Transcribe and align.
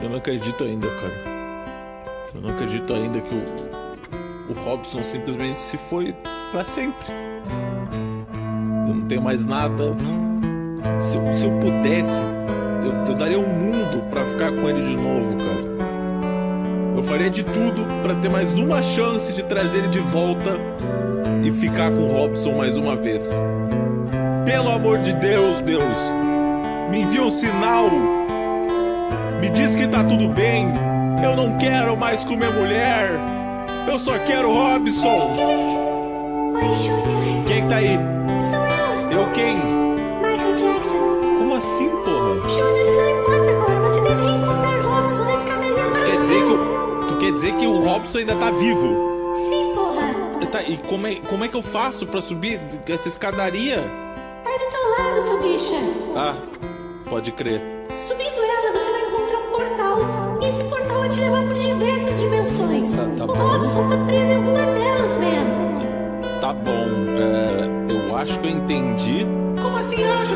Eu 0.00 0.08
não, 0.08 0.16
acredito 0.18 0.64
ainda, 0.64 0.86
cara. 0.88 1.12
Eu 2.34 2.40
não 2.40 2.50
acredito 2.50 2.92
ainda 2.92 3.20
que 3.20 3.34
o, 3.34 4.52
o 4.52 4.64
Robson 4.64 5.02
simplesmente 5.02 5.60
se 5.60 5.76
foi 5.76 6.14
para 6.50 6.64
sempre. 6.64 7.06
Eu 8.88 8.94
não 8.94 9.06
tenho 9.06 9.22
mais 9.22 9.46
nada. 9.46 9.92
Se, 11.00 11.16
eu- 11.16 11.32
se 11.32 11.46
eu 11.46 11.52
pudesse, 11.58 12.26
eu, 12.84 12.92
eu 13.08 13.14
daria 13.14 13.38
o 13.38 13.46
mundo 13.48 14.02
pra 14.10 14.24
ficar 14.24 14.52
com 14.52 14.68
ele 14.68 14.82
de 14.82 14.96
novo, 14.96 15.36
cara. 15.36 15.72
Eu 16.96 17.02
faria 17.02 17.30
de 17.30 17.44
tudo 17.44 17.86
pra 18.02 18.14
ter 18.16 18.28
mais 18.28 18.58
uma 18.58 18.82
chance 18.82 19.32
de 19.32 19.42
trazer 19.44 19.78
ele 19.78 19.88
de 19.88 19.98
volta 20.00 20.56
e 21.44 21.50
ficar 21.50 21.90
com 21.90 22.04
o 22.04 22.06
Robson 22.06 22.52
mais 22.56 22.76
uma 22.76 22.94
vez. 22.96 23.42
Pelo 24.44 24.70
amor 24.70 24.98
de 24.98 25.12
Deus, 25.14 25.60
Deus, 25.60 26.10
me 26.90 27.00
envia 27.02 27.22
um 27.22 27.30
sinal. 27.30 27.88
Me 29.42 29.50
diz 29.50 29.74
que 29.74 29.88
tá 29.88 30.04
tudo 30.04 30.28
bem. 30.28 30.68
Eu 31.20 31.34
não 31.34 31.58
quero 31.58 31.96
mais 31.96 32.22
comer 32.22 32.52
mulher. 32.52 33.10
Eu 33.90 33.98
só 33.98 34.16
quero 34.20 34.52
Robson. 34.52 35.36
Oi, 36.54 36.72
Júnior. 36.74 37.44
Quem 37.44 37.62
que 37.62 37.68
tá 37.68 37.76
aí? 37.78 37.98
Sou 38.40 38.64
eu, 38.64 39.18
Eu 39.18 39.32
quem? 39.32 39.56
Michael 39.56 40.54
Jackson. 40.54 41.38
Como 41.38 41.54
assim, 41.56 41.88
porra? 41.88 42.48
Júnior, 42.48 42.86
isso 42.86 43.00
não 43.00 43.20
importa 43.20 43.50
agora. 43.50 43.80
Você 43.80 44.00
deve 44.00 44.22
reencontrar 44.22 44.86
Robson 44.86 45.24
na 45.24 45.34
escadaria 45.34 45.86
lá 45.86 45.98
Quer 45.98 46.12
dizer 46.12 46.44
que 46.44 47.08
tu 47.08 47.18
quer 47.18 47.32
dizer 47.32 47.52
que 47.56 47.66
o 47.66 47.80
Robson 47.80 48.18
ainda 48.18 48.36
tá 48.36 48.50
vivo? 48.52 49.34
Sim, 49.34 49.72
porra. 49.74 50.22
Tá, 50.52 50.62
e 50.62 50.76
como 50.76 51.08
é, 51.08 51.16
como 51.16 51.44
é 51.44 51.48
que 51.48 51.56
eu 51.56 51.62
faço 51.64 52.06
pra 52.06 52.20
subir 52.22 52.62
essa 52.86 53.08
escadaria? 53.08 53.82
Tá 54.44 54.50
do 54.52 54.70
teu 54.70 55.04
lado, 55.04 55.22
seu 55.22 55.42
bicha. 55.42 55.76
Ah, 56.14 56.36
pode 57.10 57.32
crer. 57.32 57.71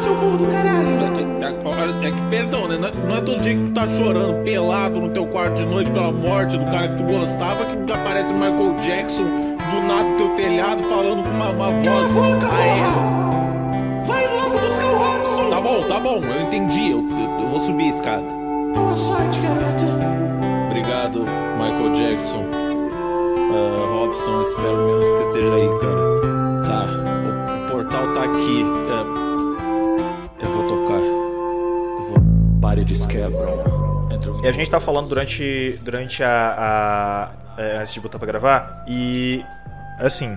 Seu 0.06 0.14
burro 0.14 0.36
do 0.38 0.46
caralho? 0.46 0.86
É, 0.88 2.04
é- 2.04 2.08
é 2.08 2.10
que, 2.12 2.20
perdão, 2.30 2.68
né? 2.68 2.78
Não 2.78 2.88
é, 2.88 2.92
não 3.08 3.16
é 3.16 3.20
todo 3.20 3.40
dia 3.40 3.56
que 3.56 3.64
tu 3.64 3.70
tá 3.72 3.88
chorando 3.88 4.42
pelado 4.44 5.00
no 5.00 5.08
teu 5.10 5.26
quarto 5.26 5.54
de 5.56 5.66
noite 5.66 5.90
pela 5.90 6.12
morte 6.12 6.56
do 6.58 6.64
cara 6.66 6.88
que 6.88 6.94
tu 6.96 7.04
gostava 7.04 7.64
que 7.64 7.92
aparece 7.92 8.32
o 8.32 8.36
Michael 8.36 8.76
Jackson 8.80 9.24
do 9.24 9.86
nada 9.88 10.04
no 10.04 10.16
teu 10.16 10.28
telhado 10.36 10.82
falando 10.84 11.22
com 11.24 11.28
uma, 11.30 11.50
uma 11.50 11.70
voz 11.70 12.12
boca, 12.12 12.54
aérea. 12.54 14.02
Vai 14.02 14.26
logo 14.28 14.58
buscar 14.58 14.86
o 14.86 14.96
Robson. 14.96 15.50
Tá 15.50 15.60
bom, 15.60 15.82
tá 15.88 16.00
bom, 16.00 16.20
eu 16.22 16.42
entendi. 16.42 16.90
Eu, 16.92 16.98
eu- 16.98 17.42
eu 17.44 17.48
vou 17.48 17.60
subir 17.60 17.86
a 17.86 17.88
escada. 17.90 18.24
Boa 18.74 18.96
sorte, 18.96 19.40
garoto. 19.40 19.84
Obrigado, 20.70 21.24
Michael 21.58 21.92
Jackson. 21.94 22.44
Ah, 23.52 23.86
Robson, 23.90 24.42
espero 24.42 24.76
menos 24.76 25.10
que 25.10 25.22
esteja 25.22 25.54
aí, 25.54 25.68
cara. 25.80 26.06
Tá, 26.66 26.86
o, 27.66 27.70
portal 27.70 28.02
tá 28.14 28.20
aqui. 28.22 28.64
É, 28.90 29.15
Paredes 32.86 33.06
quebram. 33.06 34.06
E 34.44 34.48
a 34.48 34.52
gente 34.52 34.70
tá 34.70 34.78
falando 34.78 35.08
durante, 35.08 35.76
durante 35.82 36.22
a, 36.22 37.32
a- 37.58 37.60
é, 37.62 37.78
Antes 37.78 37.92
de 37.92 38.00
botar 38.00 38.18
pra 38.18 38.26
gravar. 38.26 38.84
E. 38.88 39.44
Assim. 39.98 40.36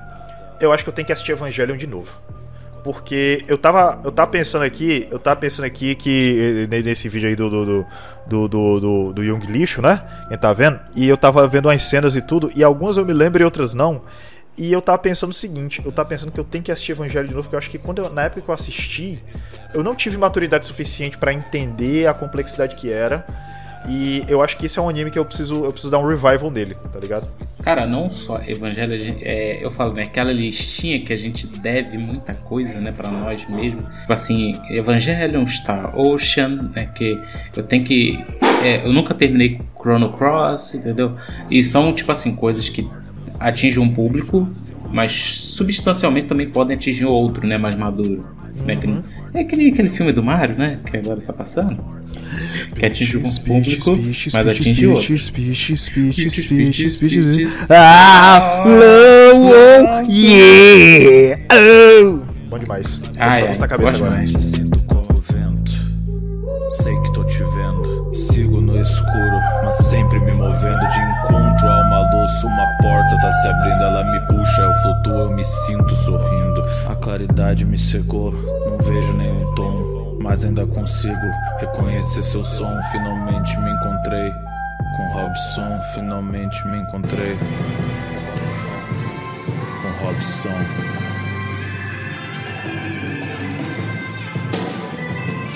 Eu 0.59 0.73
acho 0.73 0.83
que 0.83 0.89
eu 0.89 0.93
tenho 0.93 1.05
que 1.05 1.13
assistir 1.13 1.31
Evangelion 1.33 1.77
de 1.77 1.85
novo. 1.87 2.11
Porque 2.83 3.43
eu 3.47 3.57
tava, 3.57 4.01
eu 4.03 4.11
tava 4.11 4.31
pensando 4.31 4.63
aqui, 4.63 5.07
eu 5.11 5.19
tava 5.19 5.35
pensando 5.39 5.65
aqui 5.65 5.95
que 5.95 6.67
eh, 6.71 6.81
nesse 6.81 7.07
vídeo 7.07 7.27
aí 7.29 7.35
do 7.35 7.49
do, 7.49 7.65
do, 7.65 7.85
do, 8.27 8.47
do, 8.47 8.79
do, 8.79 9.13
do 9.13 9.23
Young 9.23 9.45
Lixo, 9.47 9.81
né? 9.81 10.01
Quem 10.27 10.37
tá 10.37 10.51
vendo? 10.53 10.79
E 10.95 11.07
eu 11.07 11.17
tava 11.17 11.45
vendo 11.47 11.67
umas 11.67 11.83
cenas 11.83 12.15
e 12.15 12.21
tudo, 12.21 12.49
e 12.55 12.63
algumas 12.63 12.95
eu 12.97 13.05
me 13.05 13.13
lembro 13.13 13.41
e 13.41 13.45
outras 13.45 13.73
não. 13.73 14.01
E 14.57 14.71
eu 14.73 14.81
tava 14.81 14.97
pensando 14.97 15.29
o 15.29 15.33
seguinte, 15.33 15.81
eu 15.85 15.91
tava 15.91 16.09
pensando 16.09 16.31
que 16.31 16.39
eu 16.39 16.43
tenho 16.43 16.63
que 16.63 16.71
assistir 16.71 16.91
Evangelho 16.91 17.27
de 17.27 17.33
novo, 17.33 17.43
porque 17.45 17.55
eu 17.55 17.59
acho 17.59 17.69
que 17.69 17.77
quando 17.77 17.99
eu- 18.03 18.09
na 18.09 18.23
época 18.23 18.41
que 18.41 18.49
eu 18.49 18.53
assisti, 18.53 19.17
eu 19.73 19.81
não 19.83 19.95
tive 19.95 20.17
maturidade 20.17 20.65
suficiente 20.65 21.17
pra 21.17 21.31
entender 21.31 22.07
a 22.07 22.13
complexidade 22.13 22.75
que 22.75 22.91
era. 22.91 23.25
E 23.87 24.25
eu 24.27 24.43
acho 24.43 24.57
que 24.57 24.65
esse 24.65 24.77
é 24.77 24.81
um 24.81 24.89
anime 24.89 25.09
que 25.09 25.17
eu 25.17 25.23
preciso, 25.23 25.63
eu 25.63 25.71
preciso 25.71 25.89
dar 25.89 25.99
um 25.99 26.05
revival 26.05 26.51
nele, 26.51 26.75
tá 26.75 26.99
ligado? 26.99 27.25
Cara, 27.63 27.87
não 27.87 28.09
só 28.09 28.41
Evangelho, 28.45 28.93
é, 29.21 29.63
eu 29.63 29.71
falo, 29.71 29.93
né? 29.93 30.01
Aquela 30.01 30.33
listinha 30.33 30.99
que 30.99 31.13
a 31.13 31.15
gente 31.15 31.47
deve 31.47 31.97
muita 31.97 32.33
coisa, 32.33 32.77
né, 32.79 32.91
pra 32.91 33.09
nós 33.09 33.47
mesmos. 33.47 33.83
Tipo 34.01 34.11
assim, 34.11 34.51
Evangelion, 34.69 35.47
Star 35.47 35.97
Ocean, 35.97 36.49
né, 36.75 36.89
que 36.93 37.15
eu 37.55 37.63
tenho 37.63 37.85
que. 37.85 38.21
é, 38.61 38.85
eu 38.85 38.91
nunca 38.91 39.13
terminei 39.13 39.61
Chrono 39.81 40.11
Cross, 40.11 40.75
entendeu? 40.75 41.17
E 41.49 41.63
são, 41.63 41.93
tipo 41.93 42.11
assim, 42.11 42.35
coisas 42.35 42.67
que 42.67 42.85
atingem 43.39 43.79
um 43.81 43.89
público, 43.93 44.45
mas 44.91 45.11
substancialmente 45.11 46.27
também 46.27 46.49
podem 46.49 46.75
atingir 46.75 47.05
outro, 47.05 47.47
né, 47.47 47.57
mais 47.57 47.75
maduro. 47.75 48.21
Né, 48.65 48.75
que- 48.75 49.01
é 49.33 49.41
aquele, 49.41 49.69
aquele 49.69 49.89
filme 49.89 50.11
do 50.11 50.21
Mario, 50.23 50.57
né, 50.57 50.79
que 50.89 50.97
agora 50.97 51.21
tá 51.21 51.31
passando. 51.31 51.77
Que 52.75 52.85
atinge 52.85 53.17
um 53.17 53.23
público, 53.23 53.97
mas 54.33 54.47
atinge 54.47 54.87
outro. 54.87 55.15
Ah, 57.69 58.63
oh, 58.65 59.49
oh, 59.49 60.11
yeah! 60.11 61.39
Oh. 61.51 62.21
Bom 62.49 62.57
demais. 62.57 63.01
Ah, 63.17 63.39
Tô 63.41 63.45
é, 63.47 63.57
na 63.57 63.67
cabeça 63.67 63.95
agora. 63.97 64.11
demais. 64.25 64.31
Sinto 64.33 64.83
como 64.85 65.01
o 65.11 65.21
vento. 65.33 65.71
Sei 66.81 66.99
que 67.01 67.13
tô 67.13 67.23
te 67.23 67.37
vendo. 67.43 68.11
Sigo 68.13 68.59
no 68.59 68.79
escuro, 68.81 69.37
mas 69.63 69.75
sempre 69.77 70.19
me 70.19 70.31
movendo 70.33 70.79
de 70.79 70.99
encontro 70.99 71.48
luz. 72.39 72.43
Uma 72.43 72.67
porta 72.77 73.17
tá 73.19 73.33
se 73.33 73.47
abrindo, 73.47 73.83
ela 73.83 74.03
me 74.03 74.19
puxa, 74.21 74.61
eu 74.61 74.73
flutuo, 74.75 75.13
eu 75.13 75.29
me 75.31 75.43
sinto 75.43 75.95
sorrindo. 75.95 76.63
A 76.87 76.95
claridade 76.95 77.65
me 77.65 77.77
cegou, 77.77 78.31
não 78.31 78.77
vejo 78.77 79.13
nenhum 79.13 79.53
tom. 79.55 80.17
Mas 80.21 80.43
ainda 80.43 80.65
consigo 80.65 81.31
reconhecer 81.59 82.23
seu 82.23 82.43
som. 82.43 82.79
Finalmente 82.91 83.57
me 83.59 83.71
encontrei 83.71 84.33
com 84.97 85.13
Robson. 85.13 85.79
Finalmente 85.93 86.67
me 86.67 86.79
encontrei 86.79 87.37
com 89.81 90.05
Robson. 90.05 90.49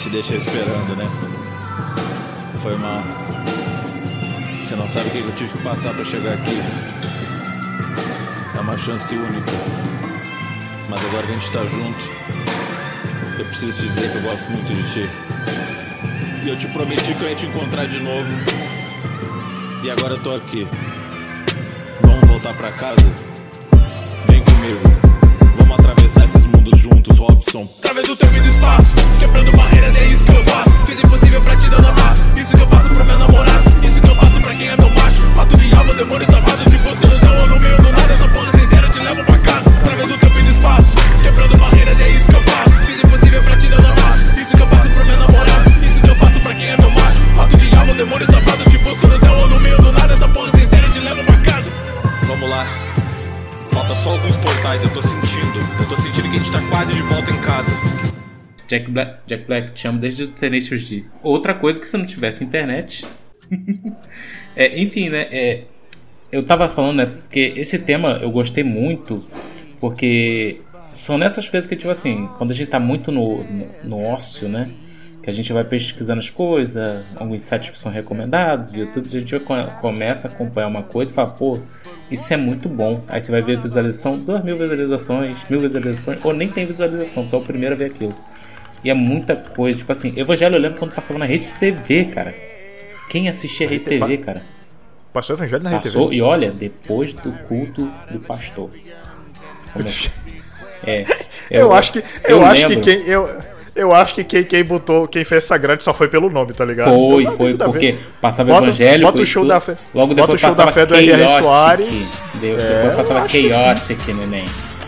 Te 0.01 0.09
deixei 0.09 0.37
esperando, 0.37 0.95
né? 0.95 1.05
Foi 2.61 2.77
mal. 2.77 3.22
Você 4.63 4.77
não 4.77 4.87
sabe 4.87 5.09
o 5.09 5.11
que 5.11 5.17
eu 5.19 5.31
tive 5.35 5.51
que 5.51 5.61
passar 5.61 5.93
pra 5.93 6.05
chegar 6.05 6.33
aqui. 6.33 6.57
É 8.55 8.59
uma 8.61 8.77
chance 8.77 9.13
única. 9.13 9.51
Mas 10.89 11.05
agora 11.05 11.27
que 11.27 11.33
a 11.33 11.35
gente 11.35 11.51
tá 11.51 11.65
junto, 11.65 11.99
eu 13.37 13.45
preciso 13.45 13.81
te 13.81 13.87
dizer 13.89 14.09
que 14.09 14.17
eu 14.19 14.21
gosto 14.21 14.49
muito 14.49 14.73
de 14.73 14.93
ti. 14.93 15.09
E 16.45 16.49
eu 16.49 16.57
te 16.57 16.67
prometi 16.67 17.13
que 17.13 17.21
eu 17.21 17.29
ia 17.29 17.35
te 17.35 17.45
encontrar 17.45 17.87
de 17.87 17.99
novo. 17.99 18.29
E 19.83 19.91
agora 19.91 20.13
eu 20.13 20.23
tô 20.23 20.33
aqui. 20.33 20.65
Vamos 22.01 22.25
voltar 22.25 22.53
pra 22.53 22.71
casa? 22.71 23.03
Vem 24.27 24.41
comigo. 24.45 25.02
Atravessar 26.03 26.25
esses 26.25 26.45
mundos 26.47 26.79
juntos, 26.79 27.17
Robson. 27.17 27.65
Através 27.79 28.05
do 28.05 28.15
tempo 28.17 28.35
e 28.35 28.41
do 28.41 28.49
espaço, 28.49 28.93
quebrando 29.17 29.55
barreiras, 29.55 29.95
é 29.95 30.05
isso 30.07 30.25
que 30.25 30.31
eu 30.35 30.43
faço. 30.43 30.85
Fiz 30.85 31.01
impossível 31.01 31.41
pra 31.41 31.55
te 31.55 31.69
dar 31.69 31.81
na. 31.81 32.13
Isso 32.35 32.57
que 32.57 32.61
eu 32.61 32.67
faço 32.67 32.89
pro 32.89 33.05
meu 33.05 33.19
namorado. 33.19 33.73
Isso 33.81 34.01
que 34.01 34.09
eu 34.09 34.15
faço 34.17 34.41
pra 34.41 34.53
quem 34.53 34.67
é 34.67 34.75
meu 34.75 34.89
macho. 34.89 35.21
Mato 35.37 35.55
diabo, 35.55 35.93
demônio 35.93 36.27
safado, 36.29 36.69
te 36.69 36.77
busco 36.79 37.07
no 37.07 37.19
céu 37.19 37.33
ou 37.39 37.47
no 37.47 37.59
meio 37.61 37.77
do 37.77 37.89
nada. 37.89 38.13
Essa 38.13 38.27
porra 38.27 38.51
sincera 38.51 38.89
te 38.89 38.99
levo 38.99 39.23
pra 39.23 39.37
casa. 39.37 39.69
Através 39.69 40.07
do 40.09 40.17
tempo 40.17 40.39
e 40.39 40.43
do 40.43 40.51
espaço, 40.51 40.95
quebrando 41.21 41.57
barreiras, 41.57 42.01
é 42.01 42.09
isso 42.09 42.27
que 42.27 42.35
eu 42.35 42.43
faço. 42.43 42.71
Fiz 42.85 43.03
impossível 43.03 43.43
pra 43.43 43.55
te 43.55 43.69
dar 43.69 43.81
na. 43.81 44.41
Isso 44.41 44.57
que 44.57 44.61
eu 44.61 44.67
faço 44.67 44.89
pro 44.89 45.05
meu 45.05 45.17
namorado. 45.19 45.71
Isso 45.83 46.01
que 46.01 46.09
eu 46.09 46.15
faço 46.15 46.39
pra 46.41 46.53
quem 46.53 46.67
é 46.67 46.77
meu 46.77 46.91
macho. 46.91 47.21
Mato 47.37 47.57
diabo, 47.57 47.93
demônio 47.93 48.27
safado, 48.29 48.69
te 48.69 48.77
busco 48.79 49.07
no 49.07 49.19
céu 49.21 49.33
ou 49.37 49.47
no 49.47 49.59
meio 49.61 49.77
do 49.81 49.91
nada. 49.93 50.13
Essa 50.13 50.27
porra 50.27 50.51
sincera 50.51 50.89
te 50.89 50.99
levo 50.99 51.23
pra 51.23 51.37
casa. 51.37 51.71
Vamos 52.27 52.49
lá. 52.49 52.92
Falta 53.73 53.95
só 53.95 54.11
alguns 54.11 54.37
portais, 54.37 54.83
eu 54.83 54.93
tô 54.93 55.01
sentindo. 55.01 55.59
Eu 55.79 55.87
tô 55.87 55.97
sentindo 55.97 56.29
que 56.29 56.35
a 56.35 56.37
gente 56.37 56.51
tá 56.51 56.61
quase 56.69 56.93
de 56.93 57.01
volta 57.01 57.31
em 57.31 57.41
casa. 57.41 57.71
Jack 58.67 58.91
Black, 58.91 59.17
Jack 59.25 59.45
Black 59.45 59.71
te 59.71 59.87
amo 59.87 59.99
desde 59.99 60.23
o 60.23 60.27
Tenacious 60.27 60.87
D. 60.87 61.03
Outra 61.23 61.55
coisa 61.55 61.79
que 61.79 61.87
se 61.87 61.97
não 61.97 62.05
tivesse 62.05 62.43
internet. 62.43 63.05
É, 64.55 64.79
enfim, 64.79 65.09
né? 65.09 65.27
é, 65.31 65.63
eu 66.31 66.43
tava 66.43 66.69
falando, 66.69 66.97
né? 66.97 67.05
Porque 67.07 67.53
esse 67.55 67.79
tema 67.79 68.19
eu 68.21 68.29
gostei 68.29 68.63
muito, 68.63 69.23
porque 69.79 70.61
são 70.93 71.17
nessas 71.17 71.49
coisas 71.49 71.67
que, 71.67 71.75
tipo 71.75 71.91
assim, 71.91 72.29
quando 72.37 72.51
a 72.51 72.53
gente 72.53 72.67
tá 72.67 72.79
muito 72.79 73.11
no, 73.11 73.43
no, 73.43 73.67
no 73.83 74.03
ócio, 74.03 74.47
né? 74.47 74.69
Que 75.23 75.29
a 75.31 75.33
gente 75.33 75.51
vai 75.51 75.63
pesquisando 75.63 76.19
as 76.19 76.29
coisas, 76.29 77.03
alguns 77.15 77.41
sites 77.41 77.71
que 77.71 77.77
são 77.79 77.91
recomendados, 77.91 78.73
YouTube, 78.73 79.07
a 79.07 79.09
gente 79.09 79.35
começa 79.81 80.27
a 80.27 80.31
acompanhar 80.31 80.67
uma 80.67 80.83
coisa 80.83 81.11
e 81.11 81.15
fala, 81.15 81.31
pô, 81.31 81.59
isso 82.11 82.33
é 82.33 82.37
muito 82.37 82.67
bom. 82.69 83.03
Aí 83.07 83.21
você 83.21 83.31
vai 83.31 83.41
ver 83.41 83.57
a 83.57 83.61
visualização, 83.61 84.17
duas 84.17 84.43
mil 84.43 84.57
visualizações, 84.57 85.37
mil 85.49 85.61
visualizações, 85.61 86.19
ou 86.23 86.33
nem 86.33 86.49
tem 86.49 86.65
visualização, 86.65 87.23
então 87.23 87.39
é 87.39 87.41
o 87.41 87.45
primeiro 87.45 87.75
a 87.75 87.77
ver 87.77 87.85
aquilo. 87.85 88.15
E 88.83 88.89
é 88.89 88.93
muita 88.93 89.35
coisa, 89.35 89.77
tipo 89.77 89.91
assim, 89.91 90.13
Evangelho 90.17 90.55
eu 90.55 90.59
lembro 90.59 90.77
quando 90.79 90.93
passava 90.93 91.17
na 91.17 91.25
rede 91.25 91.47
TV, 91.59 92.05
cara. 92.05 92.33
Quem 93.09 93.29
assistia 93.29 93.65
RTV, 93.67 94.17
cara? 94.17 94.41
Passou 95.13 95.35
Evangelho 95.35 95.63
na 95.63 95.71
Passou, 95.79 96.05
RTV. 96.07 96.15
e 96.15 96.21
olha, 96.21 96.51
depois 96.51 97.13
do 97.13 97.31
culto 97.47 97.89
do 98.11 98.19
pastor. 98.19 98.69
Como 99.71 99.85
é? 99.85 99.89
É, 100.85 101.05
Eu, 101.49 101.73
acho 101.73 101.93
que 101.93 102.03
eu, 102.25 102.43
acho 102.45 102.67
que 102.67 102.75
lembro. 102.75 102.83
quem 102.83 103.07
eu, 103.07 103.29
eu 103.75 103.93
acho 103.93 104.15
que 104.15 104.23
quem, 104.23 104.43
quem 104.43 104.63
botou, 104.63 105.07
quem 105.07 105.23
fez 105.23 105.43
essa 105.45 105.57
grande 105.57 105.83
só 105.83 105.93
foi 105.93 106.07
pelo 106.07 106.29
nome, 106.29 106.53
tá 106.53 106.63
ligado? 106.65 106.89
Foi, 106.93 107.25
foi, 107.25 107.53
porque 107.55 107.95
passava 108.21 108.49
Bota- 108.51 108.65
evangélico. 108.67 109.11
bota 109.11 109.21
o 109.21 109.25
show 109.25 109.45
da 109.45 109.59
fé- 109.59 109.77
Logo 109.93 110.13
bota 110.13 110.21
depois 110.33 110.41
o 110.41 110.45
show 110.45 110.49
da 110.55 110.65
passava 110.65 110.71
fé 110.71 110.85
do 110.85 110.95
R.R. 110.95 111.27
Soares. 111.41 112.21
Deu- 112.35 112.59
É, 112.59 112.83
depois 112.87 113.07
passava. 113.07 113.27
Chaotic, 113.29 114.07
neném. 114.13 114.45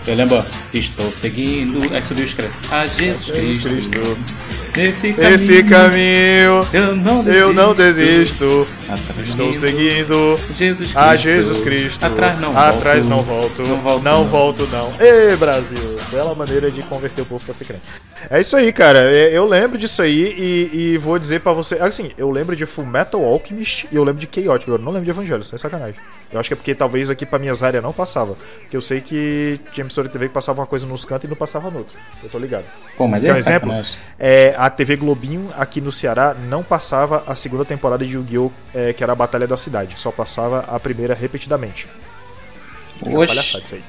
Eu 0.08 0.14
lembro, 0.16 0.46
estou 0.72 1.12
seguindo. 1.12 1.82
Aí 1.92 2.02
subiu 2.04 2.26
escreve. 2.26 2.54
A 2.70 2.86
Jesus 2.86 3.32
Cristo. 3.60 4.18
Nesse 4.78 5.14
caminho. 5.14 5.34
Esse 5.34 5.64
caminho 5.64 6.68
Eu 6.74 6.96
não 6.98 7.24
desisto. 7.24 7.30
eu 7.40 7.54
não 7.54 7.74
desisto. 7.74 8.68
Atrás 8.88 9.28
Estou 9.30 9.48
indo. 9.48 9.54
seguindo 9.56 10.40
Jesus 10.54 10.80
Cristo. 10.92 10.98
a 11.00 11.16
Jesus 11.16 11.62
Cristo. 11.62 12.04
Atrás 12.06 12.40
não 12.40 12.56
Atrás 12.58 13.06
volto. 13.06 13.10
não 13.18 13.24
volto. 13.36 13.64
Não 13.64 13.82
volto. 13.82 14.04
Não 14.04 14.26
volto, 14.26 14.68
não. 14.68 14.94
Ê, 15.00 15.36
Brasil. 15.36 15.98
Bela 16.12 16.36
maneira 16.36 16.70
de 16.70 16.82
converter 16.84 17.22
o 17.22 17.26
povo 17.26 17.44
pra 17.44 17.54
ser 17.54 17.66
crente. 17.66 17.82
É 18.30 18.40
isso 18.40 18.56
aí, 18.56 18.72
cara. 18.72 19.00
É, 19.12 19.36
Eu 19.36 19.46
lembro 19.46 19.78
disso 19.78 20.02
aí 20.02 20.36
e, 20.38 20.94
e 20.94 20.98
vou 20.98 21.18
dizer 21.18 21.42
pra 21.42 21.52
você. 21.52 21.76
Assim, 21.76 22.12
eu 22.18 22.30
lembro 22.30 22.56
de 22.56 22.66
Full 22.66 22.86
Metal 22.86 23.24
Alchemist 23.24 23.88
e 23.92 23.96
eu 23.96 24.04
lembro 24.04 24.26
de 24.26 24.30
Chaotic. 24.42 24.68
Eu 24.68 24.78
não 24.78 24.92
lembro 24.92 25.06
de 25.06 25.12
Evangelho, 25.12 25.44
sem 25.44 25.58
sacanagem. 25.58 25.96
Eu 26.32 26.40
acho 26.40 26.50
que 26.50 26.54
é 26.54 26.58
porque 26.58 26.76
talvez 26.76 27.10
aqui 27.10 27.26
pra 27.26 27.38
minhas 27.40 27.62
áreas 27.64 27.84
não 27.84 27.94
passava. 27.94 28.36
Porque 28.62 28.76
eu 28.76 28.82
sei 28.82 29.00
que 29.02 29.60
tinha 29.72 29.84
emissora 29.84 30.08
de 30.08 30.14
TV 30.14 30.28
que 30.28 30.34
passava 30.34 30.60
uma 30.62 30.68
coisa 30.68 30.86
nos 30.86 31.06
cantos 31.06 31.26
e 31.26 31.28
não 31.28 31.36
passava 31.36 31.70
no 31.70 31.80
outro. 31.80 31.96
Eu 32.24 32.30
tô 32.30 32.38
ligado. 32.38 32.66
Pô, 32.98 33.08
mas 33.08 33.22
Quer 33.24 33.32
um 33.32 33.36
é 33.36 33.40
exemplo? 33.40 33.72
É, 34.20 34.54
a 34.58 34.70
TV 34.70 34.96
Globinho 34.96 35.50
aqui 35.58 35.80
no 35.80 35.92
Ceará 35.92 36.36
não 36.48 36.64
passava 36.64 37.24
a 37.28 37.36
segunda 37.36 37.64
temporada 37.64 38.04
de 38.06 38.14
Yu-Gi-Oh! 38.14 38.52
É, 38.76 38.94
que 38.94 39.02
era 39.04 39.14
a 39.14 39.16
Batalha 39.16 39.48
da 39.48 39.58
Cidade. 39.58 39.98
Só 39.98 40.12
passava 40.12 40.60
a 40.68 40.80
primeira 40.80 41.14
repetidamente. 41.16 41.88
É 43.06 43.26
palhaçada 43.26 43.64
isso 43.64 43.76
aí. 43.76 43.84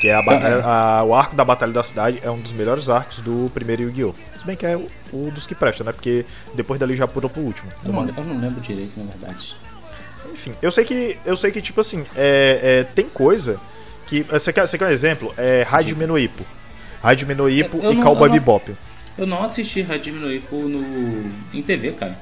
Que 0.00 0.08
é 0.08 0.14
a 0.14 0.22
batalha, 0.22 0.62
a- 0.64 1.04
o 1.04 1.14
arco 1.14 1.36
da 1.36 1.44
Batalha 1.44 1.72
da 1.72 1.82
Cidade 1.82 2.20
é 2.22 2.30
um 2.30 2.38
dos 2.40 2.52
melhores 2.52 2.88
arcos 2.88 3.20
do 3.20 3.50
primeiro 3.52 3.82
Yu-Gi-Oh! 3.82 4.14
Se 4.38 4.46
bem 4.46 4.56
que 4.56 4.64
é 4.64 4.74
o, 4.74 4.88
o 5.12 5.30
dos 5.30 5.46
que 5.46 5.54
presta, 5.54 5.84
né? 5.84 5.92
Porque 5.92 6.24
depois 6.54 6.80
dali 6.80 6.96
já 6.96 7.06
pulou 7.06 7.28
pro 7.28 7.42
último. 7.42 7.70
Eu 7.84 7.92
não, 7.92 8.08
eu 8.08 8.24
não 8.24 8.38
lembro 8.40 8.60
direito, 8.62 8.92
na 8.96 9.04
verdade. 9.10 9.54
Enfim, 10.32 10.52
eu 10.62 10.70
sei 10.70 10.84
que, 10.86 11.18
eu 11.26 11.36
sei 11.36 11.50
que 11.50 11.60
tipo 11.60 11.82
assim, 11.82 12.06
é, 12.16 12.60
é, 12.62 12.84
tem 12.94 13.06
coisa 13.10 13.60
que. 14.06 14.22
Você 14.22 14.52
quer, 14.54 14.66
você 14.66 14.78
quer 14.78 14.86
um 14.86 14.90
exemplo? 14.90 15.34
É 15.36 15.62
Rádio 15.68 15.94
Menoipo. 15.94 16.46
Rádio 17.02 17.26
Menoipo 17.26 17.76
Eu- 17.76 17.82
eu 17.82 17.92
e 17.92 17.96
não- 17.96 18.02
Cowboy 18.04 18.30
Bebop. 18.30 18.74
Eu 19.18 19.26
não 19.26 19.42
assisti 19.42 19.82
Hajime 19.86 20.36
Ippo 20.36 20.56
no 20.62 21.30
em 21.52 21.60
TV, 21.62 21.92
cara. 21.92 22.16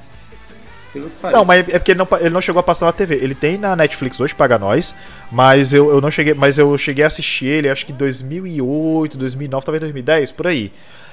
Não, 1.31 1.45
mas 1.45 1.67
é 1.69 1.77
porque 1.77 1.91
ele 1.91 1.99
não, 1.99 2.07
ele 2.19 2.29
não 2.29 2.41
chegou 2.41 2.59
a 2.59 2.63
passar 2.63 2.85
na 2.85 2.91
TV. 2.91 3.15
Ele 3.15 3.35
tem 3.35 3.57
na 3.57 3.75
Netflix 3.75 4.19
hoje, 4.19 4.33
paga 4.33 4.57
nós. 4.57 4.95
Mas 5.31 5.71
eu, 5.73 5.89
eu 5.89 6.01
não 6.01 6.09
cheguei. 6.09 6.33
Mas 6.33 6.57
eu 6.57 6.77
cheguei 6.77 7.03
a 7.03 7.07
assistir 7.07 7.45
ele, 7.45 7.69
acho 7.69 7.85
que 7.85 7.91
em 7.91 7.95
2008, 7.95 9.17
2009, 9.17 9.65
talvez 9.65 9.81
2010, 9.81 10.31
por 10.31 10.47
aí. 10.47 10.71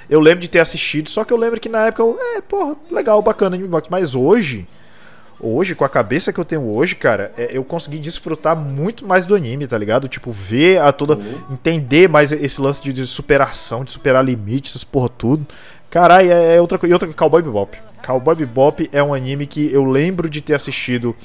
Eu 0.08 0.20
lembro 0.20 0.40
de 0.40 0.48
ter 0.48 0.60
assistido, 0.60 1.10
só 1.10 1.24
que 1.24 1.32
eu 1.32 1.36
lembro 1.36 1.60
que 1.60 1.68
na 1.68 1.86
época 1.86 2.02
eu. 2.02 2.18
É, 2.20 2.40
porra, 2.40 2.76
legal, 2.90 3.20
bacana, 3.20 3.56
Anime 3.56 3.68
Box. 3.68 3.88
Mas 3.90 4.14
hoje. 4.14 4.66
Hoje, 5.38 5.74
com 5.74 5.84
a 5.84 5.88
cabeça 5.88 6.32
que 6.32 6.40
eu 6.40 6.46
tenho 6.46 6.62
hoje, 6.62 6.94
cara, 6.94 7.30
é, 7.36 7.50
eu 7.52 7.62
consegui 7.62 7.98
desfrutar 7.98 8.56
muito 8.56 9.06
mais 9.06 9.26
do 9.26 9.34
anime, 9.34 9.66
tá 9.66 9.76
ligado? 9.76 10.08
Tipo, 10.08 10.32
ver 10.32 10.80
a 10.80 10.90
toda. 10.92 11.18
Entender 11.50 12.08
mais 12.08 12.32
esse 12.32 12.58
lance 12.58 12.82
de, 12.82 12.90
de 12.90 13.06
superação, 13.06 13.84
de 13.84 13.92
superar 13.92 14.24
limites, 14.24 14.72
essas 14.72 14.84
porra 14.84 15.10
tudo. 15.10 15.46
Caralho, 15.90 16.30
é, 16.30 16.56
é 16.56 16.60
outra 16.60 16.78
coisa. 16.78 16.90
E 16.90 16.94
outra 16.94 17.08
Cowboy 17.12 17.42
Bebop. 17.42 17.76
Cowboy 18.04 18.34
Bebop 18.34 18.88
é 18.92 19.02
um 19.02 19.14
anime 19.14 19.46
que 19.46 19.72
eu 19.72 19.84
lembro 19.84 20.28
de 20.28 20.40
ter 20.40 20.54
assistido 20.54 21.16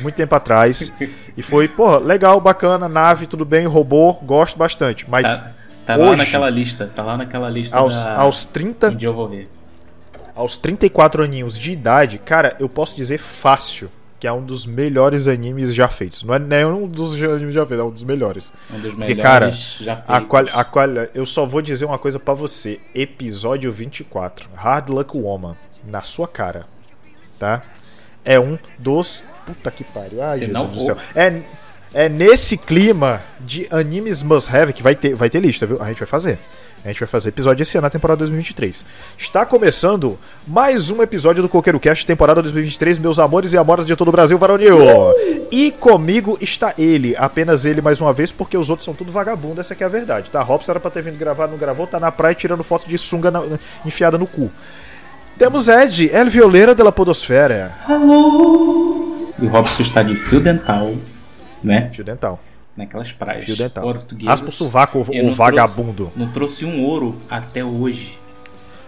muito 0.00 0.14
tempo 0.14 0.34
atrás. 0.34 0.92
e 1.36 1.42
foi, 1.42 1.68
porra, 1.68 1.98
legal, 1.98 2.40
bacana, 2.40 2.88
nave, 2.88 3.26
tudo 3.26 3.44
bem, 3.44 3.66
robô, 3.66 4.14
gosto 4.22 4.58
bastante. 4.58 5.08
Mas 5.08 5.26
Tá, 5.26 5.52
tá 5.86 5.96
lá 5.96 6.10
hoje, 6.10 6.18
naquela 6.18 6.50
lista. 6.50 6.90
Tá 6.94 7.02
lá 7.02 7.16
naquela 7.16 7.48
lista 7.48 7.76
aos, 7.76 8.04
da... 8.04 8.16
aos 8.16 8.46
30 8.46 8.90
Um 8.90 8.96
dia 8.96 9.08
eu 9.08 9.14
vou 9.14 9.28
ver. 9.28 9.50
aos 10.34 10.56
34 10.56 11.24
aninhos 11.24 11.58
de 11.58 11.72
idade, 11.72 12.18
cara, 12.18 12.56
eu 12.60 12.68
posso 12.68 12.94
dizer 12.94 13.18
fácil 13.18 13.90
que 14.20 14.26
é 14.26 14.32
um 14.32 14.44
dos 14.44 14.66
melhores 14.66 15.26
animes 15.26 15.74
já 15.74 15.88
feitos. 15.88 16.22
Não 16.22 16.34
é 16.34 16.38
nenhum 16.38 16.86
dos 16.86 17.14
animes 17.22 17.54
já 17.54 17.64
feitos, 17.64 17.84
é 17.84 17.88
um 17.88 17.90
dos 17.90 18.04
melhores. 18.04 18.52
Um 18.70 18.78
dos 18.78 18.92
Porque, 18.92 19.14
melhores 19.14 19.22
cara, 19.22 19.50
já 19.50 19.96
feitos. 19.96 20.14
A 20.14 20.20
qual, 20.20 20.44
a 20.52 20.64
qual, 20.64 20.88
eu 21.14 21.24
só 21.24 21.46
vou 21.46 21.62
dizer 21.62 21.86
uma 21.86 21.98
coisa 21.98 22.18
pra 22.20 22.34
você. 22.34 22.78
Episódio 22.94 23.72
24, 23.72 24.50
Hard 24.54 24.90
Luck 24.90 25.16
Woman, 25.16 25.56
na 25.88 26.02
sua 26.02 26.28
cara, 26.28 26.66
tá? 27.38 27.62
É 28.22 28.38
um 28.38 28.58
dos... 28.78 29.24
Puta 29.46 29.70
que 29.70 29.84
pariu, 29.84 30.22
ai 30.22 30.34
Se 30.34 30.44
Jesus 30.44 30.52
não 30.52 30.66
do 30.66 30.80
céu. 30.82 30.98
É, 31.14 31.40
é 31.94 32.08
nesse 32.10 32.58
clima 32.58 33.22
de 33.40 33.66
animes 33.70 34.22
must 34.22 34.54
have 34.54 34.74
que 34.74 34.82
vai 34.82 34.94
ter, 34.94 35.14
vai 35.14 35.30
ter 35.30 35.40
lista, 35.40 35.64
viu? 35.64 35.80
A 35.80 35.88
gente 35.88 35.98
vai 35.98 36.06
fazer. 36.06 36.38
A 36.82 36.88
gente 36.88 37.00
vai 37.00 37.06
fazer 37.06 37.28
episódio 37.28 37.62
esse 37.62 37.76
ano, 37.76 37.82
na 37.84 37.90
temporada 37.90 38.18
2023. 38.20 38.86
Está 39.18 39.44
começando 39.44 40.18
mais 40.46 40.90
um 40.90 41.02
episódio 41.02 41.42
do 41.42 41.48
Coqueiro 41.48 41.78
Cast, 41.78 42.06
temporada 42.06 42.40
2023, 42.40 42.98
meus 42.98 43.18
amores 43.18 43.52
e 43.52 43.58
amoras 43.58 43.86
de 43.86 43.94
todo 43.94 44.08
o 44.08 44.12
Brasil, 44.12 44.38
varonil. 44.38 44.78
E 45.50 45.70
comigo 45.72 46.38
está 46.40 46.72
ele, 46.78 47.14
apenas 47.18 47.66
ele 47.66 47.82
mais 47.82 48.00
uma 48.00 48.14
vez, 48.14 48.32
porque 48.32 48.56
os 48.56 48.70
outros 48.70 48.86
são 48.86 48.94
tudo 48.94 49.12
vagabundo, 49.12 49.60
essa 49.60 49.76
é 49.78 49.84
a 49.84 49.88
verdade, 49.88 50.30
tá? 50.30 50.40
Robson 50.40 50.72
era 50.72 50.80
pra 50.80 50.90
ter 50.90 51.02
vindo 51.02 51.18
gravar, 51.18 51.48
não 51.48 51.58
gravou, 51.58 51.86
tá 51.86 52.00
na 52.00 52.10
praia 52.10 52.34
tirando 52.34 52.64
foto 52.64 52.88
de 52.88 52.96
sunga 52.96 53.30
na- 53.30 53.42
enfiada 53.84 54.16
no 54.16 54.26
cu. 54.26 54.50
Temos 55.36 55.68
Ed, 55.68 56.08
El 56.10 56.30
Violeira 56.30 56.74
de 56.74 56.82
la 56.82 56.92
Podosfera. 56.92 57.74
E 59.38 59.44
o 59.44 59.48
Robson 59.50 59.82
está 59.82 60.02
de 60.02 60.14
fio 60.14 60.40
dental, 60.40 60.94
né? 61.62 61.90
Fio 61.92 62.04
dental. 62.04 62.40
Naquelas 62.80 63.12
praias 63.12 63.44
Fio 63.44 63.56
dental. 63.56 63.82
portuguesas. 63.82 64.28
Raspa 64.30 64.48
o 64.48 64.52
sovaco, 64.52 64.98
o 65.00 65.32
vagabundo. 65.32 66.04
Trouxe, 66.06 66.18
não 66.18 66.32
trouxe 66.32 66.64
um 66.64 66.82
ouro 66.82 67.16
até 67.28 67.62
hoje. 67.62 68.18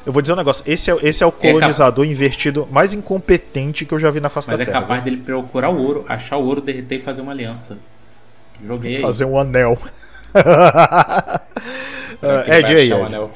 Eu 0.04 0.12
vou 0.12 0.20
dizer 0.22 0.32
um 0.32 0.36
negócio, 0.36 0.64
esse 0.66 0.90
é, 0.90 0.96
esse 1.02 1.22
é 1.22 1.26
o 1.26 1.30
colonizador 1.30 2.04
invertido 2.04 2.66
mais 2.72 2.92
incompetente 2.92 3.84
que 3.84 3.92
eu 3.92 4.00
já 4.00 4.10
vi 4.10 4.18
na 4.18 4.28
face 4.28 4.48
Mas 4.48 4.56
da 4.58 4.62
é 4.64 4.66
Terra. 4.66 4.80
capaz 4.80 5.04
dele 5.04 5.18
procurar 5.18 5.68
o 5.68 5.76
ouro, 5.80 6.04
achar 6.08 6.38
o 6.38 6.44
ouro, 6.44 6.60
derreter 6.60 6.96
e 6.96 7.00
fazer 7.00 7.20
uma 7.20 7.30
aliança. 7.32 7.78
Joguei. 8.64 8.96
Fazer 8.96 9.24
um 9.26 9.38
anel. 9.38 9.78
É, 12.22 12.58
Ed 12.60 12.74
aí, 12.74 12.90
Ed. 12.90 12.92
anel? 12.94 13.30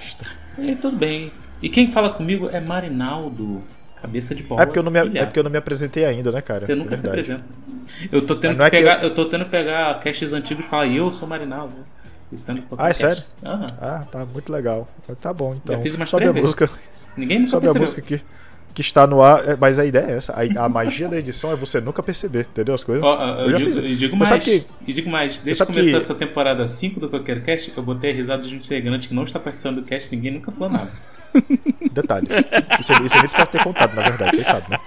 E 0.58 0.74
tudo 0.76 0.96
bem. 0.96 1.30
E 1.60 1.68
quem 1.68 1.90
fala 1.92 2.10
comigo 2.10 2.48
é 2.52 2.60
Marinaldo, 2.60 3.62
cabeça 4.00 4.34
de 4.34 4.42
bola. 4.42 4.62
É 4.62 4.66
porque, 4.66 4.78
eu 4.78 4.82
não 4.82 4.90
me, 4.90 4.98
é 4.98 5.24
porque 5.24 5.38
eu 5.38 5.44
não 5.44 5.50
me 5.50 5.58
apresentei 5.58 6.04
ainda, 6.04 6.30
né, 6.30 6.40
cara? 6.40 6.60
Você 6.60 6.74
nunca 6.74 6.94
É 6.94 6.96
se 6.96 7.06
apresenta. 7.06 7.44
Eu 8.10 8.26
tô 8.26 8.36
tendo 8.36 8.62
é 8.62 8.70
pegar, 8.70 9.02
eu... 9.02 9.14
tô 9.14 9.24
tendo 9.26 9.46
pegar 9.46 9.98
castes 10.00 10.32
antigos 10.32 10.64
e 10.64 10.68
falar, 10.68 10.88
eu 10.88 11.12
sou 11.12 11.28
por 12.62 12.80
Ah, 12.80 12.90
é 12.90 12.94
sério? 12.94 13.22
Aham. 13.44 13.66
Ah, 13.80 14.06
tá 14.10 14.26
muito 14.26 14.52
legal. 14.52 14.88
Tá 15.20 15.32
bom, 15.32 15.54
então. 15.54 15.76
Já 15.76 15.82
fiz 15.82 15.94
umas 15.94 16.10
Sobe 16.10 16.26
a 16.26 16.32
música, 16.32 16.70
Ninguém 17.16 17.38
nunca 17.38 17.50
sobe 17.50 17.68
a 17.68 17.74
música 17.74 18.00
aqui. 18.00 18.20
Que 18.76 18.82
está 18.82 19.06
no 19.06 19.22
ar. 19.22 19.48
É, 19.48 19.56
Mas 19.58 19.78
a 19.78 19.86
ideia 19.86 20.04
é 20.04 20.16
essa. 20.18 20.34
A, 20.34 20.66
a 20.66 20.68
magia 20.68 21.08
da 21.08 21.16
edição 21.16 21.50
é 21.50 21.56
você 21.56 21.80
nunca 21.80 22.02
perceber, 22.02 22.40
entendeu? 22.40 22.74
As 22.74 22.84
coisas. 22.84 23.02
Ó, 23.02 23.38
eu, 23.40 23.50
já 23.52 23.56
digo, 23.56 23.70
eu 23.78 23.96
digo 23.96 24.16
mais. 24.18 24.44
que- 24.44 24.66
E 24.86 24.92
digo 24.92 25.08
mais. 25.10 25.38
Desde 25.40 25.64
que 25.64 25.72
começou 25.72 25.98
que- 25.98 26.04
essa 26.04 26.14
temporada 26.14 26.68
5 26.68 27.00
do 27.00 27.08
Qualquer 27.08 27.42
Cast, 27.42 27.72
eu 27.74 27.82
botei 27.82 28.10
a 28.10 28.14
risada 28.14 28.42
de 28.46 28.54
um 28.54 28.58
integrante 28.58 29.08
que 29.08 29.14
não 29.14 29.24
está 29.24 29.40
participando 29.40 29.76
do 29.76 29.82
cast, 29.84 30.14
ninguém 30.14 30.32
nunca 30.34 30.52
falou 30.52 30.68
nada. 30.68 30.90
Detalhes. 31.92 32.28
Isso, 32.80 32.92
isso 32.92 33.14
a 33.14 33.20
gente 33.20 33.28
precisa 33.28 33.46
ter 33.46 33.62
contado, 33.62 33.94
na 33.94 34.02
verdade, 34.02 34.36
vocês 34.36 34.46
sabem, 34.46 34.68
né? 34.70 34.78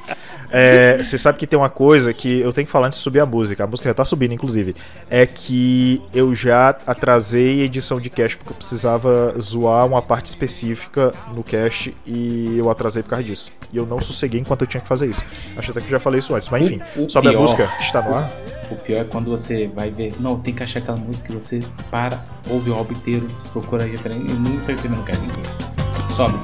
É, 0.52 1.02
você 1.04 1.18
sabe 1.18 1.38
que 1.40 1.46
tem 1.48 1.58
uma 1.60 1.70
coisa 1.70 2.14
que 2.14 2.40
eu 2.42 2.52
tenho 2.54 2.66
que 2.68 2.72
falar 2.72 2.88
antes 2.88 2.98
de 3.00 3.04
subir 3.04 3.20
a 3.20 3.26
música. 3.26 3.64
A 3.64 3.68
música 3.68 3.90
já 3.90 3.94
tá 3.94 4.06
subindo, 4.06 4.34
inclusive. 4.34 4.76
É 5.10 5.26
que 5.26 6.02
eu 6.14 6.34
já 6.36 6.70
atrasei 6.88 7.62
a 7.62 7.66
edição 7.66 8.00
de 8.00 8.10
cast 8.10 8.38
porque 8.38 8.52
eu 8.54 8.58
precisava 8.58 9.36
zoar 9.40 9.86
uma 9.86 10.02
parte 10.02 10.28
específica 10.28 11.14
no 11.34 11.44
cast 11.44 11.96
e 12.06 12.56
eu 12.58 12.70
atrasei 12.70 13.04
por 13.04 13.10
causa 13.10 13.24
disso. 13.24 13.52
E 13.72 13.78
eu 13.78 13.86
não 13.86 14.02
sosseguei 14.02 14.40
enquanto 14.42 14.62
eu 14.62 14.68
tinha 14.68 14.82
que 14.82 14.88
fazer 14.88 15.06
isso. 15.08 15.24
Acho 15.56 15.72
até 15.72 15.80
que 15.82 15.88
eu 15.88 15.92
já 15.92 16.00
falei 16.00 16.20
isso 16.20 16.34
antes. 16.36 16.50
Mas 16.50 16.64
enfim, 16.66 16.80
O- 16.96 17.06
o 17.06 17.10
sobe 17.10 17.28
a 17.28 17.32
pior- 17.32 17.42
música, 17.42 17.70
está 17.80 18.02
no 18.02 18.16
ar. 18.16 18.32
O 18.72 18.76
pior 18.76 19.02
é 19.02 19.04
quando 19.04 19.30
você 19.32 19.68
vai 19.68 19.90
ver. 19.92 20.14
Não, 20.20 20.40
tem 20.40 20.54
que 20.54 20.62
achar 20.64 20.80
aquela 20.80 20.98
música 20.98 21.32
e 21.32 21.36
você 21.36 21.60
para, 21.92 22.24
ouve 22.50 22.70
o 22.70 22.74
álbum 22.76 22.94
inteiro, 22.94 23.28
procura 23.52 23.84
a 23.84 23.88
referência 23.88 24.24
e 24.32 24.34
não 24.34 24.58
tá 24.60 24.74
entendendo 24.74 25.00
o 25.02 25.04
que 25.04 25.12
é 25.12 25.16
ninguém. 25.16 25.44
Sobe. 26.16 26.38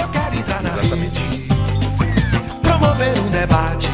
Eu 0.00 0.08
quero 0.08 0.36
entrar 0.36 0.62
na 0.62 0.70
rede, 0.70 1.48
promover 2.62 3.18
um 3.20 3.30
debate, 3.30 3.88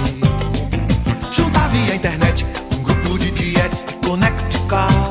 juntar 1.32 1.68
via 1.68 1.94
internet 1.94 2.44
um 2.78 2.82
grupo 2.82 3.18
de 3.18 3.30
dietes 3.30 3.84
de 3.84 3.94
Connecticut. 3.96 5.09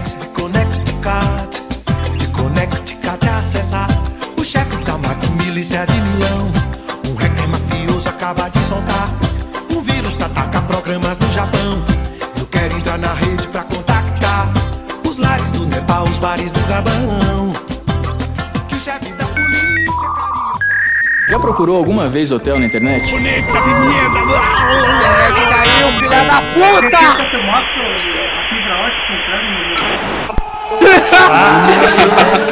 De 0.00 0.16
de 0.16 0.26
Connecticut. 0.28 1.62
De 2.18 2.26
Connecticut 2.28 3.26
é 3.26 3.30
acessar 3.30 3.88
o 4.36 4.44
chefe 4.44 4.76
da 4.84 4.96
milícia 5.42 5.84
de 5.86 6.00
Milão. 6.00 6.52
Um 7.08 7.14
hacker 7.16 7.48
mafioso 7.48 8.08
acaba 8.08 8.48
de 8.48 8.62
soltar 8.62 9.10
um 9.74 9.80
vírus 9.82 10.14
pra 10.14 10.26
atacar 10.26 10.62
programas 10.68 11.18
no 11.18 11.28
Japão. 11.32 11.84
Eu 12.38 12.46
quero 12.46 12.76
entrar 12.76 12.98
na 12.98 13.12
rede 13.14 13.48
pra 13.48 13.64
contactar 13.64 14.48
os 15.04 15.18
lares 15.18 15.50
do 15.50 15.66
Nepal, 15.66 16.04
os 16.04 16.20
bares 16.20 16.52
do 16.52 16.60
Gabão. 16.68 17.52
Que 18.68 18.76
o 18.76 18.80
chefe 18.80 19.12
da 19.14 19.24
polícia 19.26 20.08
carinha. 20.14 20.58
Já 21.28 21.40
procurou 21.40 21.76
alguma 21.76 22.06
vez 22.08 22.30
hotel 22.30 22.60
na 22.60 22.66
internet? 22.66 23.12
Eu 23.12 23.20
mostro 27.42 27.82
a 27.82 28.00
fibra 28.00 28.37
ótica 28.88 29.12
entrando 29.12 29.50
no 29.50 29.58
Obrigado, 30.76 32.47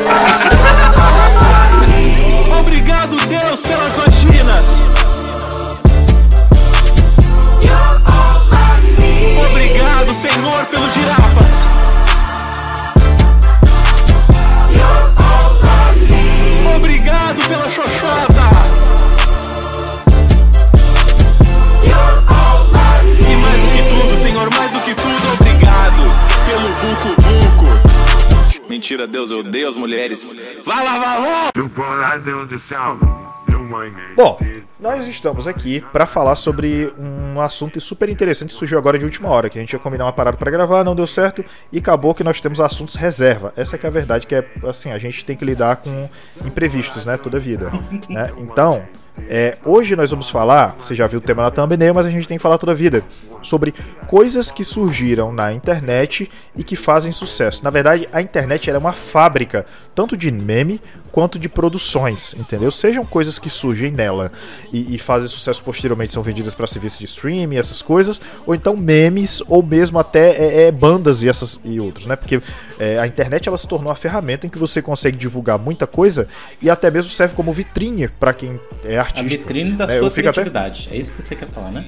nós 34.96 35.06
estamos 35.08 35.46
aqui 35.46 35.84
pra 35.92 36.06
falar 36.06 36.36
sobre 36.36 36.90
um 36.98 37.38
assunto 37.38 37.78
super 37.82 38.08
interessante 38.08 38.48
que 38.48 38.54
surgiu 38.54 38.78
agora 38.78 38.98
de 38.98 39.04
última 39.04 39.28
hora, 39.28 39.50
que 39.50 39.58
a 39.58 39.60
gente 39.60 39.74
ia 39.74 39.78
combinar 39.78 40.06
uma 40.06 40.12
parada 40.12 40.38
pra 40.38 40.50
gravar, 40.50 40.82
não 40.84 40.94
deu 40.94 41.06
certo 41.06 41.44
e 41.70 41.78
acabou 41.78 42.14
que 42.14 42.24
nós 42.24 42.40
temos 42.40 42.60
assuntos 42.60 42.94
reserva. 42.94 43.52
Essa 43.56 43.76
é 43.76 43.86
a 43.86 43.90
verdade, 43.90 44.26
que 44.26 44.34
é 44.34 44.44
assim, 44.64 44.90
a 44.90 44.98
gente 44.98 45.22
tem 45.22 45.36
que 45.36 45.44
lidar 45.44 45.76
com 45.76 46.08
imprevistos, 46.44 47.04
né, 47.04 47.18
toda 47.18 47.36
a 47.36 47.40
vida, 47.40 47.70
né? 48.08 48.32
Então, 48.38 48.82
é, 49.28 49.58
hoje 49.66 49.94
nós 49.96 50.10
vamos 50.10 50.30
falar, 50.30 50.74
você 50.78 50.94
já 50.94 51.06
viu 51.06 51.18
o 51.18 51.22
tema 51.22 51.42
na 51.42 51.50
thumbnail, 51.50 51.94
mas 51.94 52.06
a 52.06 52.10
gente 52.10 52.26
tem 52.26 52.38
que 52.38 52.42
falar 52.42 52.56
toda 52.56 52.72
a 52.72 52.74
vida 52.74 53.04
sobre 53.42 53.74
coisas 54.06 54.50
que 54.50 54.64
surgiram 54.64 55.32
na 55.32 55.52
internet 55.52 56.30
e 56.56 56.64
que 56.64 56.74
fazem 56.74 57.12
sucesso. 57.12 57.62
Na 57.62 57.70
verdade, 57.70 58.08
a 58.12 58.20
internet 58.22 58.68
era 58.68 58.78
uma 58.78 58.92
fábrica 58.92 59.66
tanto 59.94 60.16
de 60.16 60.30
meme 60.32 60.80
quanto 61.16 61.38
de 61.38 61.48
produções, 61.48 62.34
entendeu? 62.38 62.70
Sejam 62.70 63.02
coisas 63.02 63.38
que 63.38 63.48
surgem 63.48 63.90
nela 63.90 64.30
e, 64.70 64.94
e 64.94 64.98
fazem 64.98 65.30
sucesso 65.30 65.62
posteriormente, 65.62 66.12
são 66.12 66.22
vendidas 66.22 66.52
para 66.52 66.66
serviço 66.66 66.98
de 66.98 67.06
streaming, 67.06 67.56
essas 67.56 67.80
coisas, 67.80 68.20
ou 68.46 68.54
então 68.54 68.76
memes, 68.76 69.42
ou 69.48 69.62
mesmo 69.62 69.98
até 69.98 70.32
é, 70.32 70.62
é, 70.64 70.70
bandas 70.70 71.22
e 71.22 71.28
essas 71.30 71.58
e 71.64 71.80
outros, 71.80 72.04
né? 72.04 72.16
Porque 72.16 72.38
é, 72.78 72.98
a 72.98 73.06
internet 73.06 73.48
ela 73.48 73.56
se 73.56 73.66
tornou 73.66 73.88
uma 73.88 73.94
ferramenta 73.96 74.46
em 74.46 74.50
que 74.50 74.58
você 74.58 74.82
consegue 74.82 75.16
divulgar 75.16 75.58
muita 75.58 75.86
coisa 75.86 76.28
e 76.60 76.68
até 76.68 76.90
mesmo 76.90 77.10
serve 77.10 77.34
como 77.34 77.50
vitrine 77.50 78.08
para 78.08 78.34
quem 78.34 78.60
é 78.84 78.98
A 78.98 79.00
artista. 79.00 79.22
vitrine 79.38 79.72
da 79.72 79.86
né? 79.86 79.98
sua 79.98 80.10
fico 80.10 80.28
até- 80.28 80.42
criatividade. 80.42 80.90
É 80.92 80.98
isso 80.98 81.14
que 81.14 81.22
você 81.22 81.34
quer 81.34 81.48
falar, 81.48 81.70
né? 81.72 81.86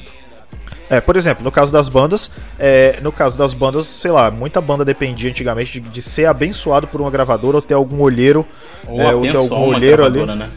É, 0.90 1.00
por 1.00 1.16
exemplo, 1.16 1.44
no 1.44 1.52
caso 1.52 1.72
das 1.72 1.88
bandas, 1.88 2.30
é, 2.58 2.98
no 3.02 3.12
caso 3.12 3.36
das 3.36 3.52
bandas, 3.52 3.86
sei 3.86 4.10
lá, 4.10 4.30
muita 4.30 4.60
banda 4.60 4.84
dependia 4.84 5.28
antigamente 5.28 5.80
de, 5.80 5.88
de 5.88 6.02
ser 6.02 6.24
abençoado 6.24 6.86
por 6.86 7.00
uma 7.00 7.10
gravadora 7.10 7.56
ou 7.56 7.62
ter 7.62 7.74
algum 7.74 8.00
olheiro, 8.00 8.46
Ou 8.86 9.00
é, 9.00 9.14
ou 9.14 9.22
ter 9.22 9.36
algum 9.36 9.56
uma 9.56 9.76
olheiro 9.76 10.04
ali. 10.04 10.24
né? 10.24 10.50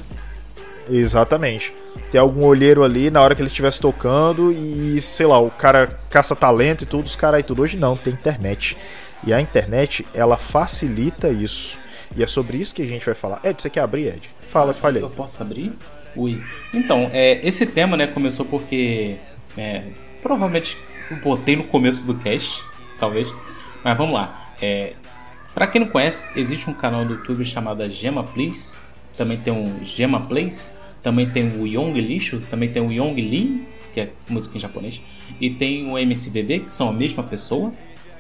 Exatamente. 0.90 1.74
Ter 2.12 2.18
algum 2.18 2.46
olheiro 2.46 2.84
ali 2.84 3.10
na 3.10 3.22
hora 3.22 3.36
que 3.36 3.42
ele 3.42 3.48
estivesse 3.50 3.80
tocando 3.80 4.52
e, 4.52 5.02
sei 5.02 5.26
lá, 5.26 5.40
o 5.40 5.50
cara 5.50 5.98
caça 6.10 6.36
talento 6.36 6.84
e 6.84 6.86
tudo, 6.88 7.06
os 7.06 7.16
caras 7.16 7.38
aí 7.38 7.44
tudo. 7.44 7.62
Hoje 7.62 7.78
não, 7.78 7.96
tem 7.96 8.14
internet. 8.14 8.78
E 9.26 9.34
a 9.34 9.40
internet, 9.40 10.06
ela 10.14 10.38
facilita 10.38 11.30
isso. 11.30 11.78
E 12.16 12.24
é 12.24 12.28
sobre 12.28 12.58
isso 12.58 12.74
que 12.74 12.82
a 12.82 12.86
gente 12.86 13.06
vai 13.06 13.16
falar. 13.16 13.40
Ed, 13.44 13.62
você 13.62 13.70
quer 13.70 13.82
abrir, 13.82 14.08
Ed? 14.08 14.30
Fala, 14.50 14.74
fale 14.74 14.98
aí. 14.98 15.04
Eu 15.04 15.10
posso 15.10 15.42
abrir? 15.42 15.72
Ui. 16.16 16.42
Então, 16.74 17.10
é, 17.14 17.40
esse 17.48 17.66
tema, 17.66 17.96
né, 17.96 18.08
começou 18.08 18.46
porque. 18.46 19.16
é, 19.58 19.84
provavelmente 20.22 20.78
botei 21.24 21.56
no 21.56 21.64
começo 21.64 22.06
do 22.06 22.16
cast, 22.16 22.64
talvez. 23.00 23.28
Mas 23.84 23.98
vamos 23.98 24.14
lá. 24.14 24.54
É, 24.62 24.94
pra 25.54 25.68
quem 25.68 25.82
não 25.82 25.88
conhece, 25.88 26.24
existe 26.36 26.70
um 26.70 26.74
canal 26.74 27.04
do 27.04 27.16
YouTube 27.16 27.44
chamado 27.44 27.88
Gema 27.90 28.24
Please. 28.24 28.78
Também 29.18 29.38
tem 29.38 29.52
um 29.52 29.84
Gema 29.84 30.22
Plays. 30.22 30.76
Também 31.04 31.30
tem 31.30 31.48
o 31.48 31.68
Yong 31.68 32.00
Lixo. 32.00 32.40
Também 32.50 32.70
tem 32.70 32.82
o 32.82 32.92
Yong 32.92 33.20
Lee, 33.20 33.68
que 33.94 34.02
é 34.02 34.12
música 34.30 34.58
em 34.58 34.60
japonês. 34.60 35.02
E 35.40 35.50
tem 35.50 35.90
o 35.90 35.98
MCVV, 35.98 36.60
que 36.62 36.72
são 36.72 36.90
a 36.90 36.94
mesma 36.94 37.24
pessoa. 37.24 37.72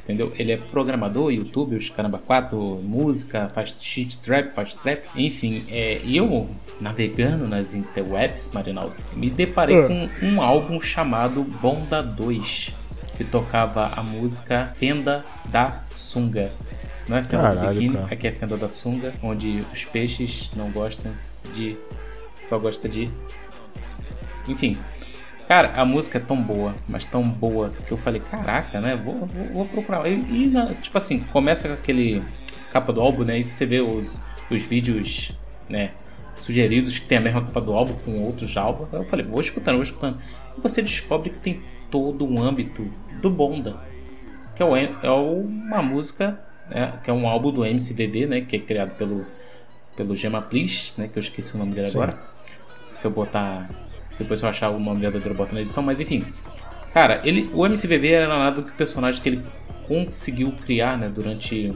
Entendeu? 0.04 0.34
Ele 0.38 0.52
é 0.52 0.58
programador, 0.58 1.32
youtuber, 1.32 1.78
os 1.78 1.90
caramba 1.90 2.18
4, 2.18 2.58
música, 2.82 3.50
faz 3.54 3.82
shit 3.84 4.18
trap, 4.18 4.54
faz 4.56 4.74
trap, 4.74 5.04
enfim. 5.16 5.64
É, 5.70 6.02
e 6.04 6.18
eu, 6.18 6.50
navegando 6.82 7.48
nas 7.48 7.74
interwebs, 7.76 8.50
Marinaldo, 8.54 8.94
me 9.14 9.30
deparei 9.30 9.78
Ah. 9.84 9.88
com 9.88 10.26
um 10.26 10.42
álbum 10.42 10.82
chamado 10.82 11.44
Bonda 11.44 12.02
2, 12.02 12.74
que 13.16 13.24
tocava 13.24 13.88
a 13.96 14.02
música 14.02 14.72
Fenda 14.76 15.24
da 15.50 15.84
Sunga. 15.88 16.52
Não 17.08 17.18
é 17.18 17.24
Fenda 17.24 17.38
do 17.38 17.56
Caralho, 17.56 17.74
Biquíni, 17.76 17.96
cara. 17.96 18.08
aqui 18.14 18.28
é 18.28 18.32
Fenda 18.32 18.58
da 18.58 18.70
Sunga, 18.70 19.14
onde 19.22 19.64
os 19.72 19.86
peixes 19.86 20.50
não 20.56 20.72
gostam 20.72 21.12
de. 21.54 21.78
só 22.44 22.58
gosta 22.58 22.90
de. 22.90 23.08
Enfim. 24.48 24.78
Cara, 25.52 25.74
a 25.76 25.84
música 25.84 26.18
é 26.18 26.22
tão 26.22 26.42
boa, 26.42 26.74
mas 26.88 27.04
tão 27.04 27.22
boa, 27.24 27.72
que 27.86 27.92
eu 27.92 27.98
falei, 27.98 28.22
caraca, 28.22 28.80
né? 28.80 28.96
Vou, 28.96 29.26
vou, 29.26 29.46
vou 29.52 29.66
procurar. 29.66 30.08
E, 30.08 30.14
e, 30.14 30.48
na- 30.48 30.74
tipo 30.76 30.98
assim, 30.98 31.20
começa 31.20 31.68
com 31.68 31.74
aquele 31.74 32.24
capa 32.72 32.94
do 32.94 33.02
álbum, 33.02 33.26
né? 33.26 33.40
E 33.40 33.44
você 33.44 33.66
vê 33.66 33.82
os, 33.82 34.18
os 34.50 34.64
vídeos, 34.64 35.38
né? 35.68 35.92
Sugeridos 36.38 36.98
que 36.98 37.06
tem 37.06 37.18
a 37.18 37.22
mesma 37.22 37.42
capa 37.42 37.60
do 37.60 37.74
álbum 37.74 37.96
com 37.96 38.22
outros 38.22 38.56
álbuns. 38.56 38.88
Eu 38.94 39.04
falei, 39.04 39.26
vou 39.26 39.42
escutando, 39.42 39.76
vou 39.76 39.84
escutando. 39.84 40.22
E 40.58 40.62
você 40.62 40.82
descobre 40.82 41.32
que 41.32 41.40
tem 41.40 41.60
todo 41.90 42.26
um 42.26 42.42
âmbito 42.42 42.90
do 43.22 43.30
Bonda, 43.30 43.78
que 44.56 44.64
é, 44.64 44.66
o, 44.66 44.74
é 44.78 45.12
uma 45.12 45.82
música, 45.82 46.40
né? 46.70 46.94
Que 47.04 47.10
é 47.10 47.14
um 47.14 47.28
álbum 47.28 47.52
do 47.52 47.66
MCVV, 47.66 48.26
né? 48.26 48.40
Que 48.40 48.56
é 48.56 48.60
criado 48.60 48.96
pelo, 48.96 49.26
pelo 49.98 50.16
Gema 50.16 50.42
Please, 50.42 50.94
né? 50.98 51.10
Que 51.10 51.20
eu 51.20 51.22
esqueci 51.22 51.54
o 51.56 51.58
nome 51.58 51.74
dele 51.74 51.90
Sim. 51.90 51.98
agora. 51.98 52.18
Se 52.94 53.06
eu 53.06 53.12
botar. 53.12 53.91
Depois 54.18 54.40
se 54.40 54.46
eu 54.46 54.50
achar 54.50 54.70
o 54.70 54.80
nome 54.80 55.02
verdadeiro, 55.02 55.34
eu 55.34 55.38
boto 55.38 55.54
na 55.54 55.62
edição, 55.62 55.84
mas 55.84 56.00
enfim. 56.00 56.24
Cara, 56.94 57.20
ele, 57.24 57.50
o 57.54 57.66
MCVV 57.66 58.12
era 58.12 58.28
nada 58.28 58.58
do 58.58 58.64
que 58.64 58.72
o 58.72 58.76
personagem 58.76 59.22
que 59.22 59.30
ele 59.30 59.44
conseguiu 59.88 60.52
criar, 60.64 60.98
né, 60.98 61.10
durante 61.10 61.74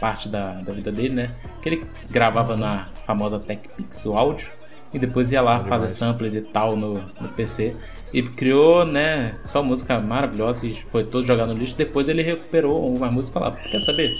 parte 0.00 0.28
da, 0.28 0.54
da 0.54 0.72
vida 0.72 0.92
dele, 0.92 1.14
né? 1.14 1.30
Que 1.62 1.68
ele 1.68 1.86
gravava 2.10 2.56
na 2.56 2.88
famosa 3.04 3.38
TechPix 3.38 4.04
o 4.06 4.16
áudio 4.16 4.48
e 4.92 4.98
depois 4.98 5.32
ia 5.32 5.40
lá 5.40 5.64
fazer 5.64 5.88
samples 5.90 6.34
e 6.34 6.40
tal 6.40 6.76
no, 6.76 6.94
no 7.20 7.28
PC 7.28 7.74
e 8.12 8.22
criou, 8.22 8.84
né, 8.84 9.34
só 9.42 9.62
música 9.62 10.00
maravilhosa 10.00 10.66
e 10.66 10.74
foi 10.74 11.04
todo 11.04 11.26
jogado 11.26 11.52
no 11.52 11.58
lixo. 11.58 11.76
Depois 11.76 12.08
ele 12.08 12.22
recuperou 12.22 12.94
uma 12.94 13.10
música 13.10 13.38
lá, 13.38 13.52
quer 13.52 13.80
saber? 13.80 14.14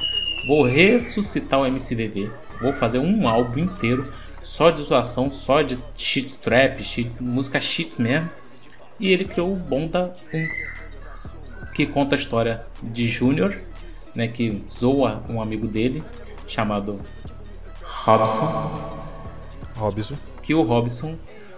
Vou 0.49 0.65
ressuscitar 0.65 1.61
o 1.61 1.67
MCVV, 1.67 2.31
vou 2.61 2.73
fazer 2.73 2.99
um 2.99 3.29
álbum 3.29 3.61
inteiro 3.61 4.07
só 4.47 4.71
de 4.71 4.81
zoação, 4.85 5.31
só 5.33 5.61
de 5.61 5.77
shit 5.97 6.39
trap, 6.39 6.83
shit, 6.83 7.11
música 7.21 7.61
shit 7.61 8.01
mesmo. 8.01 8.31
E 8.99 9.11
ele 9.11 9.25
criou 9.25 9.53
o 9.53 9.57
Bonda 9.57 10.13
1, 10.33 11.75
que 11.75 11.85
conta 11.85 12.15
a 12.15 12.19
história 12.19 12.65
de 12.81 13.09
Júnior, 13.09 13.59
né, 14.15 14.29
que 14.29 14.63
zoa 14.71 15.23
um 15.29 15.43
amigo 15.43 15.67
dele 15.67 16.03
chamado 16.47 17.01
Robson, 17.83 19.01
Robson. 19.75 20.15
que 20.43 20.55
o 20.55 20.63
Robson, 20.63 21.17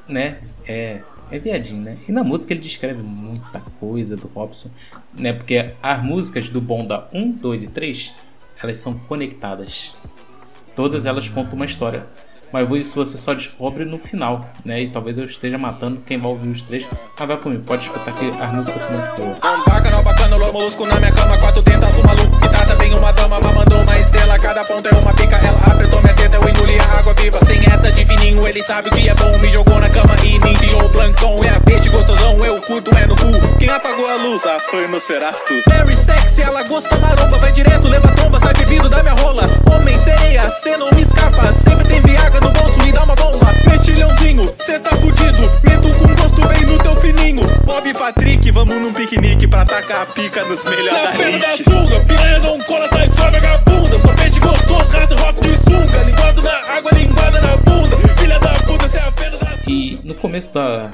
né, 0.08 0.40
é 0.66 1.02
é 1.30 1.38
viadinho, 1.38 1.84
né? 1.84 1.98
E 2.08 2.12
na 2.12 2.24
música 2.24 2.54
ele 2.54 2.62
descreve 2.62 3.02
muita 3.02 3.60
coisa 3.78 4.16
do 4.16 4.28
Robson, 4.28 4.70
né? 5.12 5.34
Porque 5.34 5.74
as 5.82 6.02
músicas 6.02 6.48
do 6.48 6.58
Bonda 6.58 7.06
1, 7.12 7.32
2 7.32 7.64
e 7.64 7.68
3, 7.68 8.14
elas 8.62 8.78
são 8.78 8.98
conectadas. 8.98 9.94
Todas 10.74 11.04
elas 11.04 11.28
contam 11.28 11.52
uma 11.52 11.66
história. 11.66 12.06
Mas 12.52 12.70
isso 12.70 12.94
você 12.94 13.18
só 13.18 13.34
descobre 13.34 13.84
no 13.84 13.98
final, 13.98 14.46
né? 14.64 14.82
E 14.82 14.90
talvez 14.90 15.18
eu 15.18 15.24
esteja 15.24 15.58
matando 15.58 16.00
quem 16.06 16.16
vai 16.16 16.30
ouvir 16.30 16.48
os 16.48 16.62
três. 16.62 16.86
Mas 17.18 17.28
vai 17.28 17.36
comigo, 17.36 17.64
pode 17.64 17.82
escutar 17.82 18.12
que 18.12 18.26
as 18.42 18.52
músicas 18.52 18.80
são 18.80 18.90
muito 18.90 19.22
boas. 19.22 19.38
Uma 23.08 23.12
dama 23.12 23.40
mandou 23.40 23.80
uma 23.80 23.98
estrela, 23.98 24.38
cada 24.38 24.64
ponta 24.64 24.88
é 24.90 24.94
uma 24.94 25.14
pica 25.14 25.36
Ela 25.36 25.58
apertou 25.72 26.00
minha 26.02 26.14
teta, 26.14 26.36
eu 26.36 26.48
engoli 26.48 26.78
a 26.78 26.98
água 26.98 27.14
viva. 27.14 27.38
Sem 27.44 27.58
essa 27.64 27.90
de 27.90 28.04
fininho, 28.04 28.46
ele 28.46 28.62
sabe 28.62 28.90
que 28.90 29.08
é 29.08 29.14
bom 29.14 29.38
Me 29.38 29.50
jogou 29.50 29.78
na 29.78 29.88
cama 29.88 30.14
e 30.22 30.38
me 30.38 30.52
enfiou 30.52 30.84
o 30.84 30.88
plancton. 30.90 31.42
É 31.42 31.48
a 31.48 31.60
peixe 31.60 31.88
gostosão, 31.88 32.44
eu 32.44 32.60
curto 32.60 32.94
é 32.96 33.06
no 33.06 33.16
cu. 33.16 33.56
Quem 33.58 33.70
apagou 33.70 34.06
a 34.06 34.16
luz? 34.16 34.44
Ah, 34.44 34.60
foi 34.70 34.86
no 34.88 35.00
Cerato 35.00 35.54
Very 35.68 35.96
sexy, 35.96 36.42
ela 36.42 36.62
gosta 36.64 36.96
maromba 36.96 37.38
Vai 37.38 37.52
direto, 37.52 37.88
leva 37.88 38.08
tromba, 38.08 38.38
sai 38.40 38.52
bebido 38.54 38.88
da 38.88 39.02
minha 39.02 39.14
rola. 39.14 39.48
Homem 39.72 39.98
sereia, 40.02 40.50
cê 40.50 40.76
não 40.76 40.90
me 40.92 41.02
escapa 41.02 41.52
Sempre 41.54 41.88
tem 41.88 42.00
viaga 42.02 42.40
no 42.40 42.50
bolso, 42.50 42.78
me 42.84 42.92
dá 42.92 43.04
uma 43.04 43.14
bomba. 43.14 43.46
Mexilhãozinho, 43.70 44.54
cê 44.58 44.78
tá 44.78 44.94
fudido 44.96 45.50
Meto 45.64 45.88
com 45.96 46.14
gosto 46.14 46.46
bem 46.46 46.66
no 46.66 46.78
teu 46.78 46.94
fininho. 46.96 47.42
Bob 47.64 47.88
e 47.88 47.94
Patrick, 47.94 48.50
vamos 48.50 48.76
num 48.80 48.92
piquenique 48.92 49.46
Pra 49.46 49.64
tacar 49.64 50.02
a 50.02 50.06
pica 50.06 50.44
nos 50.44 50.64
melhores 50.64 51.02
da 51.02 51.10
Na 51.12 51.16
da 51.16 51.30
elite 51.30 51.64
sunga, 51.64 52.00
piranha 52.00 52.38
não 52.40 52.58
cola, 52.64 52.88
só 53.16 53.30
vagabunda. 53.30 53.98
Só 54.00 54.14
peixe 54.14 54.40
gostoso, 54.40 54.92
raça 54.92 55.14
rock 55.16 55.40
de 55.40 55.58
sunga. 55.58 56.02
Linguado 56.04 56.42
na 56.42 56.72
água, 56.72 56.90
linguada 56.92 57.40
na 57.40 57.56
bunda. 57.56 57.96
Filha 58.18 58.38
da 58.38 58.52
puta, 58.64 58.88
cê 58.88 58.98
é 58.98 59.02
a 59.02 59.12
fenda 59.12 59.38
da. 59.38 59.48
E 59.66 60.00
no 60.04 60.14
começo 60.14 60.52
da, 60.52 60.90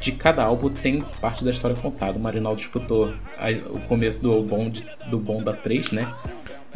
de 0.00 0.12
cada 0.12 0.42
álbum 0.44 0.68
tem 0.68 1.02
parte 1.20 1.44
da 1.44 1.50
história 1.50 1.76
contada. 1.76 2.18
O 2.18 2.20
Marinaldo 2.22 2.60
escutou 2.60 3.12
a, 3.38 3.50
o 3.70 3.80
começo 3.80 4.20
do 4.22 4.42
bom, 4.42 4.68
de, 4.68 4.84
do 5.08 5.18
bom 5.18 5.42
da 5.42 5.52
3, 5.52 5.92
né? 5.92 6.12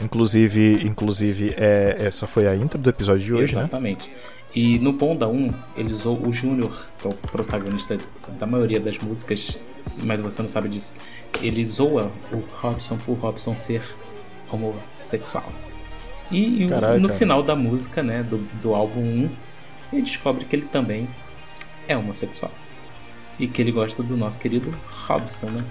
Inclusive, 0.03 0.83
inclusive 0.85 1.55
é, 1.57 1.97
essa 2.01 2.27
foi 2.27 2.47
a 2.47 2.57
intro 2.57 2.79
do 2.79 2.89
episódio 2.89 3.25
de 3.25 3.35
hoje, 3.35 3.53
Exatamente. 3.53 4.09
né? 4.09 4.15
Exatamente. 4.15 4.41
E 4.55 4.79
no 4.81 4.93
Bonda 4.93 5.29
1, 5.29 5.51
ele 5.77 5.93
usou 5.93 6.19
o 6.27 6.33
Júnior, 6.33 6.89
que 6.99 7.07
é 7.07 7.11
o 7.11 7.15
protagonista 7.15 7.97
da 8.39 8.47
maioria 8.47 8.81
das 8.81 8.99
músicas, 8.99 9.57
mas 10.03 10.21
você 10.21 10.43
não 10.43 10.49
sabe 10.49 10.69
disso. 10.69 10.95
Ele 11.41 11.65
zoa 11.65 12.11
o 12.33 12.43
Robson 12.61 12.97
por 12.97 13.17
Robson 13.19 13.55
ser 13.55 13.83
homossexual. 14.51 15.53
E 16.31 16.67
Caralho, 16.69 17.01
no 17.01 17.09
final 17.09 17.43
da 17.43 17.57
música, 17.57 18.03
né, 18.03 18.23
do, 18.23 18.39
do 18.63 18.75
álbum 18.75 19.01
1, 19.01 19.31
ele 19.93 20.03
descobre 20.03 20.45
que 20.45 20.55
ele 20.55 20.67
também 20.67 21.09
é 21.89 21.97
homossexual. 21.97 22.53
E 23.39 23.49
que 23.49 23.61
ele 23.61 23.73
gosta 23.73 24.03
do 24.03 24.17
nosso 24.17 24.39
querido 24.39 24.73
Robson, 25.07 25.47
né? 25.47 25.65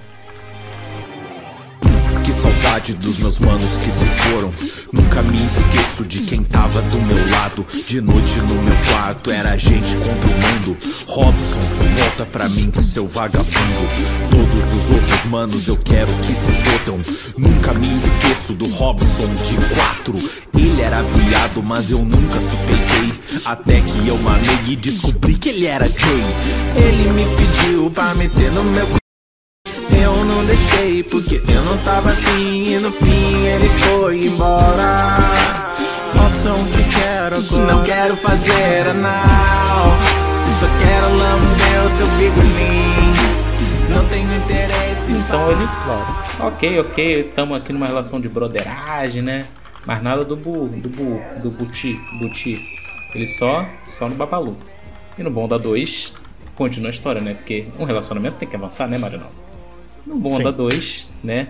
Que 2.29 2.33
saudade 2.33 2.93
dos 2.93 3.17
meus 3.17 3.39
manos 3.39 3.71
que 3.79 3.91
se 3.91 4.05
foram. 4.05 4.53
Nunca 4.93 5.23
me 5.23 5.43
esqueço 5.47 6.05
de 6.05 6.19
quem 6.19 6.43
tava 6.43 6.79
do 6.83 7.01
meu 7.01 7.27
lado. 7.27 7.65
De 7.87 7.99
noite 8.01 8.37
no 8.47 8.61
meu 8.61 8.75
quarto 8.87 9.31
era 9.31 9.57
gente 9.57 9.95
contra 9.95 10.29
o 10.29 10.33
mundo. 10.33 10.77
Robson, 11.07 11.59
volta 11.97 12.27
pra 12.27 12.47
mim, 12.47 12.71
seu 12.83 13.07
vagabundo. 13.07 13.49
Todos 14.29 14.75
os 14.75 14.91
outros 14.91 15.25
manos 15.25 15.67
eu 15.67 15.75
quero 15.77 16.13
que 16.19 16.35
se 16.35 16.51
fodam. 16.51 16.99
Nunca 17.35 17.73
me 17.73 17.97
esqueço 17.97 18.53
do 18.53 18.67
Robson 18.67 19.33
de 19.33 19.55
quatro. 19.73 20.13
Ele 20.55 20.83
era 20.83 21.01
viado, 21.01 21.63
mas 21.63 21.89
eu 21.89 22.05
nunca 22.05 22.39
suspeitei. 22.41 23.41
Até 23.43 23.81
que 23.81 24.07
eu 24.07 24.17
mamei 24.19 24.59
e 24.67 24.75
descobri 24.75 25.33
que 25.33 25.49
ele 25.49 25.65
era 25.65 25.87
gay. 25.87 26.25
Ele 26.75 27.09
me 27.09 27.25
pediu 27.35 27.89
pra 27.89 28.13
meter 28.13 28.51
no 28.51 28.63
meu 28.65 28.99
eu 30.17 30.25
não 30.25 30.45
deixei 30.45 31.03
porque 31.03 31.41
eu 31.47 31.63
não 31.63 31.77
tava 31.79 32.11
afim 32.11 32.73
E 32.73 32.79
no 32.79 32.91
fim 32.91 33.45
ele 33.45 33.69
foi 33.69 34.25
embora 34.25 35.17
Robson, 36.15 36.65
te 36.71 36.83
quero 36.99 37.35
agora 37.37 37.73
Não 37.73 37.83
quero 37.83 38.17
fazer 38.17 38.87
anal 38.89 39.93
Só 40.59 40.67
quero 40.79 41.15
lamber 41.15 41.85
o 41.85 41.97
teu 41.97 42.07
bigolim 42.17 43.13
Não 43.89 44.05
tenho 44.07 44.33
interesse 44.35 45.11
Então 45.11 45.51
ele 45.51 45.67
fala, 45.85 46.47
ok, 46.47 46.79
ok, 46.79 47.21
estamos 47.21 47.57
aqui 47.57 47.71
numa 47.71 47.87
relação 47.87 48.19
de 48.19 48.27
broderagem, 48.27 49.21
né? 49.21 49.45
Mas 49.85 50.03
nada 50.03 50.25
do 50.25 50.35
bu, 50.35 50.67
do 50.67 50.89
bu, 50.89 51.21
do 51.41 51.49
buti, 51.49 51.97
buti. 52.19 52.59
Ele 53.15 53.25
só, 53.25 53.65
só 53.87 54.07
no 54.07 54.15
babalu. 54.15 54.55
E 55.17 55.23
no 55.23 55.31
Bonda 55.31 55.57
2, 55.57 56.13
continua 56.53 56.89
a 56.89 56.91
história, 56.91 57.21
né? 57.21 57.33
Porque 57.33 57.65
um 57.79 57.85
relacionamento 57.85 58.37
tem 58.37 58.47
que 58.47 58.55
avançar, 58.55 58.87
né, 58.87 58.97
Marinaldo? 58.97 59.48
No 60.05 60.15
Bonda 60.17 60.51
Sim. 60.51 60.57
2, 60.57 61.09
né? 61.23 61.49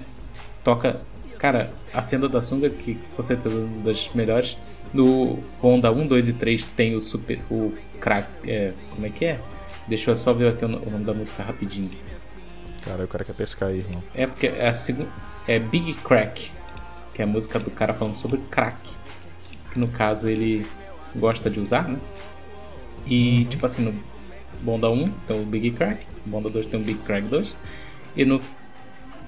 Toca, 0.63 1.01
cara, 1.38 1.72
a 1.94 2.01
Fenda 2.01 2.27
da 2.27 2.41
Sunga, 2.41 2.70
que 2.70 2.96
com 3.15 3.24
certeza 3.24 3.56
é 3.56 3.60
uma 3.60 3.84
das 3.84 4.10
melhores. 4.13 4.58
No 4.94 5.38
Bonda 5.62 5.91
1, 5.91 6.08
2 6.08 6.27
e 6.29 6.34
3 6.34 6.65
tem 6.65 6.96
o 6.96 7.01
super, 7.01 7.39
o 7.50 7.74
crack, 8.00 8.27
é, 8.48 8.74
como 8.94 9.06
é 9.06 9.10
que 9.10 9.25
é? 9.25 9.39
Deixa 9.88 10.12
eu 10.12 10.15
só 10.15 10.34
ver 10.34 10.53
aqui 10.53 10.65
o 10.65 10.68
no- 10.68 10.79
o 10.79 10.89
nome 10.89 11.06
da 11.06 11.13
música 11.13 11.44
rapidinho. 11.44 11.89
Cara, 12.84 13.03
o 13.03 13.08
cara 13.08 13.24
quer 13.24 13.34
pescar 13.34 13.70
aí, 13.70 13.79
irmão. 13.79 14.01
É 14.13 14.25
porque 14.27 14.48
é 14.48 14.68
a 14.68 14.74
segunda. 14.74 15.10
É 15.48 15.58
Big 15.60 15.94
Crack, 15.96 16.51
que 17.13 17.22
é 17.22 17.25
a 17.25 17.27
música 17.27 17.60
do 17.60 17.72
cara 17.72 17.94
falando 17.94 18.15
sobre 18.15 18.39
crack. 18.51 18.77
Que 19.74 19.79
no 19.79 19.88
caso 19.88 20.27
ele 20.29 20.65
gosta 21.15 21.50
de 21.50 21.60
usar, 21.60 21.88
né? 21.88 21.98
E 23.07 23.46
tipo 23.46 23.66
assim, 23.66 23.83
no 23.83 23.94
Bonda 24.62 24.90
1 24.90 25.07
tem 25.27 25.42
o 25.42 25.46
Big 25.46 25.72
Crack, 25.72 26.05
Bonda 26.25 26.50
2 26.50 26.66
tem 26.68 26.79
o 26.79 26.83
Big 26.83 27.00
Crack 27.00 27.27
2. 27.27 27.55
E 28.15 28.25
no 28.25 28.41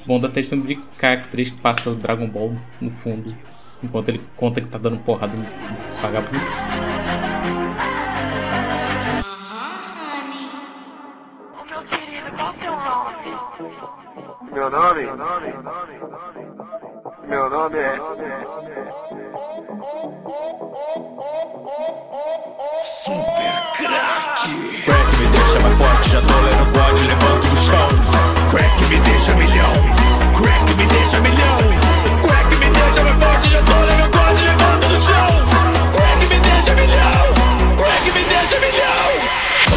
Bonda 0.06 0.30
3 0.30 0.50
tem 0.50 0.60
Big 0.60 0.82
Crack 0.98 1.28
3 1.30 1.52
que 1.52 1.62
passa 1.62 1.90
o 1.90 1.96
Dragon 1.96 2.28
Ball 2.28 2.56
no 2.80 2.90
fundo. 2.90 3.34
Enquanto 3.84 4.10
ele 4.10 4.22
conta 4.36 4.62
que 4.62 4.68
tá 4.68 4.78
dando 4.78 4.98
porrada 4.98 5.34
no 5.36 5.44
vagabundo. 6.02 6.40
Meu 14.52 14.70
nome? 14.70 15.02
Meu 15.02 15.18
nome? 15.18 15.54
Meu 17.28 17.50
nome 17.50 17.78
é. 17.78 17.98
Crack 24.86 25.18
me 25.18 25.28
deixa 25.28 25.60
mais 25.60 25.78
forte, 25.78 26.10
já 26.10 26.22
tô 26.22 26.34
lendo 26.42 26.66
God, 26.72 27.00
levanto 27.08 27.50
do 27.50 27.58
chão. 27.58 28.11
Me 30.82 30.88
deixa 30.88 31.20
milhão. 31.20 31.58
Crack 32.24 32.56
me 32.56 32.70
deixa 32.72 33.04
mais 33.04 33.24
forte, 33.24 33.50
já 33.50 33.62
tô 33.62 33.74
lendo 33.86 34.10
God, 34.10 34.40
levanto 34.42 34.88
do 34.88 35.00
chão. 35.06 35.32
Crack 35.94 36.22
me 36.26 36.40
deixa 36.40 36.74
milhão. 36.74 37.24
Crack 37.78 38.06
me 38.12 38.24
deixa 38.26 38.60
milhão. 38.60 39.12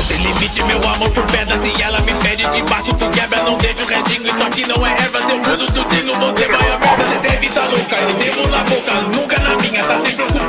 Tem 0.09 0.17
limite, 0.19 0.63
meu 0.63 0.81
amor 0.93 1.11
por 1.11 1.25
pedras 1.27 1.61
e 1.63 1.83
ela 1.83 2.01
me 2.01 2.15
pede 2.15 2.49
de 2.49 2.63
baixo, 2.63 2.95
tu 2.95 3.11
quebra, 3.11 3.43
não 3.43 3.55
o 3.55 3.59
restinho. 3.59 4.29
Isso 4.29 4.43
aqui 4.43 4.67
não 4.67 4.87
é 4.87 4.91
erva, 4.93 5.23
se 5.23 5.33
eu 5.33 5.41
uso 5.41 5.67
tudinho, 5.67 6.15
você 6.15 6.47
vai 6.49 6.73
a 6.73 6.79
merda. 6.79 7.05
Você 7.05 7.19
deve 7.19 7.49
tá 7.49 7.65
louca, 7.67 7.97
eu 7.97 8.15
devo 8.15 8.49
na 8.49 8.65
boca, 8.65 8.93
nunca 9.15 9.39
na 9.41 9.57
minha. 9.57 9.85
Tá 9.85 10.01
sempre 10.01 10.23
ocupada, 10.23 10.44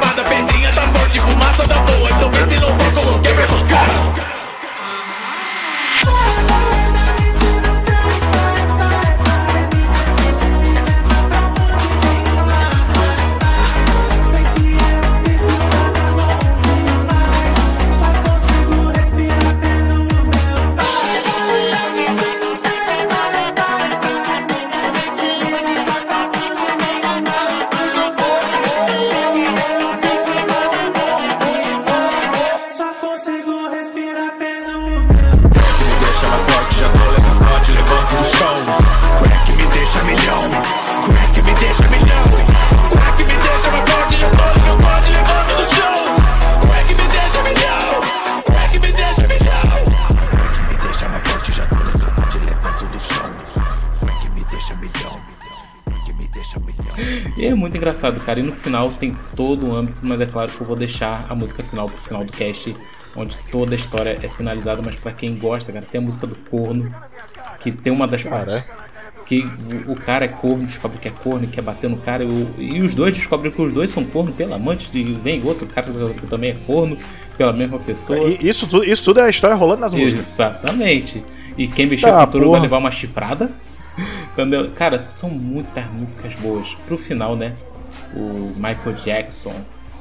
final 58.76 58.92
tem 58.92 59.16
todo 59.36 59.68
o 59.68 59.76
âmbito, 59.76 60.06
mas 60.06 60.20
é 60.20 60.26
claro 60.26 60.52
que 60.52 60.60
eu 60.60 60.68
vou 60.68 60.76
deixar 60.76 61.26
a 61.30 61.36
música 61.36 61.64
final 61.64 61.88
pro 61.88 62.02
final 62.02 62.26
do 62.26 62.32
cast, 62.32 62.76
onde 63.16 63.38
toda 63.50 63.74
a 63.74 63.78
história 63.78 64.20
é 64.22 64.28
finalizada. 64.28 64.82
Mas 64.82 64.96
pra 64.96 65.14
quem 65.14 65.38
gosta, 65.38 65.72
cara, 65.72 65.86
tem 65.90 66.00
a 66.00 66.04
música 66.04 66.28
do 66.28 66.36
corno, 66.36 66.90
que 67.60 67.72
tem 67.72 67.94
uma 67.94 68.06
das 68.08 68.24
Cara, 68.24 68.46
partes. 68.46 68.86
Que 69.26 69.44
o, 69.88 69.96
cara 69.96 70.26
é 70.26 70.28
corno, 70.28 70.68
descobre 70.68 71.00
que 71.00 71.08
é 71.08 71.12
corno 71.12 71.46
e 71.46 71.48
quer 71.48 71.62
bater 71.62 71.90
no 71.90 71.98
cara. 71.98 72.24
E, 72.24 72.82
os 72.82 72.94
dois 72.94 73.16
descobrem 73.16 73.52
que 73.52 73.60
os 73.60 73.74
dois 73.74 73.90
são 73.90 74.04
corno 74.04 74.32
pela 74.32 74.56
amante. 74.56 74.88
E 74.96 75.04
vem 75.14 75.44
outro 75.44 75.66
cara 75.66 75.88
que 76.14 76.28
também 76.28 76.52
é 76.52 76.58
corno 76.66 76.96
pela 77.36 77.52
mesma 77.52 77.80
pessoa. 77.80 78.20
E 78.20 78.48
isso, 78.48 78.68
tudo, 78.68 78.84
isso 78.84 79.04
tudo 79.04 79.22
é 79.22 79.24
a 79.24 79.30
história 79.30 79.56
rolando 79.56 79.82
nas 79.82 79.96
músicas. 79.96 80.34
Exatamente. 80.34 81.24
E 81.58 81.68
quem 81.68 81.88
mexer 81.88 82.06
Tá, 82.06 82.24
com 82.28 82.34
tudo 82.34 82.52
vai 82.52 82.60
levar 82.60 82.78
uma 82.78 82.92
chifrada. 82.92 83.52
Entendeu? 84.34 84.70
Cara, 84.76 85.00
são 85.00 85.30
muitas 85.32 85.86
músicas 85.88 86.36
boas. 86.36 86.76
Pro 86.86 86.96
final, 86.96 87.36
né? 87.36 87.56
O 88.16 88.54
Michael 88.56 88.96
Jackson 89.04 89.54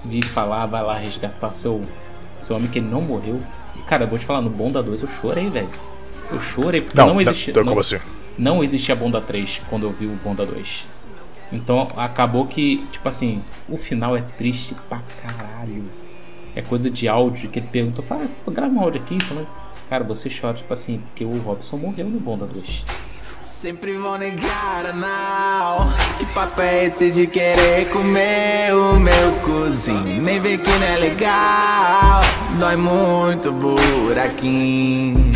vir 0.05 0.24
falar, 0.24 0.66
vai 0.66 0.83
lá 0.83 0.98
resgatar 0.98 1.53
seu, 1.53 1.83
seu 2.40 2.57
homem 2.57 2.68
que 2.68 2.79
ele 2.79 2.88
não 2.88 3.00
morreu. 3.00 3.40
E, 3.77 3.83
cara, 3.83 4.05
eu 4.05 4.09
vou 4.09 4.18
te 4.18 4.24
falar, 4.24 4.40
no 4.40 4.50
Bonda 4.50 4.83
2 4.83 5.03
eu 5.03 5.09
chorei, 5.09 5.48
velho. 5.50 5.68
Eu 6.31 6.40
chorei 6.40 6.81
porque 6.81 6.96
não, 6.96 7.20
existia. 7.20 7.50
então, 7.50 7.62
não, 7.62 7.70
como 7.70 7.81
assim? 7.81 7.98
não 8.38 8.62
existia 8.64 8.94
Bonda 8.94 9.20
3 9.20 9.62
quando 9.68 9.85
eu 9.85 9.92
vi 9.92 10.07
o 10.07 10.16
Bonda 10.22 10.44
2. 10.46 10.85
Então 11.53 11.87
acabou 11.96 12.46
que, 12.46 12.87
tipo 12.90 13.09
assim, 13.09 13.42
o 13.68 13.77
final 13.77 14.16
é 14.16 14.20
triste 14.20 14.74
pra 14.88 15.03
caralho. 15.22 15.85
É 16.55 16.62
coisa 16.62 16.90
de 16.90 17.09
áudio 17.09 17.50
que 17.50 17.59
ele 17.59 17.68
perguntou, 17.68 18.05
fala, 18.05 18.27
"Ah, 18.46 18.50
grava 18.50 18.72
um 18.72 18.81
áudio 18.81 19.00
aqui, 19.03 19.20
falando. 19.22 19.48
Cara, 19.88 20.03
você 20.03 20.29
chora, 20.31 20.55
tipo 20.55 20.72
assim, 20.72 20.98
porque 20.98 21.24
o 21.24 21.38
Robson 21.38 21.77
morreu 21.77 22.09
no 22.09 22.18
Bonda 22.18 22.46
2. 22.46 22.85
Sempre 23.64 23.94
vão 23.94 24.18
negar 24.18 24.94
não 24.94 25.90
Que 26.18 26.27
papo 26.35 26.61
é 26.61 26.85
esse 26.85 27.11
de 27.11 27.27
querer 27.27 27.88
comer 27.88 28.74
o 28.74 29.00
meu 29.00 29.33
cozinho 29.42 30.20
Nem 30.20 30.38
vê 30.38 30.59
que 30.59 30.70
não 30.70 30.87
é 30.87 30.96
legal 30.98 32.20
dói 32.59 32.77
muito 32.77 33.50
buraquinho. 33.53 35.33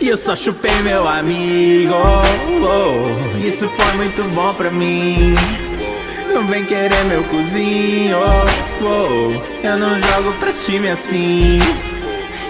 E 0.00 0.08
eu 0.08 0.16
só 0.16 0.34
chupei 0.36 0.74
meu 0.82 1.06
amigo. 1.06 1.92
Oh, 1.92 3.38
isso 3.38 3.68
foi 3.68 3.92
muito 3.96 4.22
bom 4.34 4.54
pra 4.54 4.70
mim. 4.70 5.34
Não 6.32 6.46
vem 6.46 6.64
querer 6.64 7.04
meu 7.04 7.22
cozinho. 7.24 8.16
Oh, 8.80 9.66
eu 9.66 9.76
não 9.76 9.98
jogo 9.98 10.32
pra 10.40 10.52
time 10.52 10.88
assim. 10.88 11.58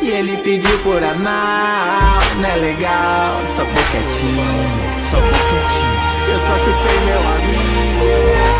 E 0.02 0.10
ele 0.10 0.36
pediu 0.38 0.78
por 0.80 1.00
anal, 1.00 2.20
não 2.40 2.48
é 2.48 2.56
legal, 2.56 3.40
só 3.46 3.64
boquetinho, 3.64 4.42
só 5.10 5.20
boquetinho. 5.20 5.92
Eu 6.28 6.38
só 6.40 6.58
chupei 6.58 6.98
meu 7.06 7.20
amigo. 7.28 8.52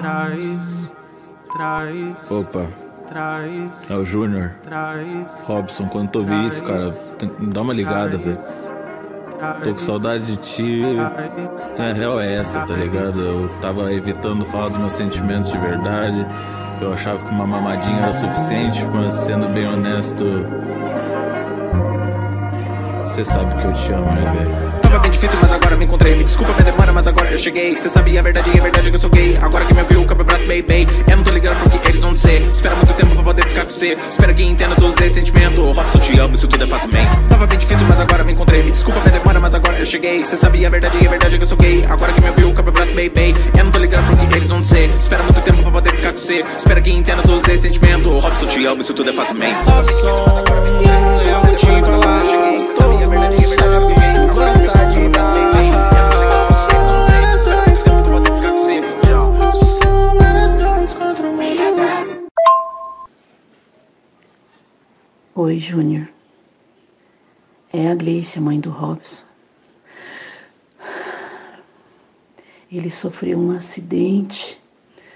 Traz, 0.00 0.90
traz. 1.52 2.30
Opa. 2.30 2.66
Traz. 3.08 3.90
É 3.90 3.94
o 3.94 4.04
Júnior. 4.04 4.54
Robson, 5.44 5.86
quando 5.86 6.10
tu 6.10 6.18
ouvir 6.18 6.44
isso, 6.46 6.64
cara, 6.64 6.90
tem, 7.16 7.30
dá 7.48 7.62
uma 7.62 7.72
ligada, 7.72 8.18
velho. 8.18 8.38
Tô 9.62 9.72
com 9.72 9.78
saudade 9.78 10.24
de 10.24 10.36
ti. 10.36 10.82
A 11.78 11.92
real 11.92 12.20
é 12.20 12.34
essa, 12.34 12.64
tá 12.66 12.74
ligado? 12.74 13.20
Eu 13.20 13.48
tava 13.60 13.92
evitando 13.92 14.44
falar 14.44 14.68
dos 14.68 14.78
meus 14.78 14.92
sentimentos 14.92 15.52
de 15.52 15.58
verdade. 15.58 16.26
Eu 16.80 16.92
achava 16.92 17.24
que 17.24 17.30
uma 17.30 17.46
mamadinha 17.46 18.02
era 18.02 18.12
suficiente, 18.12 18.84
mas 18.92 19.14
sendo 19.14 19.48
bem 19.48 19.66
honesto. 19.66 20.24
Você 23.02 23.24
sabe 23.24 23.54
que 23.56 23.64
eu 23.66 23.72
te 23.72 23.92
amo, 23.92 24.10
né, 24.12 24.32
velho? 24.36 24.77
Tava 24.88 25.00
bem 25.00 25.10
difícil, 25.10 25.38
mas 25.42 25.52
agora 25.52 25.76
me 25.76 25.84
encontrei. 25.84 26.14
Me 26.16 26.24
desculpa 26.24 26.54
minha 26.54 26.64
demora, 26.64 26.90
mas 26.94 27.06
agora 27.06 27.30
eu 27.30 27.36
cheguei. 27.36 27.76
Cê 27.76 27.90
sabia 27.90 28.20
a 28.20 28.22
verdade, 28.22 28.56
é 28.56 28.58
verdade 28.58 28.88
que 28.88 28.96
eu 28.96 29.00
sou 29.00 29.10
gay. 29.10 29.36
Agora 29.36 29.66
que 29.66 29.74
me 29.74 29.82
ouviu, 29.82 30.06
cabe 30.06 30.22
o 30.22 30.24
braço, 30.24 30.46
baby. 30.46 30.88
Eu 31.10 31.16
não 31.18 31.24
tô 31.24 31.30
ligando 31.30 31.58
pro 31.68 31.78
que 31.78 31.88
eles 31.90 32.00
vão 32.00 32.14
dizer. 32.14 32.40
Espera 32.40 32.74
muito 32.74 32.94
tempo 32.94 33.14
pra 33.14 33.22
poder 33.22 33.46
ficar 33.46 33.64
com 33.64 33.70
você. 33.70 33.98
Espera 34.08 34.32
que 34.32 34.42
entenda 34.42 34.74
todos 34.76 34.98
esses 35.02 35.12
sentimentos. 35.12 35.76
Robson, 35.76 35.98
te 35.98 36.18
amo, 36.18 36.34
isso 36.36 36.48
tudo 36.48 36.64
é 36.64 36.66
fato 36.66 36.88
também. 36.88 37.06
Tava 37.28 37.46
bem 37.46 37.58
difícil, 37.58 37.86
mas 37.86 38.00
agora 38.00 38.24
me 38.24 38.32
encontrei. 38.32 38.62
Me 38.62 38.70
desculpa 38.70 39.00
minha 39.00 39.12
demora, 39.12 39.38
mas 39.38 39.54
agora 39.54 39.78
eu 39.78 39.84
cheguei. 39.84 40.24
Cê 40.24 40.38
sabia 40.38 40.68
a 40.68 40.70
verdade, 40.70 41.04
é 41.04 41.08
verdade 41.08 41.36
que 41.36 41.44
eu 41.44 41.48
sou 41.48 41.58
gay. 41.58 41.84
Agora 41.86 42.10
que 42.14 42.22
me 42.22 42.30
ouviu, 42.30 42.54
cabe 42.54 42.70
o 42.70 42.72
braço, 42.72 42.94
baby. 42.94 43.36
Eu 43.58 43.64
não 43.64 43.70
tô 43.70 43.78
ligando 43.78 44.06
pro 44.06 44.26
que 44.26 44.36
eles 44.36 44.48
vão 44.48 44.62
dizer. 44.62 44.88
Espera 44.98 45.22
muito 45.22 45.40
tempo 45.42 45.60
pra 45.64 45.70
poder 45.70 45.94
ficar 45.94 46.12
com 46.12 46.18
você. 46.18 46.42
Espera 46.56 46.80
que 46.80 46.90
entenda 46.90 47.22
todos 47.22 47.46
esses 47.46 47.60
sentimentos. 47.60 48.24
Robson, 48.24 48.46
te 48.46 48.64
amo, 48.64 48.80
isso 48.80 48.94
tudo 48.94 49.10
é 49.10 49.12
fato 49.12 49.28
também. 49.28 49.52
Robson, 49.66 50.44
eu 51.26 51.42
vou 51.42 51.54
te 51.54 51.66
falar. 51.66 52.22
Cê 52.24 52.74
sabia 52.78 53.97
Oi, 65.40 65.56
Júnior. 65.56 66.08
É 67.72 67.92
a 67.92 67.94
Gleice, 67.94 68.40
a 68.40 68.42
mãe 68.42 68.58
do 68.58 68.70
Robson. 68.70 69.24
Ele 72.68 72.90
sofreu 72.90 73.38
um 73.38 73.52
acidente 73.52 74.60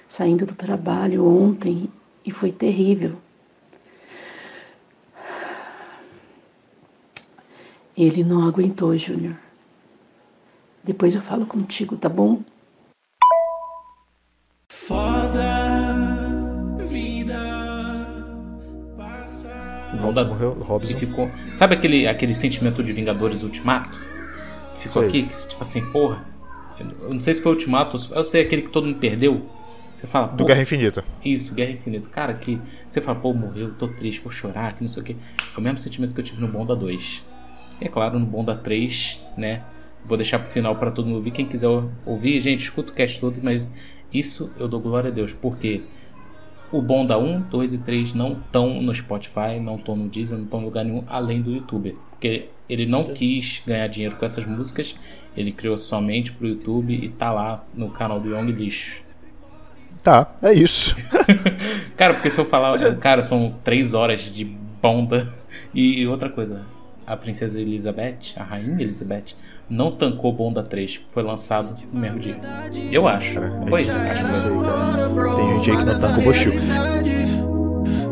saindo 0.06 0.46
do 0.46 0.54
trabalho 0.54 1.26
ontem 1.26 1.90
e 2.24 2.30
foi 2.30 2.52
terrível. 2.52 3.18
Ele 7.96 8.22
não 8.22 8.46
aguentou, 8.46 8.96
Júnior. 8.96 9.36
Depois 10.84 11.16
eu 11.16 11.20
falo 11.20 11.46
contigo, 11.46 11.96
tá 11.96 12.08
bom? 12.08 12.44
Foda 14.70 15.21
Robson 20.02 20.24
morreu, 20.24 20.52
Robson. 20.52 20.92
E 20.92 20.96
ficou, 20.96 21.26
sabe 21.26 21.74
aquele, 21.74 22.06
aquele 22.06 22.34
sentimento 22.34 22.82
de 22.82 22.92
Vingadores 22.92 23.42
Ultimato? 23.42 24.04
Ficou 24.78 25.02
aqui, 25.02 25.24
que, 25.24 25.48
tipo 25.48 25.62
assim, 25.62 25.84
porra. 25.92 26.24
Eu 27.00 27.14
não 27.14 27.20
sei 27.20 27.34
se 27.34 27.40
foi 27.40 27.52
Ultimato, 27.52 27.96
eu 28.10 28.24
sei 28.24 28.42
aquele 28.42 28.62
que 28.62 28.70
todo 28.70 28.86
mundo 28.86 28.98
perdeu. 28.98 29.48
Você 29.96 30.06
fala, 30.08 30.26
Do 30.26 30.44
Guerra 30.44 30.62
Infinita. 30.62 31.04
Isso, 31.24 31.54
Guerra 31.54 31.70
Infinita. 31.70 32.08
Cara, 32.08 32.34
que 32.34 32.60
você 32.88 33.00
fala, 33.00 33.20
pô, 33.20 33.32
morreu, 33.32 33.72
tô 33.78 33.86
triste, 33.86 34.20
vou 34.20 34.32
chorar, 34.32 34.74
que 34.74 34.82
não 34.82 34.88
sei 34.88 35.00
o 35.00 35.06
que. 35.06 35.12
É 35.12 35.58
o 35.58 35.62
mesmo 35.62 35.78
sentimento 35.78 36.12
que 36.12 36.20
eu 36.20 36.24
tive 36.24 36.40
no 36.40 36.48
Bonda 36.48 36.74
2. 36.74 37.22
E 37.80 37.84
é 37.84 37.88
claro, 37.88 38.18
no 38.18 38.26
Bonda 38.26 38.56
3, 38.56 39.20
né? 39.36 39.62
Vou 40.04 40.16
deixar 40.16 40.40
pro 40.40 40.50
final 40.50 40.74
pra 40.74 40.90
todo 40.90 41.06
mundo 41.06 41.18
ouvir. 41.18 41.30
Quem 41.30 41.46
quiser 41.46 41.68
ouvir, 42.04 42.40
gente, 42.40 42.64
escuta 42.64 42.90
o 42.90 42.94
cast 42.94 43.20
todo, 43.20 43.38
mas 43.40 43.70
isso 44.12 44.52
eu 44.58 44.66
dou 44.66 44.80
glória 44.80 45.08
a 45.08 45.12
Deus, 45.12 45.32
porque 45.32 45.82
o 46.72 46.80
Bonda 46.80 47.18
1, 47.18 47.42
2 47.42 47.74
e 47.74 47.78
3 47.78 48.14
não 48.14 48.32
estão 48.32 48.80
no 48.80 48.94
Spotify, 48.94 49.60
não 49.60 49.76
estão 49.76 49.94
no 49.94 50.08
Deezer, 50.08 50.38
não 50.38 50.44
estão 50.46 50.60
em 50.62 50.64
lugar 50.64 50.84
nenhum 50.84 51.04
além 51.06 51.42
do 51.42 51.52
YouTube. 51.52 51.96
Porque 52.10 52.48
ele 52.68 52.86
não 52.86 53.04
quis 53.04 53.62
ganhar 53.66 53.86
dinheiro 53.88 54.16
com 54.16 54.24
essas 54.24 54.46
músicas, 54.46 54.96
ele 55.36 55.52
criou 55.52 55.76
somente 55.76 56.32
pro 56.32 56.48
YouTube 56.48 56.94
e 56.94 57.08
tá 57.10 57.30
lá 57.30 57.62
no 57.74 57.90
canal 57.90 58.18
do 58.18 58.30
Young 58.30 58.50
Lixo. 58.50 59.02
Tá, 60.02 60.34
é 60.42 60.52
isso. 60.52 60.96
Cara, 61.96 62.14
porque 62.14 62.30
se 62.30 62.40
eu 62.40 62.44
falar, 62.44 62.76
cara, 62.96 63.22
são 63.22 63.54
três 63.62 63.94
horas 63.94 64.22
de 64.22 64.44
bonda. 64.44 65.32
E 65.72 66.04
outra 66.08 66.28
coisa, 66.28 66.62
a 67.06 67.16
princesa 67.16 67.60
Elizabeth, 67.60 68.34
a 68.36 68.42
rainha 68.42 68.82
Elizabeth, 68.82 69.36
não 69.72 69.90
tancou 69.90 70.30
Bonda 70.32 70.62
3, 70.62 71.00
foi 71.08 71.22
lançado 71.22 71.74
no 71.90 71.98
mesmo 71.98 72.18
dia. 72.20 72.38
Eu 72.90 73.08
acho. 73.08 73.40
Foi? 73.68 73.80
isso. 73.80 73.90
Acho 73.90 74.34
que 74.34 74.50
foi. 74.50 74.64
cara. 74.64 75.08
Tem 75.36 75.48
gente 75.54 75.70
aí 75.70 75.76
que 75.78 75.84
não 75.84 76.00
tá 76.00 76.08
com 76.08 76.14
combustível. 76.16 76.62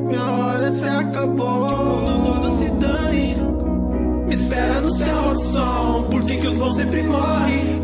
Minha 0.06 0.22
hora 0.22 0.70
se 0.70 0.88
acabou, 0.88 2.02
não 2.02 2.24
tudo 2.24 2.50
se 2.50 2.70
dane. 2.70 3.36
Me 4.26 4.34
espera 4.34 4.80
no 4.80 4.90
céu, 4.90 5.22
Robson. 5.22 6.06
Por 6.10 6.24
que, 6.24 6.38
que 6.38 6.46
os 6.46 6.56
bons 6.56 6.76
sempre 6.76 7.02
morrem? 7.02 7.80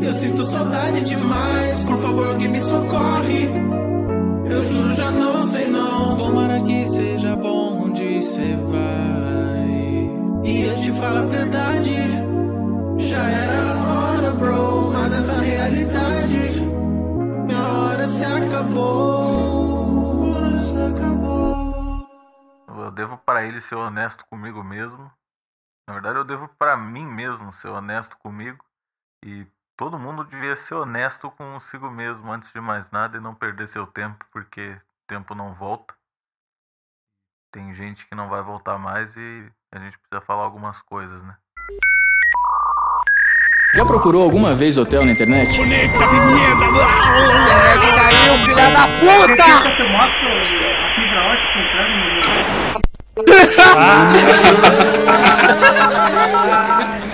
Eu 0.00 0.12
sinto 0.14 0.44
saudade 0.44 1.02
demais, 1.02 1.84
por 1.84 1.98
favor, 1.98 2.26
alguém 2.28 2.48
me 2.48 2.60
socorre. 2.60 3.50
Eu 4.48 4.66
juro, 4.66 4.94
já 4.94 5.10
não 5.10 5.46
sei 5.46 5.68
não. 5.68 6.16
Tomara 6.16 6.60
que 6.60 6.86
seja 6.88 7.36
bom 7.36 7.84
onde 7.84 8.22
cê 8.22 8.56
vai. 8.70 10.44
E 10.44 10.62
eu 10.62 10.74
te 10.76 10.90
falo 10.92 11.18
a 11.18 11.22
verdade. 11.22 12.13
Já 13.14 13.30
era 13.30 13.92
hora, 13.92 14.32
bro. 14.32 14.92
Mas 14.92 15.12
essa 15.12 15.40
realidade. 15.40 16.60
Minha 17.46 17.62
hora 17.62 18.08
se 18.08 18.24
acabou. 18.24 20.24
Minha 20.24 20.36
hora 20.36 20.58
se 20.58 20.82
acabou. 20.82 22.08
Eu 22.84 22.90
devo 22.90 23.16
para 23.18 23.44
ele 23.44 23.60
ser 23.60 23.76
honesto 23.76 24.26
comigo 24.26 24.64
mesmo. 24.64 25.12
Na 25.86 25.94
verdade, 25.94 26.18
eu 26.18 26.24
devo 26.24 26.48
para 26.48 26.76
mim 26.76 27.06
mesmo 27.06 27.52
ser 27.52 27.68
honesto 27.68 28.16
comigo. 28.16 28.64
E 29.24 29.46
todo 29.76 29.98
mundo 29.98 30.24
devia 30.24 30.56
ser 30.56 30.74
honesto 30.74 31.30
consigo 31.30 31.88
mesmo 31.88 32.32
antes 32.32 32.52
de 32.52 32.60
mais 32.60 32.90
nada 32.90 33.16
e 33.16 33.20
não 33.20 33.34
perder 33.34 33.68
seu 33.68 33.86
tempo, 33.86 34.26
porque 34.32 34.76
tempo 35.06 35.36
não 35.36 35.54
volta. 35.54 35.94
Tem 37.52 37.72
gente 37.74 38.06
que 38.06 38.14
não 38.16 38.28
vai 38.28 38.42
voltar 38.42 38.76
mais 38.76 39.16
e 39.16 39.52
a 39.70 39.78
gente 39.78 39.96
precisa 39.98 40.20
falar 40.20 40.42
algumas 40.42 40.82
coisas, 40.82 41.22
né? 41.22 41.36
Já 43.74 43.84
procurou 43.84 44.22
alguma 44.22 44.54
vez 44.54 44.78
hotel 44.78 45.04
na 45.04 45.10
internet? 45.12 45.58
Caiu, 45.58 45.66
filha 48.46 48.70
da 48.70 48.86
puta! 48.86 49.82
Eu 49.82 49.88
mostro 49.90 50.28
a 50.28 50.94
fibra 50.94 51.20
ótica 51.32 51.58
entrando 51.58 51.94
no. 51.98 52.04
I 56.96 57.13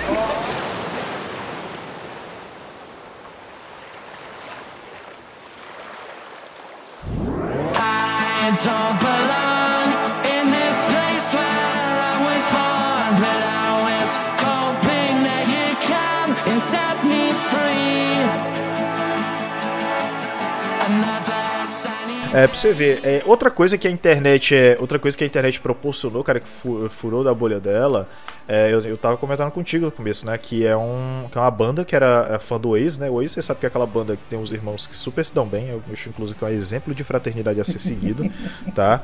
É, 22.33 22.47
pra 22.47 22.55
você 22.57 22.71
ver, 22.71 23.01
é, 23.03 23.21
outra 23.25 23.51
coisa 23.51 23.77
que 23.77 23.85
a 23.87 23.91
internet 23.91 24.55
é. 24.55 24.77
Outra 24.79 24.97
coisa 24.97 25.17
que 25.17 25.23
a 25.23 25.27
internet 25.27 25.59
proporcionou, 25.59 26.23
cara, 26.23 26.39
que 26.39 26.47
fu- 26.47 26.87
furou 26.89 27.25
da 27.25 27.33
bolha 27.33 27.59
dela, 27.59 28.07
é, 28.47 28.71
eu, 28.73 28.79
eu 28.81 28.97
tava 28.97 29.17
comentando 29.17 29.51
contigo 29.51 29.85
no 29.85 29.91
começo, 29.91 30.25
né? 30.25 30.37
Que 30.37 30.65
é, 30.65 30.75
um, 30.77 31.27
que 31.29 31.37
é 31.37 31.41
uma 31.41 31.51
banda 31.51 31.83
que 31.83 31.93
era 31.93 32.27
é, 32.31 32.39
fã 32.39 32.57
do 32.57 32.69
Oasis, 32.69 32.97
né? 32.97 33.09
O 33.09 33.15
Oasis, 33.15 33.33
você 33.33 33.41
sabe 33.41 33.59
que 33.59 33.65
é 33.65 33.67
aquela 33.67 33.85
banda 33.85 34.15
que 34.15 34.21
tem 34.29 34.39
uns 34.39 34.53
irmãos 34.53 34.87
que 34.87 34.95
super 34.95 35.25
se 35.25 35.35
dão 35.35 35.45
bem. 35.45 35.67
Eu 35.69 35.83
acho, 35.91 36.07
inclusive, 36.07 36.39
que 36.39 36.45
é 36.45 36.47
um 36.47 36.51
exemplo 36.51 36.95
de 36.95 37.03
fraternidade 37.03 37.59
a 37.59 37.65
ser 37.65 37.79
seguido, 37.79 38.31
tá? 38.73 39.01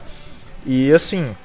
E 0.65 0.91
assim. 0.93 1.35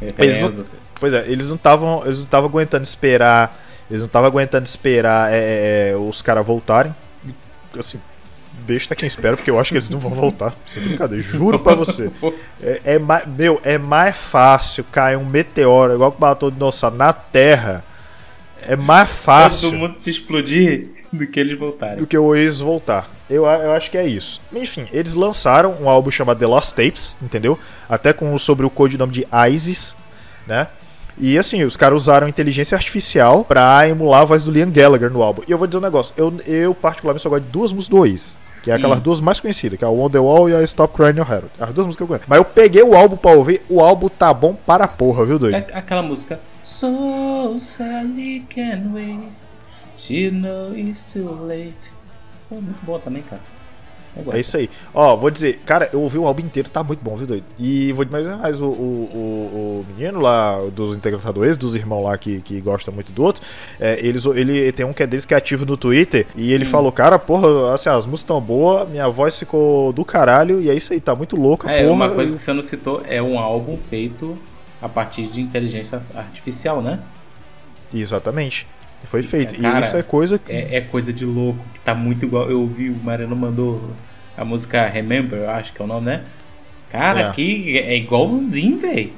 Eles 0.00 0.40
não, 0.40 0.48
Referências. 0.50 0.78
pois 1.00 1.12
é, 1.12 1.24
eles 1.26 1.48
não 1.48 1.56
estavam. 1.56 2.02
Eles 2.06 2.18
não 2.18 2.24
estavam 2.26 2.48
aguentando 2.48 2.84
esperar. 2.84 3.60
Eles 3.90 4.00
não 4.00 4.06
estavam 4.06 4.28
aguentando 4.28 4.66
esperar 4.66 5.32
é, 5.32 5.90
é, 5.90 5.96
os 5.96 6.22
caras 6.22 6.46
voltarem. 6.46 6.94
Assim, 7.76 7.98
besta 8.68 8.94
quem 8.94 9.06
espera, 9.06 9.36
porque 9.36 9.50
eu 9.50 9.58
acho 9.58 9.70
que 9.70 9.76
eles 9.76 9.88
não 9.88 9.98
vão 9.98 10.10
voltar. 10.10 10.54
Sem 10.66 10.82
brincadeira, 10.82 11.22
juro 11.22 11.58
pra 11.58 11.74
você. 11.74 12.10
É, 12.62 12.80
é 12.84 12.98
mais, 12.98 13.26
meu, 13.26 13.60
é 13.64 13.78
mais 13.78 14.16
fácil 14.16 14.84
cair 14.84 15.16
um 15.16 15.24
meteoro, 15.24 15.94
igual 15.94 16.12
que 16.12 16.20
bateu 16.20 16.48
o 16.48 16.50
dinossauro, 16.50 16.96
na 16.96 17.12
Terra. 17.12 17.82
É 18.62 18.76
mais 18.76 19.08
fácil 19.10 19.70
Todo 19.70 19.78
mundo 19.78 19.96
se 19.96 20.10
explodir 20.10 20.90
do 21.12 21.26
que 21.26 21.40
eles 21.40 21.58
voltarem. 21.58 21.96
do 21.96 22.06
que 22.06 22.18
o 22.18 22.24
Oasis 22.24 22.60
voltar. 22.60 23.08
Eu, 23.30 23.46
eu 23.46 23.72
acho 23.72 23.90
que 23.90 23.96
é 23.96 24.06
isso. 24.06 24.40
Enfim, 24.52 24.86
eles 24.92 25.14
lançaram 25.14 25.74
um 25.80 25.88
álbum 25.88 26.10
chamado 26.10 26.38
The 26.38 26.46
Lost 26.46 26.70
Tapes, 26.74 27.16
entendeu? 27.22 27.58
Até 27.88 28.12
com 28.12 28.36
sobre 28.38 28.66
o 28.66 28.70
codinome 28.70 29.12
de 29.12 29.26
ISIS, 29.50 29.96
né? 30.46 30.66
E 31.20 31.36
assim, 31.36 31.64
os 31.64 31.76
caras 31.76 31.96
usaram 31.96 32.28
inteligência 32.28 32.76
artificial 32.76 33.44
pra 33.44 33.88
emular 33.88 34.22
a 34.22 34.24
voz 34.24 34.44
do 34.44 34.52
Liam 34.52 34.70
Gallagher 34.70 35.10
no 35.10 35.22
álbum. 35.22 35.42
E 35.48 35.50
eu 35.50 35.58
vou 35.58 35.66
dizer 35.66 35.78
um 35.78 35.82
negócio, 35.82 36.14
eu, 36.16 36.32
eu 36.46 36.74
particularmente 36.74 37.22
só 37.22 37.28
gosto 37.28 37.44
de 37.44 37.50
duas 37.50 37.72
músicas 37.72 37.88
do 37.88 38.02
Oasis. 38.02 38.36
Que 38.68 38.72
é 38.72 38.74
aquelas 38.74 38.98
Hum. 38.98 39.02
duas 39.02 39.20
mais 39.22 39.40
conhecidas, 39.40 39.78
que 39.78 39.84
é 39.84 39.88
a 39.88 39.90
On 39.90 40.10
The 40.10 40.18
Wall 40.18 40.50
e 40.50 40.54
a 40.54 40.62
Stop 40.62 40.94
Crying 40.94 41.16
Your 41.16 41.26
Head. 41.26 41.46
As 41.58 41.72
duas 41.72 41.86
músicas 41.86 41.96
que 41.96 42.02
eu 42.02 42.06
conheço. 42.06 42.24
Mas 42.28 42.36
eu 42.36 42.44
peguei 42.44 42.82
o 42.82 42.94
álbum 42.94 43.16
pra 43.16 43.30
ouvir, 43.30 43.62
o 43.66 43.80
álbum 43.80 44.10
tá 44.10 44.34
bom 44.34 44.54
para 44.54 44.84
a 44.84 44.88
porra, 44.88 45.24
viu, 45.24 45.38
doido? 45.38 45.54
É 45.54 45.66
aquela 45.72 46.02
música 46.02 46.38
So 46.62 47.58
Sally 47.58 48.44
can 48.54 48.92
waste 48.92 49.56
She 49.96 50.30
knows 50.30 50.76
it's 50.76 51.10
too 51.10 51.46
late 51.46 51.90
Pô, 52.48 52.56
muito 52.56 52.84
boa 52.84 52.98
também, 52.98 53.22
cara 53.22 53.40
É 54.32 54.40
isso 54.40 54.56
aí. 54.56 54.68
Ó, 54.92 55.16
vou 55.16 55.30
dizer, 55.30 55.60
cara, 55.64 55.88
eu 55.92 56.00
ouvi 56.00 56.18
o 56.18 56.26
álbum 56.26 56.42
inteiro, 56.42 56.68
tá 56.68 56.82
muito 56.82 57.02
bom, 57.02 57.14
viu, 57.16 57.26
doido? 57.26 57.44
E 57.58 57.92
vou 57.92 58.04
dizer 58.04 58.36
mais, 58.36 58.60
o, 58.60 58.64
o, 58.64 58.68
o, 58.68 59.84
o 59.84 59.86
menino 59.96 60.20
lá, 60.20 60.58
dos 60.72 60.96
integradores, 60.96 61.56
dos 61.56 61.74
irmãos 61.74 62.02
lá 62.02 62.18
que, 62.18 62.40
que 62.40 62.60
gosta 62.60 62.90
muito 62.90 63.12
do 63.12 63.22
outro, 63.22 63.42
é, 63.78 63.98
eles, 64.04 64.24
ele 64.26 64.72
tem 64.72 64.84
um 64.84 64.92
que 64.92 65.02
é 65.02 65.06
deles 65.06 65.24
que 65.24 65.34
é 65.34 65.36
ativo 65.36 65.64
no 65.64 65.76
Twitter, 65.76 66.26
e 66.34 66.52
ele 66.52 66.64
falou, 66.64 66.90
cara, 66.90 67.18
porra, 67.18 67.74
assim, 67.74 67.88
as 67.88 68.06
músicas 68.06 68.24
tão 68.28 68.40
boas, 68.40 68.88
minha 68.90 69.08
voz 69.08 69.38
ficou 69.38 69.92
do 69.92 70.04
caralho, 70.04 70.60
e 70.60 70.68
é 70.68 70.74
isso 70.74 70.92
aí, 70.92 71.00
tá 71.00 71.14
muito 71.14 71.36
louco, 71.36 71.68
É, 71.68 71.82
porra. 71.82 71.92
uma 71.92 72.08
coisa 72.10 72.36
que 72.36 72.42
você 72.42 72.52
não 72.52 72.62
citou 72.62 73.02
é 73.08 73.22
um 73.22 73.38
álbum 73.38 73.76
feito 73.76 74.36
a 74.82 74.88
partir 74.88 75.26
de 75.26 75.40
inteligência 75.40 76.00
artificial, 76.14 76.80
né? 76.82 77.00
Exatamente. 77.92 78.66
Foi 79.04 79.22
feito. 79.22 79.60
Cara, 79.60 79.78
e 79.78 79.82
isso 79.82 79.96
é 79.96 80.02
coisa 80.02 80.38
que. 80.38 80.52
É, 80.52 80.76
é 80.76 80.80
coisa 80.80 81.12
de 81.12 81.24
louco, 81.24 81.58
que 81.72 81.80
tá 81.80 81.94
muito 81.94 82.24
igual. 82.26 82.50
Eu 82.50 82.60
ouvi, 82.60 82.90
o 82.90 82.96
Mariano 82.98 83.34
mandou 83.36 83.90
a 84.36 84.44
música 84.44 84.86
Remember, 84.88 85.38
eu 85.40 85.50
acho 85.50 85.72
que 85.72 85.80
é 85.80 85.84
o 85.84 85.88
nome, 85.88 86.06
né? 86.06 86.22
Cara, 86.90 87.20
É. 87.20 87.32
que 87.32 87.78
é 87.78 87.96
igualzinho, 87.96 88.78
velho. 88.80 89.12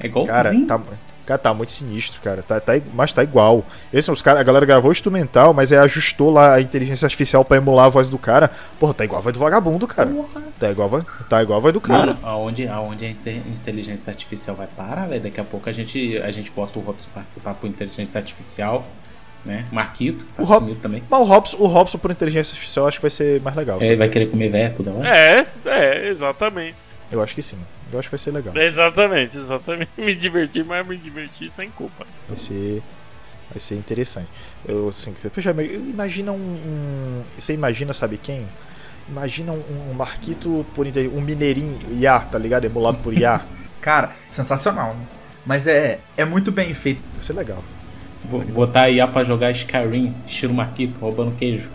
É 0.00 0.06
igualzinho. 0.06 0.34
Cara, 0.34 0.50
tá, 0.66 0.80
cara, 1.26 1.38
tá 1.38 1.54
muito 1.54 1.72
sinistro, 1.72 2.20
cara. 2.20 2.42
Tá, 2.42 2.58
tá, 2.60 2.72
mas 2.94 3.12
tá 3.12 3.22
igual. 3.22 3.64
Esse, 3.92 4.10
os 4.10 4.20
cara, 4.22 4.40
a 4.40 4.42
galera 4.42 4.64
gravou 4.66 4.88
o 4.88 4.92
instrumental, 4.92 5.52
mas 5.54 5.70
aí 5.72 5.78
ajustou 5.78 6.30
lá 6.30 6.54
a 6.54 6.60
inteligência 6.60 7.06
artificial 7.06 7.44
pra 7.44 7.56
emular 7.58 7.86
a 7.86 7.88
voz 7.90 8.08
do 8.08 8.18
cara. 8.18 8.50
Porra, 8.80 8.94
tá 8.94 9.04
igual 9.04 9.18
a 9.20 9.22
voz 9.22 9.32
do 9.34 9.38
vagabundo, 9.38 9.86
cara. 9.86 10.10
Tá 10.58 10.70
igual, 10.70 10.88
a 10.96 11.24
tá 11.24 11.42
igual 11.42 11.58
a 11.58 11.62
voz 11.62 11.74
do 11.74 11.80
cara. 11.80 11.98
Mano, 12.06 12.18
aonde, 12.22 12.66
aonde 12.66 13.04
a 13.04 13.08
inte- 13.10 13.42
inteligência 13.46 14.10
artificial 14.10 14.56
vai 14.56 14.66
parar, 14.74 15.06
velho? 15.08 15.20
Daqui 15.22 15.40
a 15.40 15.44
pouco 15.44 15.68
a 15.68 15.72
gente, 15.72 16.18
a 16.18 16.30
gente 16.30 16.50
bota 16.50 16.78
o 16.78 16.82
Robson 16.82 17.08
participar 17.14 17.54
por 17.54 17.66
inteligência 17.68 18.18
artificial, 18.18 18.84
né? 19.44 19.66
Marquito, 19.72 20.24
tá 20.36 20.42
O 20.42 20.46
Rob- 20.46 20.74
também. 20.76 21.02
Mas 21.10 21.20
o 21.20 21.24
Robson, 21.24 21.56
o 21.58 21.66
Robson 21.66 21.98
por 21.98 22.10
inteligência 22.10 22.52
artificial 22.52 22.84
eu 22.84 22.88
acho 22.88 22.98
que 22.98 23.02
vai 23.02 23.10
ser 23.10 23.40
mais 23.40 23.56
legal. 23.56 23.80
É, 23.80 23.86
ele 23.86 23.96
vai 23.96 24.08
querer 24.08 24.26
comer 24.26 24.48
véia 24.50 24.74
toda 24.76 24.92
hora. 24.92 25.08
É, 25.08 25.46
é, 25.64 26.08
exatamente. 26.08 26.76
Eu 27.10 27.22
acho 27.22 27.34
que 27.34 27.42
sim. 27.42 27.58
Eu 27.92 27.98
acho 27.98 28.08
que 28.08 28.12
vai 28.12 28.18
ser 28.18 28.30
legal. 28.30 28.56
Exatamente, 28.56 29.36
exatamente. 29.36 29.90
Me 29.98 30.14
divertir, 30.14 30.64
mas 30.64 30.86
me 30.86 30.96
divertir 30.96 31.50
sem 31.50 31.68
culpa. 31.70 32.06
Vai 32.28 32.38
ser. 32.38 32.82
Vai 33.50 33.60
ser 33.60 33.74
interessante. 33.74 34.28
Eu, 34.66 34.88
assim, 34.88 35.14
imagina 35.90 36.32
um, 36.32 36.36
um- 36.36 37.22
Você 37.38 37.52
imagina, 37.52 37.92
sabe 37.92 38.16
quem? 38.16 38.46
Imagina 39.08 39.52
um, 39.52 39.90
um 39.90 39.94
Marquito 39.94 40.64
por 40.74 40.86
um 40.86 41.20
mineirinho 41.20 41.78
IA, 41.92 42.18
tá 42.20 42.38
ligado? 42.38 42.64
Emulado 42.64 42.96
por 42.98 43.12
IA. 43.12 43.42
Cara, 43.82 44.12
sensacional, 44.30 44.94
né? 44.94 45.04
Mas 45.44 45.66
é, 45.66 45.98
é 46.16 46.24
muito 46.24 46.50
bem 46.52 46.72
feito. 46.72 47.02
Vai 47.14 47.22
ser 47.22 47.32
legal. 47.34 47.62
Vou 48.24 48.40
botar 48.40 48.82
a 48.82 48.90
IA 48.90 49.06
pra 49.06 49.24
jogar 49.24 49.50
Skyrim, 49.50 50.14
estilo 50.26 50.54
Marquito, 50.54 50.98
roubando 51.00 51.36
queijo. 51.36 51.68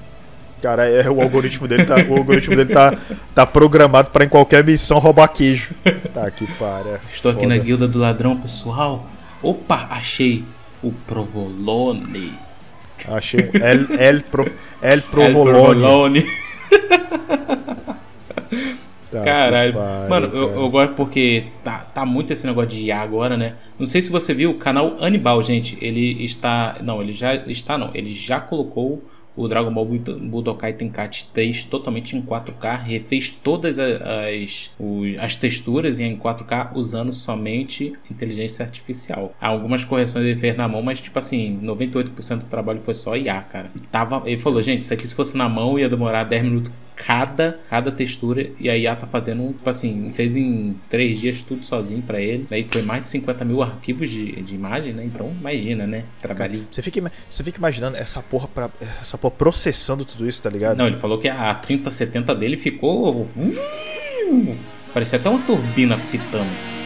Cara, 0.62 0.90
é, 0.90 1.08
o 1.10 1.22
algoritmo 1.22 1.68
dele 1.68 1.86
tá, 1.86 1.98
o 2.10 2.18
algoritmo 2.18 2.56
dele 2.56 2.74
tá, 2.74 2.98
tá 3.36 3.46
programado 3.46 4.10
pra 4.10 4.26
em 4.26 4.30
qualquer 4.30 4.64
missão 4.64 4.98
roubar 4.98 5.28
queijo. 5.28 5.76
Tá 6.14 6.26
aqui, 6.26 6.48
para. 6.58 7.00
Estou 7.14 7.32
aqui 7.32 7.46
na 7.46 7.58
guilda 7.58 7.88
do 7.88 8.00
ladrão, 8.00 8.38
pessoal. 8.38 9.06
Opa, 9.42 9.88
achei 9.92 10.44
o 10.82 10.92
provolone. 10.92 12.34
Achei 13.08 13.52
El, 13.54 14.00
El, 14.00 14.24
Pro, 14.24 14.52
El 14.82 15.02
Provolone. 15.12 16.26
Tá 19.10 19.24
Caralho. 19.24 19.74
pariu, 19.74 20.10
Mano, 20.10 20.26
eu, 20.28 20.48
cara. 20.50 20.60
eu 20.60 20.70
gosto 20.70 20.96
porque 20.96 21.46
tá, 21.64 21.80
tá 21.80 22.06
muito 22.06 22.32
esse 22.34 22.46
negócio 22.46 22.70
de 22.70 22.82
IA 22.88 23.00
agora, 23.02 23.38
né? 23.38 23.56
Não 23.80 23.88
sei 23.88 24.02
se 24.02 24.10
você 24.10 24.34
viu 24.34 24.52
o 24.52 24.56
canal 24.56 24.98
Anibal, 25.00 25.42
gente. 25.44 25.78
Ele 25.82 26.24
está. 26.24 26.78
Não, 26.84 27.02
ele 27.02 27.14
já 27.14 27.36
está, 27.36 27.78
não. 27.78 27.92
Ele 27.94 28.14
já 28.14 28.40
colocou 28.40 29.04
o 29.36 29.48
Dragon 29.48 29.72
Ball 29.72 29.86
Bud- 29.86 30.14
Budokai 30.20 30.74
Tenkaichi 30.74 31.26
3 31.32 31.64
totalmente 31.66 32.16
em 32.18 32.22
4K, 32.24 32.76
refez 32.76 33.30
todas 33.30 33.78
as, 33.78 34.02
as 35.20 35.36
texturas 35.36 36.00
em 36.00 36.16
4K 36.18 36.72
usando 36.74 37.14
somente 37.14 37.94
inteligência 38.10 38.64
artificial. 38.66 39.36
Algumas 39.40 39.84
correções 39.84 40.26
ele 40.26 40.40
fez 40.40 40.56
na 40.58 40.68
mão, 40.68 40.82
mas 40.82 41.00
tipo 41.00 41.18
assim, 41.20 41.60
98% 41.62 42.40
do 42.40 42.46
trabalho 42.46 42.82
foi 42.82 42.94
só 42.94 43.16
IA, 43.16 43.42
cara. 43.42 43.72
Tava, 43.92 44.24
ele 44.26 44.38
falou, 44.38 44.62
gente, 44.62 44.82
isso 44.84 44.94
aqui 44.94 45.08
se 45.08 45.14
fosse 45.16 45.38
na 45.38 45.48
mão 45.48 45.78
ia 45.78 45.90
demorar 45.90 46.24
10 46.24 46.44
minutos 46.44 46.72
cada, 47.06 47.60
cada 47.70 47.92
textura 47.92 48.50
e 48.60 48.70
a 48.70 48.76
IA 48.78 48.96
tá 48.96 49.06
fazendo, 49.08 49.48
tipo 49.50 49.70
assim, 49.70 50.10
fez 50.12 50.36
em 50.36 50.76
3 50.90 51.20
dias 51.20 51.42
tudo 51.42 51.64
sozinho 51.64 52.02
pra 52.02 52.20
ele. 52.20 52.46
Daí 52.50 52.68
foi 52.70 52.82
mais 52.82 53.04
de 53.04 53.10
50 53.10 53.46
mil 53.46 53.62
arquivos 53.62 54.10
de, 54.10 54.42
de 54.42 54.56
imagem, 54.56 54.94
né? 54.94 55.04
Então 55.06 55.32
imagina, 55.40 55.86
né? 55.86 56.04
Trabalhinho. 56.22 56.68
Você 56.70 56.82
fica, 56.82 57.12
você 57.30 57.44
fica 57.44 57.58
imaginando 57.60 57.98
essa 57.98 58.22
porra, 58.22 58.48
pra, 58.48 58.70
essa 59.02 59.18
porra 59.18 59.36
processando 59.38 60.04
tudo 60.04 60.28
isso, 60.28 60.42
tá 60.42 60.50
ligado? 60.50 60.78
Não, 60.78 60.88
ele 60.88 60.98
falou 60.98 61.18
que 61.20 61.30
a 61.30 61.54
3070 61.54 62.36
dele 62.36 62.58
ficou. 62.58 63.22
uh, 63.36 64.58
Parecia 64.94 65.20
até 65.20 65.30
uma 65.30 65.40
turbina 65.40 65.98
pitando. 65.98 66.77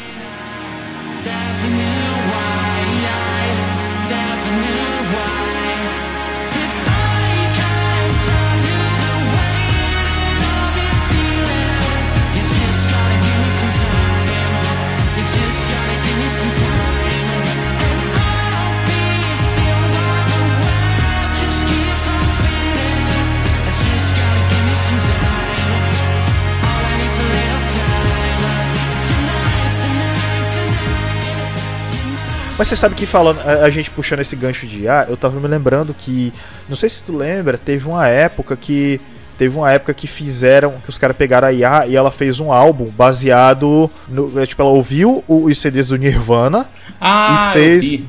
Mas 32.62 32.68
você 32.68 32.76
sabe 32.76 32.94
que 32.94 33.08
falando, 33.08 33.40
a, 33.40 33.64
a 33.66 33.70
gente 33.72 33.90
puxando 33.90 34.20
esse 34.20 34.36
gancho 34.36 34.68
de 34.68 34.84
IA, 34.84 35.08
eu 35.10 35.18
tava 35.18 35.40
me 35.40 35.48
lembrando 35.48 35.96
que, 35.96 36.32
não 36.70 36.76
sei 36.76 36.90
se 36.90 37.02
tu 37.04 37.12
lembra, 37.18 37.58
teve 37.58 37.88
uma 37.88 38.08
época 38.08 38.56
que 38.56 39.02
teve 39.36 39.58
uma 39.58 39.72
época 39.72 39.96
que 39.96 40.06
fizeram, 40.06 40.74
que 40.74 40.88
os 40.88 40.96
caras 40.96 41.18
pegaram 41.18 41.48
a 41.48 41.52
IA 41.52 41.88
e 41.88 41.96
ela 41.96 42.12
fez 42.12 42.40
um 42.40 42.52
álbum 42.52 42.86
baseado 42.86 43.90
no, 44.08 44.40
é, 44.40 44.46
tipo, 44.46 44.62
ela 44.62 44.70
ouviu 44.70 45.24
os 45.28 45.58
CDs 45.58 45.88
do 45.88 45.98
Nirvana 45.98 46.70
Ah, 47.00 47.50
e 47.50 47.54
fez. 47.54 48.00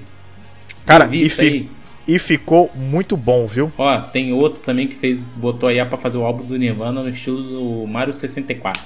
Cara, 0.85 1.09
e, 1.11 1.31
fi- 1.31 1.71
e 2.07 2.19
ficou 2.19 2.71
muito 2.75 3.17
bom, 3.17 3.47
viu? 3.47 3.73
Ó, 3.79 4.01
tem 4.01 4.35
outro 4.35 4.61
também 4.61 4.87
que 4.87 4.97
fez, 4.97 5.25
botou 5.25 5.71
a 5.71 5.73
IA 5.73 5.87
pra 5.87 5.97
fazer 5.97 6.19
o 6.19 6.27
álbum 6.27 6.45
do 6.45 6.59
Nirvana 6.59 7.03
no 7.03 7.09
estilo 7.09 7.43
do 7.43 7.87
Mario 7.87 8.13
64. 8.13 8.83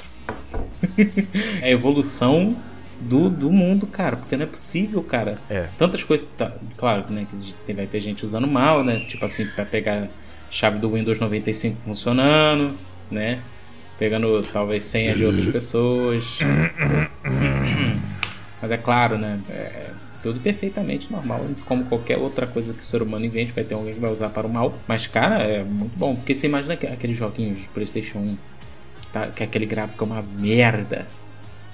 é 1.61 1.65
a 1.67 1.71
evolução 1.71 2.55
do, 3.01 3.29
do 3.31 3.51
mundo, 3.51 3.87
cara, 3.87 4.17
porque 4.17 4.37
não 4.37 4.45
é 4.45 4.49
possível, 4.49 5.03
cara. 5.03 5.39
É. 5.51 5.69
Tantas 5.79 6.05
coisas, 6.05 6.27
tá, 6.37 6.53
claro, 6.77 7.05
né, 7.11 7.27
que 7.67 7.73
vai 7.73 7.87
ter 7.87 8.01
gente 8.01 8.25
usando 8.25 8.47
mal, 8.47 8.85
né, 8.85 9.01
tipo 9.09 9.25
assim, 9.25 9.47
pra 9.47 9.65
pegar 9.65 10.09
chave 10.51 10.79
do 10.79 10.91
Windows 10.93 11.19
95 11.19 11.77
funcionando, 11.85 12.75
né, 13.11 13.41
pegando 13.99 14.43
talvez 14.53 14.85
senha 14.85 15.15
de 15.15 15.25
outras 15.25 15.47
pessoas. 15.49 16.39
Mas 18.63 18.71
é 18.71 18.77
claro, 18.77 19.19
né, 19.19 19.39
é 19.51 19.91
tudo 20.23 20.41
perfeitamente 20.41 21.13
normal, 21.13 21.45
como 21.67 21.85
qualquer 21.85 22.17
outra 22.19 22.47
coisa 22.47 22.73
que 22.73 22.81
o 22.81 22.85
ser 22.85 23.01
humano 23.03 23.25
invente, 23.25 23.53
vai 23.53 23.63
ter 23.63 23.75
alguém 23.75 23.95
que 23.95 24.01
vai 24.01 24.11
usar 24.11 24.29
para 24.31 24.47
o 24.47 24.53
mal. 24.53 24.75
Mas, 24.89 25.07
cara, 25.07 25.43
é 25.45 25.63
muito 25.63 25.97
bom, 25.97 26.17
porque 26.17 26.35
você 26.35 26.47
imagina 26.47 26.77
que- 26.77 26.87
aqueles 26.87 27.17
joguinhos 27.17 27.61
de 27.61 27.69
PlayStation 27.69 28.19
1, 28.19 28.37
tá, 29.13 29.27
que 29.29 29.45
aquele 29.45 29.67
gráfico 29.67 30.03
é 30.03 30.07
uma 30.07 30.23
merda, 30.23 31.07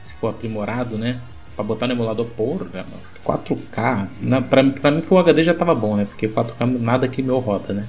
se 0.03 0.15
for 0.15 0.29
aprimorado, 0.29 0.97
né? 0.97 1.19
Pra 1.55 1.65
botar 1.65 1.87
no 1.87 1.93
emulador, 1.93 2.27
porra, 2.27 2.65
mano, 2.73 2.87
4K. 3.25 4.09
Na, 4.21 4.41
pra, 4.41 4.65
pra 4.65 4.91
mim, 4.91 5.01
Full 5.01 5.19
HD 5.19 5.43
já 5.43 5.55
tava 5.55 5.75
bom, 5.75 5.97
né? 5.97 6.07
Porque 6.07 6.29
4K 6.29 6.81
nada 6.81 7.07
que 7.09 7.23
meu 7.23 7.39
roda, 7.39 7.73
né? 7.73 7.87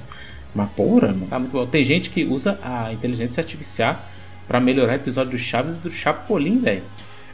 Mas 0.54 0.68
porra, 0.70 1.08
mano, 1.08 1.26
tá 1.26 1.38
muito 1.38 1.52
bom. 1.52 1.66
Tem 1.66 1.82
gente 1.82 2.10
que 2.10 2.24
usa 2.24 2.58
a 2.62 2.92
inteligência 2.92 3.40
artificial 3.40 4.00
pra 4.46 4.60
melhorar 4.60 4.96
episódio 4.96 5.32
do 5.32 5.38
Chaves 5.38 5.76
e 5.76 5.78
do 5.78 5.90
Chapolin, 5.90 6.58
velho. 6.58 6.82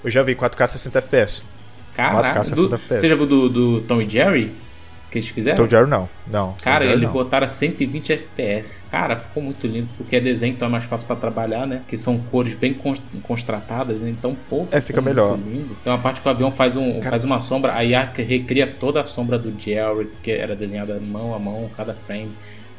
Eu 0.02 0.10
já 0.10 0.22
vi 0.22 0.34
4K 0.34 0.68
60 0.68 0.98
FPS. 0.98 1.42
Caraca, 1.94 2.40
4K 2.40 2.44
60 2.44 2.68
do, 2.68 2.74
FPS. 2.74 3.00
você 3.00 3.06
já 3.08 3.16
viu 3.16 3.26
do, 3.26 3.48
do 3.48 3.80
Tom 3.82 4.00
e 4.00 4.08
Jerry? 4.08 4.52
Que 5.10 5.18
eles 5.18 5.28
fizeram? 5.28 5.56
Tom 5.56 5.68
Jerry 5.68 5.88
não. 5.90 6.08
Não. 6.30 6.54
Cara, 6.62 6.84
eles 6.84 7.02
não. 7.02 7.12
botaram 7.12 7.44
a 7.44 7.48
120 7.48 8.12
FPS. 8.12 8.82
Cara, 8.90 9.16
ficou 9.16 9.42
muito 9.42 9.66
lindo, 9.66 9.88
porque 9.96 10.14
é 10.16 10.20
desenho, 10.20 10.52
então 10.52 10.68
é 10.68 10.70
mais 10.70 10.84
fácil 10.84 11.06
pra 11.06 11.16
trabalhar, 11.16 11.66
né? 11.66 11.82
Que 11.88 11.98
são 11.98 12.16
cores 12.30 12.54
bem 12.54 12.76
constratadas, 13.22 13.98
né? 13.98 14.10
Então, 14.10 14.36
pô, 14.48 14.66
É, 14.70 14.80
fica 14.80 15.00
melhor. 15.00 15.36
lindo. 15.36 15.76
Tem 15.82 15.92
uma 15.92 15.98
parte 15.98 16.20
que 16.20 16.28
o 16.28 16.30
avião 16.30 16.50
faz, 16.50 16.76
um, 16.76 17.02
faz 17.02 17.24
uma 17.24 17.40
sombra, 17.40 17.74
aí 17.74 17.94
a 17.94 18.04
recria 18.04 18.66
toda 18.66 19.00
a 19.00 19.04
sombra 19.04 19.36
do 19.38 19.52
Jerry, 19.60 20.08
que 20.22 20.30
era 20.30 20.54
desenhada 20.54 21.00
mão 21.00 21.34
a 21.34 21.38
mão, 21.38 21.68
cada 21.76 21.92
frame. 21.92 22.30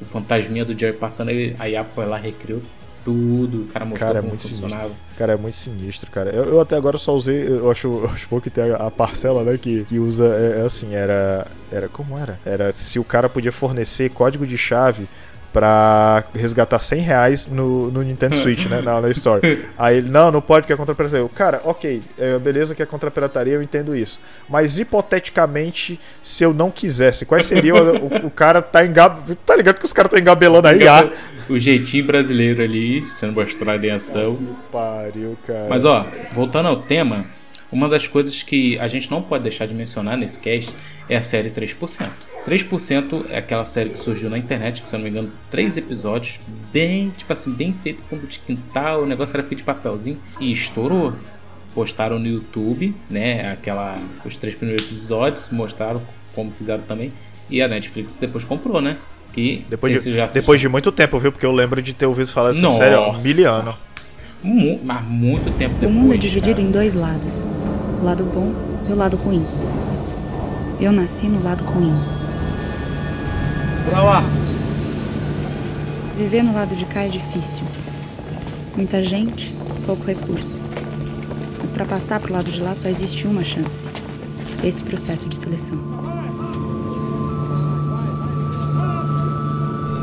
O 0.01 0.05
fantasminha 0.05 0.63
do 0.65 0.77
Jerry 0.77 0.97
passando, 0.97 1.29
aí 1.29 1.55
a 1.59 1.69
IA 1.69 1.83
foi 1.83 2.05
lá 2.05 2.17
recriou 2.17 2.61
tudo. 3.03 3.63
O 3.63 3.67
cara 3.67 3.85
mostrou 3.85 4.07
Cara, 4.07 4.19
é 4.19 4.21
muito 4.21 4.41
funcionava. 4.41 4.83
sinistro. 4.83 5.17
Cara, 5.17 5.33
é 5.33 5.37
muito 5.37 5.55
sinistro, 5.55 6.11
cara. 6.11 6.29
Eu, 6.31 6.43
eu 6.45 6.61
até 6.61 6.75
agora 6.75 6.97
só 6.97 7.15
usei, 7.15 7.47
eu 7.47 7.69
acho, 7.69 7.87
eu 7.87 8.09
acho 8.13 8.27
pouco 8.27 8.43
que 8.43 8.49
tem 8.49 8.71
a, 8.71 8.75
a 8.75 8.91
parcela, 8.91 9.43
né, 9.43 9.57
que, 9.57 9.83
que 9.85 9.99
usa, 9.99 10.25
é, 10.25 10.59
é 10.59 10.65
assim, 10.65 10.93
era, 10.93 11.45
era, 11.71 11.87
como 11.87 12.17
era? 12.17 12.39
Era 12.45 12.71
se 12.71 12.99
o 12.99 13.03
cara 13.03 13.29
podia 13.29 13.51
fornecer 13.51 14.09
código 14.09 14.45
de 14.45 14.57
chave 14.57 15.07
pra 15.51 16.23
resgatar 16.33 16.79
100 16.79 16.99
reais 17.01 17.47
no, 17.47 17.91
no 17.91 18.01
Nintendo 18.01 18.35
Switch, 18.37 18.65
né, 18.67 18.81
na, 18.81 19.01
na 19.01 19.09
Store. 19.09 19.65
Aí 19.77 19.97
ele, 19.97 20.09
não, 20.09 20.31
não 20.31 20.41
pode 20.41 20.67
que 20.67 20.73
é 20.73 20.75
contra 20.75 20.95
pirataria. 20.95 21.23
Eu, 21.23 21.29
Cara, 21.29 21.61
ok, 21.63 22.01
é, 22.17 22.37
beleza 22.39 22.73
que 22.73 22.81
é 22.81 22.85
contra 22.85 23.11
pirataria, 23.11 23.53
eu 23.53 23.61
entendo 23.61 23.95
isso. 23.95 24.19
Mas 24.49 24.79
hipoteticamente, 24.79 25.99
se 26.23 26.43
eu 26.43 26.53
não 26.53 26.71
quisesse, 26.71 27.25
quais 27.25 27.45
seriam, 27.45 27.77
o, 27.77 28.27
o 28.27 28.31
cara 28.31 28.61
tá 28.61 28.85
engab... 28.85 29.35
Tá 29.45 29.55
ligado 29.55 29.79
que 29.79 29.85
os 29.85 29.93
caras 29.93 30.07
estão 30.07 30.19
engabelando 30.19 30.67
a 30.67 30.73
IA? 30.73 31.11
O 31.49 31.59
jeitinho 31.59 32.05
brasileiro 32.05 32.63
ali, 32.63 33.05
sendo 33.19 33.33
mostrado 33.33 33.83
em 33.85 33.91
ação. 33.91 34.37
Pariu, 34.71 35.37
cara. 35.45 35.67
Mas 35.69 35.83
ó, 35.83 36.05
voltando 36.33 36.69
ao 36.69 36.77
tema, 36.77 37.25
uma 37.71 37.87
das 37.87 38.07
coisas 38.07 38.43
que 38.43 38.77
a 38.79 38.87
gente 38.87 39.09
não 39.09 39.21
pode 39.21 39.43
deixar 39.43 39.65
de 39.65 39.73
mencionar 39.73 40.17
nesse 40.17 40.39
cast 40.39 40.73
é 41.09 41.17
a 41.17 41.23
série 41.23 41.49
3%. 41.49 42.09
3% 42.47 43.25
é 43.29 43.37
aquela 43.37 43.65
série 43.65 43.91
que 43.91 43.97
surgiu 43.97 44.29
na 44.29 44.37
internet, 44.37 44.81
que 44.81 44.87
se 44.87 44.95
eu 44.95 44.99
não 44.99 45.03
me 45.03 45.11
engano, 45.11 45.29
três 45.51 45.77
episódios, 45.77 46.39
bem, 46.73 47.11
tipo 47.15 47.31
assim, 47.31 47.51
bem 47.53 47.73
feito, 47.83 48.01
fundo 48.09 48.25
de 48.25 48.39
quintal, 48.39 49.03
o 49.03 49.05
negócio 49.05 49.35
era 49.35 49.43
feito 49.43 49.59
de 49.59 49.63
papelzinho 49.65 50.17
e 50.39 50.51
estourou. 50.51 51.13
Postaram 51.75 52.19
no 52.19 52.27
YouTube, 52.27 52.93
né, 53.09 53.51
aquela, 53.51 53.97
os 54.25 54.35
três 54.35 54.55
primeiros 54.55 54.85
episódios, 54.85 55.49
mostraram 55.51 56.01
como 56.35 56.51
fizeram 56.51 56.83
também, 56.83 57.13
e 57.49 57.61
a 57.61 57.67
Netflix 57.67 58.17
depois 58.17 58.43
comprou, 58.43 58.81
né? 58.81 58.97
Que 59.33 59.63
Depois 59.69 60.01
se 60.01 60.11
de, 60.11 60.27
depois 60.33 60.59
de 60.59 60.67
muito 60.67 60.91
tempo, 60.91 61.17
viu? 61.17 61.31
Porque 61.31 61.45
eu 61.45 61.51
lembro 61.53 61.81
de 61.81 61.93
ter 61.93 62.05
ouvido 62.05 62.27
falar 62.29 62.49
dessa 62.49 62.63
Nossa. 62.63 62.77
série 62.77 62.95
há 62.95 63.01
um 63.11 63.21
miliano. 63.21 63.73
Mu- 64.43 64.79
mas 64.83 65.01
muito 65.05 65.49
tempo 65.57 65.75
O 65.75 65.79
depois. 65.79 65.95
mundo 65.95 66.13
é 66.13 66.17
dividido 66.17 66.59
em 66.59 66.69
dois 66.69 66.95
lados: 66.95 67.47
o 68.01 68.03
lado 68.03 68.25
bom 68.25 68.53
e 68.89 68.91
o 68.91 68.95
lado 68.95 69.15
ruim. 69.15 69.45
Eu 70.81 70.91
nasci 70.91 71.27
no 71.27 71.41
lado 71.41 71.63
ruim. 71.63 71.93
Pra 73.89 74.03
lá. 74.03 74.23
Viver 76.17 76.43
no 76.43 76.53
lado 76.53 76.75
de 76.75 76.85
cá 76.85 77.03
é 77.03 77.07
difícil. 77.07 77.63
Muita 78.75 79.03
gente, 79.03 79.53
pouco 79.85 80.05
recurso. 80.05 80.61
Mas 81.59 81.71
para 81.71 81.85
passar 81.85 82.19
pro 82.19 82.33
lado 82.33 82.49
de 82.49 82.59
lá 82.59 82.73
só 82.75 82.87
existe 82.87 83.27
uma 83.27 83.43
chance: 83.43 83.91
esse 84.63 84.83
processo 84.83 85.27
de 85.27 85.37
seleção. 85.37 85.77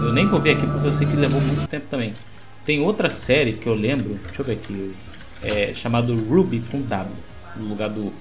Eu 0.04 0.12
nem 0.12 0.26
vou 0.26 0.40
ver 0.40 0.52
aqui 0.56 0.66
porque 0.66 0.88
eu 0.88 0.92
sei 0.92 1.06
que 1.06 1.16
levou 1.16 1.40
muito 1.40 1.66
tempo 1.68 1.86
também. 1.90 2.14
Tem 2.64 2.80
outra 2.80 3.08
série 3.10 3.54
que 3.54 3.66
eu 3.66 3.74
lembro, 3.74 4.20
deixa 4.24 4.42
eu 4.42 4.44
ver 4.44 4.52
aqui, 4.52 4.94
é 5.42 5.72
chamado 5.72 6.14
Ruby 6.14 6.60
com 6.70 6.80
W. 6.80 7.14
No 7.56 7.68
lugar 7.68 7.88
do 7.88 8.12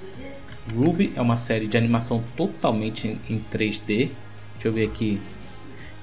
Ruby 0.76 1.12
é 1.16 1.22
uma 1.22 1.38
série 1.38 1.68
de 1.68 1.78
animação 1.78 2.24
totalmente 2.36 3.08
em, 3.08 3.20
em 3.30 3.44
3D. 3.54 4.10
Deixa 4.54 4.68
eu 4.68 4.74
ver 4.74 4.86
aqui. 4.86 5.20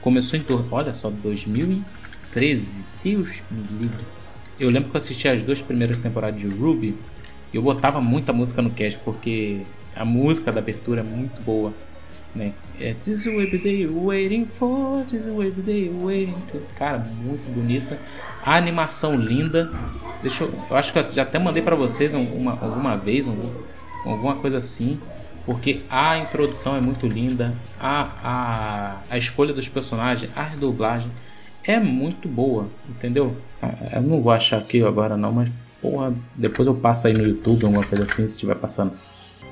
Começou 0.05 0.39
em 0.39 0.43
torno, 0.43 0.67
olha 0.71 0.93
só, 0.93 1.09
2013. 1.09 2.85
Deus 3.03 3.43
me 3.51 3.63
livre. 3.81 4.05
Eu 4.61 4.69
lembro 4.69 4.91
que 4.91 4.97
eu 4.97 5.01
assisti 5.01 5.27
as 5.27 5.43
duas 5.43 5.63
primeiras 5.63 5.97
temporadas 5.97 6.39
de 6.39 6.47
Ruby. 6.47 6.95
Eu 7.55 7.63
botava 7.63 8.03
muita 8.03 8.31
música 8.31 8.61
no 8.61 8.69
cast 8.69 9.01
porque 9.03 9.63
a 9.97 10.05
música 10.05 10.53
da 10.53 10.61
abertura 10.61 11.01
é 11.01 11.05
muito 11.05 11.41
boa 11.43 11.73
né? 12.35 12.53
É 12.81 12.93
This 12.95 13.25
is 13.25 13.27
what 13.27 13.57
day 13.59 13.87
waiting 13.87 14.45
for, 14.59 15.05
this 15.05 15.25
is 15.25 15.33
what 15.33 15.51
day 15.63 15.89
waiting 15.89 16.35
for. 16.51 16.61
Cara, 16.77 16.99
muito 16.99 17.49
bonita. 17.55 17.97
A 18.45 18.57
animação 18.57 19.17
linda. 19.17 19.71
Deixa 20.21 20.45
eu, 20.45 20.53
eu 20.69 20.77
acho 20.77 20.93
que 20.93 20.99
eu 20.99 21.11
já 21.13 21.23
até 21.23 21.39
mandei 21.39 21.63
pra 21.63 21.77
vocês 21.77 22.13
um- 22.13 22.25
uma, 22.35 22.53
alguma 22.61 22.97
vez, 22.97 23.27
um- 23.27 23.51
alguma 24.05 24.35
coisa 24.37 24.59
assim. 24.59 24.99
Porque 25.47 25.83
a 25.91 26.17
introdução 26.19 26.75
é 26.77 26.81
muito 26.81 27.07
linda, 27.07 27.55
a, 27.79 28.11
a, 28.23 29.03
a 29.11 29.19
escolha 29.19 29.53
dos 29.53 29.69
personagens, 29.69 30.31
a 30.35 30.45
dublagem 30.57 31.11
é 31.63 31.79
muito 31.79 32.29
boa, 32.29 32.69
entendeu? 32.89 33.37
Ah, 33.61 33.75
Eu 33.93 34.03
não 34.03 34.23
vou 34.23 34.33
achar 34.33 34.59
aqui 34.59 34.83
agora 34.83 35.17
não, 35.17 35.33
mas 35.33 35.51
porra, 35.83 36.15
depois 36.35 36.67
eu 36.67 36.75
passo 36.75 37.07
aí 37.07 37.13
no 37.13 37.23
YouTube, 37.23 37.65
alguma 37.67 37.85
coisa 37.85 38.05
assim, 38.05 38.27
se 38.27 38.35
estiver 38.35 38.55
passando. 38.57 38.97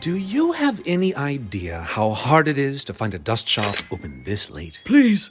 Do 0.01 0.17
you 0.17 0.53
have 0.53 0.83
any 0.87 1.15
idea 1.15 1.83
how 1.97 2.13
hard 2.13 2.49
it 2.49 2.59
is 2.59 2.85
to 2.85 2.95
find 2.95 3.15
a 3.15 3.19
dust 3.19 3.49
shop 3.49 3.85
open 3.91 4.25
this 4.25 4.51
late? 4.51 4.81
Please, 4.85 5.31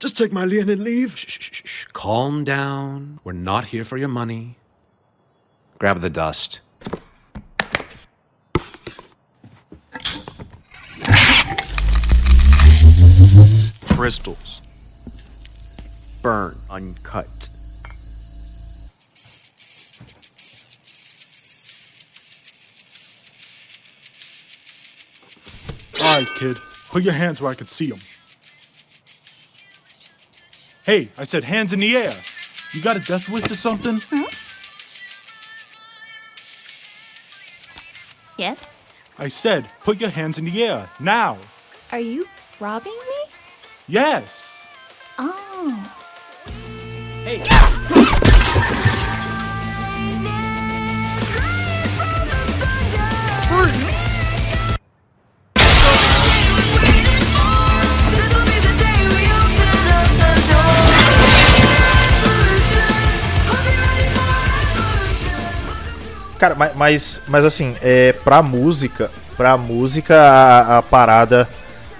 just 0.00 0.16
take 0.16 0.32
my 0.34 0.44
lien 0.44 0.68
and 0.70 0.82
leave. 0.82 1.14
Shh, 1.16 1.38
shh, 1.38 1.62
shh. 1.64 1.86
Calm 1.92 2.44
down. 2.44 3.20
We're 3.24 3.32
not 3.32 3.66
here 3.66 3.84
for 3.84 3.96
your 3.98 4.08
money. 4.08 4.56
Grab 5.78 6.00
the 6.00 6.10
dust. 6.10 6.60
Crystals. 13.98 14.60
Burn 16.22 16.54
uncut. 16.70 17.26
All 26.00 26.14
right, 26.14 26.28
kid. 26.36 26.58
Put 26.90 27.02
your 27.02 27.12
hands 27.12 27.42
where 27.42 27.50
I 27.50 27.54
can 27.54 27.66
see 27.66 27.88
them. 27.88 27.98
Hey, 30.84 31.08
I 31.18 31.24
said 31.24 31.42
hands 31.42 31.72
in 31.72 31.80
the 31.80 31.96
air. 31.96 32.14
You 32.72 32.80
got 32.80 32.96
a 32.96 33.00
death 33.00 33.28
wish 33.28 33.50
or 33.50 33.56
something? 33.56 34.00
Yes? 38.36 38.68
I 39.18 39.26
said, 39.26 39.66
put 39.82 40.00
your 40.00 40.10
hands 40.10 40.38
in 40.38 40.44
the 40.44 40.62
air, 40.62 40.88
now. 41.00 41.38
Are 41.90 41.98
you 41.98 42.28
robbing 42.60 42.92
me? 42.92 43.17
Yes. 43.88 44.52
Oh. 45.18 45.72
Hey. 47.24 47.42
Cara, 66.38 66.54
ma- 66.54 66.70
mas, 66.74 67.20
mas 67.26 67.44
assim, 67.44 67.74
é, 67.82 68.12
pra 68.12 68.42
música, 68.42 69.10
pra 69.36 69.56
música, 69.56 70.14
a, 70.16 70.78
a 70.78 70.82
parada. 70.82 71.48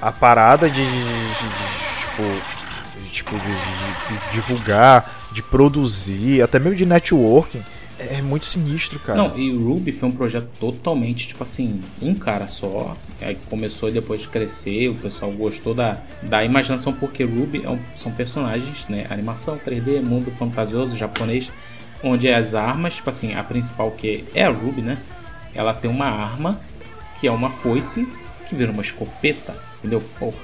A 0.01 0.13
parada 0.13 0.71
de, 0.71 0.83
de- 0.85 0.91
de- 0.91 2.01
tipo. 2.01 3.03
de, 3.03 3.11
tipo, 3.11 3.31
de, 3.39 3.47
de- 3.47 4.27
de 4.27 4.33
divulgar, 4.33 5.11
de 5.33 5.43
produzir, 5.43 6.43
até 6.43 6.59
mesmo 6.59 6.77
de 6.77 6.87
networking, 6.87 7.63
é 7.99 8.23
muito 8.23 8.45
sinistro, 8.47 8.99
cara. 9.01 9.19
Não, 9.19 9.37
e 9.37 9.51
o 9.51 9.69
Ruby 9.69 9.91
foi 9.91 10.09
um 10.09 10.13
projeto 10.13 10.49
totalmente, 10.61 11.27
tipo 11.29 11.43
assim, 11.43 11.81
um 12.01 12.15
cara 12.15 12.47
só. 12.47 12.95
Aí 13.21 13.37
começou 13.51 13.91
depois 13.91 14.25
crescer, 14.27 14.89
o 14.89 14.95
pessoal 14.95 15.33
gostou 15.33 15.75
da, 15.75 15.99
da 16.23 16.45
imaginação, 16.45 16.93
porque 16.93 17.25
Ruby 17.25 17.63
é 17.65 17.71
um- 17.71 17.81
são 17.97 18.13
personagens, 18.13 18.87
né? 18.89 19.07
Animação 19.11 19.59
3D, 19.59 20.01
mundo 20.01 20.31
fantasioso 20.31 20.97
japonês, 20.97 21.51
onde 22.05 22.31
as 22.33 22.55
armas, 22.55 22.95
tipo 22.97 23.11
assim, 23.11 23.35
a 23.35 23.43
principal 23.43 23.91
que 23.91 24.25
é 24.33 24.45
a 24.45 24.51
Ruby, 24.51 24.81
né? 24.83 24.99
Ela 25.53 25.75
tem 25.75 25.91
uma 25.91 26.07
arma 26.07 26.61
que 27.19 27.27
é 27.27 27.33
uma 27.33 27.51
foice 27.51 28.07
que 28.49 28.55
vira 28.55 28.71
uma 28.71 28.83
escopeta, 28.83 29.57
entendeu? 29.79 30.03
Porra. 30.19 30.37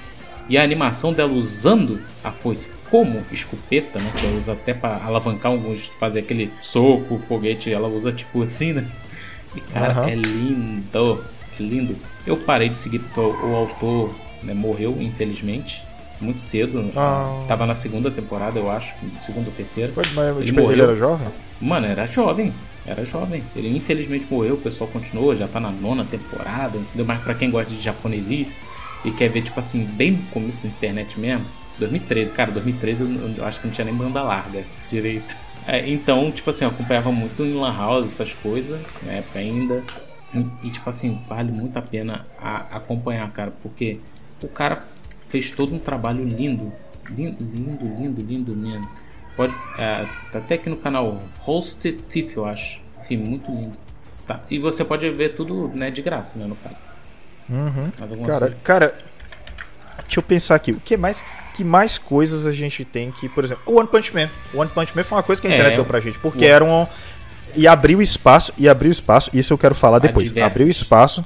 E 0.48 0.58
a 0.58 0.62
animação 0.62 1.12
dela 1.12 1.32
usando 1.32 2.00
a 2.22 2.30
foice 2.30 2.68
como 2.90 3.22
escopeta, 3.32 3.98
né? 3.98 4.12
Que 4.14 4.26
ela 4.26 4.38
usa 4.38 4.52
até 4.52 4.74
para 4.74 5.02
alavancar 5.04 5.50
alguns, 5.50 5.86
fazer 5.98 6.20
aquele 6.20 6.52
soco, 6.60 7.18
foguete, 7.26 7.72
ela 7.72 7.88
usa 7.88 8.12
tipo 8.12 8.42
assim, 8.42 8.74
né? 8.74 8.86
E 9.56 9.60
cara, 9.60 9.92
Aham. 9.92 10.08
é 10.10 10.14
lindo, 10.14 11.24
é 11.58 11.62
lindo. 11.62 11.96
Eu 12.26 12.36
parei 12.36 12.68
de 12.68 12.76
seguir 12.76 12.98
porque 12.98 13.20
o, 13.20 13.54
autor 13.54 14.14
né, 14.42 14.52
morreu, 14.52 14.96
infelizmente. 15.00 15.82
muito 16.20 16.40
cedo. 16.40 16.90
Ah. 16.94 17.44
Tava 17.48 17.66
na 17.66 17.74
segunda 17.74 18.10
temporada, 18.10 18.58
eu 18.58 18.70
acho. 18.70 18.94
Segunda 19.24 19.48
ou 19.48 19.54
terceira. 19.54 19.92
Mas, 19.96 20.12
mas, 20.12 20.36
Ele 20.36 20.46
tipo, 20.46 20.60
ele 20.60 20.66
morreu. 20.68 20.84
era 20.84 20.96
jovem? 20.96 21.28
Mano, 21.60 21.86
era 21.86 22.06
jovem. 22.06 22.52
Era 22.86 23.04
jovem. 23.04 23.42
Ele 23.56 23.74
infelizmente 23.74 24.26
morreu, 24.30 24.54
o 24.54 24.58
pessoal 24.58 24.88
continuou, 24.90 25.34
já 25.34 25.48
tá 25.48 25.58
na 25.58 25.70
nona 25.70 26.04
temporada, 26.04 26.76
entendeu? 26.76 27.06
Mas 27.06 27.22
pra 27.22 27.34
quem 27.34 27.50
gosta 27.50 27.74
de 27.74 27.80
japonesice 27.80 28.62
e 29.04 29.10
quer 29.10 29.28
ver, 29.28 29.42
tipo 29.42 29.58
assim, 29.60 29.84
bem 29.84 30.12
no 30.12 30.22
começo 30.30 30.62
da 30.62 30.68
internet 30.68 31.18
mesmo, 31.18 31.44
2013, 31.78 32.32
cara, 32.32 32.50
2013 32.52 33.04
eu, 33.36 33.44
acho 33.44 33.60
que 33.60 33.66
não 33.66 33.74
tinha 33.74 33.84
nem 33.84 33.94
banda 33.94 34.22
larga 34.22 34.64
direito. 34.88 35.36
É, 35.66 35.88
então, 35.88 36.30
tipo 36.30 36.50
assim, 36.50 36.66
eu 36.66 36.70
acompanhava 36.70 37.10
muito 37.10 37.42
em 37.42 37.54
Lan 37.54 37.74
House, 37.74 38.12
essas 38.12 38.34
coisas, 38.34 38.78
na 39.02 39.12
época 39.12 39.38
ainda. 39.38 39.82
E, 40.62 40.68
tipo 40.68 40.90
assim, 40.90 41.18
vale 41.26 41.50
muito 41.50 41.78
a 41.78 41.80
pena 41.80 42.26
a- 42.38 42.66
acompanhar, 42.76 43.30
cara, 43.32 43.50
porque 43.62 43.98
o 44.42 44.48
cara 44.48 44.84
fez 45.30 45.50
todo 45.52 45.74
um 45.74 45.78
trabalho 45.78 46.22
lindo. 46.22 46.70
Lindo, 47.08 47.42
lindo, 47.42 47.82
lindo, 47.82 48.20
lindo, 48.22 48.52
lindo. 48.54 48.86
Pode, 49.36 49.54
é, 49.78 50.04
tá 50.30 50.38
até 50.38 50.56
aqui 50.56 50.68
no 50.68 50.76
canal 50.76 51.22
Host 51.40 51.92
Tiff, 52.10 52.36
eu 52.36 52.44
acho. 52.44 52.82
Filme 53.08 53.26
muito 53.26 53.50
lindo. 53.50 53.78
Tá. 54.26 54.42
E 54.50 54.58
você 54.58 54.84
pode 54.84 55.08
ver 55.12 55.34
tudo 55.34 55.68
né, 55.68 55.90
de 55.90 56.02
graça, 56.02 56.38
né, 56.38 56.46
no 56.46 56.56
caso. 56.56 56.82
Uhum. 57.48 57.90
Cara, 58.26 58.38
coisa? 58.40 58.56
cara, 58.64 58.94
deixa 60.02 60.18
eu 60.18 60.22
pensar 60.22 60.54
aqui. 60.54 60.72
O 60.72 60.80
que 60.80 60.96
mais, 60.96 61.22
que 61.54 61.62
mais 61.64 61.98
coisas 61.98 62.46
a 62.46 62.52
gente 62.52 62.84
tem 62.84 63.10
que, 63.10 63.28
por 63.28 63.44
exemplo, 63.44 63.62
o 63.66 63.78
One 63.78 63.88
Punch 63.88 64.14
Man. 64.14 64.28
O 64.52 64.58
One 64.60 64.70
Punch 64.70 64.92
Man 64.96 65.04
foi 65.04 65.16
uma 65.18 65.22
coisa 65.22 65.40
que 65.40 65.48
a 65.48 65.50
É, 65.50 65.54
internet 65.54 65.76
deu 65.76 65.84
pra 65.84 66.00
gente, 66.00 66.18
porque 66.18 66.44
o- 66.44 66.48
era 66.48 66.64
um 66.64 66.86
e 67.56 67.68
abriu 67.68 68.02
espaço, 68.02 68.52
e 68.58 68.68
abriu 68.68 68.90
espaço, 68.90 69.30
isso 69.32 69.52
eu 69.52 69.58
quero 69.58 69.74
falar 69.74 69.98
depois. 70.00 70.26
diversas. 70.28 70.50
Abriu 70.50 70.68
espaço 70.68 71.24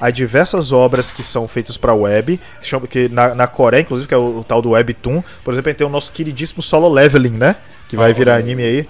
a 0.00 0.10
diversas 0.10 0.70
obras 0.72 1.10
que 1.12 1.22
são 1.22 1.46
feitas 1.48 1.76
para 1.76 1.92
web, 1.92 2.40
que 2.88 3.08
na, 3.08 3.34
na 3.34 3.46
Coreia, 3.46 3.82
inclusive, 3.82 4.06
que 4.08 4.14
é 4.14 4.16
o, 4.16 4.38
o 4.38 4.44
tal 4.44 4.62
do 4.62 4.70
Webtoon. 4.70 5.22
Por 5.44 5.52
exemplo, 5.52 5.68
a 5.68 5.72
gente 5.72 5.78
tem 5.78 5.86
o 5.86 5.90
nosso 5.90 6.12
queridíssimo 6.12 6.62
Solo 6.62 6.88
Leveling, 6.88 7.36
né? 7.36 7.56
Que 7.88 7.96
vai 7.96 8.06
Solo 8.10 8.18
virar 8.18 8.36
anime 8.36 8.62
aí. 8.62 8.88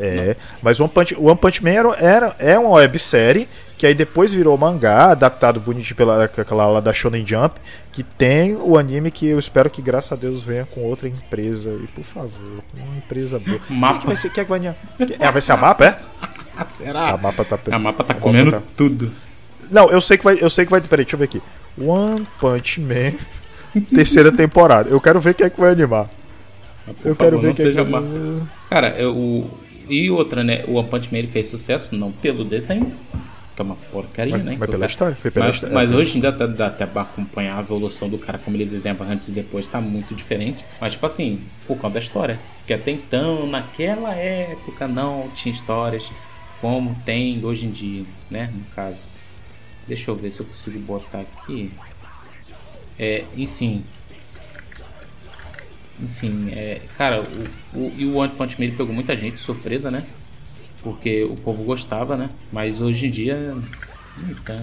É, 0.00 0.36
mas 0.62 0.78
One 0.80 0.90
Punch, 0.90 1.14
One 1.18 1.36
Punch 1.36 1.62
Man 1.62 1.70
era, 1.70 1.88
era- 1.98 2.36
é 2.38 2.58
uma 2.58 2.70
websérie 2.70 3.48
que 3.76 3.86
aí 3.86 3.94
depois 3.94 4.32
virou 4.32 4.58
mangá, 4.58 5.12
adaptado 5.12 5.60
bonitinho 5.60 5.94
pela 5.94 6.24
aquela 6.24 6.66
lá 6.66 6.80
da 6.80 6.92
Shonen 6.92 7.24
Jump, 7.24 7.54
que 7.92 8.02
tem 8.02 8.56
o 8.56 8.76
anime 8.76 9.08
que 9.10 9.26
eu 9.28 9.38
espero 9.38 9.70
que 9.70 9.80
graças 9.80 10.10
a 10.10 10.16
Deus 10.16 10.42
venha 10.42 10.66
com 10.66 10.80
outra 10.82 11.06
empresa 11.08 11.70
e 11.82 11.86
por 11.86 12.02
favor, 12.04 12.62
uma 12.76 12.96
empresa 12.96 13.38
boa. 13.38 13.60
Mapa. 13.70 14.00
Que 14.00 14.06
vai 14.08 14.16
ser? 14.16 14.30
Quem 14.30 14.42
é 14.42 14.44
que 14.44 14.50
vai, 14.50 14.66
é, 14.66 15.30
vai 15.30 15.40
ser 15.40 15.52
a 15.52 15.56
Mapa, 15.56 15.84
é? 15.84 15.98
Será? 16.76 17.10
A 17.10 17.16
Mapa 17.16 17.44
tá 17.44 17.56
A 17.70 17.78
mapa 17.78 18.02
tá 18.02 18.14
a 18.14 18.16
comendo 18.16 18.50
tá- 18.50 18.62
tudo. 18.76 19.12
Não, 19.70 19.88
eu 19.90 20.00
sei 20.00 20.18
que 20.18 20.24
vai, 20.24 20.36
eu 20.40 20.50
sei 20.50 20.64
que 20.64 20.70
vai, 20.72 20.80
peraí, 20.80 21.04
deixa 21.04 21.14
eu 21.14 21.18
ver 21.18 21.26
aqui. 21.26 21.40
One 21.80 22.26
Punch 22.40 22.80
Man 22.80 23.12
terceira 23.94 24.32
temporada. 24.32 24.88
Eu 24.90 25.00
quero 25.00 25.20
ver 25.20 25.34
quem 25.34 25.46
é 25.46 25.50
que 25.50 25.60
vai 25.60 25.70
animar. 25.70 26.08
Por 27.00 27.10
Eu 27.10 27.14
quero 27.16 27.36
favor, 27.36 27.42
ver 27.42 27.54
quem 27.54 27.66
é 27.66 27.84
que 27.84 27.90
vai... 27.90 28.02
Cara, 28.70 28.88
eu, 28.98 29.14
o, 29.14 29.50
e 29.88 30.10
outra, 30.10 30.42
né? 30.44 30.64
O 30.68 30.74
One 30.74 30.88
Punch 30.88 31.08
Man 31.12 31.18
ele 31.18 31.28
fez 31.28 31.48
sucesso 31.48 31.94
não 31.96 32.10
pelo 32.12 32.44
desenho, 32.44 32.92
que 33.54 33.60
é 33.60 33.64
uma 33.64 33.74
porcaria, 33.76 34.32
Mas- 34.34 34.44
né? 34.44 34.50
mas 34.58 34.60
pela 34.70 34.72
cara- 34.80 34.90
história, 34.90 35.16
foi 35.16 35.30
pela 35.30 35.46
mas, 35.46 35.54
história, 35.56 35.74
Mas 35.74 35.92
é. 35.92 35.94
hoje 35.96 36.14
ainda 36.14 36.30
dá, 36.32 36.46
dá 36.46 36.66
até 36.68 36.86
pra 36.86 37.02
acompanhar 37.02 37.56
a 37.56 37.60
evolução 37.60 38.08
do 38.08 38.16
cara, 38.18 38.38
como 38.38 38.56
ele 38.56 38.64
desenha 38.66 38.96
antes 39.00 39.28
e 39.28 39.32
depois, 39.32 39.66
tá 39.66 39.80
muito 39.80 40.14
diferente. 40.14 40.64
Mas, 40.80 40.92
tipo 40.92 41.06
assim, 41.06 41.40
por 41.66 41.76
causa 41.78 41.94
da 41.94 42.00
história. 42.00 42.38
Porque 42.58 42.72
até 42.74 42.90
então, 42.92 43.46
naquela 43.46 44.14
época, 44.14 44.86
não 44.86 45.28
tinha 45.34 45.52
histórias 45.54 46.10
como 46.60 46.94
tem 47.04 47.44
hoje 47.44 47.66
em 47.66 47.70
dia, 47.70 48.02
né? 48.30 48.50
No 48.54 48.64
caso. 48.74 49.08
Deixa 49.86 50.10
eu 50.10 50.16
ver 50.16 50.30
se 50.30 50.40
eu 50.40 50.46
consigo 50.46 50.78
botar 50.80 51.20
aqui. 51.20 51.70
É, 52.98 53.24
enfim. 53.36 53.84
Enfim, 56.00 56.50
é, 56.52 56.80
cara, 56.96 57.22
o, 57.22 57.78
o, 57.78 57.92
e 57.96 58.06
o 58.06 58.16
One 58.16 58.32
Punch 58.32 58.60
Man 58.60 58.70
pegou 58.70 58.94
muita 58.94 59.16
gente 59.16 59.40
surpresa, 59.40 59.90
né? 59.90 60.04
Porque 60.82 61.24
o 61.24 61.34
povo 61.34 61.64
gostava, 61.64 62.16
né? 62.16 62.30
Mas 62.52 62.80
hoje 62.80 63.06
em 63.06 63.10
dia. 63.10 63.56
Tem. 64.44 64.62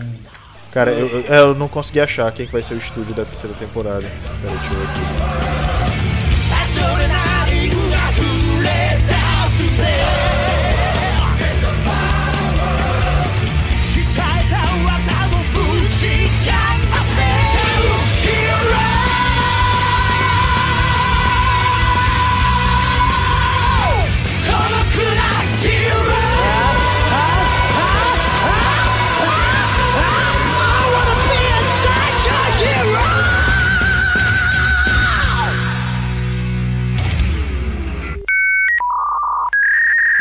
Cara, 0.72 0.92
eu, 0.92 1.08
eu, 1.08 1.34
é, 1.34 1.40
eu 1.40 1.54
não 1.54 1.68
consegui 1.68 2.00
achar 2.00 2.32
quem 2.32 2.46
que 2.46 2.52
vai 2.52 2.64
ser 2.64 2.74
o 2.74 2.78
estúdio 2.78 3.14
da 3.14 3.26
terceira 3.26 3.56
temporada. 3.56 4.06
Peraí, 4.42 4.58
deixa 4.58 4.74
eu 4.74 4.80
ver 4.80 4.86
aqui. 7.20 7.25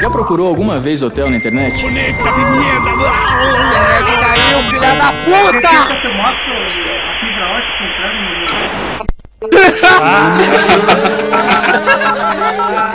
Já 0.04 0.10
procurou 0.10 0.48
alguma 0.48 0.78
vez 0.78 1.02
hotel 1.02 1.30
na 1.30 1.38
internet? 1.38 1.78
Internet 1.78 2.18
caiu, 4.20 4.58
filha 4.70 4.94
da 4.96 5.10
puta! 5.10 5.70
Eu 6.06 6.14
mostro 6.14 6.52
a 6.52 7.18
fibra 7.20 7.46
ótica 7.56 7.84
entrando 7.84 8.20
no 8.20 8.28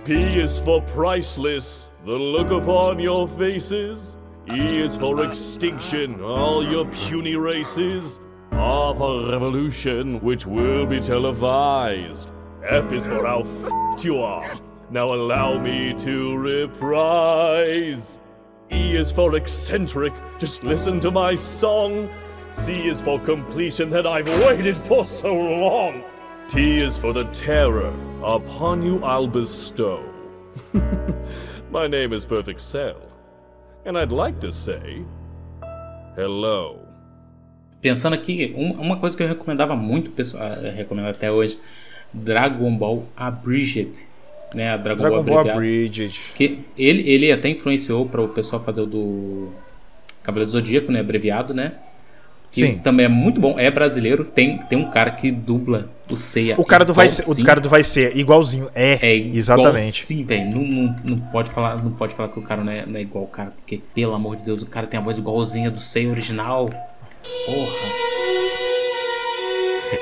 P 0.08 0.40
is 0.40 0.58
for 0.62 0.82
priceless, 0.84 1.90
the 2.06 2.14
look 2.14 2.50
upon 2.50 2.98
your 2.98 3.28
faces. 3.28 4.18
E 4.50 4.78
is 4.78 4.96
for 4.96 5.26
extinction, 5.26 6.24
all 6.24 6.66
your 6.66 6.86
puny 6.86 7.36
races. 7.36 8.22
R 8.54 8.96
for 8.96 9.30
revolution, 9.30 10.22
which 10.22 10.48
will 10.48 10.86
be 10.86 11.02
televised. 11.02 12.32
F 12.66 12.94
is 12.94 13.06
for 13.06 13.26
how 13.26 13.42
f***ed 13.42 14.02
you 14.06 14.20
are. 14.20 14.50
Now 14.90 15.14
allow 15.14 15.60
me 15.60 15.94
to 15.96 16.38
reprise. 16.38 18.22
E 18.72 18.96
is 18.96 19.12
for 19.12 19.36
eccentric, 19.36 20.14
just 20.40 20.64
listen 20.64 21.02
to 21.02 21.12
my 21.12 21.36
song. 21.36 22.08
C 22.50 22.88
is 22.88 23.02
for 23.02 23.20
completion 23.20 23.90
that 23.90 24.08
I've 24.08 24.30
waited 24.46 24.78
for 24.78 25.04
so 25.04 25.36
long. 25.36 26.02
T 26.48 26.80
is 26.82 26.98
for 26.98 27.14
the 27.14 27.26
terror 27.26 27.94
upon 28.24 28.82
you 28.82 29.00
I'll 29.04 29.28
bestow. 29.28 30.02
My 31.72 31.88
name 31.88 32.14
is 32.14 32.26
Perfect 32.26 32.62
Cell, 32.62 33.02
and 33.86 33.98
I'd 33.98 34.12
like 34.14 34.40
to 34.40 34.52
say 34.52 35.04
hello. 36.16 36.80
Pensando 37.82 38.14
aqui, 38.16 38.54
um- 38.56 38.80
uma 38.82 38.98
coisa 38.98 39.16
que 39.16 39.24
eu 39.24 39.28
recomendava 39.28 39.76
muito, 39.76 40.10
pessoal, 40.12 40.44
eh, 40.64 40.72
recomendo 40.72 41.08
até 41.10 41.32
hoje, 41.32 41.60
Dragon 42.14 42.76
Ball 42.78 43.04
Abridged, 43.16 44.08
né? 44.56 44.72
A 44.72 44.78
Dragon, 44.78 45.02
Dragon 45.02 45.24
Ball 45.24 45.44
Ball. 45.44 45.54
Abridged. 45.54 46.34
Que 46.34 46.64
ele, 46.78 47.08
ele 47.10 47.32
até 47.32 47.50
influenciou 47.50 48.08
para 48.08 48.22
o 48.22 48.30
pessoal 48.30 48.64
fazer 48.64 48.82
o 48.82 48.86
do 48.86 49.50
Cavaleiro 50.24 50.50
do 50.50 50.54
Zodíaco, 50.54 50.92
né? 50.92 51.02
Abreviado, 51.02 51.54
né? 51.54 51.74
Que 52.52 52.62
Sim. 52.62 52.78
também 52.78 53.06
é 53.06 53.10
muito 53.10 53.42
bom, 53.42 53.60
é 53.60 53.70
brasileiro, 53.70 54.24
tem, 54.26 54.58
tem 54.58 54.78
um 54.78 54.90
cara 54.90 55.12
que 55.12 55.30
dubla 55.30 55.90
o 56.10 56.16
Seiya. 56.16 56.56
O 56.58 56.64
cara 56.64 56.86
do 56.86 56.94
vai 56.94 57.10
ser, 57.10 57.24
o 57.24 57.26
igualzinho. 57.26 57.46
cara 57.46 57.60
do 57.60 57.70
vai 57.70 57.84
ser 57.84 58.18
igualzinho. 58.18 58.70
É, 58.74 59.16
exatamente. 59.34 60.06
Sim, 60.06 60.24
velho. 60.24 60.50
Não, 60.52 60.64
não, 60.64 60.96
não 61.04 61.20
pode 61.20 61.50
falar, 61.52 61.84
não 61.84 61.92
pode 61.92 62.16
falar 62.16 62.30
que 62.30 62.40
o 62.40 62.42
cara 62.42 62.64
não 62.64 62.72
é, 62.72 62.86
não 62.86 62.98
é 62.98 63.02
igual 63.02 63.26
o 63.26 63.28
cara, 63.28 63.52
porque 63.52 63.82
pelo 63.94 64.14
amor 64.16 64.38
de 64.38 64.44
Deus, 64.44 64.62
o 64.64 64.66
cara 64.66 64.88
tem 64.88 65.00
a 65.00 65.04
voz 65.04 65.18
igualzinha 65.18 65.70
do 65.70 65.80
Seiya 65.82 66.10
original. 66.10 66.68
Porra. 66.68 68.08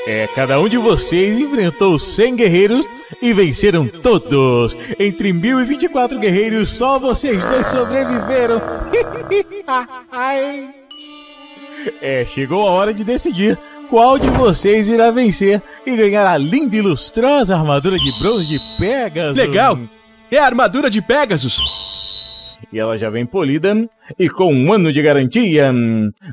É, 0.08 0.28
cada 0.28 0.60
um 0.60 0.68
de 0.68 0.78
vocês 0.78 1.40
enfrentou 1.40 1.98
100 2.00 2.36
guerreiros 2.36 2.88
e 3.22 3.34
venceram 3.34 3.88
todos. 3.88 4.76
Entre 5.00 5.32
1024 5.34 6.20
guerreiros, 6.20 6.70
só 6.70 7.00
vocês 7.00 7.44
dois 7.44 7.68
sobreviveram. 7.68 8.62
Ai. 10.12 10.85
É, 12.02 12.26
chegou 12.26 12.68
a 12.68 12.72
hora 12.72 12.94
de 12.94 13.04
decidir 13.04 13.58
qual 13.90 14.18
de 14.18 14.30
vocês 14.30 14.90
irá 14.90 15.12
vencer 15.12 15.62
e 15.86 15.96
ganhar 15.96 16.26
a 16.26 16.38
linda 16.38 16.76
e 16.76 16.82
lustrosa 16.82 17.56
armadura 17.56 17.98
de 17.98 18.20
bronze 18.20 18.48
de 18.48 18.60
Pegasus. 18.78 19.38
Legal! 19.38 19.80
É 20.32 20.38
a 20.38 20.46
armadura 20.46 20.90
de 20.90 21.02
Pegasus! 21.02 21.60
E 22.74 22.80
ela 22.80 22.98
já 22.98 23.10
vem 23.10 23.26
polida 23.26 23.88
e 24.18 24.30
com 24.30 24.54
um 24.54 24.74
ano 24.74 24.92
de 24.92 25.02
garantia. 25.02 25.74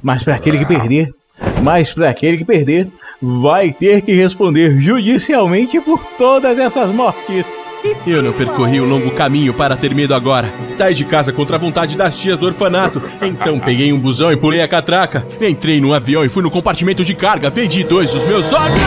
Mas 0.02 0.22
para 0.22 0.34
aquele 0.34 0.58
que 0.58 0.66
perder, 0.66 1.14
Mas 1.62 1.92
para 1.92 2.10
aquele 2.10 2.36
que 2.36 2.44
perder, 2.44 2.88
vai 3.20 3.72
ter 3.72 4.02
que 4.02 4.12
responder 4.12 4.80
judicialmente 4.80 5.80
por 5.80 6.04
todas 6.18 6.58
essas 6.58 6.90
mortes. 6.90 7.44
Eu 8.06 8.22
não 8.22 8.32
percorri 8.32 8.80
o 8.80 8.84
longo 8.84 9.10
caminho 9.10 9.52
para 9.52 9.76
ter 9.76 9.94
medo 9.94 10.14
agora. 10.14 10.52
Saí 10.72 10.94
de 10.94 11.04
casa 11.04 11.32
contra 11.32 11.56
a 11.56 11.58
vontade 11.58 11.96
das 11.96 12.16
tias 12.16 12.38
do 12.38 12.46
orfanato. 12.46 13.02
Então 13.20 13.58
peguei 13.58 13.92
um 13.92 13.98
busão 13.98 14.32
e 14.32 14.36
pulei 14.36 14.60
a 14.60 14.68
catraca. 14.68 15.26
Entrei 15.40 15.80
num 15.80 15.92
avião 15.92 16.24
e 16.24 16.28
fui 16.28 16.42
no 16.42 16.50
compartimento 16.50 17.04
de 17.04 17.14
carga. 17.14 17.50
Perdi 17.50 17.84
dois 17.84 18.12
dos 18.12 18.24
meus 18.26 18.52
olhos. 18.52 18.82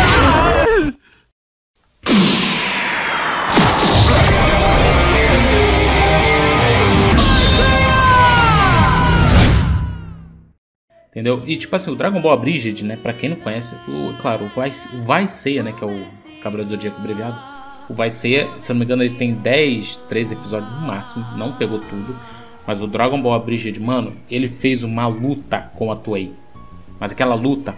Entendeu? 11.10 11.42
E 11.48 11.56
tipo 11.56 11.74
assim, 11.74 11.92
o 11.92 11.96
Dragon 11.96 12.22
Ball 12.22 12.34
Abridged, 12.34 12.84
né? 12.84 12.98
Pra 13.02 13.14
quem 13.14 13.30
não 13.30 13.38
conhece, 13.38 13.74
o, 13.88 14.14
claro, 14.22 14.46
o 14.46 14.50
Vai, 14.50 14.72
o 14.94 15.04
Vai 15.06 15.28
Seiya, 15.30 15.64
né? 15.64 15.72
Que 15.72 15.82
é 15.82 15.88
o 15.88 16.06
Cavaleiro 16.42 16.70
do 16.70 16.76
Zodíaco 16.76 17.00
abreviado. 17.00 17.55
O 17.90 17.94
Vai 17.94 18.10
Seiya, 18.10 18.50
se 18.60 18.72
eu 18.72 18.74
não 18.74 18.80
me 18.80 18.86
engano, 18.86 19.04
ele 19.04 19.16
tem 19.16 19.34
10, 19.34 19.98
13 20.10 20.34
episódios 20.34 20.72
no 20.72 20.88
máximo. 20.88 21.26
Não 21.38 21.54
pegou 21.54 21.80
tudo. 21.80 22.16
Mas 22.66 22.82
o 22.82 22.88
Dragon 22.88 23.22
Ball 23.22 23.36
Abridged, 23.36 23.80
mano, 23.80 24.14
ele 24.30 24.50
fez 24.50 24.84
uma 24.84 25.08
luta 25.08 25.72
com 25.76 25.92
a 25.92 25.96
Toei. 25.96 26.34
Mas 27.00 27.12
aquela 27.12 27.36
luta, 27.36 27.76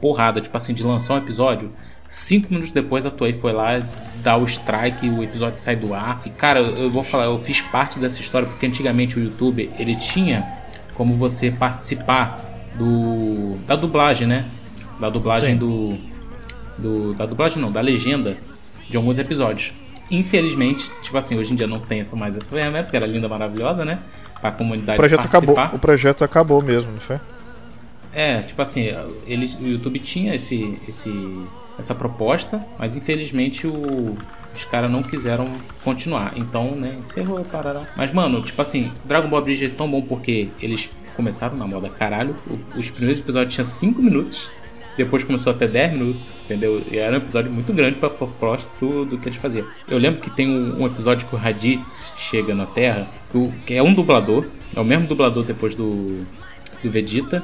porrada, 0.00 0.40
tipo 0.40 0.56
assim, 0.56 0.72
de 0.72 0.82
lançar 0.82 1.14
um 1.14 1.18
episódio. 1.18 1.72
Cinco 2.08 2.48
minutos 2.50 2.72
depois 2.72 3.06
a 3.06 3.10
Toei 3.10 3.32
foi 3.32 3.52
lá 3.52 3.82
dar 4.22 4.36
o 4.36 4.44
strike, 4.44 5.08
o 5.08 5.22
episódio 5.22 5.58
sai 5.58 5.76
do 5.76 5.94
ar. 5.94 6.22
E 6.24 6.30
cara, 6.30 6.60
eu, 6.60 6.76
eu 6.76 6.90
vou 6.90 7.02
falar, 7.02 7.24
eu 7.24 7.38
fiz 7.38 7.60
parte 7.60 7.98
dessa 7.98 8.20
história 8.20 8.48
porque 8.48 8.66
antigamente 8.66 9.18
o 9.18 9.22
YouTube 9.22 9.70
ele 9.78 9.94
tinha 9.94 10.58
como 10.94 11.14
você 11.14 11.50
participar 11.50 12.40
do 12.76 13.56
da 13.66 13.76
dublagem, 13.76 14.26
né? 14.26 14.44
Da 14.98 15.08
dublagem 15.08 15.56
do, 15.56 15.94
do 16.76 17.14
da 17.14 17.26
dublagem 17.26 17.62
não, 17.62 17.70
da 17.70 17.80
legenda 17.80 18.36
de 18.90 18.96
alguns 18.96 19.18
episódios. 19.18 19.72
Infelizmente, 20.10 20.90
tipo 21.02 21.16
assim, 21.16 21.38
hoje 21.38 21.52
em 21.52 21.56
dia 21.56 21.66
não 21.68 21.78
tem 21.78 22.00
essa 22.00 22.16
mais 22.16 22.36
essa 22.36 22.50
ferramenta, 22.50 22.90
que 22.90 22.96
era 22.96 23.06
linda, 23.06 23.28
maravilhosa, 23.28 23.84
né? 23.84 24.00
Pra 24.40 24.50
O 24.50 24.54
comunidade 24.54 24.96
projeto 24.98 25.20
acabou. 25.24 25.54
participar. 25.54 25.76
O 25.76 25.78
projeto 25.78 26.24
acabou 26.24 26.60
mesmo, 26.62 26.90
não 26.92 27.00
foi? 27.00 27.18
É, 28.12 28.42
tipo 28.42 28.60
assim, 28.60 28.88
eles, 29.26 29.54
o 29.60 29.68
YouTube 29.68 29.98
tinha 30.00 30.34
esse, 30.34 30.76
esse, 30.88 31.08
essa 31.78 31.94
proposta, 31.94 32.60
mas 32.76 32.96
infelizmente 32.96 33.68
o, 33.68 34.16
os 34.52 34.64
caras 34.64 34.90
não 34.90 35.00
quiseram 35.02 35.48
continuar. 35.84 36.32
Então, 36.36 36.72
né, 36.74 36.96
encerrou, 37.00 37.44
parará. 37.44 37.82
Mas, 37.96 38.10
mano, 38.12 38.42
tipo 38.42 38.60
assim, 38.60 38.90
Dragon 39.04 39.28
Ball 39.28 39.42
Bridge 39.42 39.66
é 39.66 39.68
tão 39.68 39.88
bom 39.88 40.02
porque 40.02 40.48
eles 40.60 40.90
começaram 41.14 41.56
na 41.56 41.66
moda 41.68 41.88
caralho. 41.88 42.34
O- 42.48 42.78
os 42.80 42.90
primeiros 42.90 43.20
episódios 43.20 43.54
tinham 43.54 43.66
5 43.66 44.02
minutos, 44.02 44.50
depois 44.96 45.24
começou 45.24 45.52
até 45.52 45.66
10 45.66 45.92
minutos, 45.92 46.32
entendeu? 46.44 46.82
E 46.90 46.98
era 46.98 47.14
um 47.14 47.18
episódio 47.18 47.50
muito 47.50 47.72
grande 47.72 47.96
pra 47.96 48.10
proposta 48.10 48.70
do, 48.80 49.04
do 49.04 49.18
que 49.18 49.28
eles 49.28 49.38
faziam. 49.38 49.66
Eu 49.88 49.98
lembro 49.98 50.20
que 50.20 50.30
tem 50.30 50.48
um, 50.48 50.82
um 50.82 50.86
episódio 50.86 51.26
que 51.26 51.34
o 51.34 51.38
Raditz 51.38 52.12
chega 52.16 52.54
na 52.54 52.66
Terra, 52.66 53.08
que 53.30 53.52
que 53.66 53.74
é 53.74 53.82
um 53.82 53.94
dublador, 53.94 54.46
é 54.74 54.80
o 54.80 54.84
mesmo 54.84 55.06
dublador 55.06 55.44
depois 55.44 55.74
do, 55.74 56.24
do 56.82 56.90
Vegeta. 56.90 57.42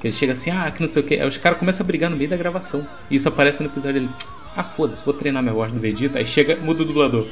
Que 0.00 0.08
ele 0.08 0.14
chega 0.14 0.32
assim, 0.32 0.50
ah, 0.50 0.68
que 0.70 0.80
não 0.80 0.88
sei 0.88 1.00
o 1.00 1.04
que. 1.04 1.14
Aí 1.14 1.26
os 1.26 1.38
caras 1.38 1.58
começam 1.58 1.84
a 1.84 1.86
brigar 1.86 2.10
no 2.10 2.16
meio 2.16 2.28
da 2.28 2.36
gravação. 2.36 2.84
E 3.08 3.14
isso 3.14 3.28
aparece 3.28 3.62
no 3.62 3.68
episódio 3.68 4.00
dele. 4.00 4.08
Ah, 4.56 4.64
foda-se, 4.64 5.04
vou 5.04 5.14
treinar 5.14 5.42
minha 5.42 5.54
voz 5.54 5.70
do 5.70 5.78
Vegeta. 5.78 6.18
Aí 6.18 6.26
chega, 6.26 6.56
muda 6.56 6.82
o 6.82 6.84
dublador. 6.84 7.28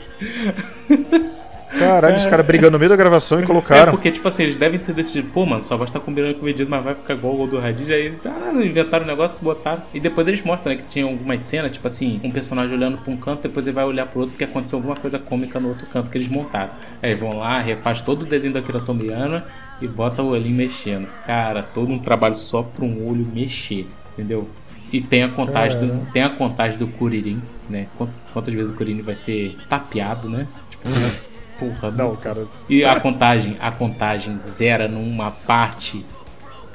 Caralho, 1.79 2.17
os 2.17 2.27
caras 2.27 2.45
brigando 2.47 2.73
no 2.73 2.79
meio 2.79 2.89
da 2.91 2.97
gravação 2.97 3.39
e 3.41 3.43
É 3.43 3.47
colocaram. 3.47 3.93
porque, 3.93 4.11
tipo 4.11 4.27
assim, 4.27 4.43
eles 4.43 4.57
devem 4.57 4.79
ter 4.79 4.93
decidido, 4.93 5.29
pô, 5.33 5.47
mano, 5.47 5.63
sua 5.63 5.77
voz 5.77 5.91
tá 5.91 6.01
combinando 6.01 6.35
com 6.35 6.41
o 6.43 6.45
Vegeta, 6.45 6.69
mas 6.69 6.83
vai 6.85 6.95
ficar 6.95 7.15
igual 7.15 7.41
o 7.41 7.47
do 7.47 7.59
Raditz. 7.59 7.91
Aí, 7.91 8.13
ah, 8.25 8.53
inventaram 8.65 9.05
um 9.05 9.09
negócio 9.09 9.37
que 9.37 9.45
botaram. 9.45 9.83
E 9.95 10.01
depois 10.01 10.27
eles 10.27 10.43
mostram, 10.43 10.73
né, 10.75 10.83
que 10.83 10.89
tinha 10.89 11.05
algumas 11.05 11.41
cenas, 11.41 11.71
tipo 11.71 11.87
assim, 11.87 12.21
um 12.25 12.31
personagem 12.31 12.75
olhando 12.77 12.99
pra 12.99 13.13
um 13.13 13.17
canto, 13.17 13.43
depois 13.43 13.67
ele 13.67 13.75
vai 13.75 13.85
olhar 13.85 14.07
pro 14.07 14.21
outro 14.21 14.33
porque 14.33 14.45
aconteceu 14.45 14.79
alguma 14.79 14.97
coisa 14.97 15.19
cômica 15.19 15.59
no 15.61 15.69
outro 15.69 15.87
canto 15.87 16.11
que 16.11 16.19
eles 16.19 16.29
montaram. 16.29 16.71
Aí 17.03 17.15
vão 17.15 17.37
lá, 17.39 17.61
refaz 17.61 18.01
todo 18.01 18.23
o 18.23 18.27
desenho 18.27 18.53
da 18.53 18.61
Akira 18.61 18.81
Toriyama 18.81 19.45
e 19.81 19.87
bota 19.89 20.23
o 20.23 20.31
olhinho 20.31 20.57
mexendo. 20.57 21.07
Cara, 21.27 21.63
todo 21.63 21.91
um 21.91 21.99
trabalho 21.99 22.35
só 22.35 22.63
pra 22.63 22.85
um 22.85 23.09
olho 23.09 23.27
mexer, 23.33 23.87
entendeu? 24.13 24.49
E 24.93 25.01
tem 25.01 25.23
a 25.23 25.29
contagem 25.29 25.79
do, 25.79 25.87
Caramba. 25.87 26.07
tem 26.13 26.23
a 26.25 26.31
contagem 26.31 26.77
do 26.77 26.89
Kuririn, 26.89 27.41
né? 27.69 27.87
Quant- 27.97 28.11
Quantas 28.33 28.53
vezes 28.53 28.71
o 28.71 28.77
Kuririn 28.77 29.03
vai 29.03 29.15
ser 29.15 29.57
tapeado, 29.69 30.29
né? 30.29 30.47
Tipo, 30.69 30.83
porra. 31.61 31.91
Não, 31.93 32.17
cara. 32.17 32.47
E 32.69 32.83
a 32.85 32.99
contagem, 32.99 33.57
a 33.61 33.71
contagem 33.71 34.39
zera 34.41 34.89
numa 34.89 35.31
parte 35.31 36.05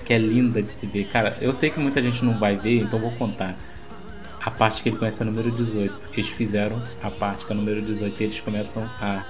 que 0.06 0.14
é 0.14 0.18
linda 0.18 0.62
de 0.62 0.72
se 0.78 0.86
ver. 0.86 1.06
Cara, 1.06 1.36
eu 1.42 1.54
sei 1.54 1.70
que 1.72 1.80
muita 1.80 2.02
gente 2.02 2.24
não 2.24 2.38
vai 2.38 2.56
ver, 2.56 2.80
então 2.82 3.00
vou 3.00 3.12
contar. 3.12 3.56
A 4.44 4.52
parte 4.52 4.84
que 4.84 4.90
ele 4.90 4.98
conhece 4.98 5.20
é 5.22 5.24
a 5.24 5.26
número 5.26 5.50
18. 5.52 6.10
Eles 6.14 6.30
fizeram 6.30 6.80
a 7.02 7.10
parte 7.10 7.46
que 7.46 7.52
é 7.52 7.56
a 7.56 7.58
número 7.58 7.82
18 7.82 8.22
e 8.22 8.24
eles 8.24 8.40
começam 8.40 8.84
a. 9.02 9.24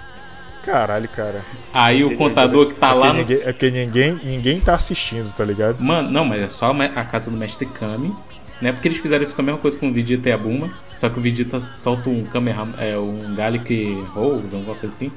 Caralho, 0.64 1.08
cara. 1.08 1.46
Aí 1.74 2.04
o 2.04 2.18
contador 2.18 2.68
que 2.68 2.74
tá 2.74 2.90
é 2.90 2.94
lá 2.94 3.14
porque 3.14 3.22
no- 3.22 3.30
ninguém, 3.30 3.48
É 3.48 3.54
porque 3.54 3.72
ninguém, 3.72 4.20
ninguém 4.24 4.60
tá 4.60 4.74
assistindo, 4.74 5.32
tá 5.34 5.46
ligado? 5.46 5.80
Mano, 5.80 6.10
não, 6.12 6.26
mas 6.26 6.42
é 6.42 6.50
só 6.50 6.72
a 6.72 7.06
casa 7.06 7.32
do 7.32 7.38
Mestre 7.38 7.66
Kami. 7.68 8.14
Né? 8.62 8.72
Porque 8.72 8.88
eles 8.88 8.98
fizeram 9.00 9.22
isso 9.22 9.36
com 9.36 9.42
a 9.42 9.46
mesma 9.46 9.60
coisa 9.60 9.78
com 9.78 9.90
o 9.90 9.94
Vegeta 9.94 10.30
e 10.30 10.32
a 10.32 10.38
Buma. 10.38 10.74
Só 10.94 11.10
que 11.10 11.20
o 11.20 11.22
Vegeta 11.22 11.60
solta 11.78 12.10
um 12.10 12.24
Kamehameha, 12.26 12.76
é, 12.80 12.98
um 12.98 13.36
Gallic 13.36 14.02
Rose, 14.14 14.56
alguma 14.56 14.76
coisa 14.76 14.96
assim. 14.96 15.12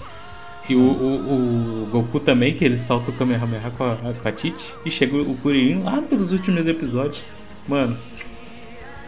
E 0.68 0.74
o, 0.74 0.80
o, 0.80 1.82
o 1.84 1.86
Goku 1.90 2.20
também, 2.20 2.52
que 2.52 2.64
ele 2.64 2.76
solta 2.76 3.10
o 3.10 3.14
Kamehameha 3.14 3.70
com 3.70 3.84
a, 3.84 3.96
com 3.96 4.28
a 4.28 4.32
Tite. 4.32 4.74
E 4.84 4.90
chega 4.90 5.16
o 5.16 5.34
Kuririn 5.36 5.82
lá 5.82 6.02
pelos 6.02 6.32
últimos 6.32 6.66
episódios. 6.66 7.24
Mano. 7.66 7.96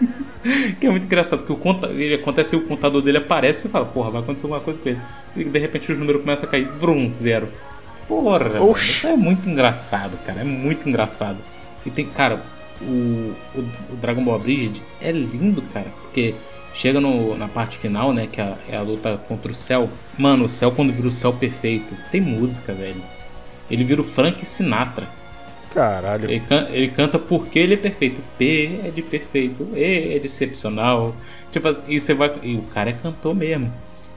que 0.80 0.86
é 0.86 0.90
muito 0.90 1.04
engraçado, 1.04 1.44
que 1.44 1.52
o 1.52 1.56
conta, 1.56 1.88
ele 1.88 2.14
acontece 2.14 2.56
o 2.56 2.62
contador 2.62 3.02
dele 3.02 3.18
aparece 3.18 3.68
e 3.68 3.70
fala, 3.70 3.84
porra, 3.84 4.10
vai 4.10 4.22
acontecer 4.22 4.46
alguma 4.46 4.62
coisa 4.62 4.80
com 4.80 4.88
ele. 4.88 5.00
E 5.36 5.44
de 5.44 5.58
repente 5.58 5.92
os 5.92 5.98
números 5.98 6.22
começam 6.22 6.48
a 6.48 6.50
cair, 6.50 6.68
vrum, 6.68 7.10
zero. 7.10 7.48
Porra, 8.08 8.38
mano, 8.48 8.72
isso 8.76 9.06
é 9.06 9.16
muito 9.16 9.48
engraçado, 9.48 10.16
cara. 10.24 10.40
É 10.40 10.44
muito 10.44 10.88
engraçado. 10.88 11.38
E 11.84 11.90
tem, 11.90 12.06
cara, 12.06 12.42
o, 12.80 13.34
o, 13.54 13.60
o 13.92 13.96
Dragon 14.00 14.24
Ball 14.24 14.36
Abridged 14.36 14.82
é 15.00 15.12
lindo, 15.12 15.62
cara. 15.72 15.86
Porque 16.02 16.34
chega 16.72 17.00
no, 17.00 17.36
na 17.36 17.48
parte 17.48 17.76
final, 17.78 18.12
né? 18.12 18.26
Que 18.26 18.40
é 18.40 18.44
a, 18.44 18.58
é 18.68 18.76
a 18.76 18.82
luta 18.82 19.16
contra 19.28 19.52
o 19.52 19.54
céu. 19.54 19.90
Mano, 20.18 20.44
o 20.44 20.48
céu 20.48 20.72
quando 20.72 20.92
vira 20.92 21.08
o 21.08 21.12
céu 21.12 21.32
perfeito, 21.32 21.94
tem 22.10 22.20
música, 22.20 22.72
velho. 22.74 23.02
Ele 23.70 23.84
vira 23.84 24.00
o 24.00 24.04
Frank 24.04 24.44
Sinatra. 24.44 25.08
Caralho. 25.70 26.28
Ele, 26.28 26.40
can- 26.40 26.68
ele 26.70 26.88
canta 26.90 27.18
porque 27.18 27.58
ele 27.58 27.74
é 27.74 27.76
perfeito. 27.76 28.22
P 28.38 28.80
é 28.84 28.90
de 28.90 29.02
perfeito, 29.02 29.68
E 29.74 30.14
é 30.16 30.18
de 30.18 30.26
excepcional. 30.26 31.14
Tipo, 31.50 31.68
e 31.88 32.00
você 32.00 32.14
vai. 32.14 32.38
E 32.42 32.56
o 32.56 32.62
cara 32.62 32.90
é 32.90 32.92
cantor 32.92 33.34
mesmo. 33.34 33.72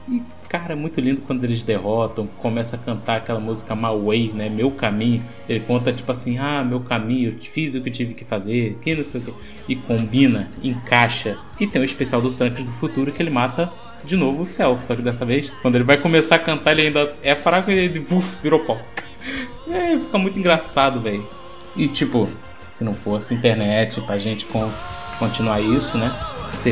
E, 0.08 0.22
cara, 0.48 0.74
é 0.74 0.76
muito 0.76 1.00
lindo 1.00 1.22
quando 1.26 1.44
eles 1.44 1.62
derrotam, 1.62 2.26
começa 2.38 2.76
a 2.76 2.78
cantar 2.78 3.16
aquela 3.16 3.40
música 3.40 3.74
My 3.74 4.32
né? 4.34 4.48
Meu 4.48 4.70
caminho. 4.70 5.22
Ele 5.48 5.60
conta, 5.60 5.92
tipo 5.92 6.10
assim, 6.12 6.38
ah, 6.38 6.62
meu 6.62 6.80
caminho, 6.80 7.30
eu 7.32 7.38
fiz 7.42 7.74
o 7.74 7.80
que 7.80 7.90
tive 7.90 8.14
que 8.14 8.24
fazer, 8.24 8.78
que 8.82 8.94
não 8.94 9.04
sei 9.04 9.20
o 9.20 9.24
que. 9.24 9.32
E 9.68 9.76
combina, 9.76 10.48
encaixa. 10.62 11.38
E 11.58 11.66
tem 11.66 11.80
o 11.80 11.84
especial 11.84 12.20
do 12.20 12.32
Trunks 12.32 12.64
do 12.64 12.72
futuro 12.72 13.12
que 13.12 13.22
ele 13.22 13.30
mata 13.30 13.72
de 14.04 14.16
novo 14.16 14.42
o 14.42 14.46
céu. 14.46 14.78
Só 14.80 14.94
que 14.94 15.02
dessa 15.02 15.24
vez, 15.24 15.50
quando 15.62 15.76
ele 15.76 15.84
vai 15.84 15.96
começar 15.96 16.36
a 16.36 16.38
cantar, 16.38 16.72
ele 16.72 16.88
ainda 16.88 17.14
é 17.22 17.34
fraco 17.34 17.70
e 17.70 17.74
ele 17.78 18.00
uf, 18.00 18.36
virou 18.42 18.60
pó. 18.60 18.78
É, 19.66 19.98
fica 19.98 20.18
muito 20.18 20.38
engraçado, 20.38 21.00
velho. 21.00 21.26
E 21.74 21.88
tipo, 21.88 22.28
se 22.68 22.84
não 22.84 22.92
fosse 22.92 23.32
internet 23.32 23.98
pra 24.02 24.18
gente 24.18 24.44
con- 24.44 24.70
continuar 25.18 25.58
isso, 25.58 25.96
né? 25.96 26.14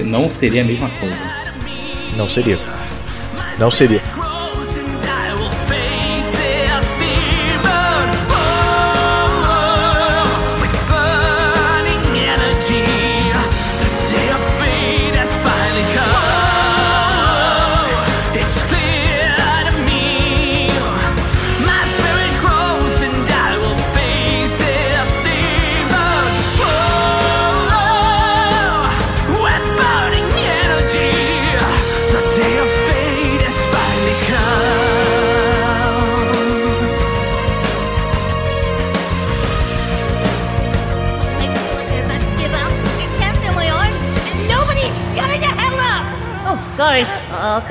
Não 0.04 0.28
seria 0.28 0.60
a 0.60 0.64
mesma 0.64 0.90
coisa. 1.00 1.16
Não 2.14 2.28
seria. 2.28 2.58
Não 3.58 3.70
seria. 3.70 4.02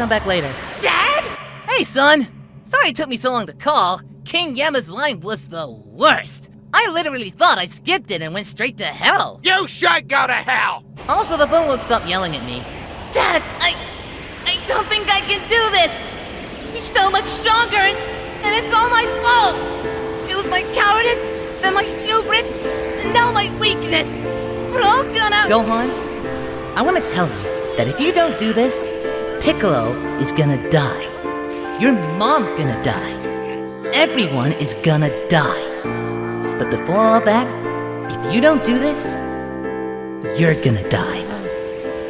Come 0.02 0.10
back 0.10 0.26
later. 0.26 0.52
Dad? 0.82 1.24
Hey, 1.70 1.84
son. 1.84 2.28
Sorry 2.64 2.90
it 2.90 2.96
took 2.96 3.08
me 3.08 3.18
so 3.18 3.32
long 3.32 3.46
to 3.46 3.54
call. 3.54 4.02
King 4.26 4.56
Yama's 4.56 4.90
line 4.90 5.20
was 5.20 5.48
the 5.50 5.70
worst. 5.70 6.50
I 6.74 6.90
literally 6.90 7.30
thought 7.30 7.60
I 7.60 7.68
skipped 7.68 8.10
it 8.10 8.24
and 8.24 8.34
went 8.34 8.48
straight 8.48 8.78
to 8.78 8.86
hell. 8.86 9.40
You 9.44 9.68
should 9.68 10.10
go 10.10 10.26
to 10.26 10.34
hell! 10.34 10.84
Also, 11.08 11.38
the 11.38 11.46
phone 11.46 11.68
won't 11.68 11.82
stop 11.82 12.02
yelling 12.10 12.36
at 12.36 12.44
me. 12.46 12.62
Dad, 13.14 13.44
I. 13.60 13.78
I 14.48 14.56
don't 14.66 14.88
think 14.88 15.06
I 15.08 15.20
can 15.20 15.42
do 15.48 15.62
this! 15.78 15.94
He's 16.74 16.92
so 16.92 17.12
much 17.12 17.26
stronger 17.26 17.78
and. 17.78 17.98
and 18.42 18.56
it's 18.58 18.74
all 18.74 18.90
my 18.90 19.06
fault! 19.22 20.32
It 20.32 20.36
was 20.36 20.50
my 20.50 20.64
cowardice, 20.74 21.22
then 21.62 21.76
my 21.76 21.84
hubris, 21.84 22.52
and 23.04 23.14
now 23.14 23.32
my 23.32 23.56
weakness! 23.60 24.10
We're 24.74 24.82
all 24.82 25.04
gonna. 25.04 25.46
Gohan, 25.46 26.76
I 26.76 26.82
wanna 26.82 27.02
tell 27.12 27.28
you 27.28 27.78
that 27.78 27.88
if 27.88 28.00
you 28.00 28.12
don't 28.12 28.40
do 28.40 28.52
this, 28.52 29.01
Piccolo 29.42 29.90
is 30.22 30.32
gonna 30.32 30.70
die. 30.70 31.02
Your 31.80 31.94
mom's 32.20 32.54
gonna 32.54 32.78
die. 32.84 33.12
Everyone 33.92 34.52
is 34.52 34.76
gonna 34.76 35.10
die. 35.30 35.82
But 36.60 36.70
before 36.70 37.00
all 37.00 37.22
that, 37.22 37.48
if 38.12 38.36
you 38.36 38.40
don't 38.40 38.64
do 38.64 38.78
this, 38.78 39.16
you're 40.40 40.54
gonna 40.62 40.88
die. 40.90 41.22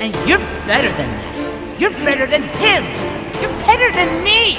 And 0.02 0.14
you're 0.28 0.44
better 0.68 0.92
than 1.00 1.10
that. 1.22 1.80
You're 1.80 1.96
better 2.04 2.28
than 2.28 2.44
him. 2.44 2.84
You're 3.42 3.58
better 3.64 3.94
than 3.94 4.24
me. 4.26 4.56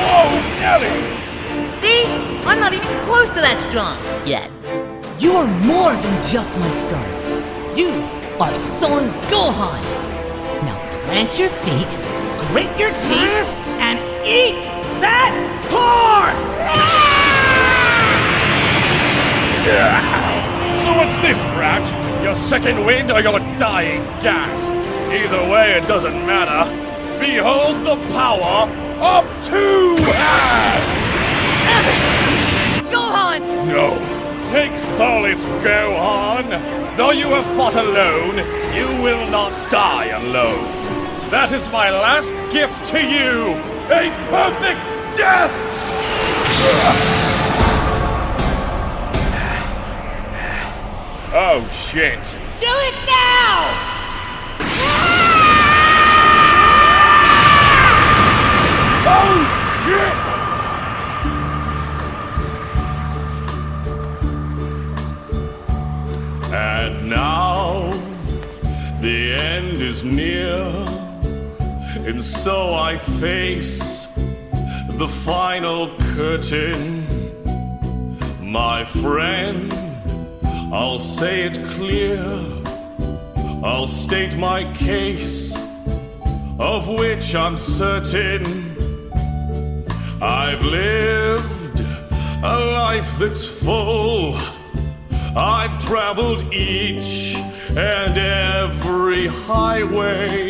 Whoa, 0.00 0.24
Nelly! 0.64 1.70
See? 1.76 2.06
I'm 2.48 2.58
not 2.58 2.72
even 2.72 2.88
close 3.04 3.28
to 3.28 3.42
that 3.42 3.60
strong 3.68 3.98
yet. 4.26 4.50
You 5.20 5.32
are 5.32 5.46
more 5.66 5.92
than 5.92 6.22
just 6.22 6.58
my 6.58 6.74
son. 6.76 7.06
You 7.76 8.00
are 8.40 8.54
Son 8.54 9.10
Gohan. 9.28 10.09
Now 11.10 11.16
plant 11.16 11.38
your 11.40 11.50
feet, 11.66 11.98
grit 12.38 12.78
your 12.78 12.90
teeth, 13.02 13.50
and 13.82 13.98
eat 14.24 14.54
that 15.00 15.34
horse! 15.66 16.56
So 20.80 20.92
what's 20.96 21.16
this, 21.16 21.42
Brat? 21.46 21.84
Your 22.22 22.36
second 22.36 22.86
wind 22.86 23.10
or 23.10 23.20
your 23.20 23.40
dying 23.58 24.04
gasp? 24.22 24.72
Either 25.12 25.50
way, 25.50 25.72
it 25.72 25.88
doesn't 25.88 26.14
matter. 26.26 26.70
Behold 27.18 27.84
the 27.84 27.96
power 28.14 28.70
of 29.02 29.26
two 29.44 29.96
hands! 30.12 31.10
Gohan! 32.94 33.66
No. 33.66 33.98
Take 34.48 34.78
solace, 34.78 35.44
Gohan. 35.64 36.96
Though 36.96 37.10
you 37.10 37.26
have 37.30 37.46
fought 37.56 37.74
alone, 37.74 38.36
you 38.76 39.02
will 39.02 39.28
not 39.28 39.52
die 39.72 40.06
alone. 40.06 40.89
That 41.30 41.52
is 41.52 41.68
my 41.68 41.90
last 41.90 42.32
gift 42.52 42.84
to 42.86 42.98
you. 43.00 43.54
A 43.86 44.10
perfect 44.28 44.84
death! 45.16 45.52
Oh 51.32 51.64
shit. 51.70 52.36
Do 52.58 52.66
it 52.66 52.94
now! 53.06 53.90
Oh 59.06 59.46
shit! 59.84 60.20
And 66.52 67.08
now 67.08 67.90
the 69.00 69.34
end 69.34 69.80
is 69.80 70.02
near, 70.02 70.79
and 72.10 72.20
so 72.20 72.74
I 72.74 72.98
face 72.98 74.08
the 74.98 75.06
final 75.06 75.96
curtain. 76.14 77.06
My 78.42 78.84
friend, 78.84 79.72
I'll 80.72 80.98
say 80.98 81.44
it 81.44 81.56
clear, 81.76 82.20
I'll 83.62 83.86
state 83.86 84.36
my 84.36 84.60
case, 84.72 85.56
of 86.58 86.88
which 86.88 87.36
I'm 87.36 87.56
certain. 87.56 88.76
I've 90.20 90.64
lived 90.64 91.80
a 92.42 92.58
life 92.82 93.18
that's 93.20 93.46
full. 93.46 94.36
I've 95.36 95.78
traveled 95.78 96.52
each 96.52 97.36
and 97.76 98.18
every 98.18 99.28
highway. 99.28 100.49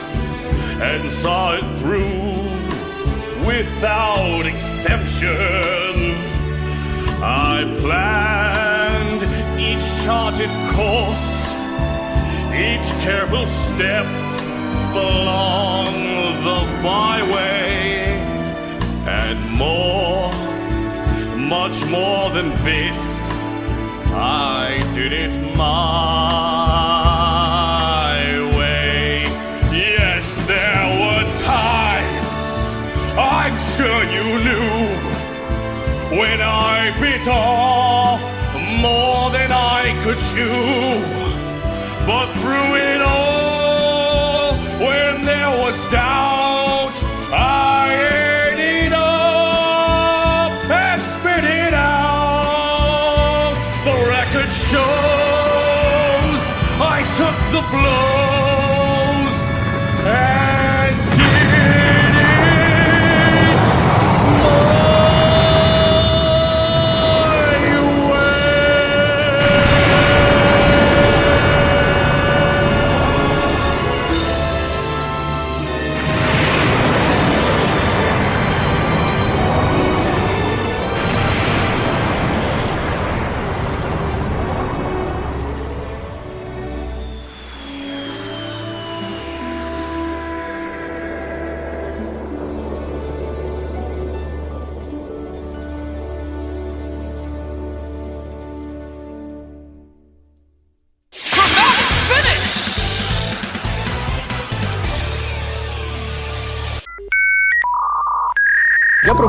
and 0.81 1.07
saw 1.11 1.53
it 1.53 1.63
through 1.77 2.31
without 3.45 4.47
exemption. 4.47 5.29
I 7.21 7.77
planned 7.79 9.21
each 9.59 9.85
charted 10.03 10.49
course, 10.73 11.53
each 12.55 12.89
careful 13.03 13.45
step 13.45 14.05
along 14.95 15.93
the 16.47 16.59
byway, 16.81 18.05
and 19.05 19.39
more, 19.51 20.31
much 21.37 21.85
more 21.91 22.31
than 22.31 22.49
this. 22.65 22.99
I 24.13 24.79
did 24.95 25.13
it 25.13 25.55
my 25.55 27.00
I 36.73 36.89
bit 37.01 37.27
off 37.27 38.21
more 38.81 39.29
than 39.29 39.51
I 39.51 39.81
could 40.03 40.19
chew. 40.29 40.95
But 42.07 42.27
through 42.39 42.75
it 42.75 43.01
all, 43.01 43.30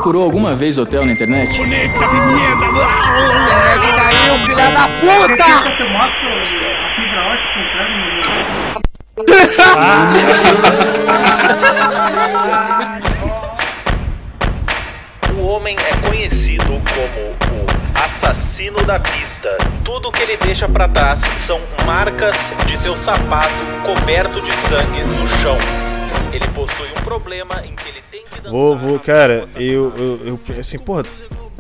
procurou 0.03 0.25
alguma 0.25 0.53
vez 0.53 0.79
hotel 0.79 1.07
na 1.07 1.13
internet? 1.13 1.57
Bonita 1.57 1.93
de 1.93 2.17
merda! 2.17 2.67
Internet 2.67 3.87
caiu, 3.95 4.35
filha 4.49 4.69
da 4.71 4.89
puta! 4.99 5.45
Que 5.77 5.85
mostro 5.85 6.27
a 6.27 6.91
fibra 6.97 7.23
ótica 7.29 7.61
entrando 7.61 7.95
no 7.95 8.07
meu... 8.17 8.27
O 15.39 15.47
homem 15.47 15.77
é 15.79 15.95
conhecido 16.09 16.65
como 16.67 17.21
o 17.63 17.67
assassino 18.05 18.83
da 18.85 18.99
pista. 18.99 19.57
Tudo 19.85 20.11
que 20.11 20.21
ele 20.23 20.37
deixa 20.37 20.69
pra 20.69 20.89
trás 20.89 21.21
são 21.37 21.61
marcas 21.87 22.53
de 22.67 22.77
seu 22.77 22.97
sapato 22.97 23.65
coberto 23.85 24.41
de 24.41 24.53
sangue 24.53 25.01
no 25.01 25.29
chão. 25.41 25.57
Ele 26.33 26.49
possui 26.49 26.89
um 26.99 27.03
problema 27.05 27.63
em 27.65 27.77
que 27.77 27.89
ele 27.89 28.03
que. 28.11 28.12
Vou, 28.49 28.77
vou, 28.77 28.99
cara, 28.99 29.45
eu, 29.57 29.93
eu, 29.97 30.21
eu, 30.27 30.41
assim, 30.59 30.79
porra, 30.79 31.03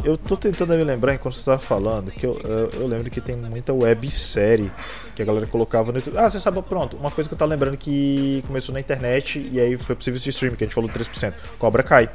eu 0.04 0.16
tô 0.16 0.36
tentando 0.36 0.74
me 0.74 0.84
lembrar 0.84 1.14
enquanto 1.14 1.34
você 1.34 1.44
tava 1.44 1.58
falando 1.58 2.10
que 2.10 2.26
eu, 2.26 2.40
eu, 2.44 2.80
eu 2.80 2.86
lembro 2.86 3.10
que 3.10 3.20
tem 3.20 3.36
muita 3.36 3.72
websérie 3.72 4.70
que 5.14 5.22
a 5.22 5.24
galera 5.24 5.46
colocava 5.46 5.92
no 5.92 5.98
YouTube. 5.98 6.18
Ah, 6.18 6.28
você 6.28 6.40
sabe, 6.40 6.60
pronto, 6.62 6.96
uma 6.96 7.10
coisa 7.10 7.28
que 7.28 7.34
eu 7.34 7.38
tava 7.38 7.50
lembrando 7.50 7.76
que 7.76 8.42
começou 8.46 8.72
na 8.72 8.80
internet 8.80 9.48
e 9.52 9.60
aí 9.60 9.76
foi 9.76 9.94
pro 9.94 10.04
serviço 10.04 10.24
de 10.24 10.30
streaming, 10.30 10.56
que 10.56 10.64
a 10.64 10.66
gente 10.66 10.74
falou 10.74 10.90
3%. 10.90 11.32
Cobra 11.58 11.82
Kai. 11.82 12.08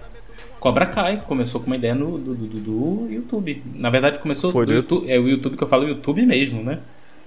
Cobra 0.59 0.85
Kai 0.85 1.21
começou 1.25 1.61
com 1.61 1.67
uma 1.67 1.75
ideia 1.75 1.93
no, 1.93 2.17
do, 2.17 2.33
do, 2.33 2.59
do 2.59 3.07
YouTube. 3.09 3.63
Na 3.75 3.89
verdade, 3.89 4.19
começou 4.19 4.51
Foi 4.51 4.65
do 4.65 4.71
do 4.71 4.75
YouTube. 4.75 5.11
É 5.11 5.19
o 5.19 5.27
YouTube 5.27 5.55
que 5.55 5.63
eu 5.63 5.67
falo, 5.67 5.85
o 5.85 5.89
YouTube 5.89 6.25
mesmo, 6.25 6.63
né? 6.63 6.79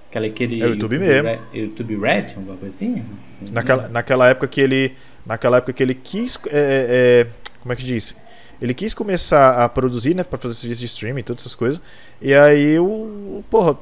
Aquela, 0.09 0.27
aquele 0.27 0.61
É 0.61 0.65
o 0.65 0.69
YouTube 0.71 0.99
mesmo. 0.99 1.27
Red, 1.27 1.39
YouTube 1.53 1.97
Red, 1.97 2.33
alguma 2.35 2.57
coisa 2.57 2.75
assim? 2.75 3.03
Naquela, 3.49 3.87
naquela 3.87 4.29
época 4.29 4.47
que 4.47 4.59
ele. 4.59 4.93
Naquela 5.25 5.57
época 5.57 5.73
que 5.73 5.83
ele 5.83 5.93
quis. 5.93 6.39
é, 6.47 7.27
é, 7.27 7.27
como 7.61 7.73
é 7.73 7.75
que 7.75 7.83
diz? 7.83 8.15
Ele 8.61 8.73
quis 8.73 8.93
começar 8.93 9.63
a 9.63 9.67
produzir, 9.67 10.13
né? 10.13 10.23
Pra 10.23 10.37
fazer 10.37 10.53
serviço 10.53 10.81
de 10.81 10.85
streaming 10.85 11.21
e 11.21 11.23
todas 11.23 11.41
essas 11.41 11.55
coisas. 11.55 11.81
E 12.21 12.33
aí 12.33 12.77
o. 12.79 13.43
Porra. 13.49 13.77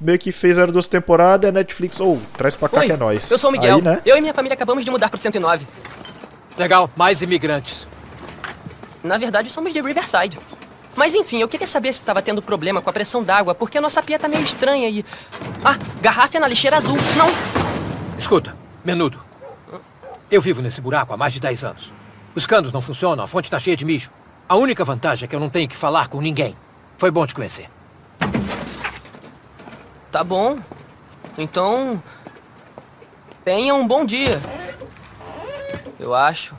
Meio 0.00 0.18
que 0.18 0.32
fez 0.32 0.58
a 0.58 0.64
duas 0.64 0.88
temporadas, 0.88 1.50
a 1.50 1.52
Netflix, 1.52 2.00
ou 2.00 2.18
traz 2.34 2.54
pra 2.56 2.70
cá 2.70 2.80
Oi, 2.80 2.86
que 2.86 2.92
é 2.92 2.96
nóis. 2.96 3.30
eu 3.30 3.38
sou 3.38 3.50
o 3.50 3.52
Miguel. 3.52 3.76
Aí, 3.76 3.82
né? 3.82 4.00
Eu 4.06 4.16
e 4.16 4.20
minha 4.22 4.32
família 4.32 4.54
acabamos 4.54 4.82
de 4.82 4.90
mudar 4.90 5.10
pro 5.10 5.18
109. 5.18 5.66
Legal, 6.56 6.90
mais 6.96 7.20
imigrantes. 7.20 7.86
Na 9.04 9.18
verdade, 9.18 9.50
somos 9.50 9.74
de 9.74 9.80
Riverside. 9.82 10.38
Mas 10.96 11.14
enfim, 11.14 11.42
eu 11.42 11.48
queria 11.48 11.66
saber 11.66 11.92
se 11.92 12.02
tava 12.02 12.22
tendo 12.22 12.40
problema 12.40 12.80
com 12.80 12.88
a 12.88 12.92
pressão 12.94 13.22
d'água, 13.22 13.54
porque 13.54 13.76
a 13.76 13.80
nossa 13.80 14.02
pia 14.02 14.18
tá 14.18 14.26
meio 14.26 14.42
estranha 14.42 14.88
e... 14.88 15.04
Ah, 15.62 15.76
garrafa 16.00 16.38
é 16.38 16.40
na 16.40 16.48
lixeira 16.48 16.78
azul. 16.78 16.96
Não! 17.18 17.28
Escuta, 18.18 18.56
menudo. 18.82 19.22
Eu 20.30 20.40
vivo 20.40 20.62
nesse 20.62 20.80
buraco 20.80 21.12
há 21.12 21.16
mais 21.16 21.32
de 21.32 21.40
10 21.40 21.64
anos. 21.64 21.92
Os 22.36 22.46
canos 22.46 22.72
não 22.72 22.80
funcionam, 22.80 23.24
a 23.24 23.26
fonte 23.26 23.50
tá 23.50 23.58
cheia 23.58 23.76
de 23.76 23.84
mijo. 23.84 24.10
A 24.48 24.54
única 24.54 24.84
vantagem 24.84 25.24
é 25.26 25.28
que 25.28 25.34
eu 25.34 25.40
não 25.40 25.50
tenho 25.50 25.68
que 25.68 25.76
falar 25.76 26.06
com 26.06 26.20
ninguém. 26.20 26.56
Foi 26.96 27.10
bom 27.10 27.26
te 27.26 27.34
conhecer. 27.34 27.68
Tá 30.12 30.22
bom. 30.22 30.58
Então... 31.36 32.00
Tenha 33.44 33.74
um 33.74 33.88
bom 33.88 34.04
dia. 34.04 34.40
Eu 35.98 36.14
acho. 36.14 36.54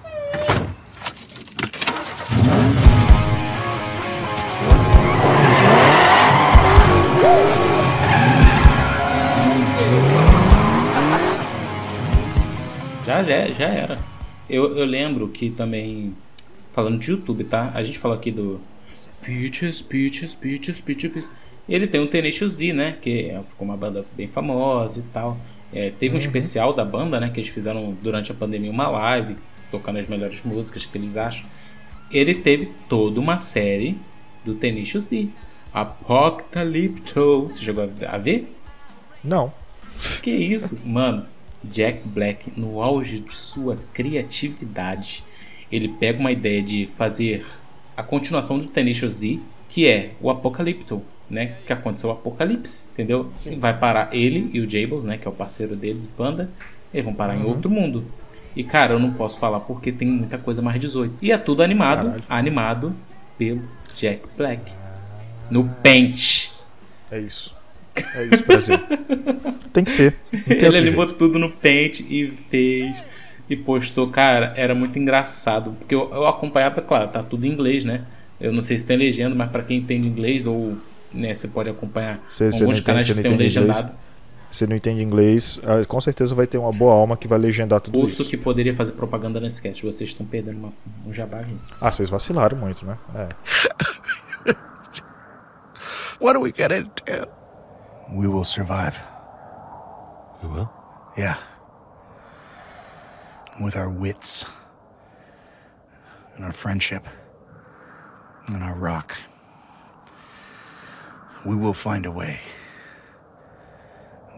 Já, 13.12 13.24
já, 13.24 13.47
já 13.53 13.68
era. 13.68 13.97
Eu, 14.49 14.78
eu 14.78 14.86
lembro 14.86 15.28
que 15.28 15.49
também. 15.49 16.14
Falando 16.74 16.99
de 16.99 17.12
YouTube, 17.12 17.43
tá? 17.43 17.72
A 17.74 17.84
gente 17.84 17.99
falou 17.99 18.16
aqui 18.18 18.32
do. 18.32 18.59
Peaches, 19.26 19.82
Peaches, 19.82 20.34
Peaches, 20.34 20.80
Peaches, 20.80 21.12
Peaches. 21.12 21.30
Ele 21.70 21.86
tem 21.88 22.01
o 22.01 22.07
Tenacious 22.07 22.55
D, 22.55 22.74
né? 22.74 22.97
Que 23.01 23.30
é- 23.30 23.41
ficou 23.47 23.68
uma 23.68 23.78
banda 23.78 24.03
bem 24.16 24.28
famosa 24.28 24.99
e 24.99 25.03
tal. 25.14 25.38
É, 25.74 25.89
teve 25.91 26.16
um 26.16 26.18
Uhum. 26.18 26.26
especial 26.26 26.74
da 26.74 26.84
banda, 26.84 27.20
né? 27.20 27.30
Que 27.30 27.39
eles 27.39 27.49
fizeram 27.51 27.95
durante 28.01 28.32
a 28.32 28.36
pandemia 28.36 28.72
uma 28.72 28.88
live, 28.89 29.36
tocando 29.70 29.99
as 29.99 30.07
melhores 30.07 30.41
músicas 30.43 30.86
que 30.86 30.97
eles 30.97 31.16
acham. 31.18 31.45
Ele 32.09 32.34
teve 32.34 32.70
toda 32.89 33.20
uma 33.20 33.38
série 33.38 33.97
do 34.43 34.55
Tenacious 34.55 35.07
D. 35.07 35.28
Apocalypto. 35.74 37.43
Você 37.49 37.62
chegou 37.64 37.89
a 38.07 38.18
ver? 38.18 38.51
Não. 39.24 39.53
Que 40.24 40.32
isso? 40.32 40.78
Mano, 40.86 41.26
Jack 41.64 42.01
Black, 42.07 42.51
no 42.57 42.82
auge 42.82 43.20
de 43.20 43.34
sua 43.34 43.78
criatividade, 43.93 45.24
ele 45.72 45.88
pega 45.89 46.20
uma 46.20 46.32
ideia 46.32 46.62
de 46.62 46.89
fazer 46.97 47.45
a 47.95 48.03
continuação 48.03 48.57
do 48.59 48.66
Tenacious 48.68 49.20
D, 49.20 49.39
que 49.70 49.88
é 49.88 50.12
o 50.20 50.30
Apocalipto, 50.30 51.01
né? 51.30 51.55
Que 51.66 51.72
aconteceu 51.74 52.09
o 52.09 52.14
Apocalipse, 52.14 52.89
entendeu? 52.91 53.32
Vai 53.57 53.78
parar 53.78 54.09
ele 54.14 54.49
e 54.53 54.59
o 54.59 54.70
Jables, 54.70 55.03
né? 55.03 55.18
Que 55.18 55.28
é 55.28 55.32
o 55.32 55.34
parceiro 55.34 55.76
dele 55.76 55.99
de 55.99 56.07
banda. 56.18 56.49
Eles 56.93 57.05
vão 57.05 57.14
parar 57.14 57.36
em 57.36 57.41
Uhum. 57.41 57.49
outro 57.49 57.70
mundo. 57.70 58.03
E 58.55 58.64
cara, 58.66 58.93
eu 58.93 58.99
não 58.99 59.14
posso 59.14 59.39
falar 59.39 59.62
porque 59.62 59.91
tem 59.93 60.07
muita 60.07 60.38
coisa 60.38 60.62
mais 60.62 60.80
18. 60.80 61.16
E 61.22 61.32
é 61.32 61.38
tudo 61.38 61.64
animado, 61.64 62.05
Caralho. 62.05 62.24
animado 62.28 62.95
pelo 63.38 63.62
Jack 63.95 64.24
Black. 64.36 64.74
No 65.49 65.70
Paint. 65.82 66.49
É 67.09 67.20
isso. 67.20 67.55
É 67.96 68.26
isso, 68.26 68.46
Brasil. 68.46 68.78
Tem 69.74 69.84
que 69.84 69.92
ser. 69.92 70.16
Ele 70.48 70.78
animou 70.78 71.06
jeito. 71.06 71.18
tudo 71.18 71.38
no 71.38 71.52
Paint 71.52 72.00
e 72.02 72.34
fez. 72.50 72.96
E 73.50 73.56
postou, 73.56 74.10
cara, 74.10 74.54
era 74.56 74.74
muito 74.74 74.98
engraçado. 74.98 75.72
Porque 75.78 75.94
eu, 75.94 76.10
eu 76.14 76.26
acompanhava, 76.26 76.82
claro, 76.82 77.10
tá 77.10 77.22
tudo 77.22 77.46
em 77.46 77.50
inglês, 77.50 77.84
né? 77.84 78.06
Eu 78.39 78.54
não 78.54 78.62
sei 78.62 78.80
se 78.80 78.86
tem 78.86 78.98
legenda, 78.98 79.36
mas 79.36 79.52
pra 79.52 79.62
quem 79.62 79.78
entende 79.78 80.08
inglês, 80.08 80.46
ou 80.48 80.78
né, 81.14 81.34
você 81.34 81.48
pode 81.48 81.70
acompanhar 81.70 82.16
não 82.16 82.48
alguns 82.48 82.62
entende, 82.62 82.82
canais 82.82 83.06
você 83.06 83.12
que 83.12 83.16
não 83.16 83.24
tem 83.24 83.32
um 83.32 83.36
entende 83.36 83.60
inglês. 83.60 83.78
legendado. 83.78 83.94
Você 84.52 84.68
não 84.68 84.76
entende 84.76 85.02
inglês, 85.02 85.62
ah, 85.64 85.86
com 85.86 86.02
certeza 86.02 86.36
vai 86.36 86.46
ter 86.46 86.58
uma 86.58 86.74
boa 86.74 86.94
alma 86.94 87.16
que 87.16 87.26
vai 87.26 87.39
legendar 87.39 87.80
tudo 87.80 87.98
Curso 88.00 88.24
isso. 88.24 88.30
que 88.30 88.36
poderia 88.36 88.76
fazer 88.76 88.92
propaganda 88.92 89.39
nesse 89.39 89.62
cast. 89.62 89.86
Vocês 89.86 90.10
estão 90.10 90.26
perdendo 90.26 90.58
uma, 90.58 90.74
um 91.08 91.14
jabá, 91.14 91.42
gente. 91.42 91.62
Ah, 91.80 91.89
vocês 91.89 92.10
vacilaram 92.10 92.58
muito, 92.58 92.86
né? 92.86 92.98
É. 93.16 93.30
What 96.20 96.38
are 96.38 96.39
we 96.39 96.52
gonna 96.52 96.84
do? 96.84 97.41
We 98.12 98.28
will 98.28 98.43
survive. 98.43 99.01
We 100.43 100.49
will? 100.49 100.72
Yeah. 101.18 101.38
With 103.62 103.78
our 103.78 103.89
wits, 103.89 104.45
and 106.36 106.43
our 106.43 106.51
friendship, 106.51 107.05
and 108.47 108.64
our 108.64 108.76
rock. 108.76 109.16
We 111.45 111.55
will 111.55 111.74
find 111.74 112.05
a 112.05 112.12
way. 112.12 112.39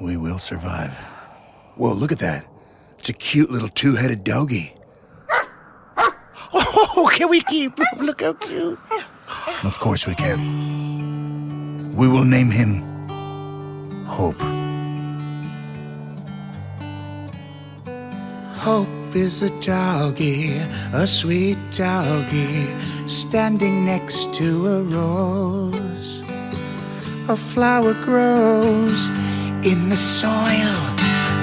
We 0.01 0.17
will 0.17 0.39
survive. 0.39 0.93
Whoa, 1.75 1.93
look 1.93 2.11
at 2.11 2.19
that. 2.19 2.45
It's 2.99 3.09
a 3.09 3.13
cute 3.13 3.49
little 3.49 3.69
two 3.69 3.95
headed 3.95 4.23
doggy. 4.23 4.75
Oh, 6.95 7.09
can 7.11 7.29
we 7.29 7.41
keep? 7.41 7.79
Look 7.97 8.21
how 8.21 8.33
cute. 8.33 8.77
Of 9.63 9.79
course 9.79 10.05
we 10.05 10.13
can. 10.13 11.95
We 11.95 12.07
will 12.07 12.23
name 12.23 12.51
him 12.51 12.92
Hope. 14.13 14.39
Hope 18.57 19.15
is 19.15 19.41
a 19.41 19.49
doggy, 19.59 20.51
a 20.93 21.07
sweet 21.07 21.57
doggy, 21.71 22.67
standing 23.07 23.85
next 23.85 24.31
to 24.35 24.67
a 24.67 24.83
rose. 24.83 26.21
A 27.27 27.35
flower 27.35 27.95
grows 28.05 29.09
in 29.65 29.89
the 29.89 29.97
soil. 29.97 30.77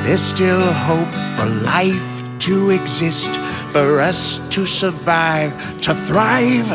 There's 0.05 0.23
still 0.23 0.73
hope 0.73 1.15
for 1.37 1.47
life 1.65 2.23
to 2.47 2.71
exist, 2.71 3.33
for 3.73 4.01
us 4.01 4.39
to 4.51 4.65
survive, 4.65 5.53
to 5.81 5.93
thrive 6.07 6.71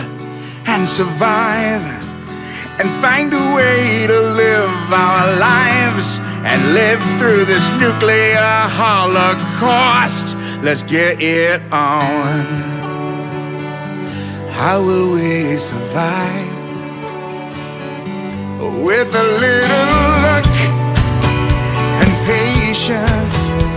and 0.67 0.89
survive, 0.89 2.04
and 2.79 2.89
find 3.01 3.33
a 3.33 3.55
way 3.55 4.05
to 4.07 4.19
live 4.19 4.93
our 4.93 5.37
lives 5.37 6.19
and 6.43 6.73
live 6.73 7.01
through 7.17 7.45
this 7.45 7.69
nuclear 7.79 8.41
holocaust. 8.81 10.35
Let's 10.61 10.83
get 10.83 11.21
it 11.21 11.61
on. 11.71 12.45
How 14.51 14.81
will 14.81 15.13
we 15.13 15.57
survive? 15.57 16.53
With 18.83 19.15
a 19.15 19.23
little 19.45 19.87
luck 20.25 20.45
and 22.01 22.11
patience 22.25 23.74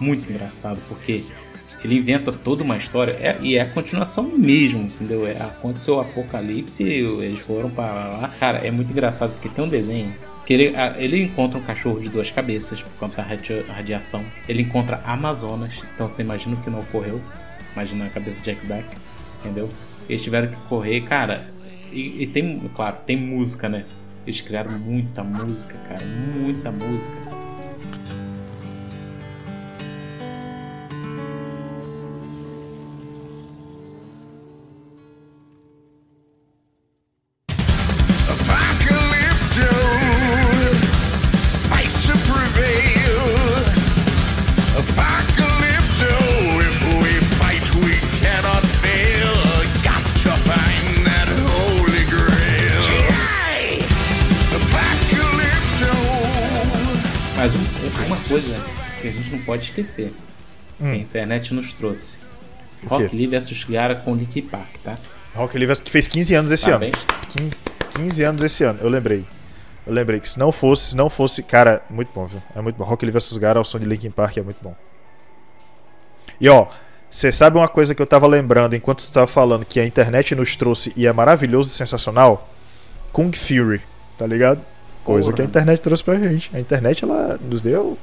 muito, 0.00 0.30
engraçado 0.30 0.78
porque 0.88 1.24
ele 1.84 1.96
inventa 1.96 2.32
toda 2.32 2.64
uma 2.64 2.76
história 2.76 3.12
é, 3.20 3.36
e 3.40 3.56
é 3.56 3.60
a 3.62 3.66
continuação 3.66 4.24
mesmo, 4.24 4.82
entendeu? 4.82 5.26
É, 5.26 5.32
aconteceu 5.32 5.94
o 5.96 6.00
apocalipse, 6.00 6.82
eles 6.82 7.40
foram 7.40 7.70
para 7.70 7.86
lá. 7.86 8.30
Cara, 8.40 8.58
é 8.58 8.70
muito 8.70 8.90
engraçado 8.90 9.32
porque 9.32 9.48
tem 9.48 9.64
um 9.64 9.68
desenho 9.68 10.12
que 10.44 10.54
ele, 10.54 10.72
ele 10.96 11.22
encontra 11.22 11.58
um 11.58 11.62
cachorro 11.62 12.00
de 12.00 12.08
duas 12.08 12.30
cabeças 12.30 12.80
por 12.80 12.90
conta 12.98 13.16
da 13.18 13.22
radia- 13.22 13.64
radiação. 13.68 14.24
Ele 14.48 14.62
encontra 14.62 15.00
Amazonas, 15.04 15.82
então 15.94 16.08
você 16.08 16.22
imagina 16.22 16.56
o 16.56 16.60
que 16.62 16.70
não 16.70 16.80
ocorreu. 16.80 17.20
Imagina 17.74 18.06
a 18.06 18.08
cabeça 18.08 18.38
de 18.38 18.46
Jack 18.46 18.66
Black, 18.66 18.88
entendeu? 19.40 19.68
Eles 20.08 20.22
tiveram 20.22 20.48
que 20.48 20.56
correr, 20.62 21.02
cara. 21.02 21.46
E, 21.92 22.22
e 22.22 22.26
tem, 22.26 22.58
claro, 22.74 22.96
tem 23.06 23.16
música, 23.16 23.68
né? 23.68 23.84
Eles 24.26 24.40
criaram 24.40 24.72
muita 24.72 25.22
música, 25.22 25.76
cara, 25.88 26.04
muita 26.04 26.70
música. 26.72 27.37
Internet 61.28 61.52
nos 61.52 61.72
trouxe. 61.74 62.18
Rock? 62.86 63.14
Lee 63.14 63.26
versus 63.26 63.64
Gara 63.64 63.94
com 63.94 64.14
Linkin 64.14 64.42
Park, 64.42 64.78
tá? 64.82 64.96
Rock 65.34 65.58
Lee 65.58 65.66
que 65.66 65.90
fez 65.90 66.08
15 66.08 66.34
anos 66.34 66.50
esse 66.50 66.64
Parabéns. 66.64 66.94
ano. 66.94 67.04
15, 67.28 67.56
15 67.96 68.22
anos 68.22 68.42
esse 68.42 68.64
ano, 68.64 68.78
eu 68.80 68.88
lembrei. 68.88 69.24
Eu 69.86 69.92
lembrei 69.92 70.20
que 70.20 70.28
se 70.28 70.38
não 70.38 70.50
fosse, 70.50 70.90
se 70.90 70.96
não 70.96 71.10
fosse, 71.10 71.42
cara, 71.42 71.82
muito 71.90 72.10
bom, 72.14 72.26
viu? 72.26 72.42
É 72.54 72.60
muito 72.60 72.76
bom. 72.76 72.84
Rock 72.84 73.04
Lee 73.04 73.12
vs 73.12 73.36
Gara, 73.36 73.60
o 73.60 73.64
som 73.64 73.78
de 73.78 73.84
Linkin 73.84 74.10
Park 74.10 74.36
é 74.38 74.42
muito 74.42 74.58
bom. 74.62 74.74
E 76.40 76.48
ó, 76.48 76.66
você 77.10 77.30
sabe 77.32 77.56
uma 77.58 77.68
coisa 77.68 77.94
que 77.94 78.00
eu 78.00 78.06
tava 78.06 78.26
lembrando 78.26 78.74
enquanto 78.74 79.02
você 79.02 79.12
tava 79.12 79.26
falando 79.26 79.64
que 79.64 79.80
a 79.80 79.86
internet 79.86 80.34
nos 80.34 80.56
trouxe 80.56 80.92
e 80.96 81.06
é 81.06 81.12
maravilhoso 81.12 81.70
e 81.70 81.72
sensacional? 81.72 82.48
Kung 83.12 83.32
Fury, 83.32 83.80
tá 84.16 84.26
ligado? 84.26 84.60
Coisa 85.04 85.28
Porra. 85.28 85.36
que 85.36 85.42
a 85.42 85.44
internet 85.44 85.80
trouxe 85.80 86.04
pra 86.04 86.16
gente. 86.16 86.54
A 86.54 86.60
internet 86.60 87.04
ela 87.04 87.38
nos 87.42 87.62
deu 87.62 87.98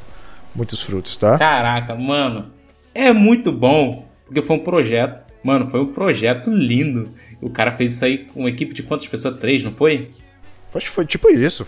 muitos 0.55 0.81
frutos, 0.81 1.15
tá? 1.17 1.37
Caraca, 1.37 1.95
mano. 1.95 2.54
É 2.95 3.11
muito 3.13 3.51
bom. 3.51 4.07
Porque 4.25 4.41
foi 4.41 4.55
um 4.55 4.59
projeto. 4.63 5.23
Mano, 5.43 5.69
foi 5.69 5.79
um 5.81 5.93
projeto 5.93 6.49
lindo. 6.49 7.11
O 7.41 7.49
cara 7.51 7.71
fez 7.73 7.93
isso 7.93 8.03
aí 8.05 8.19
com 8.25 8.39
uma 8.39 8.49
equipe 8.49 8.73
de 8.73 8.81
quantas 8.81 9.07
pessoas? 9.07 9.37
Três, 9.37 9.63
não 9.63 9.71
foi? 9.73 10.09
Acho 10.73 10.85
que 10.87 10.91
foi 10.91 11.05
tipo 11.05 11.29
isso. 11.29 11.67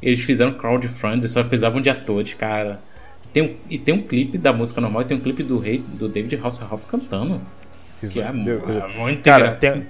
Eles 0.00 0.20
fizeram 0.20 0.54
crowdfunding, 0.54 1.28
só 1.28 1.42
precisavam 1.44 1.80
de 1.82 1.90
atores, 1.90 2.32
cara. 2.34 2.80
Tem 3.32 3.42
um, 3.42 3.54
e 3.68 3.78
tem 3.78 3.94
um 3.94 4.02
clipe 4.02 4.38
da 4.38 4.52
música 4.52 4.80
normal 4.80 5.02
e 5.02 5.04
tem 5.06 5.16
um 5.16 5.20
clipe 5.20 5.42
do 5.42 5.58
rei 5.58 5.78
do 5.94 6.08
David 6.08 6.36
Hasselhoff 6.42 6.86
cantando. 6.86 7.40
Que 8.00 8.20
é 8.20 8.32
mu- 8.32 8.48
Eu- 8.48 8.60
eu- 8.68 8.84
é 8.84 8.88
muito 8.98 9.22
cara, 9.22 9.52
tem, 9.52 9.84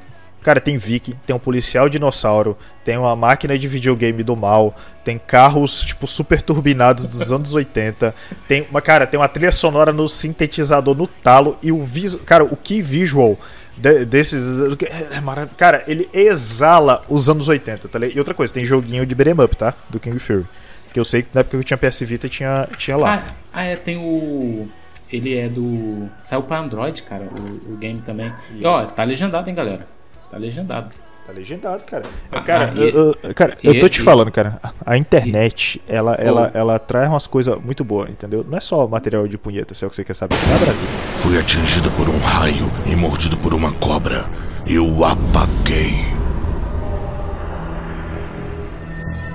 cara, 0.45 0.61
tem 0.61 0.77
Vicky, 0.77 1.15
tem 1.27 1.35
um 1.35 1.39
policial 1.39 1.89
dinossauro, 1.89 2.57
tem 2.85 2.97
uma 2.97 3.17
máquina 3.17 3.59
de 3.59 3.67
videogame 3.67 4.23
do 4.23 4.37
mal, 4.37 4.75
tem 5.05 5.19
carros, 5.19 5.81
tipo, 5.83 6.07
super 6.07 6.41
turbinados 6.43 7.09
dos 7.09 7.33
anos 7.33 7.53
80, 7.55 8.15
tem 8.47 8.67
uma, 8.71 8.81
cara, 8.81 9.07
tem 9.07 9.19
uma 9.19 9.29
trilha 9.29 9.51
sonora 9.51 9.93
no 9.93 10.09
sintetizador 10.09 10.95
no 10.95 11.07
talo 11.07 11.59
e 11.63 11.73
o 11.73 11.83
visual, 11.83 12.25
cara, 12.25 12.45
o 12.45 12.57
key 12.57 12.81
visual 12.83 13.39
de- 13.77 14.05
desses 14.05 14.45
é. 14.83 15.49
Cara, 15.57 15.83
ele 15.87 16.09
exala 16.13 17.01
os 17.09 17.29
anos 17.29 17.49
80, 17.49 17.89
tá 17.89 17.99
ligado? 17.99 18.17
E 18.17 18.19
outra 18.19 18.35
coisa, 18.35 18.53
tem 18.53 18.65
joguinho 18.65 19.05
de 19.05 19.15
beat'em 19.15 19.35
up, 19.45 19.57
tá? 19.57 19.75
Do 19.91 19.99
King 19.99 20.19
Fury. 20.19 20.47
Que 20.93 21.01
eu 21.01 21.05
sei 21.05 21.23
que 21.23 21.29
na 21.35 21.41
época 21.41 21.57
que 21.57 21.61
eu 21.61 21.65
tinha 21.65 21.77
PS 21.77 22.01
Vita 22.01 22.29
tinha, 22.29 22.69
tinha 22.79 22.97
lá. 22.97 23.15
Ah, 23.27 23.35
ah, 23.53 23.65
é, 23.65 23.75
tem 23.75 23.97
o. 23.97 24.69
Ele 25.13 25.37
é 25.37 25.49
do. 25.49 26.09
Saiu 26.23 26.43
pra 26.43 26.59
Android, 26.61 27.03
cara, 27.03 27.25
o, 27.25 27.73
o 27.73 27.77
game 27.77 28.01
também. 28.03 28.33
E 28.55 28.65
ó, 28.65 28.85
tá 28.85 29.03
legendado, 29.03 29.49
hein, 29.49 29.55
galera? 29.57 29.89
Tá 30.35 30.41
legendado. 30.41 30.91
Tá 31.27 31.33
legendado, 31.33 31.85
cara. 31.85 32.03
Ah, 32.31 32.41
cara, 32.41 32.73
e- 32.77 32.91
eu, 32.93 33.15
eu- 33.23 33.35
cara, 33.35 33.57
e- 33.63 33.67
eu 33.69 33.81
tô 33.81 33.89
te 33.89 34.01
e- 34.01 34.03
falando, 34.03 34.31
cara. 34.33 34.59
A 34.85 34.97
internet, 34.99 35.81
ela, 35.89 36.15
ela, 36.17 36.51
Ô. 36.53 36.59
ela 36.59 36.79
traz 36.79 37.09
umas 37.09 37.27
coisas 37.27 37.57
muito 37.65 37.83
boas, 37.85 38.11
entendeu? 38.11 38.45
Não 38.47 38.59
é 38.59 38.61
só 38.61 38.87
material 38.89 39.27
de 39.29 39.39
punheta, 39.39 39.75
se 39.75 39.85
é 39.85 39.87
o 39.87 39.91
que 39.91 39.97
você 39.97 40.05
quer 40.05 40.15
saber. 40.15 40.35
Não 40.49 40.57
é 40.57 40.59
Brasil. 40.59 40.87
Fui 41.21 41.39
atingido 41.39 41.91
por 41.93 42.09
um 42.09 42.19
raio 42.19 42.69
e 42.85 42.97
mordido 42.97 43.37
por 43.39 43.55
uma 43.55 43.73
cobra. 43.73 44.27
Eu 44.67 45.05
apaguei. 45.05 45.95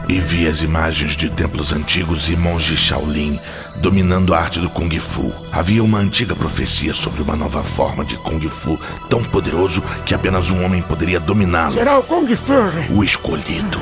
E 0.09 0.19
vi 0.19 0.47
as 0.47 0.63
imagens 0.63 1.15
de 1.15 1.29
templos 1.29 1.71
antigos 1.71 2.29
e 2.29 2.35
monges 2.35 2.79
Shaolin 2.79 3.39
dominando 3.75 4.33
a 4.33 4.39
arte 4.39 4.59
do 4.59 4.67
Kung 4.67 4.89
Fu. 4.99 5.31
Havia 5.51 5.83
uma 5.83 5.99
antiga 5.99 6.35
profecia 6.35 6.95
sobre 6.95 7.21
uma 7.21 7.35
nova 7.35 7.61
forma 7.61 8.03
de 8.03 8.17
Kung 8.17 8.41
Fu 8.49 8.79
tão 9.07 9.23
poderoso 9.23 9.83
que 10.07 10.15
apenas 10.15 10.49
um 10.49 10.65
homem 10.65 10.81
poderia 10.81 11.19
dominá-lo. 11.19 11.73
Será 11.75 11.99
o 11.99 12.01
Kung 12.01 12.25
Fury. 12.35 12.91
O 12.91 13.03
escolhido. 13.03 13.79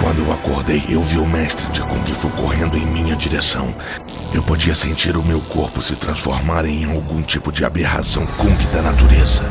Quando 0.00 0.20
eu 0.20 0.32
acordei, 0.32 0.84
eu 0.88 1.02
vi 1.02 1.18
o 1.18 1.26
mestre 1.26 1.66
de 1.72 1.80
Kung 1.80 2.14
Fu 2.14 2.28
correndo 2.28 2.78
em 2.78 2.86
minha 2.86 3.16
direção. 3.16 3.74
Eu 4.32 4.44
podia 4.44 4.76
sentir 4.76 5.16
o 5.16 5.24
meu 5.24 5.40
corpo 5.40 5.82
se 5.82 5.96
transformar 5.96 6.64
em 6.66 6.84
algum 6.84 7.20
tipo 7.20 7.50
de 7.50 7.64
aberração 7.64 8.24
Kung 8.38 8.56
da 8.72 8.80
natureza. 8.80 9.42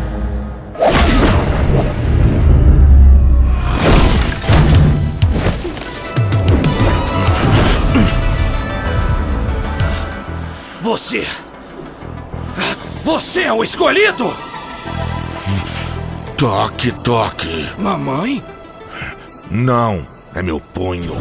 Você. 10.86 11.26
Você 13.04 13.42
é 13.42 13.52
o 13.52 13.64
escolhido! 13.64 14.32
Toque, 16.38 16.92
toque. 16.92 17.68
Mamãe? 17.76 18.46
Não, 19.50 20.06
é 20.36 20.44
meu 20.44 20.60
punho. 20.60 21.16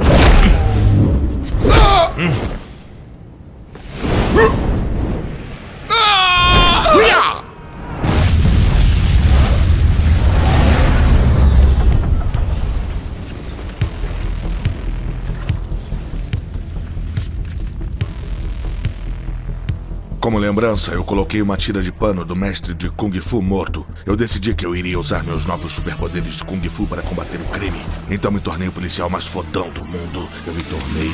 Como 20.25 20.39
lembrança, 20.39 20.93
eu 20.93 21.05
coloquei 21.05 21.43
uma 21.43 21.55
tira 21.55 21.83
de 21.83 21.93
pano 21.93 22.25
do 22.25 22.35
mestre 22.35 22.72
de 22.72 22.89
Kung 22.89 23.12
Fu 23.20 23.43
morto. 23.43 23.87
Eu 24.07 24.16
decidi 24.16 24.55
que 24.55 24.64
eu 24.64 24.75
iria 24.75 24.99
usar 24.99 25.22
meus 25.22 25.45
novos 25.45 25.72
superpoderes 25.72 26.37
de 26.37 26.45
Kung 26.45 26.66
Fu 26.66 26.87
para 26.87 27.03
combater 27.03 27.39
o 27.39 27.45
crime. 27.51 27.79
Então 28.11 28.31
me 28.31 28.41
tornei 28.41 28.66
o 28.66 28.72
policial 28.72 29.11
mais 29.11 29.27
fodão 29.27 29.68
do 29.68 29.85
mundo. 29.85 30.27
Eu 30.47 30.55
me 30.55 30.62
tornei 30.62 31.11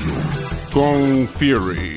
o. 1.24 1.26
Fury. 1.26 1.96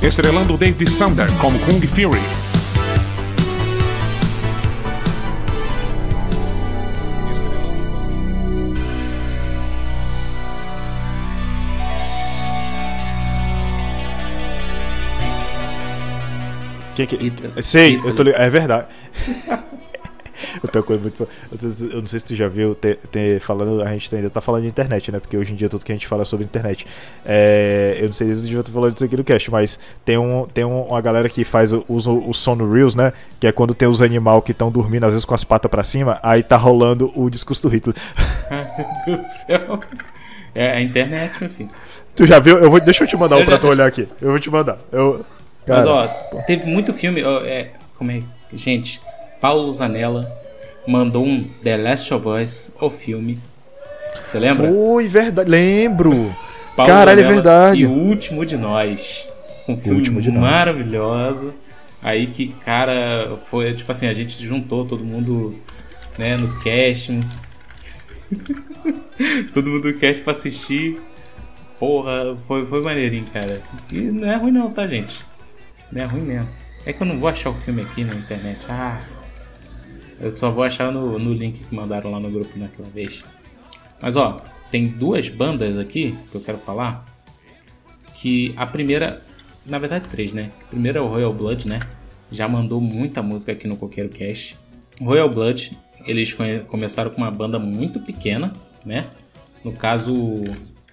Estrelando 0.00 0.56
David 0.56 0.88
Sander 0.88 1.26
como 1.38 1.58
Kung 1.58 1.84
Fury. 1.84 2.39
Que, 17.06 17.30
que... 17.30 17.62
Sei, 17.62 18.00
eu 18.04 18.14
tô 18.14 18.22
li- 18.22 18.32
É 18.34 18.48
verdade. 18.50 18.86
Eu 20.62 20.68
tenho 20.70 20.82
uma 20.82 20.86
coisa 20.86 21.02
muito. 21.02 21.28
Eu 21.92 22.00
não 22.00 22.06
sei 22.06 22.18
se 22.18 22.24
tu 22.24 22.34
já 22.34 22.48
viu, 22.48 22.74
ter, 22.74 23.40
falando, 23.40 23.82
a 23.82 23.92
gente 23.92 24.14
ainda 24.16 24.30
tá 24.30 24.40
falando 24.40 24.62
de 24.62 24.68
internet, 24.68 25.12
né? 25.12 25.20
Porque 25.20 25.36
hoje 25.36 25.52
em 25.52 25.56
dia 25.56 25.68
tudo 25.68 25.84
que 25.84 25.92
a 25.92 25.94
gente 25.94 26.06
fala 26.06 26.22
é 26.22 26.24
sobre 26.24 26.44
internet. 26.46 26.86
É, 27.26 27.98
eu 28.00 28.06
não 28.06 28.12
sei 28.14 28.34
se 28.34 28.46
eu 28.48 28.54
já 28.56 28.62
tô 28.62 28.72
falando 28.72 28.94
disso 28.94 29.04
aqui 29.04 29.16
no 29.18 29.22
cast, 29.22 29.50
mas 29.50 29.78
tem, 30.02 30.16
um, 30.16 30.46
tem 30.46 30.64
um- 30.64 30.84
uma 30.84 31.00
galera 31.02 31.28
que 31.28 31.44
faz 31.44 31.72
usa 31.86 32.10
o 32.10 32.32
som 32.32 32.54
no 32.54 32.72
Reels, 32.72 32.94
né? 32.94 33.12
Que 33.38 33.48
é 33.48 33.52
quando 33.52 33.74
tem 33.74 33.86
os 33.86 34.00
animais 34.00 34.42
que 34.42 34.52
estão 34.52 34.70
dormindo, 34.70 35.04
às 35.04 35.10
vezes 35.12 35.26
com 35.26 35.34
as 35.34 35.44
patas 35.44 35.70
pra 35.70 35.84
cima, 35.84 36.18
aí 36.22 36.42
tá 36.42 36.56
rolando 36.56 37.12
o 37.14 37.28
discurso 37.28 37.62
do 37.62 37.68
Hitler. 37.68 37.94
Meu 38.50 38.86
Deus 39.06 39.18
do 39.20 39.24
céu. 39.46 39.80
É 40.54 40.70
a 40.70 40.80
internet, 40.80 41.32
meu 41.38 41.50
filho. 41.50 41.68
Tu 42.16 42.24
já 42.26 42.38
viu? 42.38 42.56
Eu 42.58 42.70
vou, 42.70 42.80
deixa 42.80 43.04
eu 43.04 43.08
te 43.08 43.16
mandar 43.16 43.36
um 43.36 43.44
pra 43.44 43.58
tu 43.58 43.68
olhar 43.68 43.86
aqui. 43.86 44.08
Eu 44.22 44.30
vou 44.30 44.38
te 44.38 44.50
mandar. 44.50 44.78
Eu, 44.90 45.24
Mas 45.70 45.84
cara, 45.84 46.28
ó, 46.32 46.42
teve 46.42 46.66
muito 46.66 46.92
filme. 46.92 47.22
ó, 47.22 47.40
é, 47.44 47.68
como 47.96 48.10
é? 48.10 48.22
Gente, 48.52 49.00
Paulo 49.40 49.72
Zanella 49.72 50.30
mandou 50.86 51.24
um 51.24 51.44
The 51.62 51.76
Last 51.76 52.12
of 52.12 52.28
Us, 52.28 52.70
o 52.80 52.90
filme. 52.90 53.38
Você 54.26 54.38
lembra? 54.38 54.68
Foi, 54.70 55.06
verdade. 55.06 55.50
Lembro. 55.50 56.34
Paulo 56.76 56.90
Caralho, 56.92 57.20
é 57.20 57.22
Vilela 57.22 57.34
verdade. 57.34 57.80
E 57.80 57.86
o 57.86 57.92
último 57.92 58.44
de 58.44 58.56
nós. 58.56 59.28
Um 59.68 59.76
filme 59.76 59.98
Último 59.98 60.20
de 60.20 60.30
Nós. 60.30 60.42
maravilhoso. 60.42 61.54
Aí 62.02 62.26
que, 62.28 62.48
cara, 62.64 63.38
foi 63.50 63.74
tipo 63.74 63.90
assim, 63.92 64.06
a 64.06 64.12
gente 64.12 64.44
juntou 64.44 64.84
todo 64.84 65.04
mundo, 65.04 65.54
né, 66.18 66.36
no 66.36 66.48
casting. 66.60 67.22
todo 69.52 69.70
mundo 69.70 69.88
no 69.88 69.98
casting 69.98 70.22
pra 70.22 70.32
assistir. 70.32 71.00
Porra, 71.78 72.36
foi, 72.48 72.66
foi 72.66 72.80
maneirinho, 72.82 73.26
cara. 73.32 73.60
E 73.92 74.00
não 74.00 74.30
é 74.30 74.36
ruim 74.36 74.52
não, 74.52 74.70
tá, 74.70 74.86
gente? 74.86 75.20
É 75.94 76.04
ruim 76.04 76.22
mesmo. 76.22 76.48
É 76.86 76.92
que 76.92 77.02
eu 77.02 77.06
não 77.06 77.18
vou 77.18 77.28
achar 77.28 77.50
o 77.50 77.54
filme 77.54 77.82
aqui 77.82 78.04
na 78.04 78.14
internet. 78.14 78.64
Ah, 78.68 79.00
eu 80.20 80.36
só 80.36 80.50
vou 80.50 80.62
achar 80.62 80.92
no, 80.92 81.18
no 81.18 81.32
link 81.32 81.64
que 81.64 81.74
mandaram 81.74 82.10
lá 82.10 82.20
no 82.20 82.30
grupo 82.30 82.58
naquela 82.58 82.88
vez. 82.88 83.22
Mas 84.00 84.16
ó, 84.16 84.42
tem 84.70 84.86
duas 84.86 85.28
bandas 85.28 85.76
aqui 85.76 86.16
que 86.30 86.36
eu 86.36 86.40
quero 86.40 86.58
falar. 86.58 87.04
Que 88.14 88.54
a 88.56 88.66
primeira, 88.66 89.20
na 89.66 89.78
verdade 89.78 90.08
três, 90.10 90.32
né? 90.32 90.50
A 90.62 90.66
primeira 90.66 90.98
é 90.98 91.02
o 91.02 91.06
Royal 91.06 91.32
Blood, 91.32 91.66
né? 91.66 91.80
Já 92.30 92.46
mandou 92.46 92.80
muita 92.80 93.22
música 93.22 93.52
aqui 93.52 93.66
no 93.66 93.76
Coqueiro 93.76 94.08
Cast. 94.10 94.56
Royal 95.00 95.28
Blood, 95.28 95.76
eles 96.06 96.36
começaram 96.68 97.10
com 97.10 97.18
uma 97.18 97.30
banda 97.30 97.58
muito 97.58 97.98
pequena, 98.00 98.52
né? 98.84 99.06
No 99.64 99.72
caso, 99.72 100.44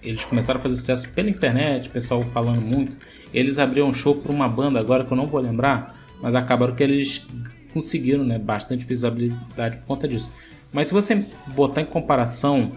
eles 0.08 0.24
começaram 0.24 0.58
a 0.58 0.62
fazer 0.62 0.76
sucesso 0.76 1.08
pela 1.10 1.28
internet, 1.28 1.88
pessoal 1.88 2.22
falando 2.22 2.60
muito. 2.60 2.96
Eles 3.32 3.58
abriram 3.58 3.88
um 3.88 3.94
show 3.94 4.14
para 4.14 4.32
uma 4.32 4.48
banda 4.48 4.80
agora 4.80 5.04
que 5.04 5.12
eu 5.12 5.16
não 5.16 5.26
vou 5.26 5.40
lembrar, 5.40 5.98
mas 6.22 6.34
acabaram 6.34 6.74
que 6.74 6.82
eles 6.82 7.26
conseguiram, 7.72 8.24
né, 8.24 8.38
bastante 8.38 8.84
visibilidade 8.84 9.76
por 9.78 9.86
conta 9.86 10.08
disso. 10.08 10.32
Mas 10.72 10.88
se 10.88 10.94
você 10.94 11.24
botar 11.48 11.82
em 11.82 11.86
comparação 11.86 12.72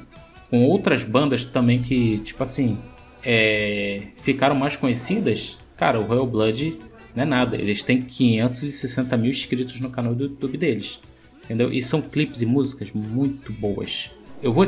com 0.49 0.65
outras 0.65 1.03
bandas 1.03 1.45
também 1.45 1.81
que, 1.81 2.19
tipo 2.19 2.43
assim, 2.43 2.77
é, 3.23 4.07
ficaram 4.17 4.55
mais 4.55 4.75
conhecidas, 4.75 5.57
cara, 5.77 5.99
o 5.99 6.03
Royal 6.03 6.27
Blood 6.27 6.77
não 7.15 7.23
é 7.23 7.25
nada. 7.25 7.55
Eles 7.55 7.83
têm 7.83 8.01
560 8.01 9.15
mil 9.17 9.31
inscritos 9.31 9.79
no 9.79 9.89
canal 9.89 10.13
do 10.13 10.23
YouTube 10.23 10.57
deles. 10.57 10.99
Entendeu? 11.43 11.71
E 11.71 11.81
são 11.81 12.01
clipes 12.01 12.41
e 12.41 12.45
músicas 12.45 12.91
muito 12.91 13.51
boas. 13.51 14.09
Eu 14.41 14.53
vou. 14.53 14.67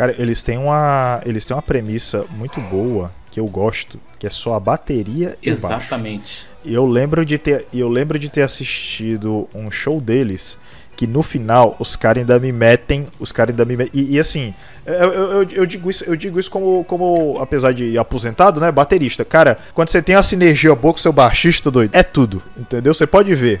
Cara, 0.00 0.14
eles 0.18 0.42
têm 0.42 0.56
uma. 0.56 1.20
Eles 1.26 1.44
têm 1.44 1.54
uma 1.54 1.60
premissa 1.60 2.24
muito 2.38 2.58
boa 2.70 3.12
que 3.30 3.38
eu 3.38 3.44
gosto, 3.44 4.00
que 4.18 4.26
é 4.26 4.30
só 4.30 4.54
a 4.54 4.58
bateria 4.60 5.36
e 5.42 5.50
o 5.52 5.58
baixo. 5.58 5.76
Exatamente. 5.76 6.46
E 6.64 6.72
eu 6.72 6.86
lembro 6.86 7.22
de 7.22 7.36
ter, 7.36 7.66
eu 7.70 7.86
lembro 7.86 8.18
de 8.18 8.30
ter 8.30 8.40
assistido 8.40 9.46
um 9.54 9.70
show 9.70 10.00
deles 10.00 10.56
que 10.96 11.06
no 11.06 11.22
final 11.22 11.76
os 11.78 11.96
caras 11.96 12.22
ainda 12.22 12.38
me 12.38 12.50
metem, 12.50 13.06
os 13.18 13.30
caras 13.30 13.52
ainda 13.52 13.64
me 13.66 13.76
metem, 13.76 14.00
e, 14.02 14.16
e 14.16 14.18
assim, 14.20 14.54
eu, 14.86 14.94
eu, 14.94 15.12
eu- 15.42 15.48
eu 15.50 15.66
digo 15.66 15.90
isso, 15.90 16.02
eu 16.04 16.16
digo 16.16 16.40
isso 16.40 16.50
como, 16.50 16.82
como 16.84 17.38
apesar 17.38 17.72
de 17.74 17.98
aposentado, 17.98 18.58
né, 18.58 18.72
baterista. 18.72 19.22
Cara, 19.22 19.58
quando 19.74 19.88
você 19.88 20.00
tem 20.00 20.14
a 20.14 20.22
sinergia 20.22 20.74
boa 20.74 20.94
com 20.94 20.98
seu 20.98 21.12
baixista, 21.12 21.70
doido, 21.70 21.94
é 21.94 22.02
tudo, 22.02 22.42
entendeu? 22.56 22.94
Você 22.94 23.06
pode 23.06 23.34
ver. 23.34 23.60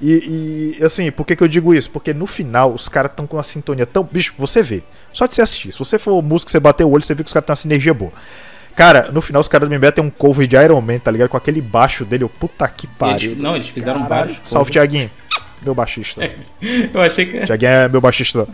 E, 0.00 0.76
e, 0.80 0.84
assim, 0.84 1.10
por 1.10 1.26
que, 1.26 1.34
que 1.36 1.42
eu 1.42 1.48
digo 1.48 1.74
isso? 1.74 1.90
Porque 1.90 2.12
no 2.12 2.26
final 2.26 2.72
os 2.74 2.88
caras 2.88 3.10
estão 3.10 3.26
com 3.26 3.36
uma 3.36 3.42
sintonia 3.42 3.86
tão. 3.86 4.02
Bicho, 4.04 4.34
você 4.38 4.62
vê. 4.62 4.82
Só 5.12 5.26
de 5.26 5.34
você 5.34 5.42
assistir. 5.42 5.72
Se 5.72 5.78
você 5.78 5.98
for 5.98 6.20
músico, 6.22 6.50
você 6.50 6.60
bater 6.60 6.84
o 6.84 6.90
olho, 6.90 7.02
você 7.04 7.14
vê 7.14 7.22
que 7.22 7.28
os 7.28 7.32
caras 7.32 7.46
têm 7.46 7.52
uma 7.52 7.56
sinergia 7.56 7.94
boa. 7.94 8.12
Cara, 8.74 9.10
no 9.10 9.22
final 9.22 9.40
os 9.40 9.48
caras 9.48 9.70
me 9.70 9.78
metem 9.78 10.04
um 10.04 10.10
cover 10.10 10.46
de 10.46 10.54
Iron 10.54 10.82
Man, 10.82 10.98
tá 10.98 11.10
ligado? 11.10 11.30
Com 11.30 11.36
aquele 11.38 11.62
baixo 11.62 12.04
dele, 12.04 12.24
eu, 12.24 12.28
puta 12.28 12.68
que 12.68 12.86
pariu. 12.86 13.30
Eles- 13.30 13.42
não, 13.42 13.56
eles 13.56 13.68
fizeram 13.68 14.02
Caralho. 14.02 14.08
vários 14.34 14.40
Salve. 14.44 14.70
Tiaguinho. 14.70 15.10
Meu 15.62 15.74
baixista. 15.74 16.30
Eu 16.92 17.00
achei 17.00 17.26
que. 17.26 17.44
Tiaguinho 17.44 17.70
é 17.70 17.88
meu 17.88 18.00
baixista 18.00 18.46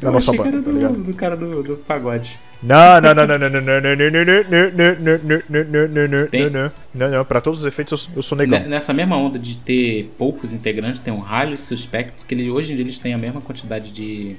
da 0.00 0.08
Eu 0.08 0.12
nossa 0.12 0.32
banda, 0.32 0.52
tá 0.52 0.58
do, 0.58 0.72
ligado? 0.72 0.94
do 1.02 1.14
cara 1.14 1.36
do, 1.36 1.62
do 1.62 1.76
pagode. 1.78 2.38
Não, 2.62 3.00
não, 3.00 3.14
não, 3.14 3.26
não, 3.26 3.38
não, 3.38 3.48
não, 3.50 3.60
não, 3.60 3.80
não, 3.80 3.96
não, 3.96 4.10
não, 4.10 4.24
não, 4.24 4.70
não, 4.72 4.98
não, 4.98 5.18
não, 5.48 5.64
não, 5.64 5.88
não, 5.88 6.08
não, 6.08 6.26
Tem- 6.26 6.50
não, 6.50 6.62
não, 6.64 6.72
não, 6.94 7.10
não, 7.10 7.24
pra 7.24 7.40
todos 7.40 7.60
os 7.60 7.66
efeitos 7.66 8.08
eu, 8.16 8.22
sou 8.22 8.36
negão. 8.36 8.58
Ne- 8.58 8.66
Nessa 8.66 8.92
mesma 8.92 9.16
onda 9.16 9.38
de 9.38 9.56
ter 9.56 10.10
poucos 10.18 10.52
integrantes, 10.52 11.00
tem 11.00 11.12
um 11.12 11.20
Highly 11.20 11.56
Suspect, 11.56 12.24
que 12.26 12.50
hoje 12.50 12.72
em 12.72 12.74
dia 12.74 12.84
eles 12.84 12.98
têm 12.98 13.14
a 13.14 13.18
mesma 13.18 13.40
quantidade 13.40 13.90
de. 13.92 14.36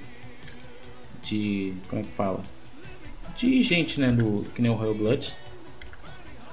de. 1.23 1.73
como 1.89 2.01
é 2.01 2.05
que 2.05 2.11
fala? 2.11 2.41
De 3.35 3.63
gente, 3.63 3.99
né? 3.99 4.11
Do, 4.11 4.45
que 4.53 4.61
nem 4.61 4.69
o 4.71 4.75
Royal 4.75 4.93
Blood. 4.95 5.33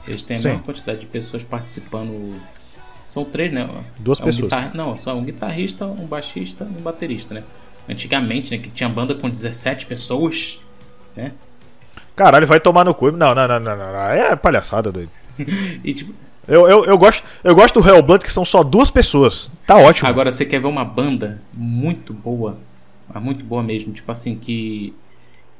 Eles 0.06 0.22
têm 0.22 0.36
a 0.36 0.40
mesma 0.40 0.60
quantidade 0.62 1.00
de 1.00 1.06
pessoas 1.06 1.42
participando. 1.42 2.34
São 3.06 3.24
três, 3.24 3.52
né? 3.52 3.68
Duas 3.98 4.18
É 4.18 4.22
um 4.22 4.26
pessoas. 4.26 4.52
guitar- 4.52 4.74
Não, 4.76 4.96
só 4.96 5.14
um 5.14 5.24
guitarrista, 5.24 5.86
um 5.86 6.06
baixista 6.06 6.64
e 6.64 6.80
um 6.80 6.82
baterista, 6.82 7.34
né? 7.34 7.42
Antigamente, 7.88 8.50
né? 8.50 8.62
Que 8.62 8.68
tinha 8.70 8.88
banda 8.88 9.14
com 9.14 9.28
17 9.30 9.86
pessoas, 9.86 10.58
né? 11.14 11.32
Caralho, 12.16 12.46
vai 12.46 12.58
tomar 12.58 12.84
no 12.84 12.94
cu. 12.94 13.12
Não, 13.12 13.34
não, 13.34 13.46
não, 13.46 13.60
não, 13.60 13.76
não. 13.76 13.84
É 14.10 14.34
palhaçada, 14.34 14.90
doido. 14.90 15.10
e 15.84 15.94
tipo. 15.94 16.12
Eu, 16.48 16.68
eu, 16.68 16.84
eu, 16.84 16.96
gosto, 16.96 17.24
eu 17.42 17.56
gosto 17.56 17.80
do 17.80 17.88
Hellblood 17.88 18.22
que 18.24 18.32
são 18.32 18.44
só 18.44 18.62
duas 18.62 18.88
pessoas. 18.88 19.50
Tá 19.66 19.76
ótimo. 19.76 20.08
Agora 20.08 20.30
você 20.30 20.44
quer 20.44 20.60
ver 20.60 20.68
uma 20.68 20.84
banda 20.84 21.42
muito 21.52 22.12
boa, 22.14 22.56
mas 23.12 23.20
muito 23.20 23.44
boa 23.44 23.64
mesmo, 23.64 23.92
tipo 23.92 24.10
assim 24.12 24.36
que 24.36 24.94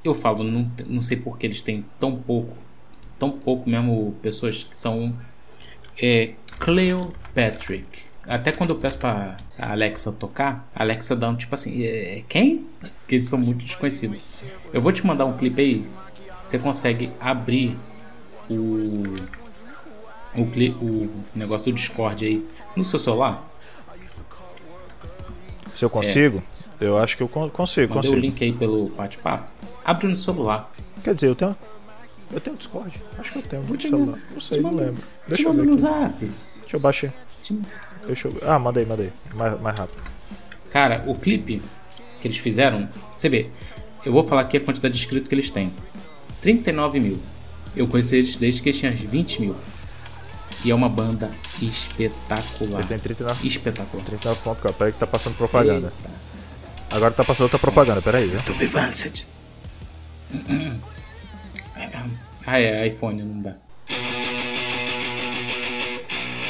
eu 0.05 0.15
falo, 0.15 0.45
não, 0.45 0.71
não 0.87 1.03
sei 1.03 1.17
por 1.17 1.39
que 1.39 1.47
eles 1.47 1.61
têm 1.61 1.85
tão 1.99 2.15
pouco, 2.15 2.57
tão 3.19 3.33
pouco 3.33 3.69
mesmo 3.69 4.15
pessoas 4.23 4.63
que 4.63 4.77
são 4.77 5.13
é, 6.01 6.35
Cleopatrick. 6.59 8.05
Até 8.27 8.51
quando 8.51 8.71
eu 8.71 8.77
peço 8.77 8.99
pra 8.99 9.37
Alexa 9.57 10.11
tocar, 10.11 10.69
a 10.75 10.83
Alexa 10.83 11.15
dá 11.15 11.29
um 11.29 11.37
tipo 11.37 11.55
assim, 11.55 11.83
é, 11.85 12.23
quem? 12.29 12.67
Que 13.07 13.15
eles 13.17 13.29
são 13.29 13.39
muito 13.39 13.65
desconhecidos. 13.65 14.25
Eu 14.73 14.81
vou 14.83 14.91
te 14.93 15.07
mandar 15.07 15.27
um 15.27 15.37
clipe 15.37 15.61
aí, 15.61 15.89
você 16.45 16.59
consegue 16.59 17.11
abrir 17.21 17.77
o 18.51 19.03
o, 20.35 20.43
o 20.43 21.11
negócio 21.35 21.67
do 21.67 21.73
Discord 21.73 22.27
aí 22.27 22.47
no 22.77 22.85
seu 22.85 22.99
celular. 22.99 23.43
Se 25.75 25.83
eu 25.85 25.89
consigo, 25.91 26.43
eu 26.81 26.99
acho 26.99 27.17
que 27.17 27.23
eu 27.23 27.29
con- 27.29 27.49
consigo, 27.49 27.95
Mandei 27.95 28.11
consigo. 28.11 28.17
o 28.17 28.21
link 28.31 28.45
aí 28.45 28.53
pelo 28.53 28.89
bate-papo. 28.91 29.51
Abre 29.85 30.09
no 30.09 30.17
celular. 30.17 30.71
Quer 31.03 31.15
dizer, 31.15 31.29
eu 31.29 31.35
tenho. 31.35 31.57
Eu 32.33 32.41
tenho 32.41 32.57
Discord. 32.57 32.93
Acho 33.19 33.33
que 33.33 33.39
eu 33.39 33.43
tenho. 33.43 33.63
Vou 33.63 33.73
no 33.73 33.77
te 33.79 33.89
celular. 33.89 34.19
Não 34.31 34.41
sei, 34.41 34.59
te 34.59 34.63
não 34.63 34.71
mando- 34.73 34.85
lembro. 34.85 35.01
te 35.03 35.29
Deixa 35.29 35.43
eu 35.45 35.49
mando 35.55 35.61
ver. 35.63 35.67
no 35.69 35.73
aqui. 35.73 35.81
zap. 35.83 36.31
Deixa 36.67 36.77
eu 36.77 36.81
baixar. 36.81 37.12
Deixa 38.07 38.27
eu. 38.27 38.39
Ah, 38.43 38.59
mandei, 38.59 38.85
mandei. 38.85 39.12
Mais, 39.35 39.61
mais 39.61 39.79
rápido. 39.79 40.03
Cara, 40.71 41.05
o 41.07 41.14
clipe 41.14 41.62
que 42.21 42.27
eles 42.27 42.39
fizeram, 42.39 42.89
você 43.17 43.29
vê, 43.29 43.51
eu 44.05 44.12
vou 44.12 44.27
falar 44.27 44.41
aqui 44.41 44.57
a 44.57 44.61
quantidade 44.61 44.95
de 44.95 45.01
inscritos 45.01 45.29
que 45.29 45.35
eles 45.37 45.49
têm: 45.51 45.73
39 46.43 46.99
mil. 46.99 47.21
Eu 47.77 47.87
conheci 47.87 48.17
eles 48.17 48.37
desde 48.37 48.62
que 48.62 48.71
eles 48.71 48.81
tinham 48.81 48.93
20 48.95 49.41
mil. 49.41 49.57
E 50.64 50.71
é 50.71 50.75
uma 50.75 50.89
banda 50.89 51.31
espetacular. 51.62 52.79
Eles 52.79 52.89
têm 52.89 52.99
39. 52.99 53.47
Espetacular. 53.47 54.05
39 54.05 54.41
pontos, 54.43 54.62
cara. 54.62 54.75
Peraí 54.75 54.93
que 54.93 54.99
tá 54.99 55.07
passando 55.07 55.37
propaganda. 55.37 55.93
Agora 56.91 57.14
tá 57.14 57.23
passando 57.23 57.43
outra 57.45 57.59
propaganda, 57.59 58.03
peraí? 58.03 58.33
YouTube 58.33 58.67
Vanced. 58.67 59.27
Ah, 62.49 62.61
é, 62.61 62.87
iPhone 62.87 63.25
não 63.25 63.41
dá. 63.41 63.57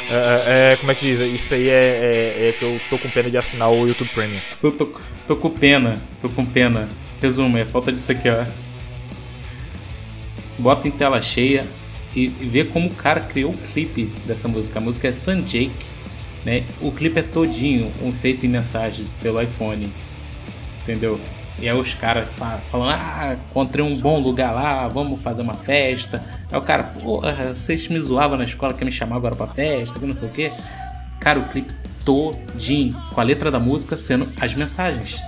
É, 0.09 0.15
é, 0.15 0.73
é, 0.73 0.77
como 0.77 0.91
é 0.93 0.95
que 0.95 1.05
diz? 1.07 1.21
Isso 1.21 1.55
aí 1.55 1.69
é, 1.69 1.73
é, 1.73 2.49
é 2.49 2.53
que 2.53 2.63
eu 2.65 2.81
tô 2.89 2.99
com 2.99 3.09
pena 3.09 3.31
de 3.31 3.37
assinar 3.37 3.71
o 3.71 3.87
YouTube 3.87 4.09
Premium. 4.11 4.41
Eu 4.63 4.73
tô, 4.73 4.87
tô 5.27 5.37
com 5.37 5.51
pena, 5.51 6.01
tô 6.23 6.29
com 6.29 6.45
pena. 6.45 6.89
Resumo, 7.21 7.59
é 7.59 7.65
falta 7.65 7.91
disso 7.93 8.13
aqui, 8.13 8.29
ó. 8.29 8.45
Bota 10.59 10.87
em 10.87 10.91
tela 10.91 11.21
cheia 11.21 11.67
e, 12.15 12.29
vê 12.29 12.65
como 12.65 12.89
o 12.89 12.95
cara 12.95 13.21
criou 13.21 13.51
o 13.53 13.57
clipe 13.73 14.05
dessa 14.25 14.47
música. 14.49 14.79
A 14.79 14.83
música 14.83 15.09
é 15.09 15.13
Sun 15.13 15.41
Jake, 15.41 15.87
né? 16.45 16.63
O 16.81 16.93
clipe 16.93 17.19
é 17.19 17.23
todinho 17.23 17.93
um 18.03 18.13
feito 18.13 18.47
em 18.47 18.49
mensagem 18.49 19.07
pelo 19.21 19.41
iPhone, 19.43 19.93
entendeu? 20.83 21.21
E 21.59 21.69
aí 21.69 21.77
os 21.77 21.95
caras 21.95 22.29
fa- 22.37 22.61
falando, 22.71 22.91
ah, 22.91 23.37
encontrei 23.51 23.85
um 23.85 23.97
bom 23.97 24.21
lugar 24.21 24.53
lá, 24.55 24.87
vamos 24.89 25.21
fazer 25.21 25.43
uma 25.43 25.55
festa. 25.55 26.36
Aí 26.51 26.59
o 26.59 26.63
cara, 26.63 26.85
porra, 26.85 27.55
vocês 27.55 27.89
me 27.89 27.99
zoavam 28.01 28.39
na 28.39 28.45
escola, 28.45 28.73
quer 28.73 28.85
me 28.85 28.93
chamar 28.93 29.17
agora 29.17 29.35
pra 29.35 29.47
festa, 29.49 29.99
que 29.99 30.07
não 30.07 30.17
sei 30.17 30.29
o 30.29 30.33
quê. 30.33 30.53
Cara, 31.19 31.41
o 31.41 31.49
clipe 31.49 31.75
todinho, 32.05 32.95
com 33.13 33.21
a 33.21 33.25
letra 33.25 33.51
da 33.51 33.59
música 33.59 33.97
sendo 33.97 34.27
as 34.41 34.55
mensagens. 34.55 35.21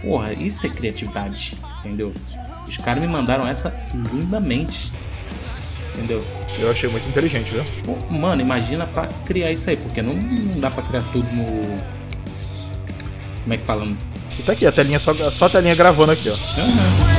Porra, 0.00 0.32
isso 0.32 0.64
é 0.66 0.68
criatividade, 0.68 1.54
entendeu? 1.80 2.12
Os 2.66 2.76
caras 2.78 3.02
me 3.02 3.08
mandaram 3.08 3.46
essa 3.46 3.74
lindamente, 4.12 4.92
entendeu? 5.94 6.24
Eu 6.58 6.70
achei 6.70 6.88
muito 6.88 7.08
inteligente, 7.08 7.50
viu? 7.50 7.64
Mano, 8.10 8.40
imagina 8.40 8.86
pra 8.86 9.08
criar 9.26 9.50
isso 9.50 9.68
aí, 9.68 9.76
porque 9.76 10.00
não, 10.00 10.14
não 10.14 10.60
dá 10.60 10.70
pra 10.70 10.82
criar 10.82 11.02
tudo 11.12 11.26
no. 11.32 11.82
Como 13.42 13.54
é 13.54 13.56
que 13.56 13.64
fala? 13.64 13.86
E 14.38 14.42
tá 14.42 14.52
aqui, 14.52 14.64
a 14.64 14.72
telinha 14.72 14.98
só, 14.98 15.12
só 15.30 15.46
a 15.46 15.50
telinha 15.50 15.74
gravando 15.74 16.12
aqui, 16.12 16.30
ó. 16.30 16.34
Say 16.34 17.11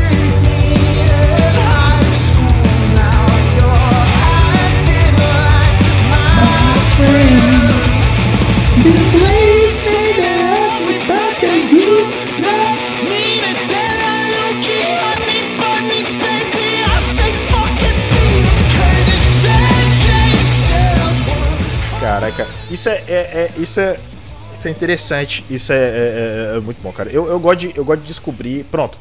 Caraca, 22.02 22.46
isso 22.70 22.90
é, 22.90 23.04
é, 23.08 23.14
é 23.14 23.52
isso 23.58 23.80
é 23.80 23.98
isso 24.54 24.68
é 24.68 24.72
interessante, 24.72 25.46
isso 25.50 25.72
é, 25.72 25.78
é, 25.78 26.52
é, 26.54 26.58
é, 26.58 26.60
muito 26.60 26.82
bom, 26.82 26.92
cara. 26.92 27.10
Eu, 27.10 27.28
eu, 27.28 27.40
gosto 27.40 27.60
de, 27.60 27.74
eu 27.76 27.84
gosto 27.84 28.02
de 28.02 28.08
descobrir. 28.08 28.64
Pronto. 28.66 28.98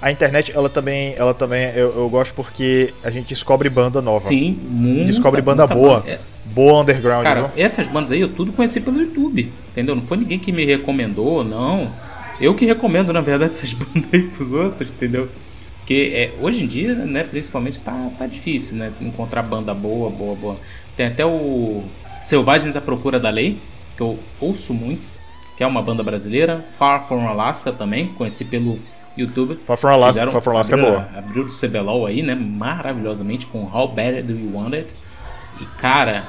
A 0.00 0.10
internet, 0.10 0.52
ela 0.54 0.68
também, 0.68 1.14
ela 1.16 1.32
também 1.32 1.70
eu, 1.74 1.94
eu 1.96 2.08
gosto 2.08 2.34
porque 2.34 2.92
a 3.04 3.10
gente 3.10 3.28
descobre 3.28 3.68
banda 3.68 4.02
nova. 4.02 4.28
Sim, 4.28 4.58
Descobre 5.06 5.40
banda 5.40 5.66
boa. 5.66 6.04
É. 6.44 6.54
boa 6.54 6.80
underground, 6.82 7.24
Cara, 7.24 7.42
viu? 7.42 7.64
essas 7.64 7.86
bandas 7.86 8.12
aí 8.12 8.20
eu 8.20 8.28
tudo 8.28 8.52
conheci 8.52 8.80
pelo 8.80 9.00
YouTube, 9.00 9.52
entendeu? 9.70 9.94
Não 9.94 10.02
foi 10.02 10.16
ninguém 10.18 10.38
que 10.38 10.52
me 10.52 10.64
recomendou, 10.64 11.42
não. 11.44 11.90
Eu 12.40 12.54
que 12.54 12.64
recomendo, 12.66 13.12
na 13.12 13.20
verdade, 13.20 13.52
essas 13.54 13.72
bandas 13.72 14.04
aí 14.12 14.22
pros 14.22 14.52
outros, 14.52 14.88
entendeu? 14.90 15.28
Porque 15.78 16.12
é, 16.14 16.32
hoje 16.40 16.62
em 16.62 16.66
dia, 16.66 16.94
né, 16.94 17.24
principalmente, 17.24 17.80
tá, 17.80 18.10
tá 18.18 18.26
difícil, 18.26 18.76
né? 18.76 18.92
Encontrar 19.00 19.42
banda 19.42 19.74
boa, 19.74 20.08
boa, 20.10 20.34
boa. 20.36 20.56
Tem 20.96 21.06
até 21.06 21.24
o 21.26 21.82
Selvagens 22.24 22.76
à 22.76 22.80
Procura 22.80 23.18
da 23.18 23.30
Lei, 23.30 23.58
que 23.96 24.02
eu 24.02 24.18
ouço 24.40 24.72
muito, 24.72 25.02
que 25.56 25.62
é 25.64 25.66
uma 25.66 25.82
banda 25.82 26.02
brasileira. 26.02 26.64
Far 26.78 27.06
From 27.08 27.26
Alaska 27.26 27.72
também, 27.72 28.06
conheci 28.08 28.44
pelo 28.44 28.78
YouTube. 29.16 29.58
Far 29.66 29.76
From 29.76 29.90
Alaska- 29.90 30.12
Fizeram- 30.12 30.32
Far 30.32 30.40
From 30.42 30.52
Alaska 30.52 30.74
é 30.76 30.78
abriu- 30.78 30.90
boa. 30.92 31.08
Abriu 31.16 31.44
o 31.44 31.48
CBLOL 31.48 32.06
aí, 32.06 32.22
né? 32.22 32.34
Maravilhosamente, 32.34 33.46
com 33.46 33.64
How 33.64 33.88
Bad 33.88 34.22
Do 34.22 34.32
You 34.32 34.54
Want 34.54 34.74
It? 34.74 34.86
E 35.60 35.66
cara, 35.80 36.26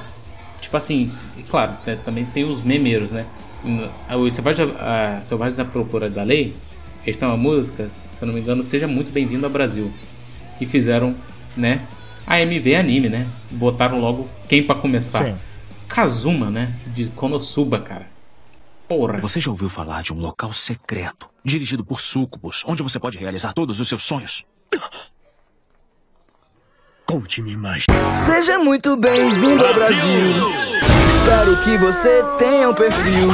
tipo 0.60 0.76
assim, 0.76 1.10
e 1.36 1.42
claro, 1.42 1.76
né, 1.86 1.98
também 2.04 2.24
tem 2.24 2.44
os 2.44 2.62
memeiros, 2.62 3.10
né? 3.10 3.26
O 4.10 4.30
Selvagem, 4.30 4.70
a 4.78 5.20
Selvagens 5.22 5.58
à 5.58 5.64
Procura 5.64 6.10
da 6.10 6.22
Lei, 6.22 6.54
eles 7.04 7.16
têm 7.16 7.26
uma 7.26 7.36
música, 7.36 7.90
se 8.12 8.22
eu 8.22 8.26
não 8.26 8.34
me 8.34 8.40
engano, 8.40 8.62
Seja 8.62 8.86
Muito 8.86 9.10
Bem-vindo 9.10 9.44
ao 9.44 9.50
Brasil. 9.50 9.92
Que 10.58 10.66
fizeram, 10.66 11.16
né? 11.56 11.86
A 12.26 12.40
MV 12.40 12.76
Anime, 12.76 13.08
né? 13.08 13.26
Botaram 13.50 13.98
logo 14.00 14.28
quem 14.48 14.62
pra 14.62 14.76
começar? 14.76 15.24
Sim. 15.24 15.36
Kazuma, 15.88 16.50
né? 16.50 16.74
De 16.94 17.06
Konosuba, 17.06 17.80
cara. 17.80 18.06
Porra. 18.88 19.18
Você 19.18 19.40
já 19.40 19.50
ouviu 19.50 19.68
falar 19.68 20.02
de 20.02 20.12
um 20.12 20.18
local 20.18 20.52
secreto, 20.52 21.28
dirigido 21.44 21.84
por 21.84 22.00
súcubos, 22.00 22.62
onde 22.66 22.82
você 22.82 22.98
pode 23.00 23.18
realizar 23.18 23.52
todos 23.52 23.80
os 23.80 23.88
seus 23.88 24.04
sonhos? 24.04 24.44
Conte-me 27.06 27.54
mais. 27.56 27.84
Seja 28.24 28.58
muito 28.58 28.96
bem-vindo 28.96 29.64
ao 29.64 29.74
Brasil. 29.74 30.50
Espero 31.14 31.56
que 31.58 31.76
você 31.76 32.24
tenha 32.38 32.70
um 32.70 32.74
perfil. 32.74 33.30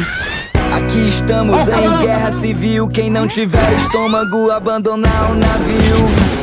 Aqui 0.75 1.09
estamos 1.09 1.57
em 1.69 1.99
guerra 2.05 2.33
civil. 2.33 2.89
Quem 2.89 3.11
não 3.11 3.29
tiver 3.29 3.73
estômago, 3.75 4.51
abandonar 4.51 5.31
o 5.31 5.35
navio. 5.35 5.97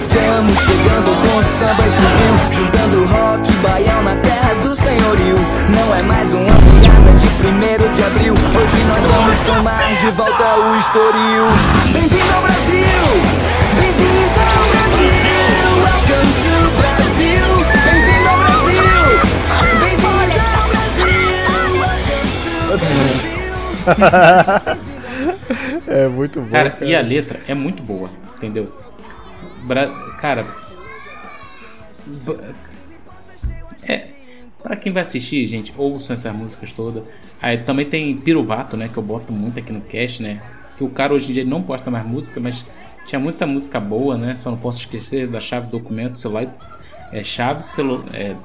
Estamos 0.08 0.58
chegando 0.60 1.12
com 1.22 1.44
samba 1.44 1.84
e 1.86 1.92
fuzil. 1.92 2.64
Juntando 2.64 3.06
rock 3.06 3.52
e 3.52 3.56
baião 3.56 4.04
na 4.04 4.16
terra 4.16 4.54
do 4.64 4.74
senhorio. 4.74 5.36
Não 5.76 5.96
é 5.96 6.02
mais 6.04 6.34
uma 6.34 6.46
piada 6.46 7.12
de 7.20 7.28
primeiro 7.42 7.90
de 7.90 8.04
abril. 8.04 8.34
Hoje 8.34 8.84
nós 8.86 9.04
vamos 9.04 9.40
tomar 9.42 9.96
de 9.98 10.12
volta 10.12 10.56
o 10.56 10.78
estoril. 10.80 11.46
Bem-vindo 11.92 12.34
ao 12.34 12.42
Brasil! 12.42 13.22
Bem-vindo 13.76 14.40
ao 14.40 14.70
Brasil! 14.72 14.88
Welcome 15.84 16.34
to 16.44 16.57
é 25.88 26.08
muito 26.08 26.42
bom. 26.42 26.50
Cara, 26.52 26.78
e 26.82 26.96
a 26.96 27.02
letra 27.02 27.40
é 27.48 27.54
muito 27.54 27.82
boa, 27.82 28.10
entendeu? 28.36 28.72
Bra- 29.64 29.88
cara. 30.20 30.46
É. 33.88 34.08
Pra 34.62 34.76
quem 34.76 34.92
vai 34.92 35.04
assistir, 35.04 35.46
gente, 35.48 35.74
ouçam 35.78 36.14
essas 36.14 36.34
músicas 36.36 36.72
todas. 36.72 37.04
Aí 37.42 37.58
também 37.60 37.86
tem 37.86 38.18
Piruvato, 38.18 38.76
né? 38.76 38.90
Que 38.90 38.98
eu 38.98 39.04
boto 39.04 39.32
muito 39.32 39.60
aqui 39.60 39.72
no 39.72 39.82
cast, 39.82 40.22
né? 40.22 40.42
Que 40.78 40.84
o 40.84 40.90
cara 40.90 41.14
hoje 41.14 41.30
em 41.32 41.34
dia 41.34 41.46
não 41.46 41.62
posta 41.62 41.90
mais 41.90 42.06
música, 42.06 42.40
mas 42.40 42.66
tinha 43.06 43.20
muita 43.20 43.46
música 43.48 43.80
boa, 43.80 44.18
né? 44.18 44.36
Só 44.36 44.52
não 44.52 44.58
posso 44.58 44.80
esquecer 44.80 45.28
da 45.28 45.40
chave 45.40 45.70
documento, 45.70 46.18
celular. 46.18 46.48
É 47.12 47.24
chave, 47.24 47.62
celu, 47.64 48.04
é, 48.14 48.36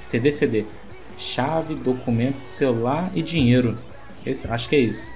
CD, 0.00 0.32
CD. 0.32 0.64
Chave, 1.18 1.74
documento, 1.74 2.42
celular 2.42 3.10
e 3.14 3.22
dinheiro. 3.22 3.76
Esse, 4.24 4.46
acho 4.50 4.68
que 4.68 4.76
é 4.76 4.80
isso. 4.80 5.14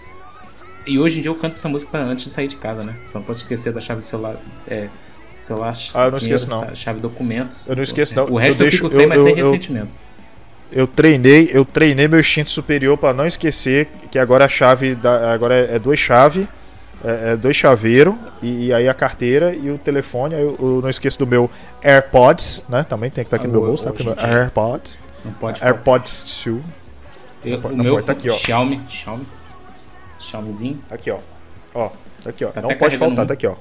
E 0.86 0.98
hoje 0.98 1.18
em 1.18 1.22
dia 1.22 1.30
eu 1.30 1.34
canto 1.36 1.53
essa 1.55 1.68
música 1.68 1.96
antes 1.98 2.24
de 2.26 2.30
sair 2.32 2.48
de 2.48 2.57
casa, 2.57 2.82
né? 2.82 2.94
Só 3.11 3.18
não 3.20 3.24
posso 3.26 3.40
esquecer 3.42 3.72
da 3.72 3.80
chave 3.80 4.03
celular. 4.03 4.34
É, 4.66 4.88
celular, 5.38 5.74
Ah, 5.94 6.07
eu 6.07 6.11
não 6.11 6.18
esqueço, 6.18 6.48
não. 6.50 6.74
Chave 6.74 6.98
documentos. 7.00 7.68
Eu 7.68 7.76
não 7.76 7.82
esqueço, 7.84 8.16
não. 8.16 8.24
O 8.28 8.36
resto 8.36 8.55
eu, 8.61 8.68
deixo- 8.68 8.76
fico 8.78 8.90
sem, 8.90 9.07
mas 9.07 9.18
eu- 9.18 9.24
sem 9.24 9.38
eu- 9.38 9.46
ressentimento. 9.46 9.88
Eu 10.72 10.86
treinei, 10.86 11.50
eu 11.53 11.64
treinei 11.66 12.09
meu 12.09 12.18
instinto 12.18 12.50
superior 12.50 12.96
pra 12.96 13.12
não 13.12 13.26
esquecer 13.26 13.88
que 14.11 14.18
agora 14.18 14.46
a 14.46 14.48
chave 14.48 14.94
da, 14.94 15.32
agora 15.32 15.55
é, 15.55 15.76
é 15.76 15.78
duas 15.78 15.98
chave, 15.98 16.48
é, 17.05 17.32
é 17.32 17.36
dois 17.36 17.55
chaveiro 17.55 18.18
e, 18.42 18.66
e 18.68 18.72
aí 18.72 18.88
a 18.88 18.94
carteira 18.94 19.55
e 19.55 19.70
o 19.70 19.76
telefone. 19.78 20.34
aí 20.34 20.40
Eu, 20.42 20.57
eu 20.59 20.80
não 20.82 20.88
esqueço 20.88 21.18
do 21.18 21.26
meu 21.26 21.50
AirPods, 21.84 22.64
né? 22.70 22.84
Também 22.88 23.11
tem 23.11 23.22
que 23.22 23.26
estar 23.28 23.36
aqui 23.36 23.46
no 23.46 23.53
meu 23.53 23.64
Ah, 23.64 23.66
bolso, 23.66 23.84
tá? 23.92 24.26
AirPods. 24.26 24.98
Não 25.24 25.32
pode 25.32 25.58
faltar. 25.60 25.74
AirPods 25.76 26.42
2. 26.44 26.64
Eu, 27.44 27.52
Não 27.52 27.60
pode- 27.60 27.74
o 27.74 27.76
não 27.76 27.84
meu 27.84 27.94
pode, 27.94 28.06
tá 28.06 28.12
aqui, 28.12 28.30
ó. 28.30 28.34
Xiaomi, 28.34 28.82
Xiaomi. 28.88 29.26
Xiaomizinho. 30.20 30.84
Aqui, 30.90 31.10
ó. 31.10 31.18
Ó, 31.74 31.90
tá 32.22 32.30
aqui, 32.30 32.44
ó. 32.44 32.48
Tá 32.50 32.60
não 32.62 32.74
pode 32.76 32.96
faltar, 32.96 33.24
um. 33.24 33.26
tá 33.26 33.34
aqui, 33.34 33.46
ó. 33.46 33.56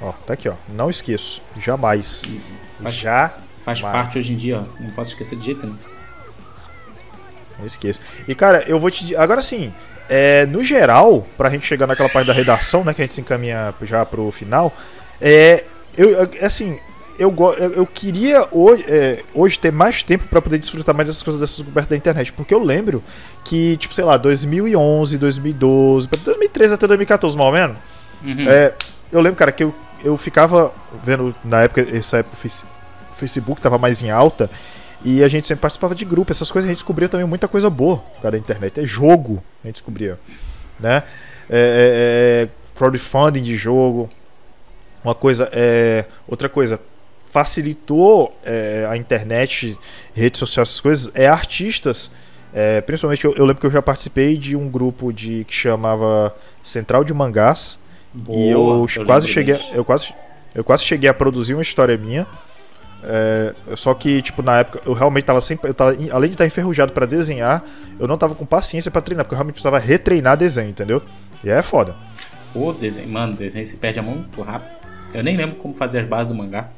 Ó, 0.00 0.12
tá 0.12 0.34
aqui, 0.34 0.48
ó. 0.48 0.54
Não 0.68 0.90
esqueço. 0.90 1.40
Jamais. 1.56 2.22
Faz- 2.82 2.94
Já. 2.94 3.34
Faz 3.64 3.80
parte 3.80 4.18
hoje 4.18 4.32
em 4.32 4.36
dia, 4.36 4.58
ó. 4.58 4.82
Não 4.82 4.90
posso 4.90 5.10
esquecer 5.12 5.38
de 5.38 5.44
jeito 5.46 5.64
nenhum. 5.64 5.78
Não 7.58 7.66
esqueço. 7.66 8.00
E 8.26 8.34
cara, 8.34 8.64
eu 8.66 8.78
vou 8.80 8.90
te 8.90 9.14
agora 9.14 9.40
sim, 9.40 9.72
é, 10.08 10.44
no 10.46 10.64
geral, 10.64 11.24
pra 11.36 11.48
gente 11.48 11.64
chegar 11.66 11.86
naquela 11.86 12.08
parte 12.08 12.26
da 12.26 12.32
redação, 12.32 12.82
né, 12.84 12.92
que 12.92 13.00
a 13.00 13.04
gente 13.04 13.14
se 13.14 13.20
encaminha 13.20 13.72
já 13.82 14.04
pro 14.04 14.30
final, 14.32 14.72
é, 15.20 15.64
eu, 15.96 16.10
eu- 16.10 16.30
assim, 16.44 16.78
eu, 17.22 17.34
eu, 17.58 17.72
eu 17.74 17.86
queria 17.86 18.46
hoje, 18.50 18.84
é, 18.88 19.22
hoje 19.34 19.58
ter 19.58 19.70
mais 19.72 20.02
tempo 20.02 20.24
pra 20.28 20.40
poder 20.42 20.58
desfrutar 20.58 20.94
mais 20.94 21.08
dessas 21.08 21.22
coisas 21.22 21.40
dessas 21.40 21.56
descobertas 21.58 21.90
da 21.90 21.96
internet, 21.96 22.32
porque 22.32 22.52
eu 22.54 22.62
lembro 22.62 23.02
que, 23.44 23.76
tipo, 23.76 23.94
sei 23.94 24.04
lá, 24.04 24.16
2011, 24.16 25.18
2012, 25.18 26.08
pra 26.08 26.18
2013 26.24 26.74
até 26.74 26.86
2014, 26.86 27.36
mais 27.36 27.46
ou 27.46 27.52
menos, 27.54 27.76
Uhum. 28.24 28.48
é, 28.48 28.72
eu 29.10 29.20
lembro, 29.20 29.36
cara, 29.38 29.50
que 29.52 29.64
eu, 29.64 29.74
eu 30.04 30.16
ficava 30.16 30.72
vendo, 31.04 31.34
na 31.44 31.62
época, 31.62 31.86
essa 31.96 32.18
época 32.18 32.34
o 32.34 32.38
Face- 32.38 32.64
o 33.12 33.14
Facebook 33.14 33.60
tava 33.60 33.78
mais 33.78 34.02
em 34.02 34.10
alta, 34.10 34.50
e 35.04 35.22
a 35.24 35.28
gente 35.28 35.46
sempre 35.46 35.62
participava 35.62 35.94
de 35.94 36.04
grupo, 36.04 36.30
essas 36.32 36.50
coisas 36.52 36.68
a 36.68 36.70
gente 36.72 36.78
descobria 36.78 37.08
também 37.08 37.26
muita 37.26 37.48
coisa 37.48 37.68
boa 37.68 37.96
por 37.98 38.22
causa 38.22 38.30
da 38.32 38.38
internet. 38.38 38.80
É 38.80 38.84
jogo, 38.84 39.42
a 39.62 39.66
gente 39.66 39.74
descobria. 39.76 40.16
Né? 40.78 41.02
É, 41.50 41.50
é, 41.50 42.42
é, 42.44 42.48
crowdfunding 42.76 43.42
de 43.42 43.56
jogo. 43.56 44.08
Uma 45.04 45.14
coisa. 45.14 45.48
É, 45.52 46.04
outra 46.28 46.48
coisa. 46.48 46.78
Facilitou 47.32 48.30
é, 48.44 48.86
a 48.88 48.94
internet, 48.94 49.78
redes 50.14 50.38
sociais, 50.38 50.68
essas 50.68 50.80
coisas, 50.80 51.10
é 51.14 51.26
artistas. 51.26 52.10
É, 52.52 52.82
principalmente 52.82 53.24
eu, 53.24 53.34
eu 53.34 53.46
lembro 53.46 53.58
que 53.58 53.66
eu 53.66 53.70
já 53.70 53.80
participei 53.80 54.36
de 54.36 54.54
um 54.54 54.68
grupo 54.68 55.10
de 55.10 55.42
que 55.44 55.54
chamava 55.54 56.36
Central 56.62 57.02
de 57.02 57.14
Mangás. 57.14 57.78
e 58.28 58.50
eu, 58.50 58.62
Boa, 58.62 58.86
eu 58.96 59.06
quase 59.06 59.26
cheguei. 59.26 59.54
disso. 59.54 59.70
Eu 59.72 59.82
quase, 59.82 60.12
eu 60.54 60.62
quase 60.62 60.84
cheguei 60.84 61.08
a 61.08 61.14
produzir 61.14 61.54
uma 61.54 61.62
história 61.62 61.96
minha. 61.96 62.26
É, 63.02 63.54
só 63.76 63.94
que, 63.94 64.20
tipo, 64.20 64.42
na 64.42 64.58
época 64.58 64.82
eu 64.84 64.92
realmente 64.92 65.24
tava 65.24 65.40
sempre. 65.40 65.70
Eu 65.70 65.74
tava, 65.74 65.96
além 66.12 66.28
de 66.28 66.34
estar 66.34 66.44
enferrujado 66.44 66.92
pra 66.92 67.06
desenhar, 67.06 67.64
eu 67.98 68.06
não 68.06 68.18
tava 68.18 68.34
com 68.34 68.44
paciência 68.44 68.90
pra 68.90 69.00
treinar, 69.00 69.24
porque 69.24 69.34
eu 69.34 69.38
realmente 69.38 69.54
precisava 69.54 69.78
retreinar 69.78 70.36
desenho, 70.36 70.68
entendeu? 70.68 71.02
E 71.42 71.50
aí 71.50 71.58
é 71.58 71.62
foda. 71.62 71.96
Pô, 72.52 72.74
desenho, 72.74 73.08
mano, 73.08 73.34
desenho 73.34 73.64
se 73.64 73.76
perde 73.78 73.98
a 73.98 74.02
mão 74.02 74.16
muito 74.16 74.42
rápido. 74.42 74.76
Eu 75.14 75.22
nem 75.24 75.34
lembro 75.34 75.56
como 75.56 75.72
fazer 75.72 76.00
as 76.00 76.06
bases 76.06 76.28
do 76.28 76.34
mangá. 76.34 76.68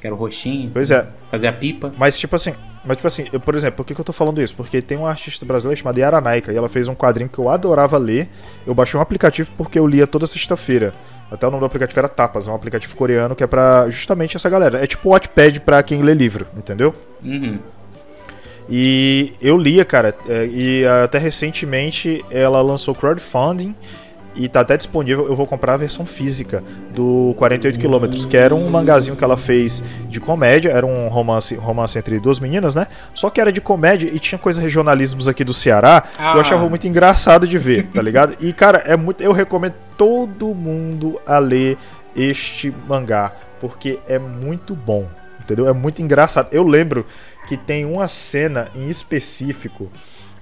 Que 0.00 0.06
era 0.06 0.14
o 0.14 0.18
roxinho. 0.18 0.70
Pois 0.72 0.90
é. 0.90 1.06
Fazer 1.30 1.46
a 1.46 1.52
pipa. 1.52 1.92
Mas, 1.96 2.18
tipo 2.18 2.34
assim, 2.34 2.54
mas, 2.84 2.96
tipo 2.96 3.06
assim, 3.06 3.26
eu, 3.32 3.38
por 3.38 3.54
exemplo, 3.54 3.76
por 3.76 3.84
que, 3.84 3.94
que 3.94 4.00
eu 4.00 4.04
tô 4.04 4.12
falando 4.12 4.40
isso? 4.40 4.54
Porque 4.54 4.80
tem 4.80 4.96
uma 4.96 5.10
artista 5.10 5.44
brasileira 5.44 5.78
chamada 5.78 6.00
Yara 6.00 6.20
Naika 6.20 6.52
e 6.52 6.56
ela 6.56 6.68
fez 6.68 6.88
um 6.88 6.94
quadrinho 6.94 7.28
que 7.28 7.38
eu 7.38 7.48
adorava 7.48 7.98
ler. 7.98 8.28
Eu 8.66 8.74
baixei 8.74 8.98
um 8.98 9.02
aplicativo 9.02 9.52
porque 9.56 9.78
eu 9.78 9.86
lia 9.86 10.06
toda 10.06 10.26
sexta-feira. 10.26 10.94
Até 11.30 11.46
o 11.46 11.50
nome 11.50 11.60
do 11.60 11.66
aplicativo 11.66 12.00
era 12.00 12.08
Tapas, 12.08 12.48
é 12.48 12.50
um 12.50 12.54
aplicativo 12.54 12.96
coreano 12.96 13.36
que 13.36 13.44
é 13.44 13.46
pra 13.46 13.88
justamente 13.88 14.36
essa 14.36 14.48
galera. 14.48 14.82
É 14.82 14.86
tipo 14.86 15.08
o 15.08 15.12
Wattpad 15.12 15.60
pra 15.60 15.82
quem 15.82 16.02
lê 16.02 16.12
livro, 16.12 16.46
entendeu? 16.56 16.94
Uhum. 17.22 17.58
E 18.68 19.32
eu 19.40 19.56
lia, 19.56 19.84
cara, 19.84 20.14
é, 20.28 20.46
e 20.46 20.84
até 20.86 21.18
recentemente 21.18 22.24
ela 22.30 22.60
lançou 22.62 22.94
crowdfunding 22.94 23.74
e 24.34 24.48
tá 24.48 24.60
até 24.60 24.76
disponível. 24.76 25.26
Eu 25.26 25.34
vou 25.34 25.46
comprar 25.46 25.74
a 25.74 25.76
versão 25.76 26.06
física 26.06 26.62
do 26.94 27.34
48 27.38 27.78
km, 27.78 28.26
que 28.28 28.36
era 28.36 28.54
um 28.54 28.68
mangazinho 28.70 29.16
que 29.16 29.24
ela 29.24 29.36
fez 29.36 29.82
de 30.08 30.20
comédia, 30.20 30.70
era 30.70 30.86
um 30.86 31.08
romance, 31.08 31.54
romance 31.54 31.98
entre 31.98 32.18
duas 32.20 32.38
meninas, 32.40 32.74
né? 32.74 32.86
Só 33.14 33.28
que 33.30 33.40
era 33.40 33.50
de 33.52 33.60
comédia 33.60 34.08
e 34.12 34.18
tinha 34.18 34.38
coisa 34.38 34.60
regionalismos 34.60 35.26
aqui 35.28 35.42
do 35.44 35.52
Ceará 35.54 36.00
que 36.02 36.08
Ah. 36.18 36.32
eu 36.34 36.40
achava 36.40 36.68
muito 36.68 36.86
engraçado 36.86 37.46
de 37.46 37.58
ver, 37.58 37.88
tá 37.88 38.00
ligado? 38.02 38.36
E 38.40 38.52
cara, 38.52 38.78
é 38.86 38.96
muito, 38.96 39.20
eu 39.22 39.32
recomendo 39.32 39.74
todo 39.96 40.54
mundo 40.54 41.20
a 41.26 41.38
ler 41.38 41.76
este 42.16 42.72
mangá, 42.88 43.32
porque 43.60 43.98
é 44.08 44.18
muito 44.18 44.74
bom. 44.74 45.06
entendeu? 45.42 45.68
É 45.68 45.72
muito 45.72 46.00
engraçado. 46.00 46.46
Eu 46.52 46.62
lembro 46.62 47.04
que 47.48 47.56
tem 47.56 47.84
uma 47.84 48.06
cena 48.06 48.68
em 48.74 48.88
específico 48.88 49.90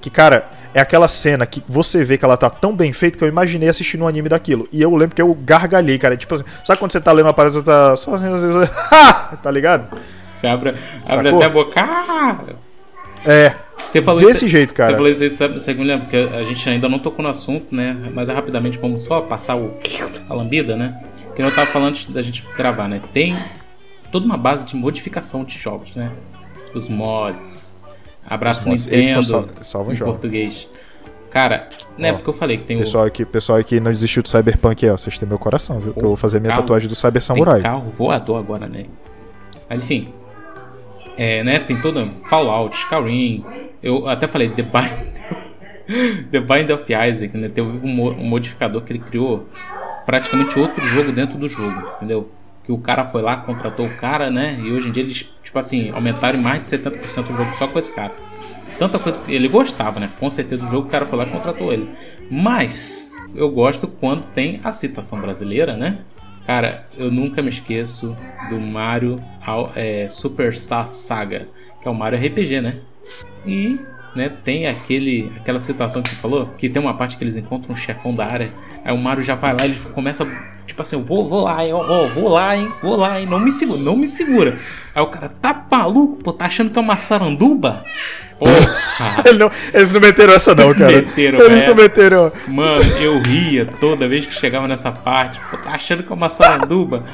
que, 0.01 0.11
cara, 0.11 0.49
é 0.75 0.81
aquela 0.81 1.09
cena 1.09 1.47
que 1.47 1.62
você 1.66 2.05
vê 2.05 2.16
que 2.19 2.25
ela 2.25 2.37
tá 2.37 2.49
tão 2.49 2.75
bem 2.75 2.93
feita 2.93 3.19
que 3.19 3.25
eu 3.25 3.29
imaginei 3.29 3.69
assistindo 3.69 4.05
um 4.05 4.09
anime 4.09 4.29
daquilo. 4.29 4.69
E 4.73 4.81
eu 4.81 4.95
lembro 4.95 5.16
que 5.16 5.23
eu 5.23 5.35
gargalhei, 5.35 5.99
cara. 5.99 6.16
Tipo 6.16 6.35
assim, 6.35 6.45
sabe 6.65 6.79
quando 6.79 6.93
você 6.93 7.01
tá 7.01 7.12
lendo 7.12 7.27
uma 7.27 7.35
parada, 7.35 7.55
você 7.55 7.62
tá 7.62 7.97
só 7.97 8.15
assim, 8.15 8.33
assim, 8.33 8.49
ha! 8.93 9.37
tá 9.43 9.51
ligado? 9.51 9.99
Você 10.31 10.47
abre, 10.47 10.70
abre 11.09 11.31
Sacou? 11.31 11.37
até 11.37 11.47
a 11.47 11.49
boca. 11.49 11.73
Ah! 11.81 12.39
É. 13.27 13.55
Você 13.89 14.03
falou 14.03 14.20
Desse 14.20 14.45
isso, 14.45 14.49
jeito, 14.49 14.75
cara. 14.75 14.91
Você 14.91 14.97
falou 14.97 15.11
isso, 15.11 15.23
aí, 15.23 15.31
sabe, 15.31 15.55
você 15.55 15.73
me 15.73 15.83
lembra? 15.83 16.07
Porque 16.07 16.16
a 16.16 16.43
gente 16.43 16.69
ainda 16.69 16.89
não 16.89 16.99
tocou 16.99 17.23
no 17.23 17.31
assunto, 17.31 17.75
né? 17.75 17.97
Mas 18.12 18.29
é 18.29 18.33
rapidamente, 18.35 18.79
vamos 18.79 19.01
só 19.01 19.23
passar 19.23 19.57
o, 19.57 19.75
a 20.29 20.35
lambida, 20.35 20.77
né? 20.77 21.03
Que 21.35 21.43
eu 21.43 21.55
tava 21.55 21.70
falando 21.70 21.91
antes 21.91 22.07
da 22.07 22.20
gente 22.20 22.45
gravar, 22.57 22.87
né? 22.87 23.01
Tem 23.15 23.39
toda 24.12 24.27
uma 24.27 24.37
base 24.37 24.66
de 24.66 24.77
modificação 24.77 25.43
de 25.43 25.59
jogos, 25.59 25.97
né? 25.97 26.12
Os 26.75 26.89
mods. 26.89 27.78
Abraço 28.29 28.71
Os 28.71 28.87
Nintendo 28.87 29.25
só 29.25 29.41
sal- 29.43 29.49
salvam 29.63 29.93
em 29.93 29.97
jogo. 29.97 30.13
português. 30.13 30.69
Cara, 31.31 31.69
né? 31.97 32.13
Ó, 32.13 32.15
Porque 32.17 32.31
eu 32.31 32.35
falei 32.35 32.57
que 32.59 32.65
tem 32.65 32.79
pessoal 32.79 33.05
aqui, 33.05 33.25
pessoal 33.25 33.59
aqui 33.59 33.81
não 33.81 33.91
desistiu 33.93 34.23
do 34.23 34.29
Cyberpunk, 34.29 34.89
ó. 34.89 34.97
Vocês 34.97 35.19
têm 35.19 35.29
meu 35.29 35.39
coração, 35.39 35.79
viu? 35.79 35.93
Que 35.93 36.01
eu 36.01 36.05
vou 36.09 36.17
fazer 36.17 36.41
minha 36.41 36.51
carro- 36.51 36.63
tatuagem 36.63 36.89
do 36.89 36.95
Cyber 36.95 37.23
Samurai. 37.23 37.61
carro 37.63 37.91
voador 37.91 38.39
agora, 38.39 38.67
né? 38.67 38.85
Mas 39.69 39.83
enfim. 39.83 40.13
É, 41.17 41.43
né? 41.45 41.59
Tem 41.59 41.77
todo 41.81 42.11
Fallout, 42.29 42.77
Skyrim. 42.77 43.45
Eu 43.83 44.09
até 44.09 44.27
falei 44.27 44.49
The 44.51 44.63
Bind, 44.63 46.29
The 46.31 46.41
Bind 46.41 46.71
of 46.71 46.85
Isaac, 46.93 47.37
né? 47.37 47.49
Teve 47.49 47.69
um 47.69 48.15
modificador 48.25 48.83
que 48.83 48.93
ele 48.93 49.01
criou 49.01 49.47
praticamente 50.07 50.59
outro 50.59 50.81
jogo 50.89 51.13
dentro 51.13 51.37
do 51.39 51.47
jogo, 51.49 51.75
entendeu? 51.97 52.29
Que 52.69 52.73
o 52.73 52.77
cara 52.77 53.07
foi 53.07 53.23
lá, 53.23 53.39
contratou 53.39 53.86
o 53.86 53.97
cara, 53.97 54.31
né? 54.31 54.61
E 54.62 54.70
hoje 54.70 54.90
em 54.90 54.93
dia 54.93 55.03
eles, 55.03 55.27
tipo 55.43 55.59
assim, 55.59 55.89
aumentaram 55.89 56.39
mais 56.39 56.61
de 56.61 56.66
70% 56.66 57.31
o 57.31 57.35
jogo 57.35 57.55
só 57.55 57.66
com 57.66 57.78
esse 57.78 57.90
cara. 57.90 58.12
Tanta 58.78 58.99
coisa 58.99 59.19
que 59.19 59.32
ele 59.32 59.49
gostava, 59.49 59.99
né? 59.99 60.11
Com 60.20 60.28
certeza 60.28 60.62
do 60.62 60.70
jogo, 60.70 60.86
o 60.86 60.90
cara 60.90 61.07
foi 61.07 61.16
lá 61.16 61.24
e 61.24 61.31
contratou 61.31 61.73
ele. 61.73 61.89
Mas 62.31 63.11
eu 63.35 63.51
gosto 63.51 63.89
quando 63.89 64.27
tem 64.27 64.61
a 64.62 64.70
citação 64.70 65.19
brasileira, 65.19 65.78
né? 65.78 66.01
Cara, 66.47 66.85
eu 66.99 67.11
nunca 67.11 67.40
me 67.40 67.49
esqueço 67.49 68.15
do 68.51 68.61
Mario 68.61 69.19
é, 69.74 70.07
Superstar 70.07 70.89
Saga, 70.89 71.49
que 71.81 71.89
é 71.89 71.90
o 71.90 71.95
Mario 71.95 72.19
RPG, 72.19 72.61
né? 72.61 72.77
E 73.47 73.81
né, 74.19 74.32
tem 74.45 74.66
aquele, 74.66 75.32
aquela 75.36 75.61
citação 75.61 76.03
que 76.03 76.09
você 76.09 76.16
falou, 76.16 76.53
que 76.59 76.69
tem 76.69 76.82
uma 76.82 76.95
parte 76.95 77.16
que 77.16 77.23
eles 77.23 77.36
encontram 77.36 77.73
um 77.73 77.77
chefão 77.77 78.12
da 78.12 78.27
área, 78.27 78.51
aí 78.85 78.93
o 78.93 78.99
Mario 78.99 79.23
já 79.23 79.36
vai 79.36 79.53
lá, 79.53 79.65
ele 79.65 79.78
começa, 79.95 80.27
tipo 80.66 80.82
assim, 80.82 80.97
eu 80.97 81.03
vou, 81.03 81.28
vou 81.28 81.45
lá, 81.45 81.65
hein, 81.65 81.73
ó, 81.73 81.78
ó, 81.78 82.09
vou 82.09 82.28
lá, 82.28 82.57
hein, 82.57 82.69
vou 82.82 82.97
lá, 82.97 83.20
hein, 83.20 83.27
não 83.27 83.39
me 83.39 83.53
segura, 83.53 83.81
não 83.81 83.97
me 83.97 84.09
segura. 84.09 84.59
Aí 84.93 85.01
o 85.01 85.07
cara, 85.07 85.28
tá 85.28 85.66
maluco, 85.70 86.23
pô, 86.23 86.32
tá 86.32 86.47
achando 86.47 86.70
que 86.70 86.78
é 86.78 86.82
uma 86.82 86.97
saranduba? 86.97 87.85
Porra! 88.39 89.32
Não- 89.39 89.51
eles 89.74 89.90
não 89.90 90.01
meteram 90.01 90.32
essa 90.32 90.55
não, 90.55 90.73
cara. 90.73 90.93
Meteram, 90.93 91.40
eles 91.40 91.65
é. 91.65 91.66
não 91.66 91.74
meteram. 91.74 92.32
Mano, 92.47 92.85
eu 93.01 93.20
ria 93.23 93.66
toda 93.81 94.09
vez 94.09 94.27
que 94.27 94.35
chegava 94.35 94.69
nessa 94.69 94.93
parte. 94.93 95.40
Pô, 95.51 95.57
tá 95.57 95.73
achando 95.73 96.05
que 96.05 96.12
é 96.12 96.15
uma 96.15 96.28
saranduba? 96.28 97.05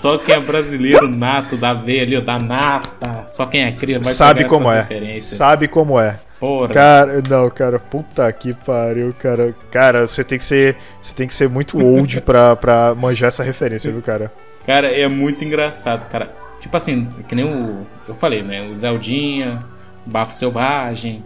Só 0.00 0.16
quem 0.16 0.34
é 0.34 0.40
brasileiro 0.40 1.06
nato 1.06 1.58
da 1.58 1.74
veia 1.74 2.04
ali, 2.04 2.16
ó, 2.16 2.22
da 2.22 2.38
nata. 2.38 3.26
Só 3.28 3.44
quem 3.44 3.64
é 3.64 3.72
cria 3.72 4.00
vai 4.00 4.14
Sabe 4.14 4.46
como 4.46 4.70
essa 4.70 4.78
é. 4.78 4.80
referência. 4.80 5.36
Sabe 5.36 5.68
como 5.68 6.00
é. 6.00 6.18
Porra. 6.38 6.72
Cara, 6.72 7.22
não, 7.28 7.50
cara, 7.50 7.78
puta 7.78 8.32
que 8.32 8.54
pariu, 8.54 9.14
cara. 9.18 9.54
Cara, 9.70 10.06
você 10.06 10.24
tem 10.24 10.38
que 10.38 10.44
ser, 10.44 10.78
você 11.02 11.14
tem 11.14 11.28
que 11.28 11.34
ser 11.34 11.50
muito 11.50 11.78
old 11.78 12.18
pra, 12.22 12.56
pra 12.56 12.94
manjar 12.94 13.28
essa 13.28 13.44
referência, 13.44 13.92
viu, 13.92 14.00
cara? 14.00 14.32
Cara, 14.64 14.86
é 14.90 15.06
muito 15.06 15.44
engraçado, 15.44 16.08
cara. 16.08 16.32
Tipo 16.60 16.74
assim, 16.78 17.06
que 17.28 17.34
nem 17.34 17.44
o. 17.44 17.86
Eu 18.08 18.14
falei, 18.14 18.42
né? 18.42 18.62
O 18.70 18.74
Zeldinha, 18.74 19.62
Bafo 20.06 20.32
Selvagem, 20.32 21.22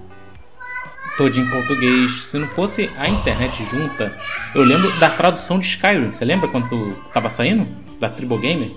todinho 1.17 1.47
em 1.47 1.51
português. 1.51 2.25
Se 2.25 2.39
não 2.39 2.49
fosse 2.49 2.91
a 2.99 3.09
internet 3.09 3.65
junta, 3.67 4.13
eu 4.53 4.63
lembro 4.65 4.91
da 4.99 5.11
tradução 5.11 5.61
de 5.61 5.67
Skyrim. 5.67 6.13
Você 6.13 6.25
lembra 6.25 6.49
quando 6.49 6.97
tava 7.13 7.31
saindo? 7.31 7.84
Da 8.05 8.11
Tribo 8.11 8.37
Gamer? 8.37 8.71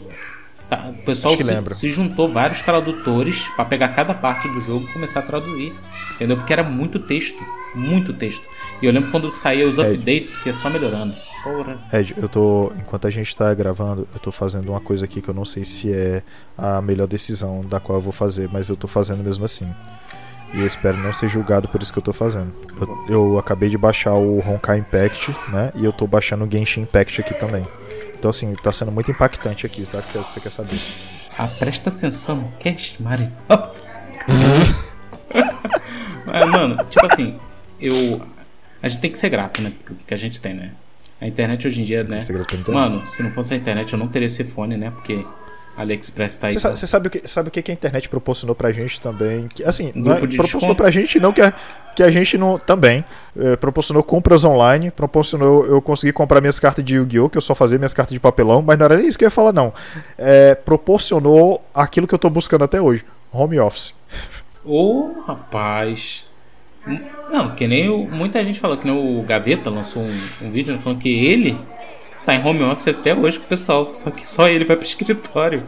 Tá, 0.70 0.90
o 0.90 1.04
pessoal 1.04 1.36
se, 1.36 1.76
se 1.76 1.90
juntou 1.90 2.32
vários 2.32 2.62
tradutores 2.62 3.46
pra 3.58 3.66
pegar 3.66 3.90
cada 3.90 4.14
parte 4.14 4.48
do 4.48 4.62
jogo 4.62 4.86
e 4.86 4.94
começar 4.94 5.20
a 5.20 5.24
traduzir. 5.24 5.74
Entendeu? 6.16 6.38
Porque 6.38 6.54
era 6.54 6.64
muito 6.64 6.98
texto. 6.98 7.38
Muito 7.76 8.14
texto. 8.14 8.42
E 8.82 8.86
eu 8.86 8.94
lembro 8.94 9.12
quando 9.12 9.34
saía 9.34 9.68
os 9.68 9.78
updates 9.78 10.38
que 10.38 10.50
é 10.50 10.54
só 10.54 10.70
melhorando. 10.70 11.14
Porra. 11.44 11.78
Ed, 11.92 12.14
eu 12.16 12.30
tô. 12.30 12.72
Enquanto 12.78 13.06
a 13.06 13.10
gente 13.10 13.36
tá 13.36 13.54
gravando, 13.54 14.08
eu 14.14 14.20
tô 14.22 14.32
fazendo 14.32 14.70
uma 14.70 14.80
coisa 14.80 15.04
aqui 15.04 15.22
que 15.22 15.28
eu 15.28 15.34
não 15.34 15.44
sei 15.44 15.66
se 15.66 15.92
é 15.92 16.24
a 16.58 16.82
melhor 16.82 17.08
decisão 17.08 17.66
da 17.66 17.82
qual 17.82 17.98
eu 17.98 18.02
vou 18.02 18.14
fazer, 18.14 18.50
mas 18.50 18.70
eu 18.70 18.78
tô 18.78 18.88
fazendo 18.88 19.22
mesmo 19.22 19.44
assim. 19.44 19.68
E 20.54 20.62
eu 20.62 20.68
espero 20.68 20.96
não 21.00 21.12
ser 21.12 21.28
julgado 21.28 21.68
por 21.68 21.82
isso 21.82 21.92
que 21.92 22.00
eu 22.00 22.04
tô 22.04 22.14
fazendo. 22.14 22.54
Eu, 22.80 23.06
eu 23.10 23.40
acabei 23.40 23.68
de 23.68 23.78
baixar 23.78 24.14
o 24.14 24.40
Honkai 24.40 24.78
Impact, 24.78 25.36
né? 25.50 25.74
E 25.76 25.84
eu 25.84 25.92
tô 25.92 26.08
baixando 26.08 26.46
o 26.46 26.50
Genshin 26.50 26.82
Impact 26.82 27.20
aqui 27.20 27.34
também. 27.34 27.66
Então, 28.28 28.32
assim, 28.32 28.54
tá 28.56 28.74
sendo 28.74 28.92
muito 28.92 29.10
impactante 29.10 29.66
aqui, 29.66 29.86
tá? 29.86 30.02
Que 30.02 30.18
é 30.18 30.22
o 30.22 30.24
que 30.26 30.32
você 30.32 30.42
quer 30.42 30.52
saber. 30.52 30.78
Ah, 31.38 31.48
presta 31.48 31.90
atenção 31.90 32.36
no 32.36 32.52
cast, 32.60 33.02
Mari. 33.02 33.32
Mas, 36.26 36.50
mano, 36.50 36.84
tipo 36.90 37.06
assim, 37.06 37.40
eu. 37.80 38.22
A 38.84 38.90
gente 38.90 39.00
tem 39.00 39.10
que 39.12 39.18
ser 39.18 39.30
grato, 39.30 39.62
né? 39.62 39.72
Que 40.06 40.14
a 40.14 40.18
gente 40.18 40.42
tem, 40.42 40.54
né? 40.54 40.72
A 41.22 41.28
internet 41.28 41.66
hoje 41.66 41.80
em 41.80 41.86
dia, 41.86 42.04
né? 42.04 42.20
pela 42.20 42.42
internet. 42.42 42.70
Mano, 42.70 43.08
se 43.08 43.24
não 43.24 43.32
fosse 43.32 43.54
a 43.54 43.58
internet, 43.58 43.94
eu 43.94 44.00
não 44.00 44.10
teria 44.10 44.26
esse 44.26 44.44
fone, 44.44 44.76
né? 44.76 44.92
Porque 44.92 45.26
AliExpress 45.78 46.38
tá 46.38 46.48
aí. 46.48 46.54
Você 46.54 46.60
sabe, 46.60 46.78
sabe 46.88 47.08
o 47.08 47.12
que, 47.12 47.28
sabe 47.28 47.48
o 47.50 47.52
que 47.52 47.72
a 47.72 47.74
internet 47.74 48.10
proporcionou 48.10 48.56
pra 48.56 48.72
gente 48.72 49.00
também? 49.00 49.48
Que, 49.48 49.64
assim, 49.64 49.92
não 49.96 50.12
é- 50.14 50.18
proporcionou 50.18 50.48
desconto. 50.60 50.76
pra 50.76 50.90
gente 50.92 51.20
não 51.20 51.32
que 51.32 51.42
a, 51.42 51.54
que 51.96 52.02
a 52.04 52.10
gente 52.12 52.38
não. 52.38 52.58
Também. 52.58 53.06
eh, 53.40 53.56
proporcionou 53.56 54.02
compras 54.04 54.44
online, 54.44 54.90
proporcionou 54.92 55.66
eu 55.68 55.82
conseguir 55.82 56.14
comprar 56.14 56.42
minhas 56.42 56.58
cartas 56.60 56.84
de 56.84 56.96
Yu-Gi-Oh! 56.96 57.30
que 57.30 57.38
eu 57.38 57.42
só 57.42 57.54
fazia 57.54 57.78
minhas 57.78 57.94
cartas 57.94 58.14
de 58.14 58.20
papelão, 58.20 58.62
mas 58.62 58.78
não 58.78 58.86
era 58.86 58.98
nem 58.98 59.08
isso 59.08 59.18
que 59.18 59.24
eu 59.24 59.28
ia 59.28 59.32
falar, 59.32 59.54
não. 59.54 59.72
Eh, 60.18 60.56
proporcionou 60.56 61.64
aquilo 61.74 62.08
que 62.08 62.14
eu 62.16 62.20
tô 62.20 62.30
buscando 62.30 62.64
até 62.64 62.82
hoje: 62.82 63.06
home 63.32 63.60
office. 63.60 63.94
Ô, 64.66 65.12
rapaz. 65.26 66.26
Hum, 66.88 67.00
Não, 67.30 67.54
que 67.56 67.68
nem 67.68 67.90
o, 67.90 68.00
muita 68.10 68.44
gente 68.44 68.60
falou 68.60 68.78
que 68.78 68.88
nem 68.88 68.96
o 68.96 69.22
Gaveta 69.24 69.70
lançou 69.70 70.02
um, 70.02 70.22
um 70.42 70.52
vídeo 70.52 70.74
né, 70.74 70.80
falando 70.82 71.00
que 71.00 71.10
ele 71.26 71.58
tá 72.28 72.36
em 72.36 72.46
home 72.46 72.62
office 72.64 72.90
até 72.90 73.16
hoje 73.16 73.40
com 73.40 73.46
o 73.46 73.48
pessoal, 73.48 73.90
só 73.90 74.12
que 74.12 74.28
só 74.28 74.50
ele 74.50 74.66
vai 74.66 74.76
pro 74.76 74.86
escritório. 74.86 75.64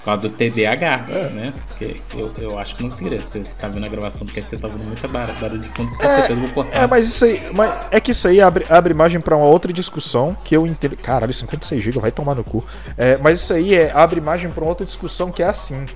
Por 0.00 0.06
causa 0.06 0.22
do 0.22 0.30
TDAH, 0.30 1.06
né? 1.32 1.52
Porque 1.68 1.96
eu, 2.12 2.32
eu 2.36 2.58
acho 2.58 2.74
que 2.74 2.82
não 2.82 2.90
conseguiria. 2.90 3.20
Você 3.20 3.38
tá 3.56 3.68
vendo 3.68 3.86
a 3.86 3.88
gravação 3.88 4.26
porque 4.26 4.42
você 4.42 4.56
tá 4.56 4.66
ouvindo 4.66 4.84
muita 4.84 5.06
barulho, 5.06 5.38
barulho 5.38 5.60
de 5.60 5.68
fundo, 5.68 5.92
com 5.92 6.02
certeza 6.02 6.32
eu 6.32 6.36
vou 6.38 6.48
cortar. 6.48 6.82
É, 6.82 6.86
mas 6.88 7.06
isso 7.06 7.24
aí. 7.24 7.40
Mas 7.54 7.86
é 7.92 8.00
que 8.00 8.10
isso 8.10 8.26
aí 8.26 8.40
abre, 8.40 8.66
abre 8.68 8.94
margem 8.94 9.20
pra 9.20 9.36
uma 9.36 9.46
outra 9.46 9.72
discussão 9.72 10.36
que 10.42 10.56
eu 10.56 10.66
entendo. 10.66 10.96
Caralho, 10.96 11.32
56 11.32 11.80
GB 11.80 12.00
vai 12.00 12.10
tomar 12.10 12.34
no 12.34 12.42
cu. 12.42 12.66
É, 12.98 13.16
mas 13.18 13.38
isso 13.38 13.54
aí 13.54 13.76
é, 13.76 13.92
abre 13.92 14.20
margem 14.20 14.50
pra 14.50 14.64
uma 14.64 14.70
outra 14.70 14.84
discussão 14.84 15.30
que 15.30 15.40
é 15.40 15.46
assim. 15.46 15.86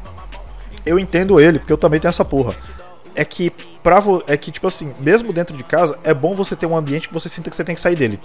Eu 0.84 1.00
entendo 1.00 1.40
ele, 1.40 1.58
porque 1.58 1.72
eu 1.72 1.78
também 1.78 1.98
tenho 1.98 2.10
essa 2.10 2.24
porra. 2.24 2.54
É 3.12 3.24
que, 3.24 3.50
pra 3.82 3.98
vo... 3.98 4.22
é 4.28 4.36
que, 4.36 4.52
tipo 4.52 4.68
assim, 4.68 4.94
mesmo 5.00 5.32
dentro 5.32 5.56
de 5.56 5.64
casa, 5.64 5.98
é 6.04 6.14
bom 6.14 6.32
você 6.32 6.54
ter 6.54 6.66
um 6.66 6.76
ambiente 6.76 7.08
que 7.08 7.14
você 7.14 7.28
sinta 7.28 7.50
que 7.50 7.56
você 7.56 7.64
tem 7.64 7.74
que 7.74 7.80
sair 7.80 7.96
dele. 7.96 8.20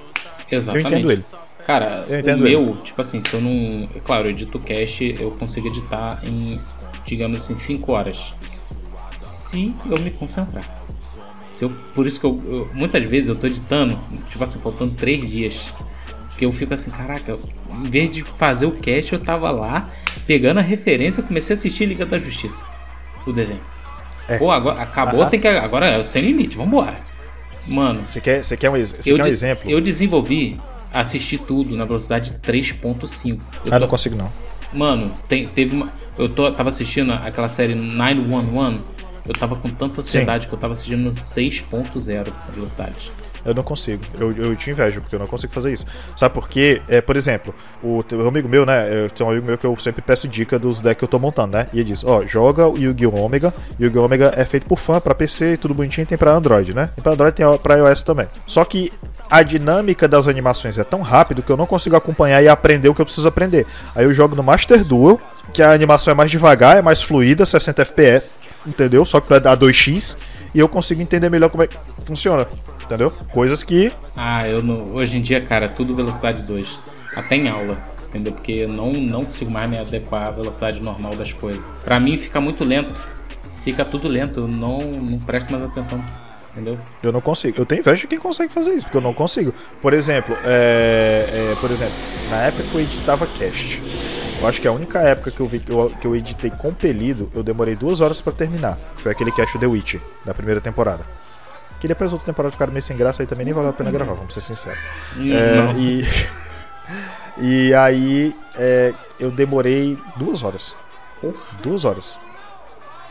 Exatamente. 0.52 0.86
Eu 0.86 0.92
entendo 0.92 1.12
ele. 1.12 1.26
Cara, 1.66 2.06
Eu 2.10 2.20
entendo 2.20 2.42
o 2.42 2.48
ele. 2.48 2.58
meu, 2.58 2.78
tipo 2.78 3.00
assim, 3.02 3.22
se 3.22 3.34
eu 3.34 3.42
não. 3.42 3.88
Claro, 4.04 4.28
eu 4.28 4.32
edito 4.32 4.58
cast, 4.60 5.16
eu 5.20 5.32
consigo 5.32 5.68
editar 5.68 6.20
em, 6.26 6.60
digamos 7.06 7.42
assim, 7.44 7.56
5 7.56 7.92
horas. 7.92 8.34
Se 9.20 9.74
eu 9.90 10.00
me 10.02 10.12
concentrar. 10.12 10.64
Se 11.50 11.66
eu, 11.66 11.70
por 11.94 12.08
isso 12.08 12.20
que 12.20 12.26
eu, 12.26 12.42
eu- 12.52 12.70
Muitas 12.74 13.04
vezes 13.10 13.30
eu 13.30 13.36
tô 13.36 13.48
editando, 13.48 14.00
tipo 14.30 14.44
assim, 14.44 14.60
faltando 14.60 14.94
3 14.96 15.30
dias. 15.30 15.62
Que 16.38 16.46
eu 16.46 16.52
fico 16.52 16.74
assim, 16.74 16.90
caraca, 16.90 17.38
em 17.72 17.84
vez 17.90 18.10
de 18.10 18.24
fazer 18.24 18.66
o 18.66 18.72
cast, 18.72 19.14
eu 19.14 19.20
tava 19.20 19.52
lá, 19.52 19.88
pegando 20.26 20.60
a 20.60 20.64
referência, 20.64 21.22
comecei 21.22 21.56
a 21.56 21.58
assistir 21.60 21.86
Liga 21.86 22.06
da 22.06 22.18
Justiça. 22.18 22.66
O 23.28 23.32
desenho. 23.32 23.62
É. 24.28 24.38
Pô, 24.40 24.50
agora 24.50 24.82
acabou, 24.82 25.22
Aham. 25.22 25.30
tem 25.30 25.40
que. 25.40 25.48
Agora 25.48 25.86
é 25.86 26.04
sem 26.04 26.24
limite, 26.24 26.58
vambora. 26.58 27.00
Mano. 27.68 28.08
Você 28.08 28.20
quer, 28.20 28.44
você 28.44 28.58
quer 28.58 28.72
um, 28.72 28.74
você 28.74 29.14
quer 29.14 29.22
um 29.22 29.24
de- 29.26 29.30
exemplo? 29.30 29.70
Eu 29.70 29.80
desenvolvi 29.80 30.60
assistir 30.94 31.38
tudo 31.40 31.76
na 31.76 31.86
velocidade 31.86 32.34
3.5. 32.42 33.40
Eu 33.66 33.72
Ah, 33.72 33.76
tô- 33.76 33.80
não 33.80 33.88
consigo 33.88 34.16
não. 34.16 34.32
Mano, 34.74 35.12
tem- 35.28 35.48
teve 35.48 35.76
uma. 35.76 35.92
Eu 36.18 36.30
tô, 36.30 36.50
tava 36.52 36.70
assistindo 36.70 37.12
aquela 37.12 37.50
série 37.50 37.76
911. 37.76 38.80
Eu 39.28 39.34
tava 39.34 39.56
com 39.56 39.70
tanta 39.70 40.00
ansiedade 40.02 40.48
que 40.48 40.54
eu 40.54 40.58
tava 40.58 40.74
assistindo 40.74 41.02
no 41.04 41.12
6.0 41.14 42.32
a 42.48 42.52
velocidade. 42.52 43.12
Eu 43.44 43.56
não 43.56 43.64
consigo. 43.64 44.04
Eu, 44.20 44.32
eu 44.38 44.56
te 44.56 44.70
invejo, 44.70 45.02
porque 45.02 45.16
eu 45.16 45.20
não 45.20 45.26
consigo 45.26 45.52
fazer 45.52 45.74
isso. 45.74 45.86
Sabe 46.16 46.32
por 46.36 46.48
quê? 46.48 46.80
É, 46.88 47.02
por 47.02 47.18
exemplo, 47.18 47.54
o 47.82 48.04
teu 48.04 48.28
amigo 48.28 48.48
meu, 48.48 48.68
né? 48.68 49.06
Eu 49.06 49.10
tenho 49.10 49.28
um 49.28 49.32
amigo 49.32 49.48
meu 49.48 49.58
que 49.58 49.66
eu 49.66 49.76
sempre 49.80 50.00
peço 50.04 50.28
dica 50.28 50.60
dos 50.60 50.80
decks 50.80 51.00
que 51.00 51.04
eu 51.04 51.08
tô 51.08 51.18
montando, 51.18 51.58
né? 51.58 51.68
E 51.74 51.80
ele 51.80 51.86
diz: 51.90 52.04
Ó, 52.04 52.24
joga 52.26 52.68
o 52.68 52.78
Yu-Gi-Oh! 52.78 53.20
Omega. 53.20 53.52
Yu-Gi-Oh! 53.80 54.06
Omega 54.06 54.32
é 54.38 54.46
feito 54.46 54.68
por 54.68 54.78
fã, 54.78 55.00
pra 55.02 55.16
PC, 55.16 55.58
tudo 55.58 55.74
bonitinho, 55.74 56.06
tem 56.06 56.20
pra 56.20 56.32
Android, 56.34 56.74
né? 56.76 56.92
Tem 56.96 57.02
pra 57.04 57.14
Android, 57.14 57.36
tem 57.36 57.46
pra 57.58 57.76
iOS 57.78 58.04
também. 58.04 58.28
Só 58.46 58.64
que 58.64 58.94
a 59.32 59.44
dinâmica 59.44 60.10
das 60.10 60.28
animações 60.28 60.78
é 60.78 60.84
tão 60.84 61.02
rápido 61.02 61.42
que 61.42 61.50
eu 61.50 61.56
não 61.56 61.66
consigo 61.66 61.96
acompanhar 61.96 62.44
e 62.44 62.50
aprender 62.50 62.90
o 62.90 62.94
que 62.94 63.00
eu 63.00 63.06
preciso 63.06 63.30
aprender. 63.30 63.66
Aí 63.96 64.04
eu 64.04 64.14
jogo 64.14 64.36
no 64.36 64.44
Master 64.44 64.84
Duel, 64.84 65.22
que 65.54 65.64
a 65.64 65.72
animação 65.72 66.12
é 66.12 66.16
mais 66.16 66.30
devagar, 66.30 66.76
é 66.76 66.82
mais 66.82 67.02
fluida, 67.02 67.46
60 67.46 67.82
FPS, 67.82 68.32
entendeu? 68.68 69.06
Só 69.06 69.22
que 69.22 69.30
pra 69.30 69.40
dar 69.40 69.56
2x, 69.56 70.18
e 70.54 70.60
eu 70.60 70.68
consigo 70.68 71.02
entender 71.02 71.30
melhor 71.30 71.50
como 71.50 71.64
é 71.64 71.68
que 71.68 71.78
funciona, 72.06 72.46
entendeu? 72.84 73.10
Coisas 73.34 73.64
que. 73.64 73.90
Ah, 74.18 74.46
eu 74.46 74.62
não. 74.62 74.94
Hoje 74.94 75.18
em 75.18 75.22
dia, 75.22 75.40
cara, 75.40 75.70
tudo 75.70 75.96
velocidade 75.96 76.44
2. 76.44 76.80
Até 77.16 77.38
em 77.38 77.48
aula. 77.48 77.78
Entendeu? 78.10 78.34
Porque 78.34 78.52
eu 78.52 78.68
não, 78.68 78.92
não 78.92 79.24
consigo 79.24 79.50
mais 79.50 79.70
me 79.70 79.78
adequar 79.78 80.28
à 80.28 80.32
velocidade 80.32 80.82
normal 80.82 81.16
das 81.16 81.32
coisas. 81.32 81.66
Pra 81.86 81.98
mim 81.98 82.18
fica 82.18 82.42
muito 82.42 82.66
lento. 82.66 82.94
Fica 83.62 83.86
tudo 83.86 84.10
lento. 84.10 84.42
Eu 84.42 84.48
não, 84.50 84.80
não 84.80 85.18
presto 85.20 85.50
mais 85.50 85.64
atenção. 85.64 86.04
Entendeu? 86.52 86.78
Eu 87.02 87.12
não 87.14 87.22
consigo. 87.22 87.60
Eu 87.62 87.66
tenho 87.66 87.80
inveja 87.80 88.02
de 88.02 88.08
quem 88.08 88.20
consegue 88.20 88.52
fazer 88.54 88.74
isso, 88.74 88.86
porque 88.86 88.98
eu 88.98 89.02
não 89.02 89.14
consigo. 89.14 89.54
Por 89.82 89.94
exemplo, 89.94 90.36
é, 90.44 91.54
é, 91.54 91.56
por 91.62 91.72
exemplo, 91.72 91.94
na 92.30 92.38
época 92.44 92.64
que 92.64 92.76
eu 92.76 92.82
editava 92.82 93.26
cast, 93.26 93.82
eu 94.42 94.48
acho 94.48 94.60
que 94.60 94.68
a 94.68 94.72
única 94.72 95.00
época 95.00 95.32
que 95.32 95.40
eu 95.40 95.46
vi 95.46 95.60
que 95.60 95.72
eu, 95.72 95.90
que 96.02 96.06
eu 96.06 96.14
editei 96.16 96.50
compelido, 96.52 97.32
eu 97.34 97.42
demorei 97.42 97.76
duas 97.76 98.02
horas 98.02 98.20
pra 98.20 98.34
terminar. 98.34 98.78
Foi 98.98 99.12
aquele 99.14 99.32
cast 99.32 99.58
The 99.58 99.66
Witch, 99.66 99.96
da 100.26 100.34
primeira 100.34 100.60
temporada. 100.60 101.06
Que 101.80 101.88
depois 101.88 102.10
as 102.10 102.14
outras 102.14 102.26
temporadas 102.26 102.54
ficaram 102.54 102.72
meio 102.74 102.84
sem 102.84 102.98
graça, 102.98 103.24
aí 103.24 103.28
também 103.28 103.46
nem 103.46 103.54
valeu 103.54 103.70
a 103.70 103.74
pena 103.74 103.90
gravar, 103.90 104.14
vamos 104.14 104.34
ser 104.34 104.42
sinceros. 104.42 104.80
É, 105.18 105.74
e, 105.80 106.06
e 107.70 107.74
aí 107.74 108.36
é, 108.56 108.94
eu 109.20 109.32
demorei 109.32 109.98
duas 110.18 110.44
horas. 110.44 110.76
Duas 111.64 111.86
horas. 111.86 112.18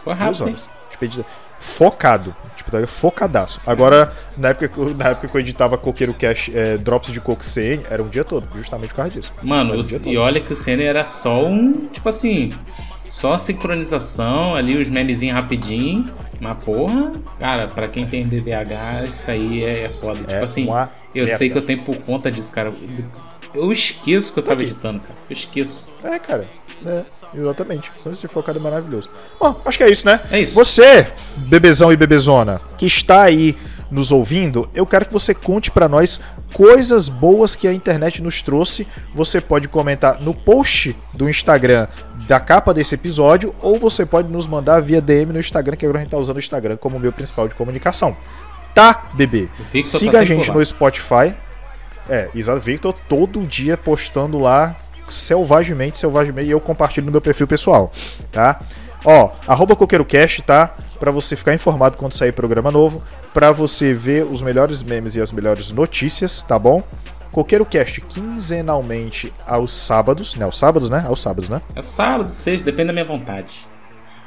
Foi 0.05 0.15
Duas 0.15 0.19
rápido, 0.27 0.43
hein? 0.49 0.55
horas. 0.55 0.71
Tipo, 0.91 1.05
edita- 1.05 1.27
focado. 1.61 2.35
Tipo, 2.57 2.71
tava 2.73 2.87
focadaço. 2.87 3.61
Agora, 3.67 4.13
na 4.37 4.49
época, 4.49 4.69
que 4.69 4.79
eu- 4.79 4.95
na 4.95 5.09
época 5.09 5.29
que 5.29 5.35
eu 5.37 5.41
editava 5.41 5.79
Coqueiro 5.79 6.13
Cash 6.15 6.51
é, 6.53 6.77
Drops 6.77 7.13
de 7.13 7.21
Coco 7.21 7.45
CN, 7.45 7.85
era 7.89 8.03
um 8.03 8.09
dia 8.09 8.25
todo, 8.25 8.49
justamente 8.57 8.91
por 8.91 8.97
causa 8.97 9.11
disso. 9.13 9.33
Mano, 9.43 9.75
um 9.75 10.09
e 10.09 10.17
olha 10.19 10.41
que 10.41 10.53
o 10.53 10.57
Senna 10.57 10.83
era 10.83 11.05
só 11.05 11.45
um. 11.47 11.87
Tipo 11.93 12.09
assim. 12.09 12.51
Só 13.05 13.37
sincronização, 13.39 14.55
ali 14.55 14.77
os 14.77 14.89
memezinhos 14.89 15.35
rapidinho. 15.35 16.05
Mas 16.41 16.63
porra, 16.63 17.13
cara, 17.39 17.67
pra 17.67 17.89
quem 17.89 18.07
tem 18.07 18.27
DVH, 18.27 19.05
isso 19.09 19.31
aí 19.31 19.65
é, 19.65 19.85
é 19.85 19.89
foda. 19.89 20.21
tipo 20.21 20.45
assim, 20.45 20.67
eu 21.15 21.25
merda. 21.25 21.39
sei 21.39 21.51
que 21.51 21.59
eu 21.59 21.63
tenho 21.63 21.83
por 21.83 21.97
conta 21.99 22.31
disso, 22.31 22.51
cara. 22.53 22.73
Eu 23.53 23.73
esqueço 23.73 24.33
que 24.33 24.39
eu 24.39 24.43
tava 24.43 24.63
editando, 24.63 25.01
cara. 25.01 25.15
Eu 25.29 25.37
esqueço. 25.37 25.95
É, 26.05 26.19
cara. 26.19 26.45
É, 26.85 27.05
exatamente. 27.35 27.91
Coisa 28.03 28.19
de 28.19 28.29
focado 28.29 28.59
é 28.59 28.63
maravilhoso. 28.63 29.09
Bom, 29.39 29.61
acho 29.65 29.79
que 29.79 29.85
é 29.85 29.91
isso, 29.91 30.07
né? 30.07 30.21
É 30.31 30.41
isso. 30.41 30.55
Você, 30.55 31.07
bebezão 31.37 31.93
e 31.93 31.97
bebezona, 31.97 32.61
que 32.77 32.87
está 32.87 33.23
aí 33.23 33.57
nos 33.91 34.13
ouvindo, 34.13 34.71
eu 34.75 34.87
quero 34.87 35.05
que 35.05 35.13
você 35.13 35.35
conte 35.35 35.71
pra 35.71 35.89
nós 35.89 36.21
coisas 36.55 37.09
boas 37.09 37.57
que 37.57 37.67
a 37.67 37.73
internet 37.73 38.23
nos 38.23 38.41
trouxe. 38.41 38.87
Você 39.15 39.41
pode 39.41 39.69
comentar 39.69 40.21
no 40.21 40.33
post 40.33 40.97
do 41.15 41.29
Instagram 41.29 41.89
da 42.29 42.39
capa 42.39 42.73
desse 42.73 42.95
episódio, 42.95 43.55
ou 43.61 43.79
você 43.79 44.07
pode 44.07 44.33
nos 44.33 44.47
mandar 44.47 44.81
via 44.81 45.01
DM 45.01 45.33
no 45.33 45.41
Instagram, 45.41 45.77
que 45.77 45.85
agora 45.85 45.99
a 45.99 46.03
gente 46.03 46.11
tá 46.11 46.19
usando 46.19 46.37
o 46.37 46.41
Instagram 46.41 46.77
como 46.77 46.99
meio 46.99 47.13
principal 47.13 47.49
de 47.49 47.55
comunicação. 47.55 48.17
Tá, 48.75 49.09
bebê? 49.15 49.49
Victor 49.73 49.93
tá 49.93 49.99
Siga 49.99 50.19
a 50.19 50.21
sempre 50.21 50.45
gente 50.45 50.53
no 50.53 50.65
Spotify. 50.65 51.35
É, 52.09 52.29
exato, 52.35 52.61
Victor 52.61 52.93
todo 53.09 53.45
dia 53.47 53.77
postando 53.77 54.39
lá 54.39 54.77
selvagemente, 55.15 55.99
selvagemente, 55.99 56.49
e 56.49 56.51
eu 56.51 56.61
compartilho 56.61 57.07
no 57.07 57.13
meu 57.13 57.21
perfil 57.21 57.47
pessoal, 57.47 57.91
tá? 58.31 58.59
Ó, 59.05 59.31
arroba 59.47 59.75
CoqueiroCast, 59.77 60.43
tá? 60.43 60.75
Pra 60.99 61.11
você 61.11 61.35
ficar 61.35 61.55
informado 61.55 61.97
quando 61.97 62.13
sair 62.13 62.33
programa 62.33 62.71
novo, 62.71 63.03
pra 63.33 63.51
você 63.51 63.95
ver 63.95 64.25
os 64.25 64.43
melhores 64.43 64.83
memes 64.83 65.17
e 65.17 65.21
as 65.21 65.33
melhores 65.33 65.71
notícias, 65.71 66.43
tá 66.43 66.59
bom? 66.59 66.83
CoqueiroCast 67.33 68.01
quinzenalmente 68.03 69.33
aos 69.47 69.73
sábados, 69.73 70.35
né? 70.35 70.45
Aos 70.45 70.59
sábados, 70.59 70.91
né? 70.91 71.05
Aos 71.07 71.23
sábados, 71.23 71.49
né? 71.49 71.63
É 71.75 71.83
sábado, 71.83 72.31
sexta, 72.31 72.65
depende 72.65 72.89
da 72.89 72.93
minha 72.93 73.05
vontade. 73.05 73.70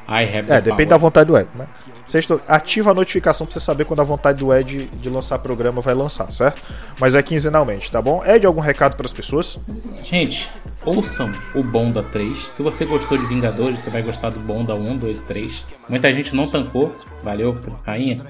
I 0.08 0.24
have 0.24 0.48
the 0.48 0.56
É, 0.58 0.62
depende 0.62 0.90
da 0.90 0.98
vontade 0.98 1.28
do 1.28 1.38
Ed, 1.38 1.48
né? 1.56 1.68
Sexto, 2.06 2.42
ativa 2.48 2.92
a 2.92 2.94
notificação 2.94 3.48
pra 3.48 3.54
você 3.54 3.60
saber 3.60 3.86
quando 3.86 4.02
a 4.02 4.04
vontade 4.04 4.40
do 4.40 4.54
Ed 4.54 4.86
de 4.86 5.10
lançar 5.10 5.40
programa 5.40 5.82
vai 5.82 5.94
lançar, 5.94 6.30
certo? 6.32 6.62
Mas 7.00 7.16
é 7.16 7.24
quinzenalmente, 7.24 7.90
tá 7.90 8.02
bom? 8.02 8.22
Ed, 8.26 8.46
algum 8.46 8.60
recado 8.60 8.96
pras 8.98 9.14
pessoas? 9.14 9.58
Gente, 10.04 10.50
ouçam 10.86 11.32
o 11.56 11.64
Bonda 11.64 12.04
3. 12.04 12.38
Se 12.54 12.62
você 12.62 12.84
gostou 12.84 13.18
de 13.18 13.26
Vingadores, 13.28 13.80
você 13.82 13.90
vai 13.90 14.02
gostar 14.02 14.32
do 14.32 14.40
Bonda 14.42 14.76
1, 14.76 14.98
2, 14.98 15.22
3. 15.22 15.66
Muita 15.88 16.12
gente 16.12 16.36
não 16.36 16.46
tancou. 16.48 16.94
Valeu, 17.24 17.58
rainha. 17.86 18.26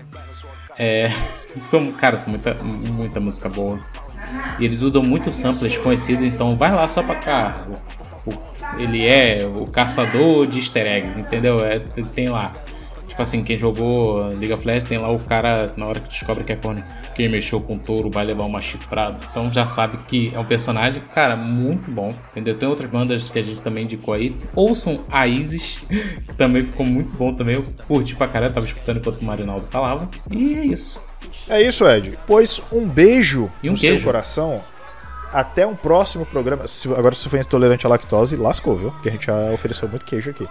É. 0.78 1.12
São, 1.70 1.92
cara, 1.92 2.18
são 2.18 2.30
muita, 2.32 2.56
muita 2.64 3.20
música 3.20 3.48
boa. 3.48 3.80
E 4.60 4.66
eles 4.66 4.82
usam 4.82 5.04
muito 5.04 5.32
samples 5.32 5.78
conhecidos, 5.78 6.26
então 6.26 6.56
vai 6.58 6.72
lá 6.72 6.88
só 6.88 7.04
pra 7.04 7.16
cá. 7.16 7.62
O- 8.26 8.53
ele 8.80 9.06
é 9.08 9.46
o 9.46 9.66
caçador 9.66 10.48
de 10.48 10.60
easter 10.60 10.86
eggs, 10.86 11.20
entendeu? 11.20 11.64
É, 11.66 11.80
tem- 11.80 12.30
lá. 12.30 12.52
Tipo 13.08 13.22
assim, 13.22 13.44
quem 13.44 13.60
jogou 13.60 14.22
League 14.30 14.52
of 14.54 14.66
Legends 14.66 14.90
tem 14.90 14.98
lá 14.98 15.12
o 15.12 15.20
cara, 15.20 15.72
na 15.78 15.86
hora 15.86 16.00
que 16.00 16.10
descobre 16.10 16.44
que 16.44 16.52
é 16.52 16.56
corno, 16.56 16.84
quem 17.14 17.30
mexeu 17.30 17.62
com 17.62 17.76
o 17.76 17.78
touro 17.78 18.10
vai 18.10 18.26
levar 18.26 18.44
uma 18.46 18.60
chifrada. 18.60 19.18
Então 19.30 19.54
já 19.54 19.68
sabe 19.68 20.00
que 20.08 20.32
é 20.34 20.40
um 20.40 20.46
personagem, 20.46 21.00
cara, 21.14 21.36
muito 21.36 21.92
bom, 21.92 22.12
entendeu? 22.32 22.58
Tem 22.58 22.68
outras 22.68 22.90
bandas 22.90 23.30
que 23.30 23.38
a 23.38 23.44
gente 23.44 23.62
também 23.62 23.84
indicou 23.84 24.16
aí. 24.16 24.36
Ouçam 24.56 25.04
a 25.12 25.28
Isis, 25.28 25.86
que 26.28 26.36
também 26.36 26.66
ficou 26.66 26.88
muito 26.88 27.16
bom 27.16 27.32
também. 27.36 27.54
Eu 27.54 27.64
curti 27.88 28.16
pra 28.16 28.28
caralho, 28.28 28.52
tava 28.52 28.66
escutando 28.66 28.98
enquanto 28.98 29.20
o 29.22 29.26
Marinaldo 29.26 29.68
falava. 29.70 30.10
E 30.32 30.56
é 30.56 30.66
isso. 30.66 31.00
É 31.48 31.62
isso, 31.62 31.88
Ed. 31.88 32.18
Pois 32.26 32.64
um 32.72 32.88
beijo 32.88 33.48
E 33.62 33.70
um 33.70 33.74
no 33.74 33.78
queijo. 33.78 33.98
seu 33.98 34.06
coração. 34.06 34.60
Até 35.34 35.66
um 35.66 35.76
próximo 35.76 36.26
programa. 36.26 36.68
Se- 36.68 36.88
agora, 36.94 37.16
se 37.16 37.24
você 37.24 37.30
for 37.30 37.40
intolerante 37.40 37.86
à 37.86 37.90
lactose, 37.90 38.36
lascou, 38.38 38.76
viu? 38.76 38.92
Porque 38.92 39.10
a 39.10 39.12
gente 39.12 39.26
já 39.26 39.36
ofereceu 39.52 39.90
muito 39.90 40.06
queijo 40.06 40.30
aqui. 40.30 40.48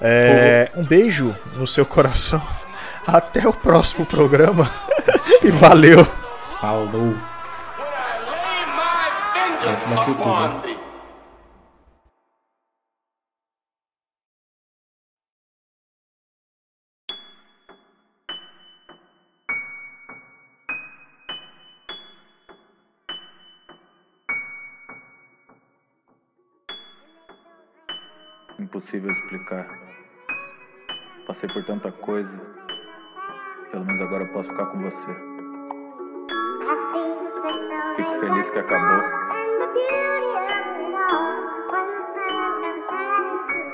É, 0.00 0.70
um 0.74 0.82
beijo 0.82 1.36
no 1.54 1.66
seu 1.66 1.84
coração. 1.84 2.42
Até 3.06 3.46
o 3.46 3.52
próximo 3.52 4.06
programa. 4.06 4.70
e 5.44 5.50
valeu. 5.50 6.04
Falou. 6.60 7.14
Essa 9.72 9.90
da 9.90 10.04
cultura. 10.04 10.81
Impossível 28.72 29.12
explicar. 29.12 29.68
Passei 31.26 31.46
por 31.52 31.62
tanta 31.62 31.92
coisa. 31.92 32.40
Pelo 33.70 33.84
menos 33.84 34.00
agora 34.00 34.24
eu 34.24 34.32
posso 34.32 34.48
ficar 34.48 34.64
com 34.64 34.78
você. 34.80 35.14
Fico 37.96 38.20
feliz 38.20 38.48
que 38.48 38.58
acabou. 38.58 39.04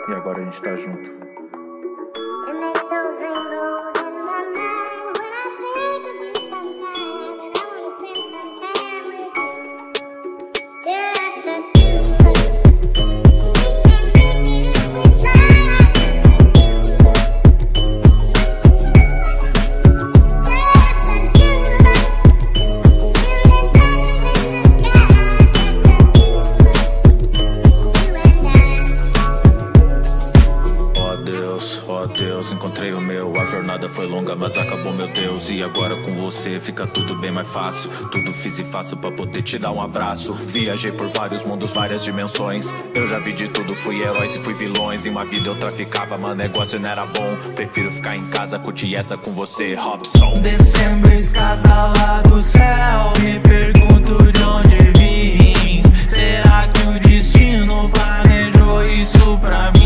E 0.09 0.15
agora 0.15 0.41
a 0.41 0.45
gente 0.47 0.63
tá 0.63 0.75
junto. 0.75 1.28
Jornada 33.79 33.89
foi 33.89 34.07
longa, 34.07 34.35
mas 34.35 34.59
acabou, 34.59 34.93
meu 34.93 35.07
Deus. 35.09 35.51
E 35.51 35.63
agora 35.63 35.97
com 35.97 36.15
você 36.17 36.59
fica 36.59 36.87
tudo 36.87 37.15
bem 37.15 37.31
mais 37.31 37.49
fácil. 37.49 37.91
Tudo 38.09 38.33
fiz 38.33 38.59
e 38.59 38.65
faço 38.65 38.97
pra 38.97 39.11
poder 39.11 39.43
te 39.43 39.59
dar 39.59 39.71
um 39.71 39.81
abraço. 39.81 40.33
Viajei 40.33 40.91
por 40.91 41.09
vários 41.09 41.45
mundos, 41.45 41.73
várias 41.73 42.05
dimensões. 42.05 42.75
Eu 42.95 43.07
já 43.07 43.19
vi 43.19 43.33
de 43.33 43.49
tudo, 43.49 43.75
fui 43.75 44.03
heróis 44.03 44.35
e 44.35 44.43
fui 44.43 44.55
vilões. 44.55 45.07
Em 45.07 45.11
uma 45.11 45.25
vida 45.25 45.49
eu 45.49 45.59
traficava, 45.59 46.19
mas 46.19 46.37
negócio 46.37 46.79
não 46.79 46.89
era 46.89 47.07
bom. 47.07 47.37
Prefiro 47.55 47.91
ficar 47.93 48.17
em 48.17 48.29
casa, 48.31 48.59
curtir 48.59 48.95
essa 48.97 49.17
com 49.17 49.31
você, 49.33 49.75
Robson. 49.75 50.41
Dezembro 50.41 51.13
escada 51.13 51.69
lá 51.69 52.23
do 52.23 52.43
céu 52.43 53.13
Me 53.21 53.39
pergunto 53.41 54.33
de 54.33 54.43
onde 54.43 54.77
vim 54.99 55.83
Será 56.09 56.67
que 56.73 56.89
o 56.89 57.01
destino 57.01 57.89
planejou 57.91 58.83
isso 58.83 59.39
pra 59.39 59.71
mim? 59.73 59.78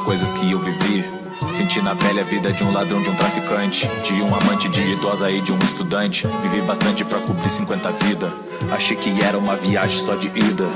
Coisas 0.00 0.32
que 0.32 0.50
eu 0.50 0.58
vivi. 0.58 1.04
Senti 1.48 1.80
na 1.80 1.94
pele 1.94 2.20
a 2.20 2.24
vida 2.24 2.52
de 2.52 2.62
um 2.64 2.72
ladrão, 2.72 3.00
de 3.00 3.08
um 3.08 3.14
traficante, 3.14 3.88
de 4.02 4.14
um 4.22 4.34
amante, 4.34 4.68
de 4.68 4.80
idosa 4.80 5.30
e 5.30 5.40
de 5.40 5.52
um 5.52 5.58
estudante. 5.58 6.26
Vivi 6.42 6.60
bastante 6.62 7.04
pra 7.04 7.20
cobrir 7.20 7.48
50 7.48 7.90
vida. 7.92 8.32
Achei 8.72 8.96
que 8.96 9.22
era 9.22 9.38
uma 9.38 9.56
viagem 9.56 9.98
só 9.98 10.14
de 10.14 10.28
ida. 10.28 10.68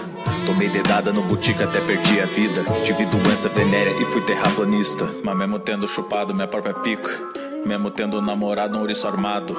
Tomei 0.47 0.69
dedada 0.69 1.12
no 1.12 1.23
boutique 1.23 1.62
até 1.62 1.81
perdi 1.81 2.20
a 2.20 2.27
vida. 2.27 2.65
Tive 2.85 3.07
doença 3.07 3.49
venérea 3.49 3.93
e 4.01 4.05
fui 4.07 4.20
terraplanista. 4.23 5.09
Mas 5.23 5.36
mesmo 5.36 5.59
tendo 5.59 5.86
chupado 5.86 6.35
minha 6.35 6.49
própria 6.49 6.74
pica. 6.74 7.11
Mesmo 7.65 7.91
tendo 7.91 8.21
namorado 8.23 8.77
um 8.77 8.81
ouriço 8.81 9.07
armado. 9.07 9.57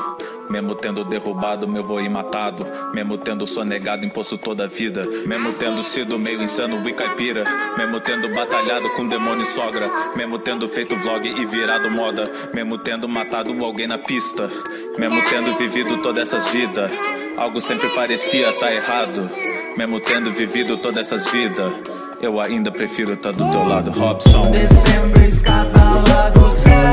Mesmo 0.50 0.74
tendo 0.76 1.04
derrubado 1.04 1.68
meu 1.68 1.84
vô 1.84 2.00
e 2.00 2.10
matado. 2.10 2.66
Mesmo 2.94 3.18
tendo 3.18 3.46
sonegado 3.46 4.06
imposto 4.06 4.38
toda 4.38 4.66
a 4.66 4.68
vida. 4.68 5.04
Mesmo 5.26 5.54
tendo 5.54 5.84
sido 5.84 6.18
meio 6.18 6.42
insano 6.42 6.88
e 6.88 6.94
caipira. 6.94 7.44
Mesmo 7.78 8.00
tendo 8.00 8.30
batalhado 8.30 8.90
com 8.92 9.08
demônio 9.08 9.44
e 9.44 9.46
sogra. 9.46 9.90
Mesmo 10.16 10.40
tendo 10.40 10.68
feito 10.68 10.96
vlog 10.96 11.28
e 11.28 11.46
virado 11.46 11.90
moda. 11.92 12.24
Mesmo 12.54 12.78
tendo 12.78 13.08
matado 13.08 13.54
alguém 13.64 13.88
na 13.88 13.98
pista. 13.98 14.50
Mesmo 14.98 15.22
tendo 15.30 15.54
vivido 15.56 15.98
todas 16.02 16.34
essas 16.34 16.50
vidas. 16.52 16.92
Algo 17.38 17.62
sempre 17.62 17.90
parecia 17.90 18.52
tá 18.54 18.74
errado. 18.74 19.30
Mesmo 19.78 20.00
tendo 20.00 20.32
vivido 20.32 20.78
todas 20.78 21.08
essas 21.08 21.30
vidas. 21.32 21.72
Eu 22.22 22.40
ainda 22.40 22.70
prefiro 22.70 23.14
estar 23.14 23.32
do 23.32 23.50
teu 23.50 23.64
lado, 23.64 23.92
Robson. 23.92 24.52
Dezembro 24.52 25.22
escada 25.24 25.80
lá 26.10 26.30
do 26.32 26.52
céu 26.52 26.89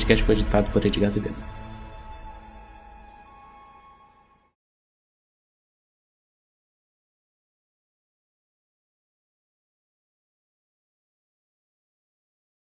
podcast 0.00 0.24
foi 0.24 0.34
editado 0.34 0.70
por 0.70 0.84
Edgar 0.84 1.08
Azevedo. 1.08 1.36